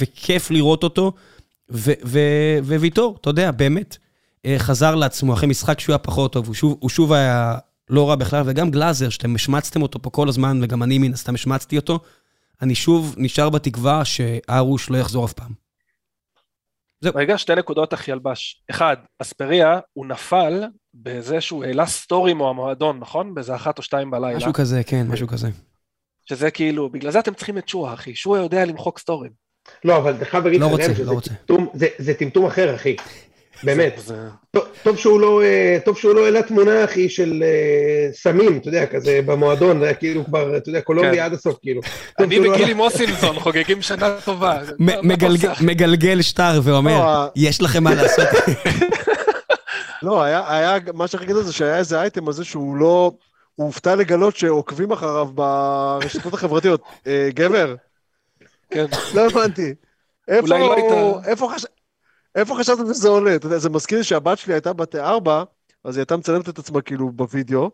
וכיף 0.00 0.50
לראות 0.50 0.82
אותו, 0.82 1.12
וויטור, 2.62 3.16
אתה 3.20 3.30
יודע, 3.30 3.50
באמת, 3.50 3.96
אה, 4.46 4.56
חזר 4.58 4.94
לעצמו 4.94 5.34
אחרי 5.34 5.48
משחק 5.48 5.80
שהוא 5.80 5.92
היה 5.92 5.98
פחות 5.98 6.32
טוב, 6.32 6.46
הוא 6.46 6.54
שוב, 6.54 6.76
הוא 6.80 6.90
שוב 6.90 7.12
היה 7.12 7.58
לא 7.90 8.08
רע 8.08 8.14
בכלל, 8.14 8.42
וגם 8.46 8.70
גלאזר, 8.70 9.08
שאתם 9.08 9.34
השמצתם 9.34 9.82
אותו 9.82 10.02
פה 10.02 10.10
כל 10.10 10.28
הזמן, 10.28 10.60
וגם 10.62 10.82
אני 10.82 10.98
מן 10.98 11.12
הסתם 11.12 11.34
השמצתי 11.34 11.76
אותו, 11.76 12.00
אני 12.62 12.74
שוב 12.74 13.14
נשאר 13.18 13.50
בתקווה 13.50 14.04
שארוש 14.04 14.90
לא 14.90 14.96
יחזור 14.96 15.24
אף 15.24 15.32
פעם. 15.32 15.52
זהו. 17.00 17.12
רגע, 17.14 17.38
שתי 17.38 17.54
נקודות 17.54 17.94
אחי 17.94 18.10
ילבש. 18.10 18.62
אחד, 18.70 18.96
אספריה, 19.18 19.78
הוא 19.92 20.06
נפל 20.06 20.64
בזה 20.94 21.40
שהוא 21.40 21.64
העלה 21.64 21.86
סטורי 21.86 22.34
מהמועדון, 22.34 22.98
נכון? 22.98 23.34
באיזה 23.34 23.54
אחת 23.54 23.78
או 23.78 23.82
שתיים 23.82 24.10
בלילה. 24.10 24.36
משהו 24.36 24.52
כזה, 24.52 24.82
כן, 24.86 25.06
משהו 25.08 25.28
כזה. 25.28 25.48
שזה 26.26 26.50
כאילו, 26.50 26.88
בגלל 26.88 27.10
זה 27.12 27.18
אתם 27.18 27.34
צריכים 27.34 27.58
את 27.58 27.68
שואה, 27.68 27.94
אחי. 27.94 28.14
שואה 28.14 28.40
יודע 28.40 28.64
למחוק 28.64 28.98
סטורים. 28.98 29.30
לא, 29.84 29.96
אבל 29.96 30.14
אתה 30.14 30.24
חייב 30.24 30.44
להגיד 30.44 30.60
לא 30.60 30.66
רוצה, 30.66 30.92
לא 31.04 31.12
רוצה. 31.12 31.30
זה 31.98 32.14
טמטום 32.14 32.46
אחר, 32.46 32.74
אחי. 32.74 32.96
באמת. 33.62 34.00
טוב 34.82 34.96
שהוא 34.96 35.20
לא, 35.20 35.42
אה, 35.42 35.78
טוב 35.84 35.98
שהוא 35.98 36.14
לא 36.14 36.24
העלה 36.24 36.42
תמונה, 36.42 36.84
אחי, 36.84 37.08
של 37.08 37.42
אה, 37.42 38.12
סמים, 38.12 38.56
אתה 38.56 38.68
יודע, 38.68 38.86
כזה 38.86 39.20
במועדון, 39.26 39.78
זה 39.78 39.84
היה 39.84 39.94
כאילו 39.94 40.24
כבר, 40.24 40.56
אתה 40.56 40.68
יודע, 40.68 40.80
קולומביה 40.80 41.14
כן. 41.14 41.20
עד 41.20 41.32
הסוף, 41.32 41.58
כאילו. 41.62 41.80
אני 42.20 42.38
לא 42.38 42.52
וגילי 42.52 42.74
מוסינזון 42.74 43.40
חוגגים 43.40 43.82
שנה 43.82 44.16
טובה. 44.24 44.58
מגלגל 45.60 46.22
שטר 46.22 46.60
ואומר, 46.64 47.04
לא, 47.04 47.26
יש 47.36 47.62
לכם 47.62 47.84
מה 47.84 47.94
לעשות. 47.94 48.28
לא, 50.02 50.22
היה, 50.22 50.54
היה, 50.54 50.78
מה 50.94 51.08
שאני 51.08 51.24
אגיד 51.24 51.36
זה 51.36 51.52
שהיה 51.52 51.78
איזה 51.78 52.00
אייטם 52.00 52.28
הזה 52.28 52.44
שהוא 52.44 52.76
לא, 52.76 53.12
הוא 53.54 53.66
הופתע 53.66 53.94
לגלות 53.94 54.36
שעוקבים 54.36 54.92
אחריו 54.92 55.26
ברשתות 55.34 56.34
החברתיות. 56.34 56.82
אה, 57.06 57.28
גבר? 57.34 57.74
כן. 58.70 58.86
לא 59.14 59.26
הבנתי. 59.26 59.74
איפה, 60.28 60.46
אולי 60.46 60.60
לא 60.60 60.74
היית- 60.74 61.26
איפה, 61.26 61.50
חש... 61.54 61.66
איפה 62.34 62.54
חשבת 62.58 62.78
שזה 62.94 63.08
עולה? 63.08 63.34
אתה 63.34 63.46
יודע, 63.46 63.58
זה 63.58 63.70
מזכיר 63.70 63.98
לי 63.98 64.04
שהבת 64.04 64.38
שלי 64.38 64.54
הייתה 64.54 64.72
בת 64.72 64.94
ארבע, 64.94 65.44
אז 65.84 65.96
היא 65.96 66.00
הייתה 66.00 66.16
מצלמת 66.16 66.48
את 66.48 66.58
עצמה 66.58 66.80
כאילו 66.82 67.10
בווידאו, 67.12 67.70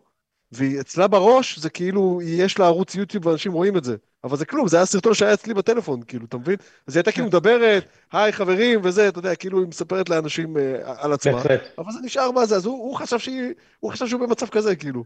והיא 0.51 0.79
אצלה 0.79 1.07
בראש 1.07 1.59
זה 1.59 1.69
כאילו, 1.69 2.19
יש 2.23 2.59
לה 2.59 2.65
ערוץ 2.65 2.95
יוטיוב 2.95 3.25
ואנשים 3.25 3.51
רואים 3.53 3.77
את 3.77 3.83
זה. 3.83 3.95
אבל 4.23 4.37
זה 4.37 4.45
כלום, 4.45 4.67
זה 4.67 4.77
היה 4.77 4.85
סרטון 4.85 5.13
שהיה 5.13 5.33
אצלי 5.33 5.53
בטלפון, 5.53 6.01
כאילו, 6.07 6.25
אתה 6.25 6.37
מבין? 6.37 6.55
אז 6.87 6.95
היא 6.95 6.99
הייתה 6.99 7.11
כאילו 7.11 7.27
מדברת, 7.27 7.85
היי 8.11 8.33
חברים, 8.33 8.79
וזה, 8.83 9.07
אתה 9.07 9.19
יודע, 9.19 9.35
כאילו 9.35 9.59
היא 9.59 9.67
מספרת 9.67 10.09
לאנשים 10.09 10.57
אה, 10.57 10.63
על 10.85 11.13
עצמה. 11.13 11.33
בהחלט. 11.33 11.61
אבל 11.77 11.91
זה 11.91 11.99
נשאר 12.03 12.31
מה 12.31 12.45
זה, 12.45 12.55
אז 12.55 12.65
הוא, 12.65 12.77
הוא 12.77 12.95
חשב 12.95 13.19
שהיא, 13.19 13.53
הוא 13.79 13.91
חשב 13.91 14.07
שהוא 14.07 14.21
במצב 14.21 14.47
כזה, 14.47 14.75
כאילו. 14.75 15.03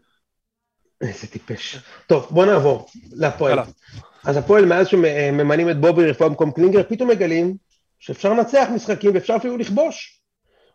איזה 1.02 1.28
טיפש. 1.28 1.78
טוב, 2.08 2.28
בוא 2.30 2.46
נעבור 2.46 2.88
להפועל. 3.12 3.60
אז 4.24 4.38
הפועל, 4.38 4.66
מאז 4.66 4.88
שממנים 4.88 5.70
את 5.70 5.82
בובי 5.82 6.10
רפואה 6.10 6.30
במקום 6.30 6.52
קלינגר, 6.52 6.84
פתאום 6.90 7.10
מגלים 7.10 7.56
שאפשר 8.00 8.34
לנצח 8.34 8.68
משחקים 8.76 9.14
ואפשר 9.14 9.36
אפילו 9.36 9.58
לכבוש. 9.58 10.22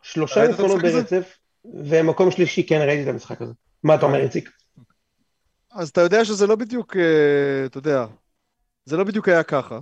שלושה 0.02 0.46
ניצחונות 0.46 0.84
הזה? 0.84 1.00
ברצף, 1.00 1.38
ומקום 1.64 2.30
שלישי, 2.30 2.66
כן, 2.66 2.80
ראיתי 2.80 3.02
את 3.02 3.08
המשחק 3.08 3.42
הזה. 3.42 3.52
מה 3.82 3.94
אתה 3.94 4.06
אומר, 4.06 4.20
איציק? 4.20 4.50
אז 5.72 5.88
אתה 5.88 6.00
יודע 6.00 6.24
שזה 6.24 6.46
לא 6.46 6.56
בדיוק, 6.56 6.96
אה, 6.96 7.66
אתה 7.66 7.78
יודע, 7.78 8.06
זה 8.86 8.96
לא 8.96 9.04
בדיוק 9.04 9.28
היה 9.28 9.42
ככה. 9.42 9.78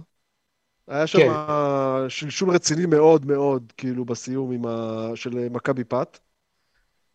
היה 0.88 1.06
שם 1.06 1.18
כן. 1.18 2.08
שלשול 2.08 2.50
רציני 2.50 2.86
מאוד 2.86 3.26
מאוד, 3.26 3.72
כאילו, 3.76 4.04
בסיום 4.04 4.52
עם 4.52 4.66
ה... 4.66 5.10
של 5.14 5.48
מכבי 5.50 5.84
פת. 5.84 6.18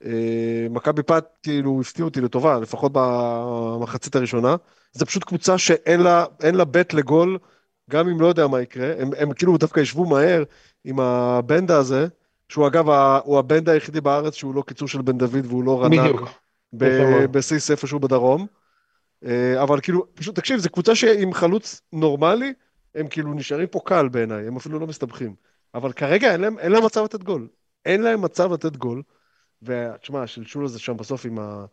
אה, 0.05 0.67
מכבי 0.69 1.03
פת, 1.03 1.25
כאילו, 1.43 1.81
הפתיעו 1.81 2.07
אותי 2.07 2.21
לטובה, 2.21 2.59
לפחות 2.59 2.91
במחצית 2.95 4.15
הראשונה. 4.15 4.55
זה 4.91 5.05
פשוט 5.05 5.23
קבוצה 5.23 5.57
שאין 5.57 5.99
לה, 5.99 6.25
אין 6.43 6.55
לה 6.55 6.65
בית 6.65 6.93
לגול, 6.93 7.37
גם 7.89 8.09
אם 8.09 8.21
לא 8.21 8.27
יודע 8.27 8.47
מה 8.47 8.61
יקרה. 8.61 8.93
הם, 8.99 9.09
הם 9.17 9.33
כאילו 9.33 9.57
דווקא 9.57 9.79
ישבו 9.79 10.05
מהר 10.05 10.43
עם 10.85 10.99
הבנדה 10.99 11.77
הזה, 11.77 12.07
שהוא 12.49 12.67
אגב, 12.67 12.89
ה- 12.89 13.19
הוא 13.23 13.39
הבנדה 13.39 13.71
היחידי 13.71 14.01
בארץ 14.01 14.33
שהוא 14.33 14.55
לא 14.55 14.61
קיצור 14.67 14.87
של 14.87 15.01
בן 15.01 15.17
דוד 15.17 15.45
והוא 15.45 15.63
לא 15.63 15.83
רנ"ג. 15.83 15.99
בדיוק. 15.99 16.29
בסיס 17.31 17.71
איפשהו 17.71 17.99
בדרום. 17.99 18.47
אה, 19.25 19.63
אבל 19.63 19.81
כאילו, 19.81 20.05
פשוט 20.13 20.35
תקשיב, 20.35 20.59
זו 20.59 20.69
קבוצה 20.69 20.95
שעם 20.95 21.33
חלוץ 21.33 21.81
נורמלי, 21.93 22.53
הם 22.95 23.07
כאילו 23.07 23.33
נשארים 23.33 23.67
פה 23.67 23.79
קל 23.85 24.07
בעיניי, 24.09 24.47
הם 24.47 24.57
אפילו 24.57 24.79
לא 24.79 24.87
מסתבכים. 24.87 25.35
אבל 25.73 25.91
כרגע 25.91 26.31
אין 26.31 26.41
להם, 26.41 26.59
אין 26.59 26.71
להם 26.71 26.85
מצב 26.85 27.03
לתת 27.03 27.23
גול. 27.23 27.47
אין 27.85 28.01
להם 28.01 28.21
מצב 28.21 28.53
לתת 28.53 28.77
גול. 28.77 29.03
ותשמע, 29.63 30.23
השלשול 30.23 30.65
הזה 30.65 30.79
שם 30.79 30.97
בסוף 30.97 31.25
עם 31.25 31.39
ה... 31.39 31.65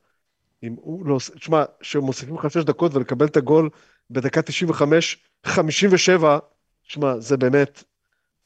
עם 0.63 0.77
הוא 0.81 1.07
לא... 1.07 1.19
תשמע, 1.35 1.65
שמוסיפים 1.83 2.35
לך 2.35 2.51
שש 2.51 2.65
דקות 2.65 2.95
ולקבל 2.95 3.27
את 3.27 3.37
הגול 3.37 3.71
בדקה 4.11 4.43
95, 4.43 5.25
57, 5.47 6.39
תשמע, 6.87 7.19
זה 7.19 7.37
באמת, 7.37 7.85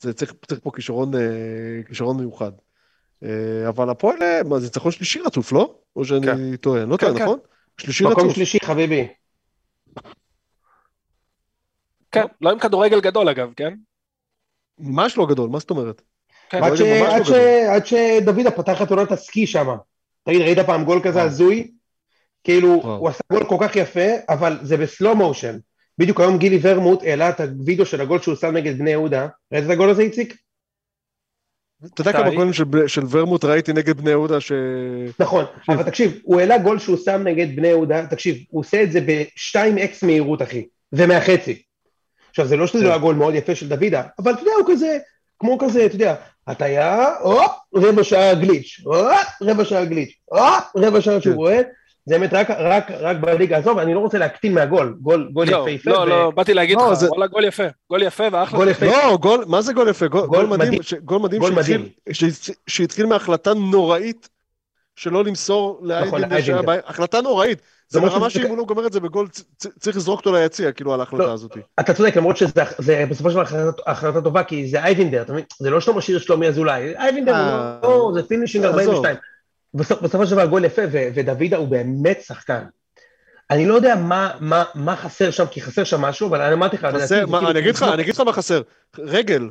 זה 0.01 0.12
צריך, 0.12 0.34
צריך 0.46 0.61
פה 0.62 0.70
כישרון, 0.74 1.14
אה, 1.14 1.20
כישרון 1.86 2.16
מיוחד. 2.16 2.53
אה, 3.22 3.68
אבל 3.68 3.90
הפועל, 3.90 4.16
מה, 4.44 4.59
זה 4.59 4.66
ניצחון 4.66 4.92
שלישי 4.92 5.20
רצוף, 5.20 5.53
לא? 5.53 5.78
או 5.96 6.05
שאני 6.05 6.26
כן. 6.26 6.57
טועה, 6.57 6.84
לא 6.84 6.96
כן, 6.96 7.07
טועה, 7.07 7.18
כן. 7.18 7.24
נכון? 7.24 7.38
שלישי 7.79 8.05
מקום 8.05 8.25
רצוף. 8.25 8.35
שלישי, 8.35 8.59
חביבי. 8.64 9.09
כן, 12.12 12.25
לא 12.41 12.51
עם 12.51 12.59
כדורגל 12.59 13.01
גדול 13.01 13.29
אגב, 13.29 13.53
כן? 13.57 13.75
ממש 14.79 15.16
לא 15.16 15.27
גדול, 15.27 15.51
מה 15.51 15.59
זאת 15.59 15.71
אומרת? 15.71 16.03
כן, 16.51 16.64
עד 16.64 16.73
לא 16.79 16.87
עד 17.14 17.27
לא 17.27 17.85
שדוידה 17.85 18.51
פתח 18.51 18.83
את 18.83 18.91
עונת 18.91 19.12
הסקי 19.12 19.47
שם. 19.47 19.68
תגיד, 20.25 20.41
ראית 20.41 20.59
פעם 20.59 20.85
גול 20.85 21.01
כזה 21.03 21.18
וואו. 21.18 21.27
הזוי? 21.27 21.71
כאילו, 22.45 22.68
וואו. 22.68 22.97
הוא 22.97 23.09
עשה 23.09 23.21
גול 23.33 23.45
כל 23.45 23.57
כך 23.61 23.77
יפה, 23.77 24.07
אבל 24.29 24.59
זה 24.62 24.77
בסלואו 24.77 25.16
מושן. 25.16 25.59
בדיוק 25.99 26.21
היום 26.21 26.39
גילי 26.39 26.59
ורמוט 26.62 27.03
העלה 27.03 27.31
את 27.31 27.41
הווידאו 27.41 27.87
של 27.87 28.01
הגול 28.01 28.21
שהוא 28.21 28.35
שם 28.35 28.57
נגד 28.57 28.79
בני 28.79 28.91
יהודה. 28.91 29.29
ראית 29.53 29.64
את 29.64 29.71
הגול 29.71 29.91
הזה, 29.91 30.03
איציק? 30.03 30.37
אתה 31.87 32.01
יודע? 32.01 32.12
כמה 32.12 32.35
גולים 32.35 32.53
של, 32.87 33.03
ורמוט 33.11 33.45
ראיתי 33.45 33.72
נגד 33.72 33.97
בני 33.97 34.11
יהודה 34.11 34.41
ש... 34.41 34.53
נכון, 35.18 35.45
אבל 35.68 35.83
תקשיב, 35.83 36.18
הוא 36.22 36.41
העלה 36.41 36.59
גול 36.59 36.78
שהוא 36.78 36.97
שם 36.97 37.22
נגד 37.24 37.57
בני 37.57 37.68
יהודה, 37.68 38.07
תקשיב, 38.07 38.37
הוא 38.51 38.61
עושה 38.61 38.83
את 38.83 38.93
זה 38.93 39.01
ב-2x 39.01 40.07
מהירות, 40.07 40.43
אחי, 40.43 40.66
ומהחצי. 40.93 41.62
עכשיו, 42.31 42.47
זה 42.47 42.57
לא 42.57 42.66
שזה 42.66 42.85
לא 42.85 42.89
היה 42.89 42.99
גול 42.99 43.14
מאוד 43.14 43.35
יפה 43.35 43.55
של 43.55 43.68
דוידה, 43.68 44.03
אבל 44.18 44.33
אתה 44.33 44.41
יודע, 44.41 44.53
הוא 44.59 44.74
כזה, 44.74 44.99
כמו 45.39 45.59
כזה, 45.59 45.87
אתה 45.87 45.95
יודע, 45.95 46.14
הטיה, 46.47 47.14
הופ, 47.20 47.53
רבע 47.74 48.05
שעה 48.05 48.35
גליץ', 48.35 48.81
הופ, 48.85 49.28
רבע 49.43 49.64
שעה 49.64 49.85
גליץ', 49.85 50.12
הופ, 50.24 50.64
רבע 50.76 51.01
שעה 51.01 51.20
שהוא 51.20 51.33
כן. 51.33 51.39
רואה, 51.39 51.61
זה 52.07 52.18
באמת 52.18 52.34
רק, 52.34 52.51
רק, 52.51 52.90
רק 53.01 53.16
בליגה 53.16 53.57
הזו, 53.57 53.74
ואני 53.76 53.94
לא 53.94 53.98
רוצה 53.98 54.18
להקטין 54.18 54.55
מהגול, 54.55 54.96
גול, 55.01 55.28
גול 55.32 55.46
לא, 55.51 55.66
יפהפה, 55.68 55.90
לא, 55.90 55.98
ו- 55.98 56.05
לא, 56.07 56.30
באתי 56.30 56.55
להגיד 56.55 56.76
לא, 56.78 56.88
לך, 56.88 56.94
זה- 56.98 57.09
וואלה, 57.11 57.26
גול 57.26 57.44
יפה, 57.44 57.62
גול 57.90 58.03
יפה 58.03 58.24
ואחלה. 58.32 58.59
גול 58.59 58.68
יפה, 58.68 58.86
לא, 58.86 59.16
גול, 59.20 59.44
מה 59.46 59.62
זה 59.62 59.72
גול 59.72 59.88
יפה? 59.88 60.07
גול, 60.09 60.20
גול 60.20 60.28
גול 60.28 60.46
מדהים, 60.46 60.68
מדהים. 60.68 60.82
ש, 60.82 60.94
גול 60.94 61.18
מדהים 61.18 61.40
גול 61.42 61.55
שהתחיל, 61.55 61.76
מדהים. 61.78 61.92
שהת- 62.12 62.57
שהתחיל 62.66 63.07
מהחלטה 63.07 63.55
נוראית 63.55 64.28
שלא 64.96 65.24
למסור 65.24 65.80
נכון. 66.07 66.22
שהיה 66.40 66.62
בעיה, 66.62 66.80
החלטה 66.86 67.20
נוראית. 67.20 67.59
זה 67.88 68.01
ברמה 68.01 68.30
שאם 68.30 68.46
הוא 68.48 68.59
לא 68.59 68.64
גומר 68.64 68.86
את 68.86 68.92
זה 68.92 69.01
בגול, 69.01 69.28
צריך 69.80 69.96
לזרוק 69.96 70.18
אותו 70.20 70.32
ליציע, 70.32 70.72
כאילו, 70.72 70.94
על 70.94 71.01
ההחלטה 71.01 71.22
לא. 71.26 71.32
הזאת. 71.32 71.57
אתה 71.80 71.94
צודק, 71.94 72.16
למרות 72.16 72.36
שזה 72.36 72.53
זה 72.78 73.05
בסופו 73.11 73.30
של 73.30 73.34
דבר 73.36 73.44
החלטה- 73.86 74.20
טובה, 74.20 74.42
כי 74.42 74.68
זה 74.68 74.84
אייבינדר, 74.84 75.22
אתה 75.22 75.32
מבין? 75.32 75.44
זה 75.59 75.70
לא 75.70 75.80
שאתה 75.80 75.92
משאיר 75.92 76.18
שלומי 76.18 76.46
אזולאי, 76.48 76.96
אייבינדר 76.96 77.34
אה, 77.34 77.78
הוא 77.82 77.90
לא, 77.90 78.11
זה 78.14 78.28
finishing 78.28 78.64
עזוב. 78.64 78.78
42. 78.80 79.16
בסופ- 79.77 80.03
בסופו 80.03 80.27
של 80.27 80.33
דבר 80.33 80.47
גול 80.47 80.64
יפה, 80.64 80.83
ו- 80.93 81.09
ודוידה 81.14 81.57
הוא 81.57 81.68
באמת 81.68 82.21
שחקן. 82.23 82.64
אני 83.51 83.66
לא 83.66 83.75
יודע 83.75 83.95
מה- 83.97 84.31
מה 84.41 84.64
מה 84.75 84.97
חסר 84.97 85.31
שם, 85.31 85.47
כי 85.51 85.61
חסר 85.61 85.85
שם 85.85 86.01
משהו, 86.01 86.29
אבל 86.29 86.41
אני 86.41 86.55
אמרתי 86.55 86.77
לך, 86.77 86.87
חסר, 86.95 87.27
מה, 87.27 87.39
כאילו- 87.39 87.51
אני 87.51 87.59
אגיד 87.61 87.75
לך, 87.75 87.83
אני 87.83 88.03
אגיד 88.03 88.14
לך 88.14 88.21
מה 88.21 88.33
חסר. 88.33 88.62
רגל, 88.99 89.49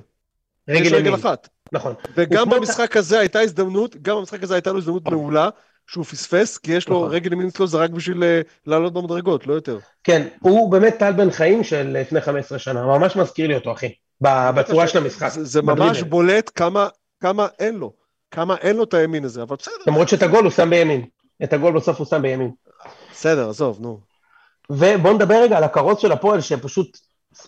יש 0.67 0.77
רגל 0.79 0.95
רגל 0.95 1.07
ימין, 1.07 1.13
אחת. 1.13 1.49
נכון. 1.71 1.93
וגם 2.15 2.49
במשחק 2.49 2.97
הזה 2.97 3.19
הייתה 3.19 3.39
הזדמנות, 3.39 3.95
גם 4.01 4.15
במשחק 4.17 4.43
הזה 4.43 4.53
הייתה 4.53 4.71
לו 4.71 4.77
הזדמנות 4.77 5.05
מעולה, 5.05 5.49
שהוא 5.87 6.05
פספס, 6.05 6.57
כי 6.57 6.71
יש 6.71 6.89
לו 6.89 6.95
נכון. 6.99 7.11
רגל 7.11 7.33
ימין 7.33 7.47
אצלו, 7.47 7.67
זה 7.67 7.77
רק 7.77 7.89
בשביל 7.89 8.23
אה, 8.23 8.41
לעלות 8.67 8.93
במדרגות, 8.93 9.47
לא 9.47 9.53
יותר. 9.53 9.77
כן, 10.03 10.27
הוא 10.39 10.71
באמת 10.71 10.95
טל 10.99 11.11
בן 11.11 11.31
חיים 11.31 11.63
של 11.63 11.97
לפני 12.01 12.21
15 12.21 12.59
שנה, 12.59 12.85
ממש 12.85 13.15
מזכיר 13.15 13.47
לי 13.47 13.55
אותו, 13.55 13.71
אחי, 13.71 13.93
בצורה 14.21 14.87
של 14.87 14.97
המשחק. 14.97 15.29
זה, 15.29 15.43
זה 15.43 15.61
ממש. 15.61 16.03
בולט 16.03 16.51
כמה, 16.55 16.87
כמה 17.21 17.47
אין 17.59 17.75
לו, 17.75 17.93
כמה 18.31 18.55
אין 18.57 18.75
לו 18.75 18.83
את 18.83 18.93
הימין 18.93 19.25
הזה, 19.25 19.41
אבל 19.41 19.55
בסדר, 19.59 19.73
למרות 19.87 20.09
שאת 20.09 20.23
הגול 20.23 20.43
הוא 20.43 20.51
שם 20.51 20.69
בימין. 20.69 21.05
את 21.43 21.53
הגול 21.53 21.73
בסוף 21.73 21.97
הוא 21.99 22.07
שם 22.07 22.21
בימין. 22.21 22.51
בסדר, 23.11 23.49
עזוב, 23.49 23.77
נו. 23.81 23.99
ובואו 24.69 25.13
נדבר 25.13 25.35
רגע 25.43 25.57
על 25.57 25.63
הכרוז 25.63 25.97
של 25.99 26.11
הפועל, 26.11 26.41
שפשוט 26.41 26.97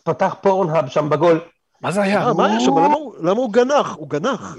פתח 0.03 0.36
פורנהאב 0.41 0.88
שם 0.90 1.10
בגול. 1.10 1.40
מה 1.82 1.91
זה 1.91 2.02
היה? 2.02 2.28
אה, 2.28 2.34
מה 2.34 2.45
היה 2.45 2.60
שם? 2.60 2.72
למה 3.22 3.40
הוא- 3.40 3.53
גנח? 3.53 3.95
הוא 3.95 4.10
גנח. 4.10 4.56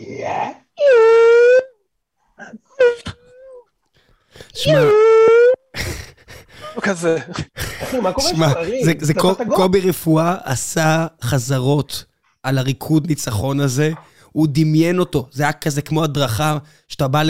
שמע, 4.54 4.80
כזה. 6.82 7.16
אחי, 7.82 8.00
מה 8.00 8.12
קורה 8.12 8.28
שמע? 8.28 8.48
זה-. 8.80 9.14
קובי 9.54 9.80
רפואה 9.80 10.36
עשה 10.44 11.06
חזרות 11.22 12.04
על 12.42 12.58
הריקוד 12.58 13.06
ניצחון 13.06 13.60
הזה, 13.60 13.90
הוא 14.32 14.46
דמיין 14.50 14.98
אותו, 14.98 15.28
זה 15.32 15.42
היה 15.42 15.52
כזה 15.52 15.82
כמו 15.82 16.04
הדרכה, 16.04 16.58
שאתה 16.88 17.08
בא 17.08 17.22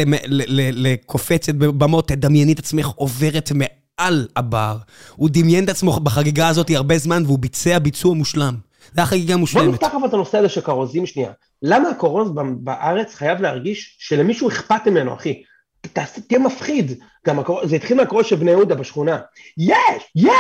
לקופצת 0.73 1.55
בבמות, 1.55 2.09
תדמייני 2.09 2.53
את 2.53 2.59
עצמך 2.59 2.87
עוברת 2.87 3.53
מעל 3.55 4.29
הבר. 4.37 4.77
הוא 5.17 5.29
דמיין 5.33 5.65
את 5.65 5.69
עצמו 5.69 6.01
בחגיגה 6.01 6.49
הזאת 6.49 6.71
הרבה 6.71 6.99
זמן, 6.99 7.23
והוא 7.27 7.39
ביצע 7.39 7.79
ביצוע 7.79 8.15
מושלם. 8.15 8.55
זה 8.95 9.01
היה 9.01 9.07
חגיגה 9.07 9.33
בוא 9.35 9.41
מושלמת. 9.41 9.75
נפתח 9.75 9.93
אבל 9.99 10.09
את 10.09 10.15
הנושא 10.15 10.39
הזה 10.39 10.49
של 10.49 10.61
כרוזים 10.61 11.07
שנייה. 11.07 11.33
למה 11.63 11.89
הכרוז 11.89 12.31
בארץ 12.61 13.15
חייב 13.15 13.41
להרגיש 13.41 13.97
שלמישהו 13.99 14.49
אכפת 14.49 14.87
ממנו, 14.87 15.15
אחי? 15.15 15.43
תעשה- 15.93 16.21
תהיה 16.21 16.41
מפחיד. 16.41 16.93
גם 17.27 17.39
הכרוז, 17.39 17.71
זה 17.71 17.77
התחיל 17.77 17.97
מהכרוז 17.97 18.27
של 18.27 18.37
בני 18.37 18.51
יהודה 18.51 18.75
בשכונה. 18.75 19.19
יא! 19.59 19.75
יא! 20.17 20.31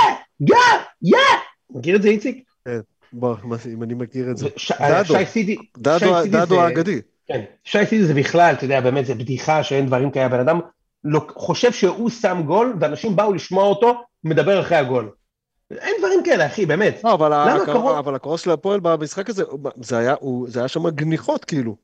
יא! 0.40 0.56
יא! 1.02 1.16
מכיר 1.70 1.96
את 1.96 2.02
זה, 2.02 2.08
איציק? 2.08 2.44
בוא, 3.12 3.34
אם 3.74 3.82
אני 3.82 3.94
מכיר 3.94 4.30
את 4.30 4.36
זה. 4.36 4.48
ש- 4.56 4.72
דדו. 4.72 5.14
שי 5.18 5.26
סידי. 5.26 5.56
דדו 5.78 5.98
שי 5.98 6.06
סידי 6.22 6.36
דדו 6.36 6.54
זה- 6.54 6.60
האגדי. 6.60 7.00
כן. 7.28 7.40
שי 7.64 7.86
סידי 7.86 8.04
זה 8.04 8.14
בכלל, 8.14 8.54
אתה 8.58 8.64
יודע, 8.64 8.80
באמת, 8.80 9.06
זה 9.06 9.14
בדיחה 9.14 9.62
שאין 9.62 9.86
דברים 9.86 10.10
כאלה. 10.10 10.28
בן 10.28 10.40
אדם 10.40 10.60
לא, 11.04 11.26
חושב 11.36 11.72
שהוא 11.72 12.10
שם 12.10 12.42
גול, 12.46 12.76
ואנשים 12.80 13.16
באו 13.16 13.32
לשמוע 13.32 13.64
אותו 13.64 13.94
מדבר 14.24 14.60
אחרי 14.60 14.76
הגול. 14.76 15.10
אין 15.70 15.94
דברים 15.98 16.22
כאלה, 16.24 16.46
אחי, 16.46 16.66
באמת. 16.66 17.00
לא, 17.04 17.12
אבל 17.14 17.32
הקר- 17.32 18.14
הקרוס 18.14 18.40
של 18.40 18.50
הפועל 18.50 18.80
במשחק 18.80 19.30
הזה, 19.30 19.42
זה 19.76 19.98
היה- 19.98 20.14
הוא- 20.20 20.48
זה 20.48 20.58
היה 20.60 20.68
שם 20.68 20.88
גניחות, 20.88 21.44
כאילו. 21.44 21.76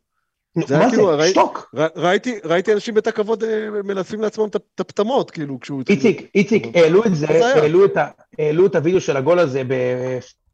זה 0.67 0.75
היה 0.77 0.85
מה 0.85 0.91
כאילו, 0.91 1.07
זה? 1.07 1.15
ראי- 1.17 1.31
שתוק. 1.31 1.71
ר- 1.77 1.87
ראיתי 1.97 2.39
ראיתי 2.45 2.73
אנשים 2.73 2.95
בתא 2.95 3.11
כבוד 3.11 3.45
אה, 3.45 3.69
מלטפים 3.85 4.21
לעצמם 4.21 4.47
את 4.49 4.81
הפטמות, 4.81 5.31
כאילו, 5.31 5.61
כשהוא. 5.61 5.83
איציק, 5.89 6.31
איציק, 6.35 6.67
העלו 6.77 7.05
את 7.05 7.15
זה, 7.15 7.27
היה? 7.29 7.55
העלו 7.55 7.85
את 7.85 7.97
ה- 7.97 8.07
העלו 8.39 8.67
את 8.67 8.77
הוידאו 8.77 9.01
של 9.01 9.17
הגול 9.17 9.39
הזה 9.39 9.63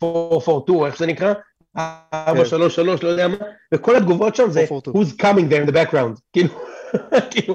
ב-442, 0.05 0.87
איך 0.87 0.99
זה 0.99 1.07
נקרא? 1.07 1.33
4, 1.77 2.45
3, 2.45 2.75
3, 2.75 3.03
לא 3.03 3.09
יודע 3.09 3.29
מה, 3.29 3.37
וכל 3.75 3.97
התגובות 3.97 4.37
שם 4.37 4.51
זה 4.51 4.65
who's 4.89 5.23
coming 5.23 5.51
there 5.51 5.67
in 5.67 5.71
the 5.71 5.75
background, 5.75 6.21
כאילו, 6.33 6.49
כאילו, 7.31 7.55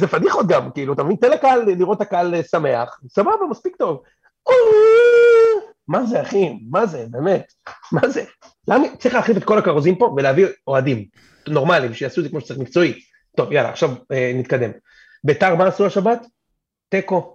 זה 0.00 0.06
פדיחות 0.06 0.46
גם, 0.46 0.70
כאילו, 0.70 0.92
אתה 0.92 1.02
מבין, 1.02 1.16
תן 1.16 1.30
לקהל 1.30 1.62
לראות 1.64 1.96
את 1.96 2.06
הקהל 2.06 2.42
שמח, 2.42 3.00
סבבה, 3.08 3.46
מספיק 3.50 3.76
טוב. 3.76 4.02
מה 5.88 6.04
זה, 6.04 6.22
אחי? 6.22 6.58
מה 6.70 6.86
זה, 6.86 7.06
באמת? 7.10 7.52
מה 7.92 8.08
זה? 8.08 8.24
למה 8.68 8.86
צריך 8.98 9.14
להחליף 9.14 9.36
את 9.36 9.44
כל 9.44 9.58
הכרוזים 9.58 9.96
פה 9.96 10.14
ולהביא 10.16 10.46
אוהדים 10.66 11.04
נורמליים, 11.48 11.94
שיעשו 11.94 12.20
את 12.20 12.24
זה 12.24 12.30
כמו 12.30 12.40
שצריך 12.40 12.60
מקצועי. 12.60 13.00
טוב, 13.36 13.52
יאללה, 13.52 13.68
עכשיו 13.70 13.90
אה, 14.12 14.32
נתקדם. 14.34 14.70
ביתר, 15.24 15.54
מה 15.54 15.66
עשו 15.66 15.86
השבת? 15.86 16.26
תיקו. 16.88 17.33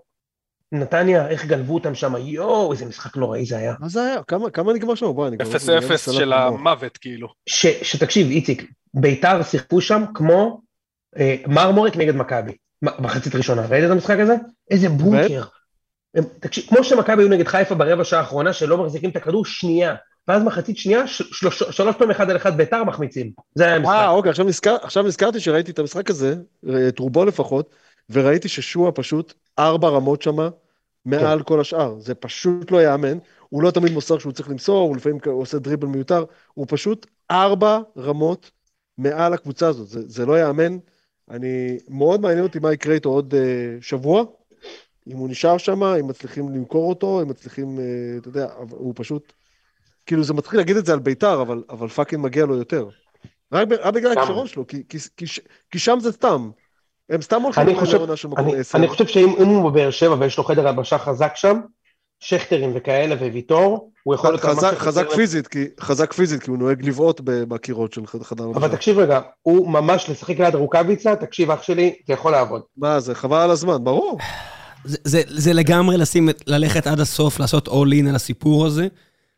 נתניה, 0.71 1.27
איך 1.27 1.45
גנבו 1.45 1.73
אותם 1.73 1.95
שם, 1.95 2.13
יואו, 2.17 2.71
איזה 2.71 2.85
משחק 2.85 3.17
נוראי 3.17 3.45
זה 3.45 3.57
היה. 3.57 3.75
מה 3.79 3.89
זה 3.89 4.03
היה? 4.03 4.23
כמה, 4.23 4.49
כמה 4.49 4.73
נגמר 4.73 4.95
שם? 4.95 5.11
בוא, 5.11 5.27
אני 5.27 5.37
כבר... 5.37 5.55
0-0 5.55 5.97
של 5.97 6.33
המוות, 6.33 6.97
כאילו. 6.97 7.27
ש, 7.45 7.65
שתקשיב, 7.65 8.27
איציק, 8.27 8.71
ביתר 8.93 9.43
שיחקו 9.43 9.81
שם 9.81 10.03
כמו 10.13 10.61
אה, 11.17 11.35
מרמורק 11.47 11.97
נגד 11.97 12.15
מכבי, 12.15 12.51
מחצית 12.81 13.35
ראשונה. 13.35 13.65
ראית 13.65 13.83
את 13.85 13.89
המשחק 13.89 14.19
הזה? 14.19 14.35
איזה 14.71 14.89
בונקר. 14.89 15.43
הם, 16.15 16.23
תקשיב, 16.39 16.63
כמו 16.69 16.83
שמכבי 16.83 17.23
היו 17.23 17.29
נגד 17.29 17.47
חיפה 17.47 17.75
ברבע 17.75 18.03
שעה 18.03 18.19
האחרונה, 18.19 18.53
שלא 18.53 18.77
מחזיקים 18.77 19.09
את 19.09 19.15
הכדור 19.15 19.45
שנייה, 19.45 19.95
ואז 20.27 20.43
מחצית 20.43 20.77
שנייה, 20.77 21.07
שלוש, 21.07 21.63
שלוש 21.63 21.95
פעמים 21.95 22.11
אחד 22.11 22.29
על 22.29 22.37
אחד 22.37 22.57
ביתר 22.57 22.83
מחמיצים. 22.83 23.31
זה 23.55 23.65
היה 23.65 23.75
המשחק. 23.75 23.93
אה, 23.93 24.09
אוקיי, 24.09 24.29
עכשיו, 24.29 24.45
נזכר, 24.45 24.77
עכשיו 24.81 25.03
נזכרתי 25.03 25.39
שראיתי 25.39 25.71
את 25.71 25.79
המשחק 25.79 26.09
הזה, 26.09 26.35
את 26.87 26.99
רובו 26.99 27.25
לפחות, 27.25 27.75
וראיתי 28.10 28.48
ששועה 28.48 28.91
פשוט 28.91 29.34
ארבע 29.60 29.90
רמות 29.90 30.22
שמה, 30.22 30.49
מעל 31.06 31.38
כן. 31.38 31.44
כל 31.44 31.60
השאר. 31.60 31.99
זה 31.99 32.15
פשוט 32.15 32.72
לא 32.72 32.84
יאמן. 32.84 33.18
הוא 33.49 33.64
לא 33.64 33.72
תמיד 33.72 33.91
מוסר 33.91 34.19
שהוא 34.19 34.34
צריך 34.34 34.49
למסור, 34.49 34.88
הוא 34.88 34.98
לפעמים 34.98 35.19
עושה 35.26 35.60
דריבל 35.60 35.88
מיותר, 35.88 36.23
הוא 36.53 36.65
פשוט 36.69 37.07
ארבע 37.31 37.80
רמות 37.98 38.52
מעל 38.98 39.34
הקבוצה 39.34 39.68
הזאת. 39.68 39.88
זה, 39.88 40.02
זה 40.07 40.26
לא 40.26 40.40
יאמן. 40.40 40.77
אני, 41.30 41.77
מאוד 41.90 42.22
מעניין 42.22 42.44
אותי 42.44 42.60
מה 42.60 42.73
יקרה 42.73 42.94
איתו 42.95 43.10
עוד 43.10 43.34
uh, 43.34 43.38
שבוע, 43.84 44.23
אם 45.07 45.18
הוא 45.18 45.30
נשאר 45.30 45.57
שם, 45.57 45.84
אם 45.84 46.07
מצליחים 46.07 46.49
למכור 46.49 46.90
אותו, 46.90 47.22
אם 47.22 47.27
מצליחים, 47.27 47.77
uh, 47.77 47.81
אתה 48.22 48.30
יודע, 48.30 48.48
הוא 48.69 48.94
פשוט, 48.95 49.34
כאילו 50.06 50.23
זה 50.23 50.34
מתחיל 50.34 50.60
להגיד 50.60 50.77
את 50.77 50.86
זה 50.86 50.94
על 50.94 50.99
ביתר, 50.99 51.41
אבל, 51.41 51.64
אבל 51.69 51.88
fucking 51.88 52.23
מגיע 52.23 52.45
לו 52.45 52.56
יותר. 52.56 52.90
רק, 53.52 53.68
רק 53.81 53.94
בגלל 53.94 54.11
הכישרון 54.11 54.48
שלו, 54.48 54.68
כי, 54.68 54.84
כי, 54.90 54.98
כי, 55.18 55.26
כי 55.72 55.80
שם 55.80 55.98
זה 55.99 56.11
סתם. 56.11 56.49
הם 57.10 57.22
סתם 57.22 57.41
הולכים 57.41 57.68
לעונה 57.94 58.15
של 58.15 58.27
מקום 58.27 58.52
עשר. 58.57 58.77
אני 58.77 58.88
חושב 58.88 59.07
שאם 59.07 59.48
הוא 59.48 59.72
בבאר 59.72 59.91
שבע 59.91 60.15
ויש 60.19 60.38
לו 60.38 60.44
חדר 60.44 60.68
הלבשה 60.68 60.98
חזק 60.98 61.31
שם, 61.36 61.60
שכטרים 62.19 62.72
וכאלה 62.76 63.15
וויטור, 63.15 63.91
הוא 64.03 64.15
יכול 64.15 64.30
להיות... 64.30 64.41
חזק, 64.41 64.73
חזק 64.77 65.10
פיזית, 65.10 65.48
כי, 65.48 65.65
חזק 65.80 66.14
פיזית, 66.14 66.44
כי 66.44 66.49
הוא 66.49 66.57
נוהג 66.57 66.86
לבעוט 66.86 67.22
בקירות 67.23 67.94
של 67.94 68.07
חדר 68.07 68.44
הלבשה. 68.44 68.60
אבל 68.60 68.68
תקשיב 68.76 68.99
רגע, 68.99 69.19
הוא 69.41 69.69
ממש 69.69 70.10
לשחק 70.10 70.40
ליד 70.40 70.56
רוקאביצה, 70.56 71.15
תקשיב 71.15 71.52
אח 71.52 71.61
שלי, 71.61 71.95
זה 72.07 72.14
יכול 72.14 72.31
לעבוד. 72.31 72.61
מה 72.77 72.99
זה, 72.99 73.15
חבל 73.15 73.38
על 73.38 73.52
הזמן, 73.52 73.84
ברור. 73.84 74.18
זה, 74.84 74.98
זה, 75.03 75.22
זה 75.27 75.53
לגמרי 75.53 75.98
לשים, 75.98 76.30
ללכת 76.48 76.88
עד 76.88 76.99
הסוף, 76.99 77.40
לעשות 77.40 77.68
all 77.68 77.72
in 77.72 78.10
על 78.10 78.15
הסיפור 78.15 78.65
הזה. 78.65 78.88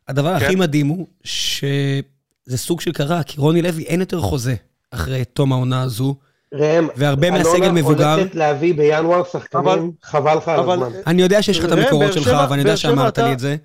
הדבר 0.07 0.39
כן. 0.39 0.45
הכי 0.45 0.55
מדהים 0.55 0.87
הוא 0.87 1.07
שזה 1.23 2.57
סוג 2.57 2.81
של 2.81 2.91
קרה, 2.91 3.23
כי 3.23 3.41
רוני 3.41 3.61
לוי 3.61 3.83
אין 3.83 3.99
יותר 3.99 4.19
חוזה 4.19 4.55
אחרי 4.91 5.25
תום 5.25 5.51
העונה 5.51 5.81
הזו. 5.81 6.15
ראם, 6.53 6.87
והרבה 6.95 7.31
מהסגל 7.31 7.71
מבוגר. 7.71 8.13
הולכת 8.13 8.35
להביא 8.35 8.73
בינואר 8.73 9.23
שחקנים, 9.23 9.91
חבל 10.03 10.37
לך 10.37 10.47
על 10.47 10.59
הזמן. 10.59 10.89
אני 11.07 11.21
יודע 11.21 11.41
שיש 11.41 11.59
לך 11.59 11.65
את 11.65 11.71
המקורות 11.71 12.13
שלך, 12.13 12.37
ואני 12.49 12.61
יודע 12.61 12.77
שאמרת 12.77 13.17
לי 13.17 13.33
את 13.33 13.39
זה. 13.39 13.55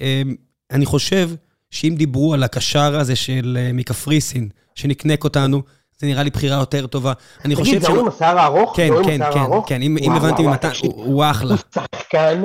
אמ, 0.00 0.34
אני 0.70 0.86
חושב 0.86 1.30
שאם 1.70 1.94
דיברו 1.98 2.34
על 2.34 2.42
הקשר 2.42 2.98
הזה 2.98 3.16
של 3.16 3.58
אה, 3.60 3.72
מקפריסין, 3.72 4.48
שנקנק 4.74 5.24
אותנו, 5.24 5.62
זה 5.98 6.06
נראה 6.06 6.22
לי 6.22 6.30
בחירה 6.30 6.56
יותר 6.56 6.86
טובה. 6.86 7.12
אני 7.44 7.54
חושב 7.54 7.70
ש... 7.70 7.74
תגיד, 7.74 7.82
זה 7.82 8.00
עם 8.00 8.08
השיער 8.08 8.38
הארוך? 8.38 8.76
כן, 8.76 8.88
כן, 9.04 9.20
כן, 9.34 9.50
כן, 9.66 9.82
אם 9.82 10.12
הבנתי 10.12 10.42
ממתי, 10.42 10.66
הוא 10.82 11.24
אחלה. 11.30 11.54
הוא 11.54 11.84
שחקן, 11.94 12.44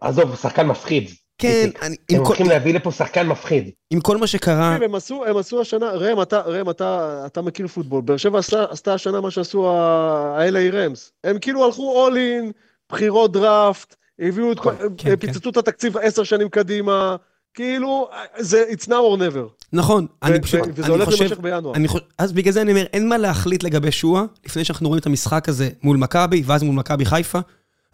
עזוב, 0.00 0.24
הוא 0.24 0.36
שחקן 0.36 0.66
מפחיד. 0.66 1.10
כן, 1.38 1.70
אני... 1.82 1.96
הם 2.10 2.24
הולכים 2.24 2.48
להביא 2.48 2.74
לפה 2.74 2.92
שחקן 2.92 3.26
מפחיד. 3.26 3.70
עם 3.90 4.00
כל 4.00 4.16
מה 4.16 4.26
שקרה... 4.26 4.74
הם 4.74 4.94
עשו, 4.94 5.24
הם 5.24 5.36
עשו 5.36 5.60
השנה, 5.60 5.90
ראם, 5.90 6.22
אתה, 6.22 6.40
ראם, 6.40 6.70
אתה, 6.70 7.22
אתה 7.26 7.42
מכיר 7.42 7.66
פוטבול, 7.66 8.02
באר 8.02 8.16
שבע 8.16 8.38
עשתה, 8.38 8.64
עשתה 8.70 8.94
השנה 8.94 9.20
מה 9.20 9.30
שעשו 9.30 9.70
ה-LA 9.70 10.74
רמס. 10.74 11.12
הם 11.24 11.38
כאילו 11.38 11.64
הלכו 11.64 12.08
all 12.08 12.12
in, 12.12 12.52
בחירות 12.92 13.32
דראפט, 13.32 13.96
הביאו 14.18 14.52
את, 14.52 14.56
נכון, 14.56 14.74
כן, 14.98 15.16
פיצצו 15.16 15.40
כן. 15.42 15.48
את 15.48 15.56
התקציב 15.56 15.96
עשר 15.96 16.22
שנים 16.22 16.48
קדימה, 16.48 17.16
כאילו, 17.54 18.08
זה 18.38 18.64
it's 18.70 18.84
now 18.84 18.88
or 18.88 19.18
never. 19.18 19.64
נכון, 19.72 20.06
אני 20.22 20.40
פשוט, 20.40 20.60
וזה 20.74 20.92
הולך 20.92 21.08
להימשך 21.08 21.38
בינואר. 21.38 21.74
אז 22.18 22.32
בגלל 22.32 22.52
זה 22.52 22.62
אני 22.62 22.72
אומר, 22.72 22.84
אין 22.92 23.08
מה 23.08 23.18
להחליט 23.18 23.62
לגבי 23.62 23.92
שואה, 23.92 24.22
לפני 24.46 24.64
שאנחנו 24.64 24.88
רואים 24.88 25.00
את 25.00 25.06
המשחק 25.06 25.48
הזה 25.48 25.68
מול 25.82 25.96
מכבי, 25.96 26.42
ואז 26.46 26.62
מול 26.62 26.74
מכבי 26.74 27.04
חיפה, 27.04 27.38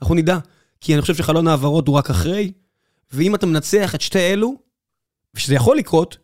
אנחנו 0.03 0.15
נדע. 0.15 0.39
כי 0.81 0.95
אני 0.95 1.03
חושב 1.03 1.15
שחלון 1.15 1.49
העברות 1.49 1.89
הוא 1.89 1.97
רק 1.97 2.11
אחרי, 2.11 2.53
ואם 3.13 3.35
אתה 3.35 3.47
מנצח 3.47 3.95
את 3.95 4.01
שתי 4.01 4.19
אלו, 4.19 4.55
ושזה 5.35 5.55
יכול 5.55 5.77
לקרות, 5.77 6.17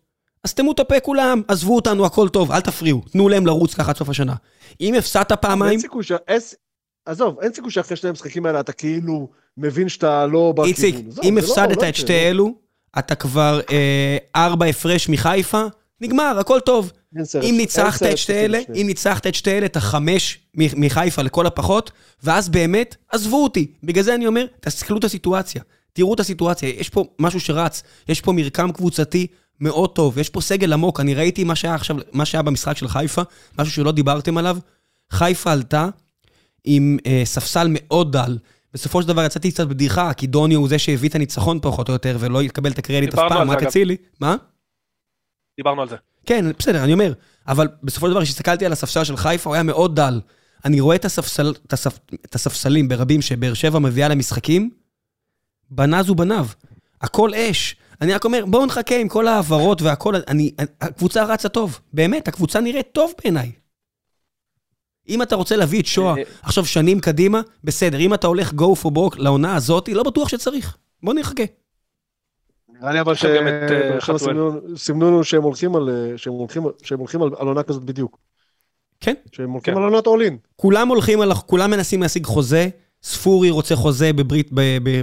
אז 0.44 0.54
תמו 0.54 0.72
את 0.72 0.80
הפה 0.80 1.00
כולם, 1.00 1.42
עזבו 1.48 1.76
אותנו, 1.76 2.06
הכל 2.06 2.28
טוב, 2.28 2.52
אל 2.52 2.60
תפריעו, 2.60 3.02
תנו 3.12 3.28
להם 3.28 3.46
לרוץ 3.46 3.74
ככה 3.74 3.90
עד 3.90 3.96
סוף 3.96 4.08
השנה. 4.08 4.34
אם 4.80 4.94
הפסדת 4.94 5.32
פעמיים... 5.32 5.72
אין 5.72 5.80
סיכוי 5.80 6.04
ש... 6.04 6.12
עזוב, 7.06 7.40
אין 7.40 7.54
סיכוי 7.54 7.70
שאחרי 7.70 7.96
שני 7.96 8.10
המשחקים 8.10 8.46
האלה 8.46 8.60
אתה 8.60 8.72
כאילו 8.72 9.28
מבין 9.56 9.88
שאתה 9.88 10.26
לא 10.26 10.52
בכיוון. 10.52 10.68
איציק, 10.68 10.96
אם 11.28 11.38
לא- 11.38 11.42
הפסדת 11.42 11.82
לא 11.82 11.88
את 11.88 11.94
שתי 11.94 12.12
אלו, 12.12 12.54
אתה 12.98 13.14
כבר 13.14 13.60
אה, 13.70 14.16
ארבע 14.36 14.66
הפרש 14.66 15.08
מחיפה, 15.08 15.62
נגמר, 16.00 16.36
הכל 16.40 16.60
טוב. 16.60 16.92
אם 17.42 17.54
ניצחת 17.56 18.02
את 18.02 18.18
שתי 18.18 18.32
אלה, 18.32 18.58
אם 18.74 18.86
ניצחת 18.86 19.26
את 19.26 19.34
שתי 19.34 19.50
אלה, 19.50 19.66
אתה 19.66 19.80
חמש 19.80 20.38
מחיפה 20.54 21.22
לכל 21.22 21.46
הפחות, 21.46 21.90
ואז 22.22 22.48
באמת, 22.48 22.96
עזבו 23.08 23.44
אותי. 23.44 23.72
בגלל 23.82 24.04
זה 24.04 24.14
אני 24.14 24.26
אומר, 24.26 24.46
תסתכלו 24.60 24.98
את 24.98 25.04
הסיטואציה. 25.04 25.62
תראו 25.96 26.14
את 26.14 26.20
הסיטואציה, 26.20 26.68
יש 26.68 26.88
פה 26.88 27.04
משהו 27.18 27.40
שרץ, 27.40 27.82
יש 28.08 28.20
פה 28.20 28.32
מרקם 28.32 28.72
קבוצתי 28.72 29.26
מאוד 29.60 29.90
טוב, 29.90 30.18
יש 30.18 30.28
פה 30.28 30.40
סגל 30.40 30.72
עמוק, 30.72 31.00
אני 31.00 31.14
ראיתי 31.14 31.44
מה 31.44 31.54
שהיה 31.54 31.74
עכשיו, 31.74 31.96
מה 32.12 32.24
שהיה 32.24 32.42
במשחק 32.42 32.76
של 32.76 32.88
חיפה, 32.88 33.22
משהו 33.58 33.72
שלא 33.72 33.92
דיברתם 33.92 34.38
עליו. 34.38 34.58
חיפה 35.10 35.52
עלתה 35.52 35.88
עם 36.64 36.98
אה, 37.06 37.22
ספסל 37.24 37.66
מאוד 37.70 38.12
דל. 38.12 38.38
בסופו 38.74 39.02
של 39.02 39.08
דבר 39.08 39.24
יצאתי 39.24 39.50
קצת 39.50 39.66
בדיחה, 39.66 40.12
כי 40.12 40.26
דוני 40.26 40.54
הוא 40.54 40.68
זה 40.68 40.78
שהביא 40.78 41.08
את 41.08 41.14
הניצחון 41.14 41.58
פחות 41.62 41.88
או 41.88 41.92
יותר, 41.92 42.16
ולא 42.20 42.42
יקבל 42.42 42.70
את 42.70 42.78
הקרדיט 42.78 43.14
אף 43.14 43.20
פעם, 43.28 43.50
רק 43.50 43.62
אצילי. 43.62 43.96
מה? 44.20 44.36
דיברנו 45.56 45.82
על 45.82 45.88
זה. 45.88 45.96
כן, 46.26 46.44
בסדר, 46.58 46.84
אני 46.84 46.92
אומר. 46.92 47.12
אבל 47.48 47.68
בסופו 47.82 48.06
של 48.06 48.10
דבר, 48.10 48.22
כשהסתכלתי 48.22 48.66
על 48.66 48.72
הספסל 48.72 49.04
של 49.04 49.16
חיפה, 49.16 49.50
הוא 49.50 49.54
היה 49.54 49.62
מאוד 49.62 49.96
דל. 49.96 50.20
אני 50.64 50.80
רואה 50.80 50.96
את, 50.96 51.04
הספסל, 51.04 51.54
את, 51.66 51.72
הספ, 51.72 51.98
את 52.14 52.34
הספסלים 52.34 52.88
ברבים 52.88 53.22
שבאר 53.22 53.54
שבע 53.54 53.78
מביאה 53.78 54.08
למשחקים, 54.08 54.70
בנז 55.70 56.10
ובניו. 56.10 56.46
הכל 57.00 57.30
אש. 57.34 57.76
אני 58.00 58.14
רק 58.14 58.24
אומר, 58.24 58.44
בואו 58.46 58.66
נחכה 58.66 58.96
עם 58.96 59.08
כל 59.08 59.28
ההעברות 59.28 59.82
והכל, 59.82 60.14
אני, 60.28 60.50
הקבוצה 60.80 61.24
רצה 61.24 61.48
טוב. 61.48 61.80
באמת, 61.92 62.28
הקבוצה 62.28 62.60
נראית 62.60 62.88
טוב 62.92 63.12
בעיניי. 63.22 63.52
אם 65.08 65.22
אתה 65.22 65.36
רוצה 65.36 65.56
להביא 65.56 65.80
את 65.80 65.86
שואה 65.86 66.14
עכשיו 66.42 66.66
שנים 66.66 67.00
קדימה, 67.00 67.40
בסדר. 67.64 67.98
אם 67.98 68.14
אתה 68.14 68.26
הולך 68.26 68.52
go 68.52 68.82
for 68.82 68.90
broke 68.90 69.16
לעונה 69.16 69.56
הזאת, 69.56 69.88
לא 69.88 70.02
בטוח 70.02 70.28
שצריך. 70.28 70.76
בוא 71.02 71.14
נחכה. 71.14 71.42
נראה 72.68 72.92
לי 72.92 73.00
אבל 73.00 73.14
שעכשיו 73.14 74.18
סימנו 74.76 75.06
לנו 75.06 75.24
שהם 75.24 75.42
הולכים 75.42 75.76
על 75.76 76.16
שהם 76.82 76.98
הולכים 76.98 77.22
על 77.22 77.28
עונה 77.28 77.62
כזאת 77.62 77.84
בדיוק. 77.84 78.18
כן. 79.00 79.14
שהם 79.32 79.50
הולכים 79.50 79.74
כן. 79.74 79.82
על 79.82 79.88
עונת 79.88 80.06
אולין. 80.06 80.38
כולם 80.56 80.88
הולכים 80.88 81.20
על, 81.20 81.34
כולם 81.34 81.70
מנסים 81.70 82.02
להשיג 82.02 82.26
חוזה. 82.26 82.68
ספורי 83.06 83.50
רוצה 83.50 83.76
חוזה 83.76 84.12
בברית, 84.12 84.50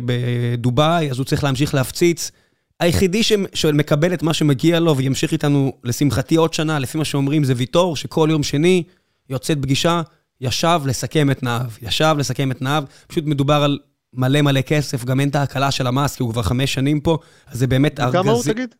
בדובאי, 0.05 1.11
אז 1.11 1.17
הוא 1.17 1.25
צריך 1.25 1.43
להמשיך 1.43 1.73
להפציץ. 1.73 2.31
היחידי 2.79 3.21
שמקבל 3.53 4.13
את 4.13 4.23
מה 4.23 4.33
שמגיע 4.33 4.79
לו 4.79 4.97
וימשיך 4.97 5.31
איתנו, 5.31 5.73
לשמחתי, 5.83 6.35
עוד 6.35 6.53
שנה, 6.53 6.79
לפי 6.79 6.97
מה 6.97 7.05
שאומרים, 7.05 7.43
זה 7.43 7.53
ויטור, 7.57 7.95
שכל 7.95 8.27
יום 8.31 8.43
שני 8.43 8.83
יוצאת 9.29 9.57
פגישה, 9.61 10.01
ישב 10.41 10.81
לסכם 10.85 11.31
את 11.31 11.43
נהב. 11.43 11.67
ישב 11.81 12.15
לסכם 12.17 12.51
את 12.51 12.61
נהב. 12.61 12.83
פשוט 13.07 13.23
מדובר 13.25 13.63
על 13.63 13.79
מלא 14.13 14.41
מלא 14.41 14.61
כסף, 14.61 15.05
גם 15.05 15.19
אין 15.19 15.29
את 15.29 15.35
ההקלה 15.35 15.71
של 15.71 15.87
המס, 15.87 16.15
כי 16.15 16.23
הוא 16.23 16.31
כבר 16.31 16.41
חמש 16.41 16.73
שנים 16.73 16.99
פה, 16.99 17.17
אז 17.47 17.59
זה 17.59 17.67
באמת 17.67 17.99
ארגזי... 17.99 18.17
כמה 18.17 18.31
הוא 18.31 18.43
תגיד? 18.43 18.75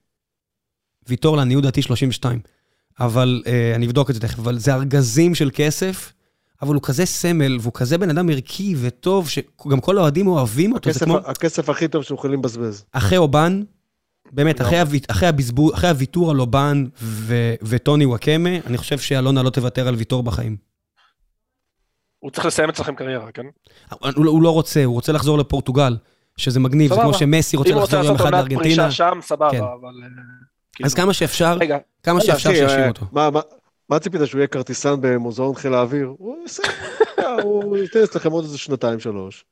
ויטור, 1.07 1.37
לעניות 1.37 1.63
דעתי 1.63 1.81
32. 1.81 2.39
אבל 2.99 3.43
אה, 3.47 3.75
אני 3.75 3.85
אבדוק 3.85 4.09
את 4.09 4.15
זה 4.15 4.21
תכף, 4.21 4.39
אבל 4.39 4.59
זה 4.59 4.73
ארגזים 4.73 5.35
של 5.35 5.49
כסף. 5.53 6.13
אבל 6.61 6.73
הוא 6.73 6.81
כזה 6.81 7.05
סמל, 7.05 7.57
והוא 7.61 7.73
כזה 7.73 7.97
בן 7.97 8.09
אדם 8.09 8.29
ערכי 8.29 8.75
וטוב, 8.81 9.29
שגם 9.29 9.79
כל 9.81 9.97
האוהדים 9.97 10.27
אוהבים 10.27 10.73
אותו, 10.73 10.89
הכסף, 10.89 10.99
זה 10.99 11.05
כמו... 11.05 11.17
הכסף 11.17 11.69
הכי 11.69 11.87
טוב 11.87 12.03
שאנחנו 12.03 12.15
יכולים 12.15 12.39
לבזבז. 12.39 12.85
אחרי 12.91 13.17
אובן, 13.17 13.63
באמת, 14.31 14.61
אחרי, 14.61 14.79
הוו... 14.79 14.97
אחרי, 15.07 15.27
הבזבור, 15.27 15.73
אחרי 15.73 15.89
הוויתור 15.89 16.31
על 16.31 16.39
אובן 16.39 16.85
ו... 17.01 17.53
וטוני 17.61 18.05
וואקמה, 18.05 18.49
אני 18.65 18.77
חושב 18.77 18.97
שאלונה 18.97 19.43
לא 19.43 19.49
תוותר 19.49 19.87
על 19.87 19.95
ויתור 19.95 20.23
בחיים. 20.23 20.57
הוא 22.19 22.31
צריך 22.31 22.45
לסיים 22.45 22.69
אצלכם 22.69 22.95
קריירה, 22.95 23.31
כן? 23.31 23.45
הוא, 23.89 24.25
הוא 24.25 24.41
לא 24.41 24.49
רוצה, 24.49 24.83
הוא 24.83 24.93
רוצה 24.93 25.11
לחזור 25.11 25.37
לפורטוגל, 25.37 25.97
שזה 26.37 26.59
מגניב, 26.59 26.93
זה 26.93 27.01
כמו 27.01 27.13
שמסי 27.13 27.57
רוצה 27.57 27.75
לחזור 27.75 28.03
יום 28.03 28.15
אחד 28.15 28.31
לארגנטינה. 28.31 28.73
אם 28.73 28.79
הוא 28.79 28.85
רוצה 28.85 28.85
לעשות 28.85 28.85
עונת 28.85 28.87
פרישה 28.87 28.91
שם, 28.91 29.19
סבבה, 29.21 29.51
כן. 29.51 29.57
אבל... 29.57 29.93
כאילו. 30.73 30.87
אז 30.87 30.93
כמה 30.93 31.13
שאפשר, 31.13 31.57
כמה 32.03 32.21
שאפשר 32.21 32.49
שישאיר 32.53 32.87
אותו. 32.87 33.05
מה 33.11 33.29
ציפית, 33.99 34.21
שהוא 34.25 34.39
יהיה 34.39 34.47
כרטיסן 34.47 34.95
במוזיאון 35.01 35.55
חיל 35.55 35.73
האוויר? 35.73 36.13
הוא 36.17 36.41
יעשה, 36.41 36.63
הוא 37.43 37.77
ייתן 37.83 38.03
אצלכם 38.03 38.31
עוד 38.31 38.43
איזה 38.43 38.57
שנתיים, 38.57 38.99
שלוש, 38.99 39.45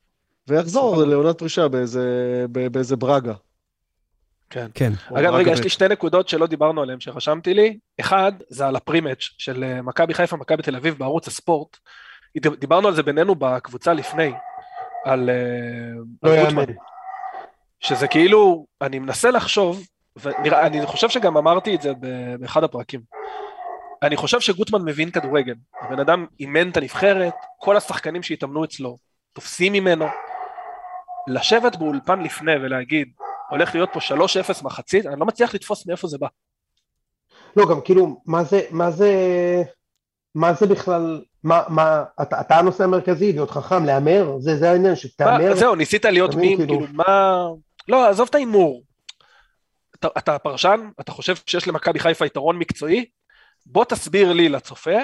ויחזור 0.48 1.04
לעונת 1.04 1.38
פרישה 1.38 1.68
באיזה 2.72 2.96
ברגה. 2.98 3.34
כן. 4.50 4.66
כן. 4.74 4.92
אגב, 5.14 5.34
רגע, 5.34 5.52
יש 5.52 5.60
לי 5.60 5.68
שתי 5.68 5.88
נקודות 5.88 6.28
שלא 6.28 6.46
דיברנו 6.46 6.82
עליהן, 6.82 7.00
שרשמתי 7.00 7.54
לי. 7.54 7.78
אחד, 8.00 8.32
זה 8.48 8.66
על 8.66 8.76
הפרימץ' 8.76 9.30
של 9.38 9.64
אה, 9.64 9.82
מכבי 9.82 10.14
חיפה, 10.14 10.36
מכבי 10.36 10.62
תל 10.62 10.76
אביב 10.76 10.98
בערוץ 10.98 11.28
הספורט. 11.28 11.76
דיברנו 12.58 12.88
על 12.88 12.94
זה 12.94 13.02
בינינו 13.02 13.34
בקבוצה 13.34 13.92
לפני, 13.92 14.32
על 15.04 15.30
לא 16.22 16.30
יאמן. 16.30 16.64
שזה 17.80 18.08
כאילו, 18.08 18.66
אני 18.80 18.98
מנסה 18.98 19.30
לחשוב, 19.30 19.86
ואני 20.16 20.86
חושב 20.86 21.08
שגם 21.08 21.36
אמרתי 21.36 21.74
את 21.74 21.82
זה 21.82 21.92
באחד 22.40 22.64
הפרקים. 22.64 23.00
אני 24.02 24.16
חושב 24.16 24.40
שגוטמן 24.40 24.82
מבין 24.84 25.10
כדורגל. 25.10 25.54
הבן 25.80 26.00
אדם 26.00 26.26
אימן 26.40 26.70
את 26.70 26.76
הנבחרת, 26.76 27.34
כל 27.58 27.76
השחקנים 27.76 28.22
שהתאמנו 28.22 28.64
אצלו 28.64 28.96
תופסים 29.32 29.72
ממנו. 29.72 30.06
לשבת 31.28 31.76
באולפן 31.76 32.22
לפני 32.22 32.52
ולהגיד, 32.52 33.08
הולך 33.50 33.74
להיות 33.74 33.90
פה 33.92 34.00
3-0 34.00 34.64
מחצית, 34.64 35.06
אני 35.06 35.20
לא 35.20 35.26
מצליח 35.26 35.54
לתפוס 35.54 35.86
מאיפה 35.86 36.08
זה 36.08 36.18
בא. 36.18 36.26
לא, 37.56 37.66
גם 37.70 37.80
כאילו, 37.80 38.20
מה 38.26 38.44
זה, 38.44 38.60
מה 38.70 38.90
זה, 38.90 39.12
מה 40.34 40.52
זה 40.52 40.66
בכלל, 40.66 41.22
מה, 41.44 41.62
מה, 41.68 42.04
אתה, 42.22 42.40
אתה 42.40 42.58
הנושא 42.58 42.84
המרכזי, 42.84 43.32
להיות 43.32 43.50
חכם, 43.50 43.84
להמר, 43.84 44.36
זה, 44.38 44.56
זה 44.56 44.70
העניין, 44.70 44.96
שתהמר. 44.96 45.54
זהו, 45.54 45.74
ניסית 45.74 46.04
להיות 46.04 46.34
מי, 46.34 46.56
כאילו, 46.56 46.78
כאילו, 46.78 46.92
מה, 46.92 47.46
לא, 47.88 48.08
עזוב 48.08 48.28
את 48.30 48.34
ההימור. 48.34 48.82
אתה, 49.94 50.08
אתה 50.18 50.38
פרשן, 50.38 50.88
אתה 51.00 51.12
חושב 51.12 51.34
שיש 51.46 51.68
למכבי 51.68 51.98
חיפה 51.98 52.26
יתרון 52.26 52.58
מקצועי, 52.58 53.06
בוא 53.66 53.84
תסביר 53.84 54.32
לי 54.32 54.48
לצופה, 54.48 54.96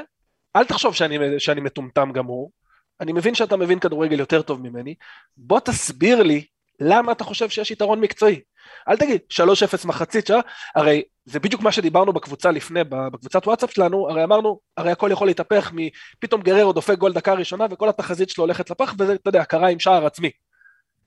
אל 0.56 0.64
תחשוב 0.64 0.94
שאני, 0.94 1.18
שאני 1.38 1.60
מטומטם 1.60 2.12
גמור, 2.12 2.52
אני 3.00 3.12
מבין 3.12 3.34
שאתה 3.34 3.56
מבין 3.56 3.78
כדורגל 3.78 4.20
יותר 4.20 4.42
טוב 4.42 4.62
ממני, 4.62 4.94
בוא 5.36 5.60
תסביר 5.60 6.22
לי 6.22 6.44
למה 6.80 7.12
אתה 7.12 7.24
חושב 7.24 7.48
שיש 7.48 7.70
יתרון 7.70 8.00
מקצועי? 8.00 8.40
אל 8.88 8.96
תגיד 8.96 9.20
3-0 9.32 9.86
מחצית 9.86 10.26
שעה, 10.26 10.40
הרי 10.74 11.02
זה 11.24 11.40
בדיוק 11.40 11.62
מה 11.62 11.72
שדיברנו 11.72 12.12
בקבוצה 12.12 12.50
לפני, 12.50 12.84
בקבוצת 12.84 13.46
וואטסאפ 13.46 13.70
שלנו, 13.70 14.10
הרי 14.10 14.24
אמרנו, 14.24 14.60
הרי 14.76 14.90
הכל 14.90 15.10
יכול 15.12 15.26
להתהפך 15.26 15.72
מפתאום 15.74 16.42
גררו 16.42 16.72
דופק 16.72 16.98
גול 16.98 17.12
דקה 17.12 17.32
ראשונה 17.32 17.66
וכל 17.70 17.88
התחזית 17.88 18.30
שלו 18.30 18.44
הולכת 18.44 18.70
לפח 18.70 18.94
וזה, 18.98 19.14
אתה 19.14 19.28
יודע, 19.28 19.44
קרה 19.44 19.68
עם 19.68 19.78
שער 19.78 20.06
עצמי. 20.06 20.30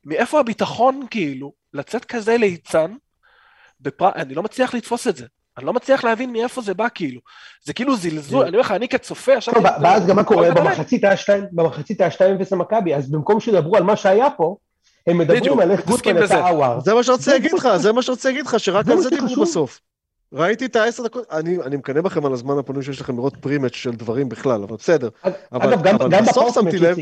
מאיפה 0.06 0.40
הביטחון 0.40 1.06
כאילו 1.12 1.54
לצאת 1.74 2.06
כזה 2.06 2.38
ליצן, 2.38 2.96
בפר... 3.82 4.10
אני 4.16 4.36
לא 4.36 4.44
מצליח 4.44 4.74
לתפוס 4.74 5.08
את 5.08 5.18
זה. 5.18 5.26
אני 5.58 5.66
לא 5.66 5.74
מצליח 5.74 6.04
להבין 6.04 6.34
מאיפה 6.34 6.62
זה 6.62 6.74
בא 6.74 6.88
כאילו. 6.96 7.22
זה 7.64 7.74
כאילו 7.74 7.96
זלזול, 7.96 8.42
אני 8.42 8.50
אומר 8.50 8.60
לך, 8.60 8.72
אני 8.72 8.88
כצופה 8.88 9.38
עכשיו... 9.38 9.54
טוב, 9.54 9.64
ואז 9.82 10.08
גם 10.08 10.16
מה 10.16 10.24
קורה, 10.24 10.52
במחצית 10.52 11.04
היה 11.04 11.18
2, 11.18 11.44
במחצית 11.52 12.02
היה 12.02 12.10
2-0 12.10 12.22
למכבי, 12.52 12.96
אז 12.96 13.12
במקום 13.12 13.40
שידברו 13.40 13.78
על 13.78 13.84
מה 13.84 13.96
שהיה 13.96 14.30
פה, 14.38 14.56
הם 15.08 15.18
מדברים 15.18 15.60
על 15.60 15.72
איך 15.72 15.86
גוטמן 15.86 16.24
את 16.24 16.32
האוואר. 16.32 16.80
זה 16.80 16.94
מה 16.94 17.04
שרוצה 17.04 17.32
להגיד 17.32 17.54
לך, 17.54 17.70
זה 17.76 17.92
מה 17.92 18.02
שרוצה 18.02 18.30
להגיד 18.30 18.46
לך, 18.46 18.60
שרק 18.60 18.88
על 18.88 19.02
זה 19.02 19.10
דיברו 19.10 19.42
בסוף. 19.42 19.80
ראיתי 20.34 20.66
את 20.66 20.76
העשר 20.76 21.04
דקות, 21.04 21.26
אני, 21.32 21.58
אני 21.58 21.78
מקנא 21.78 22.02
בכם 22.02 22.26
על 22.26 22.34
הזמן 22.34 22.58
הפנוי 22.58 22.84
שיש 22.84 23.02
לכם 23.02 23.18
לראות 23.18 23.38
פרימץ' 23.38 23.76
של 23.76 23.92
דברים 23.92 24.30
בכלל, 24.30 24.64
אבל 24.64 24.76
בסדר. 24.76 25.10
אבל, 25.52 25.74
אגב, 25.74 25.84
גם, 25.84 25.96
אבל 25.96 26.10
גם 26.10 26.26
בסוף 26.26 26.56
שמתי 26.56 26.78
לב, 26.78 26.98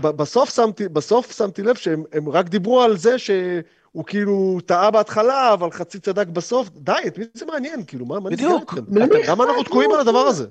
בסוף 0.00 0.54
שמתי, 0.54 0.88
בסוף 0.88 1.36
שמתי 1.36 1.62
לב 1.62 1.74
שהם 1.74 2.28
רק 2.32 2.48
דיברו 2.48 2.82
על 2.82 2.96
זה 2.96 3.16
שהוא 3.92 4.04
כאילו 4.04 4.58
טעה 4.66 4.90
בהתחלה, 4.90 5.52
אבל 5.52 5.70
חצי 5.70 5.98
צדק 6.00 6.26
בסוף. 6.26 6.68
די, 6.74 6.92
את 7.06 7.18
מי 7.18 7.24
זה 7.34 7.46
מעניין? 7.46 7.84
כאילו, 7.86 8.06
מה, 8.06 8.30
נסגר 8.30 8.56
אתכם? 8.62 8.80
למה 9.28 9.44
אנחנו 9.44 9.62
תקועים 9.62 9.92
על 9.92 10.00
הדבר 10.00 10.18
הזה? 10.18 10.46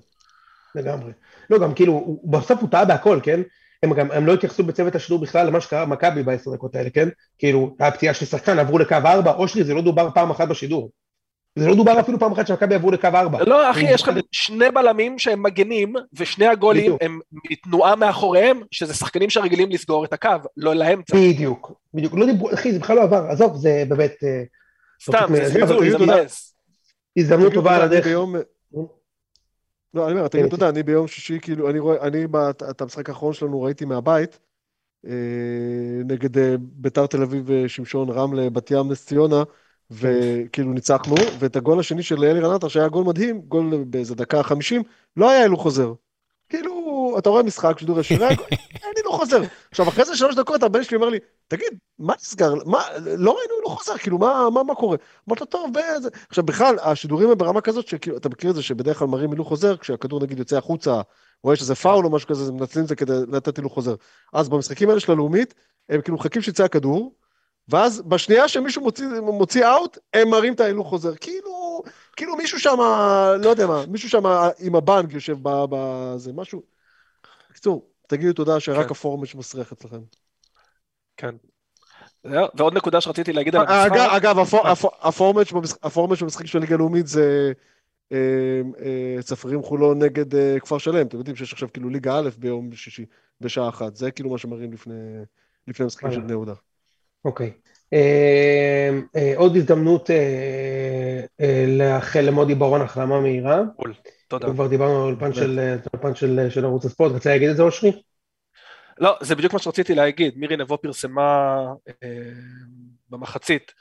לגמרי. 0.76 1.12
לא, 1.50 1.60
גם 1.60 1.74
כאילו, 1.74 2.20
בסוף 2.24 2.62
הוא 2.62 2.70
טעה 2.70 2.86
בהכל, 2.86 3.20
כן? 3.24 3.42
הם 3.84 3.94
גם, 3.94 4.12
הם 4.12 4.26
לא 4.26 4.34
התייחסו 4.34 4.64
בצוות 4.64 4.96
השידור 4.96 5.20
בכלל 5.20 5.48
למה 5.48 5.62
שקרה 5.62 5.86
במכבי 5.86 6.24
בעשר 6.24 6.52
דקות 6.54 6.76
האלה, 6.76 6.90
כן? 6.90 7.10
כאילו, 7.38 7.76
הפציעה 7.80 8.14
של 8.14 8.26
שחקן, 8.26 8.60
עברו 8.60 8.78
לקו 8.80 8.96
ארבע, 9.06 9.34
אושרי, 9.34 9.64
זה 9.64 9.74
לא 9.74 9.82
דובר 9.82 10.10
פעם 10.14 10.30
אחת 10.30 10.48
בשידור. 10.48 10.92
זה 11.58 11.68
לא 11.68 11.76
דובר 11.76 12.00
אפילו 12.00 12.20
פעם 12.20 12.32
אחת 12.32 12.48
שמכבי 12.48 12.76
עברו 12.76 12.92
לקו 12.92 13.08
ארבע. 13.14 13.44
לא, 13.44 13.72
אחי, 13.72 13.86
יש 13.86 14.02
לך 14.02 14.10
שני 14.32 14.72
בלמים 14.72 15.20
שהם 15.20 15.44
מגנים, 15.44 15.94
ושני 16.14 16.48
הגולים 16.48 16.98
הם 17.02 17.20
מתנועה 17.52 17.96
מאחוריהם, 17.96 18.62
שזה 18.72 18.94
שחקנים 18.94 19.30
שרגילים 19.30 19.70
לסגור 19.70 20.06
את 20.06 20.14
הקו, 20.14 20.30
לא 20.58 20.74
לאמצע. 20.74 21.18
בדיוק, 21.18 21.72
בדיוק. 21.94 22.14
לא 22.14 22.26
דיברו, 22.26 22.54
אחי, 22.54 22.72
זה 22.72 22.80
בכלל 22.80 22.96
לא 22.96 23.02
עבר, 23.02 23.26
עזוב, 23.30 23.56
זה 23.56 23.84
באמת... 23.88 24.16
אה, 24.24 24.44
סתם, 25.04 25.28
זה 25.46 25.60
הזדמנות 27.18 27.54
טובה 27.54 27.76
על 27.76 27.82
הדרך. 27.82 28.08
לא, 29.94 30.08
אני 30.08 30.14
אומר, 30.14 30.26
אתה 30.26 30.38
יודע, 30.38 30.70
אני 30.70 30.84
ביום 30.84 31.08
שישי, 31.08 31.40
כאילו, 31.40 31.70
אני 31.70 31.80
רואה, 31.80 32.08
אני 32.08 32.26
את 32.70 32.82
המשחק 32.82 33.10
האחרון 33.10 33.34
שלנו 33.34 33.62
ראיתי 33.62 33.86
מהבית, 33.86 34.40
אה, 35.08 35.12
נגד 36.06 36.38
אה, 36.38 36.56
ביתר 36.60 37.06
תל 37.06 37.22
אביב 37.22 37.44
ושמשון 37.48 38.10
רמלה, 38.10 38.50
בת 38.50 38.72
ים, 38.72 38.92
נס 38.92 39.06
ציונה, 39.06 39.44
וכאילו 39.92 40.74
ניצחנו, 40.74 41.16
ואת 41.40 41.56
הגול 41.56 41.80
השני 41.80 42.04
של 42.04 42.24
אלירן 42.24 42.56
עטר, 42.56 42.68
שהיה 42.68 42.88
גול 42.88 43.04
מדהים, 43.04 43.42
גול 43.42 43.84
באיזה 43.88 44.16
דקה 44.16 44.44
חמישים, 44.44 44.84
לא 45.18 45.30
היה 45.30 45.46
אלו 45.46 45.58
חוזר. 45.58 45.94
כאילו, 46.50 47.16
אתה 47.18 47.30
רואה 47.30 47.44
משחק, 47.44 47.80
שידור 47.80 48.00
ישיר, 48.00 48.24
אין 48.30 48.94
לי 48.96 49.02
לא 49.06 49.12
חוזר. 49.12 49.42
עכשיו, 49.72 49.90
אחרי 49.90 50.06
זה 50.06 50.18
שלוש 50.18 50.36
דקות, 50.36 50.64
הבן 50.64 50.84
שלי 50.84 50.98
אומר 50.98 51.10
לי, 51.10 51.18
תגיד, 51.48 51.68
מה 52.00 52.14
נסגר? 52.22 52.54
מה, 52.66 52.84
לא 53.00 53.32
ראינו 53.32 53.54
לא 53.64 53.70
חוזר, 53.70 53.98
כאילו, 53.98 54.18
מה, 54.18 54.50
מה, 54.54 54.64
מה 54.64 54.76
קורה? 54.76 54.98
אמרת, 55.30 55.44
טוב, 55.44 55.74
באיזה... 55.74 56.10
עכשיו, 56.30 56.44
בכלל, 56.44 56.76
השידורים 56.82 57.30
הם 57.30 57.38
ברמה 57.38 57.62
כזאת, 57.62 57.88
שכאילו, 57.88 58.18
אתה 58.18 58.30
מכיר 58.30 58.50
את 58.50 58.56
זה 58.56 58.64
שבדרך 58.64 59.00
כלל 59.00 59.08
מראים 59.08 59.32
הילוך 59.32 59.48
חוזר, 59.48 59.78
כשהכדור 59.78 60.20
נגיד 60.20 60.40
יוצא 60.40 60.58
החוצה, 60.58 61.02
רואה 61.44 61.56
שזה 61.56 61.76
פאול 61.76 62.06
או 62.06 62.10
משהו 62.10 62.28
כזה, 62.28 62.44
אז 62.44 62.50
מנצלים 62.50 62.84
את 62.84 62.90
זה 62.90 62.96
כדי 62.96 63.14
לתת 63.32 63.58
הילוך 63.58 63.74
חוזר. 63.74 63.96
אז 64.34 64.50
במשחקים 64.50 64.90
האלה 64.90 65.00
של 65.00 65.12
הלאומית, 65.12 65.54
הם 65.90 66.02
כאילו 66.02 66.18
מחכים 66.18 66.42
שיצא 66.42 66.64
הכדור, 66.64 67.16
ואז 67.70 68.02
בשנייה 68.02 68.48
שמישהו 68.48 68.82
מוציא, 68.82 69.06
מוציא 69.22 69.68
אאוט, 69.68 69.98
הם 70.14 70.30
מראים 70.30 70.54
את 70.54 70.60
ההילוך 70.60 70.88
חוזר. 70.88 71.16
כאילו, 71.16 71.84
כאילו 72.16 72.36
מישהו 72.36 72.60
שם, 72.60 72.78
לא 73.44 73.50
יודע 73.50 73.68
מה, 73.68 73.86
מישהו 73.88 74.10
שם 74.10 74.26
עם 74.60 74.76
הבנק 74.76 75.14
יושב 75.14 75.38
בזה, 75.42 76.34
משהו. 76.34 76.62
בקיצור, 77.50 77.90
תגידו 78.08 78.34
תודה 78.34 78.60
שרק 78.60 78.86
כן. 78.86 78.92
הפורמט 78.92 79.28
שמסריח 79.28 79.72
אצלכם. 79.72 80.00
כן. 81.18 81.36
ועוד 82.26 82.74
נקודה 82.74 83.02
שרציתי 83.02 83.34
להגיד 83.34 83.56
על 83.56 83.62
המשחק. 83.62 83.92
אגב, 83.92 84.10
אגב 84.10 84.40
הפורמט 85.82 86.22
במשחק 86.22 86.46
של 86.46 86.60
ליגה 86.60 86.78
לאומית 86.78 87.08
זה 87.08 87.52
אה, 88.12 88.62
אה, 88.80 89.22
צפרים 89.22 89.64
חולון 89.64 90.04
נגד 90.04 90.36
אה, 90.36 90.60
כפר 90.60 90.78
שלם. 90.78 91.08
אתם 91.08 91.18
יודעים 91.18 91.36
שיש 91.36 91.54
עכשיו 91.54 91.74
כאילו 91.74 91.90
ליגה 91.90 92.20
א' 92.20 92.30
ביום 92.38 92.74
שישי, 92.74 93.06
בשעה 93.42 93.70
אחת. 93.70 93.96
זה 93.96 94.12
כאילו 94.12 94.30
מה 94.30 94.38
שמראים 94.38 94.74
לפני 95.68 95.86
המשחקים 95.86 96.12
של 96.12 96.22
בני 96.22 96.32
יהודה. 96.32 96.54
אוקיי. 97.28 97.52
עוד 99.36 99.56
הזדמנות 99.56 100.10
לאחל 101.68 102.22
למודי 102.22 102.56
ברון 102.56 102.82
החלמה 102.82 103.20
מהירה. 103.22 103.62
תודה. 104.28 104.48
כבר 104.48 104.68
דיברנו 104.68 105.08
על 105.08 105.16
אולפן 105.94 106.16
של 106.50 106.66
ערוץ 106.66 106.86
הספורט, 106.86 107.12
רצה 107.12 107.30
להגיד 107.30 107.50
את 107.50 107.56
זה 107.56 107.64
אושרי? 107.64 108.02
לא, 109.00 109.18
זה 109.22 109.36
בדיוק 109.36 109.54
מה 109.54 109.60
שרציתי 109.60 109.96
להגיד, 109.96 110.38
מירי 110.38 110.58
נבו 110.58 110.78
פרסמה 110.78 111.58
אה, 111.88 112.32
במחצית 113.10 113.72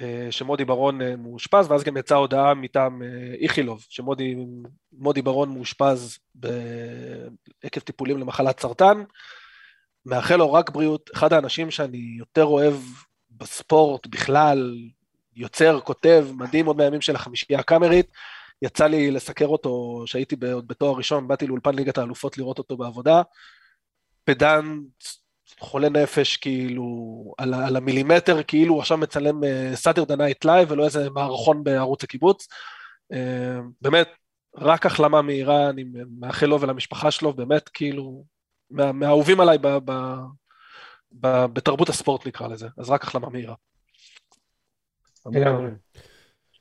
אה, 0.00 0.26
שמודי 0.30 0.64
ברון 0.64 1.02
אה, 1.02 1.16
מאושפז, 1.16 1.70
ואז 1.70 1.84
גם 1.84 1.96
יצאה 1.96 2.18
הודעה 2.18 2.54
מטעם 2.54 3.02
אה, 3.02 3.34
איכילוב, 3.40 3.86
שמודי 3.88 5.22
ברון 5.24 5.54
מאושפז 5.54 6.18
עקב 7.62 7.80
טיפולים 7.80 8.18
למחלת 8.18 8.60
סרטן. 8.60 9.02
מאחל 10.06 10.36
לו 10.36 10.52
רק 10.52 10.70
בריאות, 10.70 11.10
אחד 11.14 11.32
האנשים 11.32 11.70
שאני 11.70 12.14
יותר 12.18 12.44
אוהב 12.44 12.74
בספורט 13.30 14.06
בכלל, 14.06 14.78
יוצר, 15.36 15.80
כותב, 15.80 16.26
מדהים 16.36 16.66
עוד 16.66 16.76
מהימים 16.76 17.00
של 17.00 17.14
החמישייה 17.14 17.58
הקאמרית. 17.58 18.06
יצא 18.62 18.86
לי 18.86 19.10
לסקר 19.10 19.46
אותו, 19.46 20.02
שהייתי 20.06 20.36
עוד 20.52 20.68
בתואר 20.68 20.96
ראשון, 20.96 21.28
באתי 21.28 21.46
לאולפן 21.46 21.74
ליגת 21.74 21.98
האלופות 21.98 22.38
לראות 22.38 22.58
אותו 22.58 22.76
בעבודה. 22.76 23.22
פדנט, 24.24 25.04
חולה 25.58 25.88
נפש, 25.88 26.36
כאילו, 26.36 26.84
על, 27.38 27.54
על 27.54 27.76
המילימטר, 27.76 28.42
כאילו 28.42 28.74
הוא 28.74 28.80
עכשיו 28.80 28.98
מצלם 28.98 29.40
Saturday 29.74 30.16
Night 30.16 30.44
Live 30.44 30.70
ולא 30.70 30.84
איזה 30.84 31.10
מערכון 31.10 31.64
בערוץ 31.64 32.04
הקיבוץ. 32.04 32.48
אה, 33.12 33.58
באמת, 33.82 34.08
רק 34.56 34.86
החלמה 34.86 35.22
מהירה, 35.22 35.70
אני 35.70 35.84
מאחל 36.18 36.46
לו 36.46 36.60
ולמשפחה 36.60 37.10
שלו, 37.10 37.32
באמת, 37.32 37.68
כאילו, 37.68 38.24
מה, 38.70 38.92
מהאהובים 38.92 39.40
עליי 39.40 39.58
ב, 39.58 39.66
ב, 39.66 39.92
ב, 41.20 41.46
בתרבות 41.46 41.88
הספורט 41.88 42.26
נקרא 42.26 42.48
לזה, 42.48 42.66
אז 42.78 42.90
רק 42.90 43.02
החלמה 43.02 43.28
מהירה. 43.28 43.54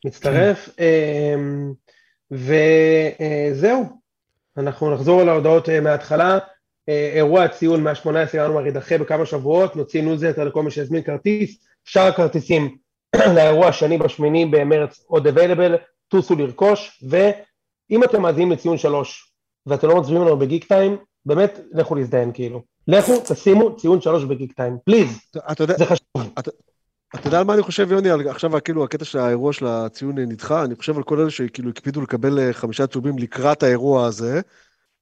מצטרף, 0.05 0.69
אמ, 0.79 1.73
וזהו, 2.31 3.85
אנחנו 4.57 4.93
נחזור 4.93 5.21
על 5.21 5.29
ההודעות 5.29 5.69
אה, 5.69 5.81
מההתחלה. 5.81 6.37
אה, 6.89 7.11
אירוע 7.15 7.43
הציון 7.43 7.83
מה-18 7.83 8.07
ינואר 8.33 8.65
יידחה 8.65 8.97
בכמה 8.97 9.25
שבועות, 9.25 9.75
נוציא 9.75 10.01
ניוזלטר 10.01 10.43
לכל 10.43 10.63
מי 10.63 10.71
שיזמין 10.71 11.03
כרטיס, 11.03 11.65
שאר 11.85 12.07
הכרטיסים 12.07 12.77
לאירוע 13.35 13.67
השני 13.67 13.97
בשמיני 13.97 14.45
במרץ 14.45 15.03
עוד 15.07 15.27
available, 15.27 15.77
טוסו 16.07 16.35
לרכוש, 16.35 17.03
ואם 17.09 18.03
אתם 18.03 18.21
מאזינים 18.21 18.51
לציון 18.51 18.77
שלוש, 18.77 19.31
ואתם 19.65 19.87
לא 19.87 19.95
מצביעים 19.95 20.21
לנו 20.21 20.37
בגיק 20.37 20.63
טיים, 20.63 20.97
באמת, 21.25 21.59
לכו 21.71 21.95
להזדיין 21.95 22.31
כאילו. 22.33 22.61
לכו, 22.87 23.13
תשימו 23.27 23.77
ציון 23.77 24.01
שלוש 24.01 24.23
בגיק 24.23 24.53
טיים, 24.53 24.77
פליז, 24.85 25.19
זה 25.77 25.85
חשוב. 25.85 26.33
אתה 27.15 27.27
יודע 27.27 27.39
על 27.39 27.43
מה 27.43 27.53
אני 27.53 27.61
חושב, 27.61 27.91
יוני? 27.91 28.09
עכשיו, 28.29 28.51
כאילו, 28.63 28.83
הקטע 28.83 29.05
של 29.05 29.17
האירוע 29.17 29.53
של 29.53 29.67
הציון 29.67 30.19
נדחה, 30.19 30.63
אני 30.63 30.75
חושב 30.75 30.97
על 30.97 31.03
כל 31.03 31.19
אלה 31.19 31.29
שכאילו 31.29 31.69
הקפידו 31.69 32.01
לקבל 32.01 32.39
אה, 32.39 32.53
חמישה 32.53 32.87
צהובים 32.87 33.17
לקראת 33.17 33.63
האירוע 33.63 34.05
הזה, 34.05 34.41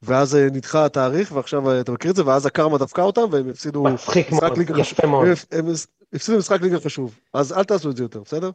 ואז 0.01 0.35
אה, 0.35 0.47
נדחה 0.51 0.85
התאריך, 0.85 1.31
ועכשיו 1.31 1.71
אה, 1.71 1.81
אתה 1.81 1.91
מכיר 1.91 2.11
את 2.11 2.15
זה, 2.15 2.25
ואז 2.25 2.45
הקרמה 2.45 2.77
דפקה 2.77 3.01
אותם, 3.01 3.21
והם 3.31 3.49
הפסידו... 3.49 3.83
מצחיק 3.83 4.31
מאוד, 4.31 4.57
יפה 4.77 5.07
מאוד. 5.07 5.27
הם 5.51 5.65
הפסידו 6.13 6.37
משחק 6.37 6.61
ליגה 6.61 6.79
חשוב, 6.79 7.19
אז 7.33 7.53
אל 7.53 7.63
תעשו 7.63 7.89
את 7.89 7.97
זה 7.97 8.03
יותר, 8.03 8.21
בסדר? 8.21 8.51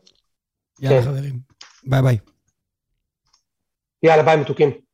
יאללה, 0.81 1.03
כן. 1.03 1.09
חברים. 1.09 1.39
ביי 1.87 2.03
ביי. 2.03 2.19
יאללה, 4.03 4.23
ביי 4.23 4.37
מתוקים. 4.37 4.88